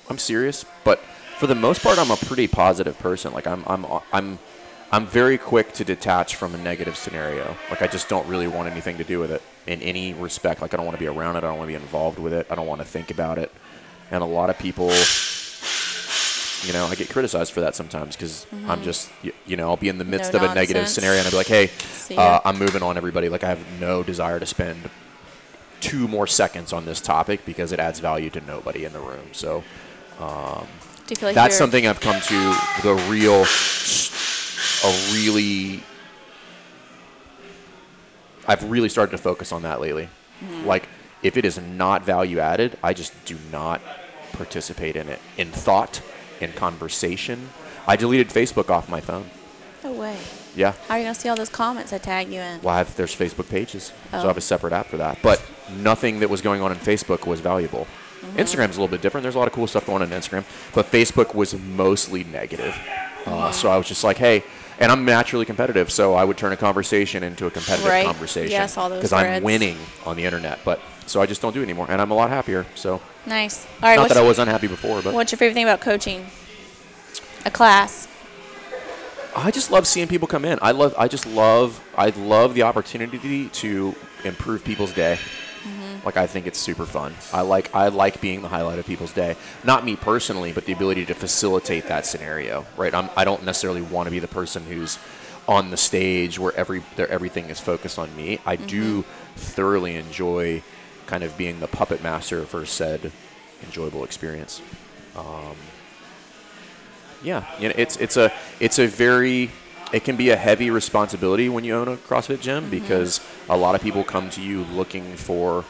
I'm 0.08 0.18
serious, 0.18 0.64
but 0.84 0.98
for 1.38 1.46
the 1.46 1.54
most 1.54 1.82
part, 1.82 1.98
I'm 1.98 2.10
a 2.10 2.16
pretty 2.16 2.46
positive 2.48 2.98
person. 2.98 3.32
Like 3.32 3.46
I'm, 3.46 3.62
I'm, 3.66 3.86
I'm, 4.12 4.38
I'm 4.92 5.06
very 5.06 5.38
quick 5.38 5.72
to 5.74 5.84
detach 5.84 6.34
from 6.36 6.54
a 6.54 6.58
negative 6.58 6.96
scenario. 6.96 7.56
Like 7.70 7.80
I 7.82 7.86
just 7.86 8.08
don't 8.08 8.26
really 8.26 8.48
want 8.48 8.68
anything 8.70 8.96
to 8.98 9.04
do 9.04 9.20
with 9.20 9.30
it 9.30 9.42
in 9.66 9.80
any 9.82 10.14
respect. 10.14 10.60
Like 10.62 10.74
I 10.74 10.76
don't 10.76 10.86
want 10.86 10.96
to 10.98 11.00
be 11.02 11.06
around 11.06 11.36
it. 11.36 11.38
I 11.38 11.48
don't 11.48 11.58
want 11.58 11.68
to 11.68 11.78
be 11.78 11.82
involved 11.82 12.18
with 12.18 12.32
it. 12.32 12.46
I 12.50 12.54
don't 12.56 12.66
want 12.66 12.80
to 12.80 12.86
think 12.86 13.10
about 13.10 13.38
it. 13.38 13.52
And 14.10 14.22
a 14.22 14.26
lot 14.26 14.50
of 14.50 14.58
people, 14.58 14.90
you 16.66 16.72
know, 16.72 16.86
I 16.86 16.94
get 16.96 17.08
criticized 17.08 17.52
for 17.52 17.60
that 17.60 17.74
sometimes 17.76 18.16
because 18.16 18.46
I'm 18.66 18.82
just, 18.82 19.10
you 19.46 19.56
know, 19.56 19.68
I'll 19.68 19.76
be 19.76 19.88
in 19.88 19.98
the 19.98 20.04
midst 20.04 20.32
No 20.32 20.38
of 20.38 20.42
a 20.42 20.54
negative 20.56 20.82
scenario 20.88 21.18
and 21.20 21.26
I'll 21.26 21.30
be 21.30 21.36
like, 21.36 21.46
hey, 21.46 21.70
uh. 22.18 22.40
I'm 22.44 22.58
moving 22.58 22.82
on, 22.82 22.96
everybody. 22.96 23.28
Like 23.28 23.44
I 23.44 23.48
have 23.48 23.64
no 23.80 24.02
desire 24.02 24.40
to 24.40 24.46
spend 24.46 24.90
two 25.80 26.06
more 26.06 26.26
seconds 26.26 26.72
on 26.72 26.84
this 26.84 27.00
topic 27.00 27.44
because 27.44 27.72
it 27.72 27.80
adds 27.80 28.00
value 28.00 28.30
to 28.30 28.40
nobody 28.42 28.84
in 28.84 28.92
the 28.92 29.00
room. 29.00 29.28
So 29.32 29.64
feel 31.16 31.28
like 31.28 31.34
that's 31.34 31.56
something 31.56 31.86
I've 31.86 32.00
come 32.00 32.20
to 32.20 32.56
the 32.82 32.94
real, 33.08 33.44
a 34.84 35.12
really, 35.12 35.82
I've 38.46 38.70
really 38.70 38.88
started 38.88 39.12
to 39.12 39.18
focus 39.18 39.52
on 39.52 39.62
that 39.62 39.80
lately. 39.80 40.08
Hmm. 40.40 40.66
Like, 40.66 40.88
if 41.22 41.36
it 41.36 41.44
is 41.44 41.60
not 41.60 42.04
value 42.04 42.38
added, 42.38 42.78
I 42.82 42.94
just 42.94 43.12
do 43.24 43.36
not 43.52 43.80
participate 44.32 44.96
in 44.96 45.08
it. 45.08 45.18
In 45.36 45.50
thought, 45.50 46.00
in 46.40 46.52
conversation. 46.52 47.50
I 47.86 47.96
deleted 47.96 48.28
Facebook 48.28 48.70
off 48.70 48.88
my 48.88 49.00
phone. 49.00 49.28
No 49.84 49.92
way. 49.92 50.16
Yeah. 50.56 50.72
How 50.88 50.94
are 50.94 50.98
you 50.98 51.04
gonna 51.04 51.14
see 51.14 51.28
all 51.28 51.36
those 51.36 51.48
comments 51.48 51.92
I 51.92 51.98
tag 51.98 52.28
you 52.32 52.40
in? 52.40 52.60
Well, 52.62 52.74
I 52.74 52.78
have, 52.78 52.94
there's 52.96 53.14
Facebook 53.14 53.48
pages, 53.48 53.84
so 53.84 53.92
Oh. 54.12 54.18
I 54.24 54.26
have 54.26 54.36
a 54.36 54.40
separate 54.40 54.72
app 54.72 54.86
for 54.86 54.96
that. 54.96 55.18
But 55.22 55.40
nothing 55.78 56.20
that 56.20 56.30
was 56.30 56.40
going 56.40 56.60
on 56.60 56.72
in 56.72 56.78
Facebook 56.78 57.26
was 57.26 57.40
valuable. 57.40 57.86
Instagram's 58.36 58.76
a 58.76 58.80
little 58.80 58.88
bit 58.88 59.00
different. 59.00 59.22
There's 59.22 59.34
a 59.34 59.38
lot 59.38 59.48
of 59.48 59.54
cool 59.54 59.66
stuff 59.66 59.86
going 59.86 60.02
on 60.02 60.12
on 60.12 60.20
Instagram, 60.20 60.44
but 60.74 60.90
Facebook 60.90 61.34
was 61.34 61.54
mostly 61.58 62.24
negative. 62.24 62.76
Uh, 63.26 63.50
so 63.50 63.70
I 63.70 63.76
was 63.78 63.86
just 63.88 64.04
like, 64.04 64.18
hey, 64.18 64.42
and 64.78 64.90
I'm 64.92 65.04
naturally 65.04 65.44
competitive, 65.46 65.90
so 65.90 66.14
I 66.14 66.24
would 66.24 66.36
turn 66.36 66.52
a 66.52 66.56
conversation 66.56 67.22
into 67.22 67.46
a 67.46 67.50
competitive 67.50 67.88
Right. 67.90 68.04
conversation 68.06 68.60
I 68.60 68.66
saw 68.66 68.88
those 68.88 68.98
because 68.98 69.12
I'm 69.12 69.42
winning 69.42 69.78
on 70.04 70.16
the 70.16 70.24
internet. 70.24 70.58
But 70.64 70.80
so 71.06 71.20
I 71.22 71.26
just 71.26 71.40
don't 71.42 71.52
do 71.54 71.60
it 71.60 71.64
anymore, 71.64 71.86
and 71.88 72.00
I'm 72.00 72.10
a 72.10 72.14
lot 72.14 72.28
happier. 72.30 72.66
So 72.74 73.00
Nice. 73.26 73.66
All 73.82 73.88
right. 73.88 73.96
not 73.96 74.08
that 74.08 74.16
I 74.18 74.22
was 74.22 74.38
unhappy 74.38 74.66
before, 74.68 75.00
but 75.02 75.12
what's 75.14 75.32
your 75.32 75.38
favorite 75.38 75.54
thing 75.54 75.64
about 75.64 75.80
coaching? 75.80 76.26
A 77.46 77.50
class. 77.50 78.06
I 79.36 79.50
just 79.50 79.70
love 79.70 79.86
seeing 79.86 80.08
people 80.08 80.28
come 80.28 80.44
in. 80.44 80.58
I 80.62 80.72
love. 80.72 80.94
I 80.98 81.08
just 81.08 81.26
love. 81.26 81.82
I 81.96 82.10
love 82.10 82.54
the 82.54 82.62
opportunity 82.62 83.48
to 83.48 83.94
improve 84.24 84.64
people's 84.64 84.92
day. 84.92 85.18
Mm-hmm. 85.62 86.06
Like 86.06 86.16
I 86.16 86.26
think 86.26 86.46
it's 86.46 86.58
super 86.58 86.86
fun. 86.86 87.14
I 87.32 87.42
like. 87.42 87.74
I 87.74 87.88
like 87.88 88.20
being 88.20 88.42
the 88.42 88.48
highlight 88.48 88.78
of 88.78 88.86
people's 88.86 89.12
day. 89.12 89.36
Not 89.64 89.84
me 89.84 89.96
personally, 89.96 90.52
but 90.52 90.64
the 90.64 90.72
ability 90.72 91.06
to 91.06 91.14
facilitate 91.14 91.86
that 91.88 92.06
scenario. 92.06 92.66
Right. 92.76 92.94
I'm, 92.94 93.10
I 93.16 93.24
don't 93.24 93.44
necessarily 93.44 93.82
want 93.82 94.06
to 94.06 94.10
be 94.10 94.18
the 94.18 94.28
person 94.28 94.64
who's 94.64 94.98
on 95.48 95.70
the 95.70 95.76
stage 95.76 96.38
where 96.38 96.54
every 96.54 96.82
there, 96.96 97.08
everything 97.08 97.50
is 97.50 97.60
focused 97.60 97.98
on 97.98 98.14
me. 98.16 98.40
I 98.46 98.56
do 98.56 99.02
mm-hmm. 99.02 99.10
thoroughly 99.36 99.96
enjoy 99.96 100.62
kind 101.06 101.24
of 101.24 101.36
being 101.36 101.60
the 101.60 101.66
puppet 101.66 102.02
master 102.02 102.44
for 102.44 102.64
said 102.64 103.10
enjoyable 103.64 104.04
experience. 104.04 104.62
Um, 105.16 105.56
Yeah, 107.22 107.44
you 107.58 107.68
know, 107.68 107.74
it's 107.76 107.96
it's 107.98 108.16
a 108.16 108.32
it's 108.60 108.78
a 108.78 108.86
very 108.86 109.50
it 109.92 110.04
can 110.04 110.16
be 110.16 110.30
a 110.30 110.36
heavy 110.36 110.70
responsibility 110.70 111.48
when 111.48 111.64
you 111.64 111.74
own 111.74 111.88
a 111.88 111.96
CrossFit 111.96 112.40
gym 112.40 112.64
Mm-hmm. 112.64 112.70
because 112.70 113.20
a 113.48 113.56
lot 113.56 113.74
of 113.74 113.82
people 113.82 114.04
come 114.04 114.30
to 114.30 114.40
you 114.40 114.62
looking 114.64 115.16
for 115.16 115.64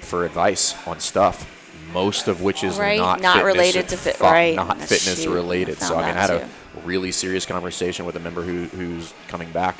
for 0.00 0.24
advice 0.24 0.74
on 0.86 1.00
stuff, 1.00 1.46
most 1.92 2.28
of 2.28 2.40
which 2.40 2.62
is 2.64 2.78
Right, 2.78 2.98
not 2.98 3.20
not 3.20 3.44
related 3.44 3.88
to 3.88 3.96
fit- 3.96 4.16
fu- 4.16 4.24
right. 4.24 4.54
not 4.56 4.78
fitness 4.78 5.22
shoot, 5.22 5.30
I 5.30 5.34
related. 5.34 5.78
So 5.78 5.96
I 5.96 6.06
mean, 6.06 6.16
I 6.16 6.20
had 6.20 6.26
too. 6.28 6.46
a 6.78 6.80
really 6.86 7.12
serious 7.12 7.44
conversation 7.46 8.06
with 8.06 8.16
a 8.16 8.20
member 8.20 8.42
who 8.42 8.64
who's 8.66 9.12
coming 9.28 9.50
back, 9.50 9.76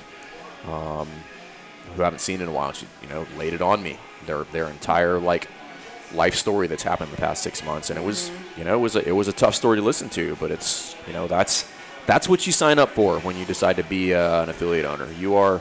um, 0.67 1.09
who 1.95 2.03
I 2.03 2.05
haven't 2.05 2.21
seen 2.21 2.41
in 2.41 2.49
a 2.49 2.53
while. 2.53 2.73
She 2.73 2.87
you 3.03 3.09
know 3.09 3.27
laid 3.37 3.53
it 3.55 3.63
on 3.63 3.83
me 3.83 3.99
their 4.27 4.45
their 4.53 4.69
entire 4.69 5.19
like 5.19 5.49
life 6.15 6.35
story 6.35 6.67
that's 6.67 6.83
happened 6.83 7.11
in 7.11 7.17
the 7.17 7.21
past 7.21 7.43
six 7.43 7.65
months, 7.65 7.91
and 7.91 7.99
it 7.99 8.05
was 8.05 8.31
Mm-hmm. 8.31 8.59
you 8.61 8.65
know 8.65 8.75
it 8.75 8.81
was 8.81 8.97
a, 8.97 9.09
it 9.09 9.13
was 9.13 9.29
a 9.29 9.33
tough 9.33 9.55
story 9.55 9.79
to 9.79 9.83
listen 9.83 10.09
to, 10.11 10.37
but 10.41 10.51
it's 10.51 10.97
you 11.07 11.13
know 11.13 11.27
that's 11.29 11.71
that's 12.07 12.29
what 12.29 12.47
you 12.47 12.53
sign 12.53 12.79
up 12.79 12.91
for 12.91 13.19
when 13.21 13.37
you 13.37 13.45
decide 13.45 13.77
to 13.77 13.85
be 13.85 14.15
uh, 14.15 14.43
an 14.43 14.49
affiliate 14.49 14.87
owner. 14.87 15.07
You 15.19 15.35
are 15.37 15.61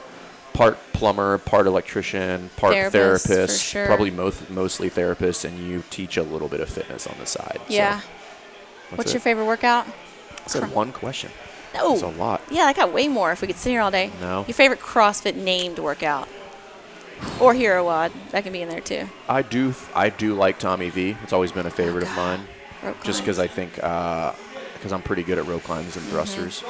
part 0.53 0.77
plumber, 0.93 1.37
part 1.39 1.67
electrician, 1.67 2.49
part 2.55 2.73
Therapist, 2.73 3.27
therapist, 3.27 3.63
sure. 3.63 3.85
probably 3.85 4.09
most, 4.11 4.49
mostly 4.49 4.89
therapist, 4.89 5.45
and 5.45 5.59
you 5.59 5.83
teach 5.89 6.17
a 6.17 6.23
little 6.23 6.47
bit 6.47 6.61
of 6.61 6.69
fitness 6.69 7.05
on 7.05 7.15
the 7.19 7.25
side. 7.25 7.59
Yeah. 7.67 7.99
that's 8.89 8.97
What's 8.97 9.11
it. 9.11 9.15
your 9.15 9.21
favorite 9.21 9.45
workout? 9.45 9.85
I 9.85 10.47
said 10.47 10.71
one 10.71 10.91
question. 10.93 11.29
No. 11.75 11.89
That's 11.91 12.01
a 12.01 12.07
lot. 12.17 12.41
Yeah, 12.49 12.63
I 12.63 12.73
got 12.73 12.91
way 12.93 13.07
more 13.07 13.31
if 13.33 13.41
we 13.41 13.47
could 13.47 13.57
sit 13.57 13.69
here 13.71 13.81
all 13.81 13.91
day. 13.91 14.09
No. 14.21 14.45
Your 14.47 14.55
favorite 14.55 14.79
CrossFit 14.79 15.35
named 15.35 15.77
workout? 15.79 16.27
Or 17.39 17.53
Hero 17.53 17.83
WOD. 17.85 18.11
That 18.31 18.43
can 18.43 18.53
be 18.53 18.61
in 18.61 18.69
there 18.69 18.81
too. 18.81 19.07
I 19.27 19.41
do 19.41 19.73
I 19.95 20.09
do 20.09 20.33
like 20.35 20.59
Tommy 20.59 20.89
V. 20.89 21.15
It's 21.23 21.33
always 21.33 21.51
been 21.51 21.65
a 21.65 21.69
favorite 21.71 22.03
of 22.03 22.09
Oh, 22.11 22.15
God. 22.15 22.39
mine. 22.39 22.47
Rope 22.83 23.03
just 23.03 23.21
because 23.21 23.39
I 23.39 23.47
think 23.47 23.73
because 23.75 24.91
I'm 24.91 25.01
pretty 25.01 25.23
good 25.23 25.37
at 25.37 25.45
rope 25.47 25.63
climbs 25.63 25.95
and 25.95 26.05
thrusters. 26.07 26.63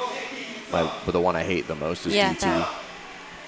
My, 0.72 0.90
but 1.06 1.12
the 1.12 1.20
one 1.20 1.36
I 1.36 1.42
hate 1.44 1.66
the 1.68 1.74
most 1.74 2.06
is 2.06 2.12
Mm-hmm. 2.12 2.16
Yeah, 2.16 2.34
DT. 2.34 2.40
that. 2.40 2.68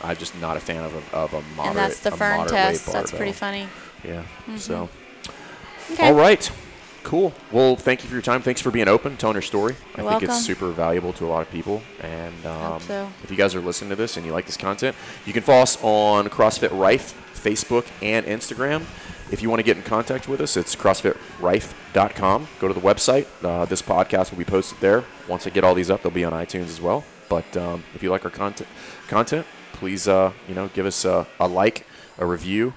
I'm 0.02 0.16
just 0.16 0.38
not 0.40 0.56
a 0.56 0.60
fan 0.60 0.82
of 0.84 0.94
a, 0.94 1.16
of 1.16 1.34
a 1.34 1.42
moderate. 1.56 1.66
and 1.68 1.76
that's 1.76 2.00
the 2.00 2.10
Fern 2.10 2.46
test. 2.46 2.86
That's 2.90 3.10
pretty 3.10 3.32
funny. 3.32 3.68
Yeah. 4.02 4.22
So. 4.56 4.88
Okay. 5.92 6.06
All 6.08 6.14
right. 6.14 6.50
Cool. 7.02 7.32
Well, 7.50 7.76
thank 7.76 8.02
you 8.02 8.08
for 8.08 8.14
your 8.14 8.22
time. 8.22 8.42
Thanks 8.42 8.60
for 8.60 8.70
being 8.70 8.88
open, 8.88 9.16
telling 9.16 9.34
your 9.34 9.42
story. 9.42 9.74
I 9.74 9.76
You're 9.76 9.96
think 9.96 10.10
welcome. 10.10 10.30
it's 10.30 10.44
super 10.44 10.70
valuable 10.70 11.12
to 11.14 11.26
a 11.26 11.28
lot 11.28 11.42
of 11.42 11.50
people. 11.50 11.82
And 12.00 12.46
um, 12.46 12.80
so. 12.80 13.08
if 13.22 13.30
you 13.30 13.36
guys 13.36 13.54
are 13.54 13.60
listening 13.60 13.90
to 13.90 13.96
this 13.96 14.16
and 14.16 14.26
you 14.26 14.32
like 14.32 14.46
this 14.46 14.56
content, 14.56 14.94
you 15.24 15.32
can 15.32 15.42
follow 15.42 15.62
us 15.62 15.82
on 15.82 16.28
CrossFit 16.28 16.78
Rife, 16.78 17.14
Facebook, 17.34 17.86
and 18.02 18.26
Instagram. 18.26 18.84
If 19.32 19.42
you 19.42 19.48
want 19.48 19.60
to 19.60 19.64
get 19.64 19.76
in 19.76 19.82
contact 19.82 20.28
with 20.28 20.40
us, 20.40 20.56
it's 20.56 20.74
CrossFitRife.com. 20.74 22.48
Go 22.58 22.68
to 22.68 22.74
the 22.74 22.80
website. 22.80 23.26
Uh, 23.44 23.64
this 23.64 23.80
podcast 23.80 24.30
will 24.30 24.38
be 24.38 24.44
posted 24.44 24.80
there. 24.80 25.04
Once 25.28 25.46
I 25.46 25.50
get 25.50 25.64
all 25.64 25.74
these 25.74 25.90
up, 25.90 26.02
they'll 26.02 26.12
be 26.12 26.24
on 26.24 26.32
iTunes 26.32 26.66
as 26.66 26.80
well. 26.80 27.04
But 27.28 27.56
um, 27.56 27.84
if 27.94 28.02
you 28.02 28.10
like 28.10 28.24
our 28.24 28.30
content, 28.30 28.68
content, 29.06 29.46
please 29.72 30.08
uh, 30.08 30.32
you 30.48 30.54
know 30.54 30.68
give 30.74 30.84
us 30.84 31.04
a, 31.04 31.26
a 31.38 31.46
like, 31.46 31.86
a 32.18 32.26
review, 32.26 32.74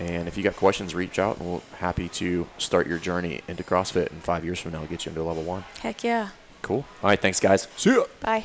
and 0.00 0.26
if 0.26 0.36
you 0.36 0.42
got 0.42 0.56
questions, 0.56 0.94
reach 0.94 1.18
out, 1.18 1.38
and 1.38 1.52
we're 1.52 1.60
happy 1.78 2.08
to 2.08 2.46
start 2.58 2.86
your 2.86 2.98
journey 2.98 3.42
into 3.46 3.62
CrossFit. 3.62 4.10
And 4.10 4.22
five 4.22 4.44
years 4.44 4.58
from 4.58 4.72
now, 4.72 4.84
get 4.86 5.04
you 5.04 5.10
into 5.10 5.22
level 5.22 5.42
one. 5.42 5.64
Heck 5.80 6.02
yeah. 6.02 6.30
Cool. 6.62 6.84
All 7.02 7.10
right, 7.10 7.20
thanks, 7.20 7.38
guys. 7.38 7.68
See 7.76 7.94
ya. 7.94 8.04
Bye. 8.20 8.44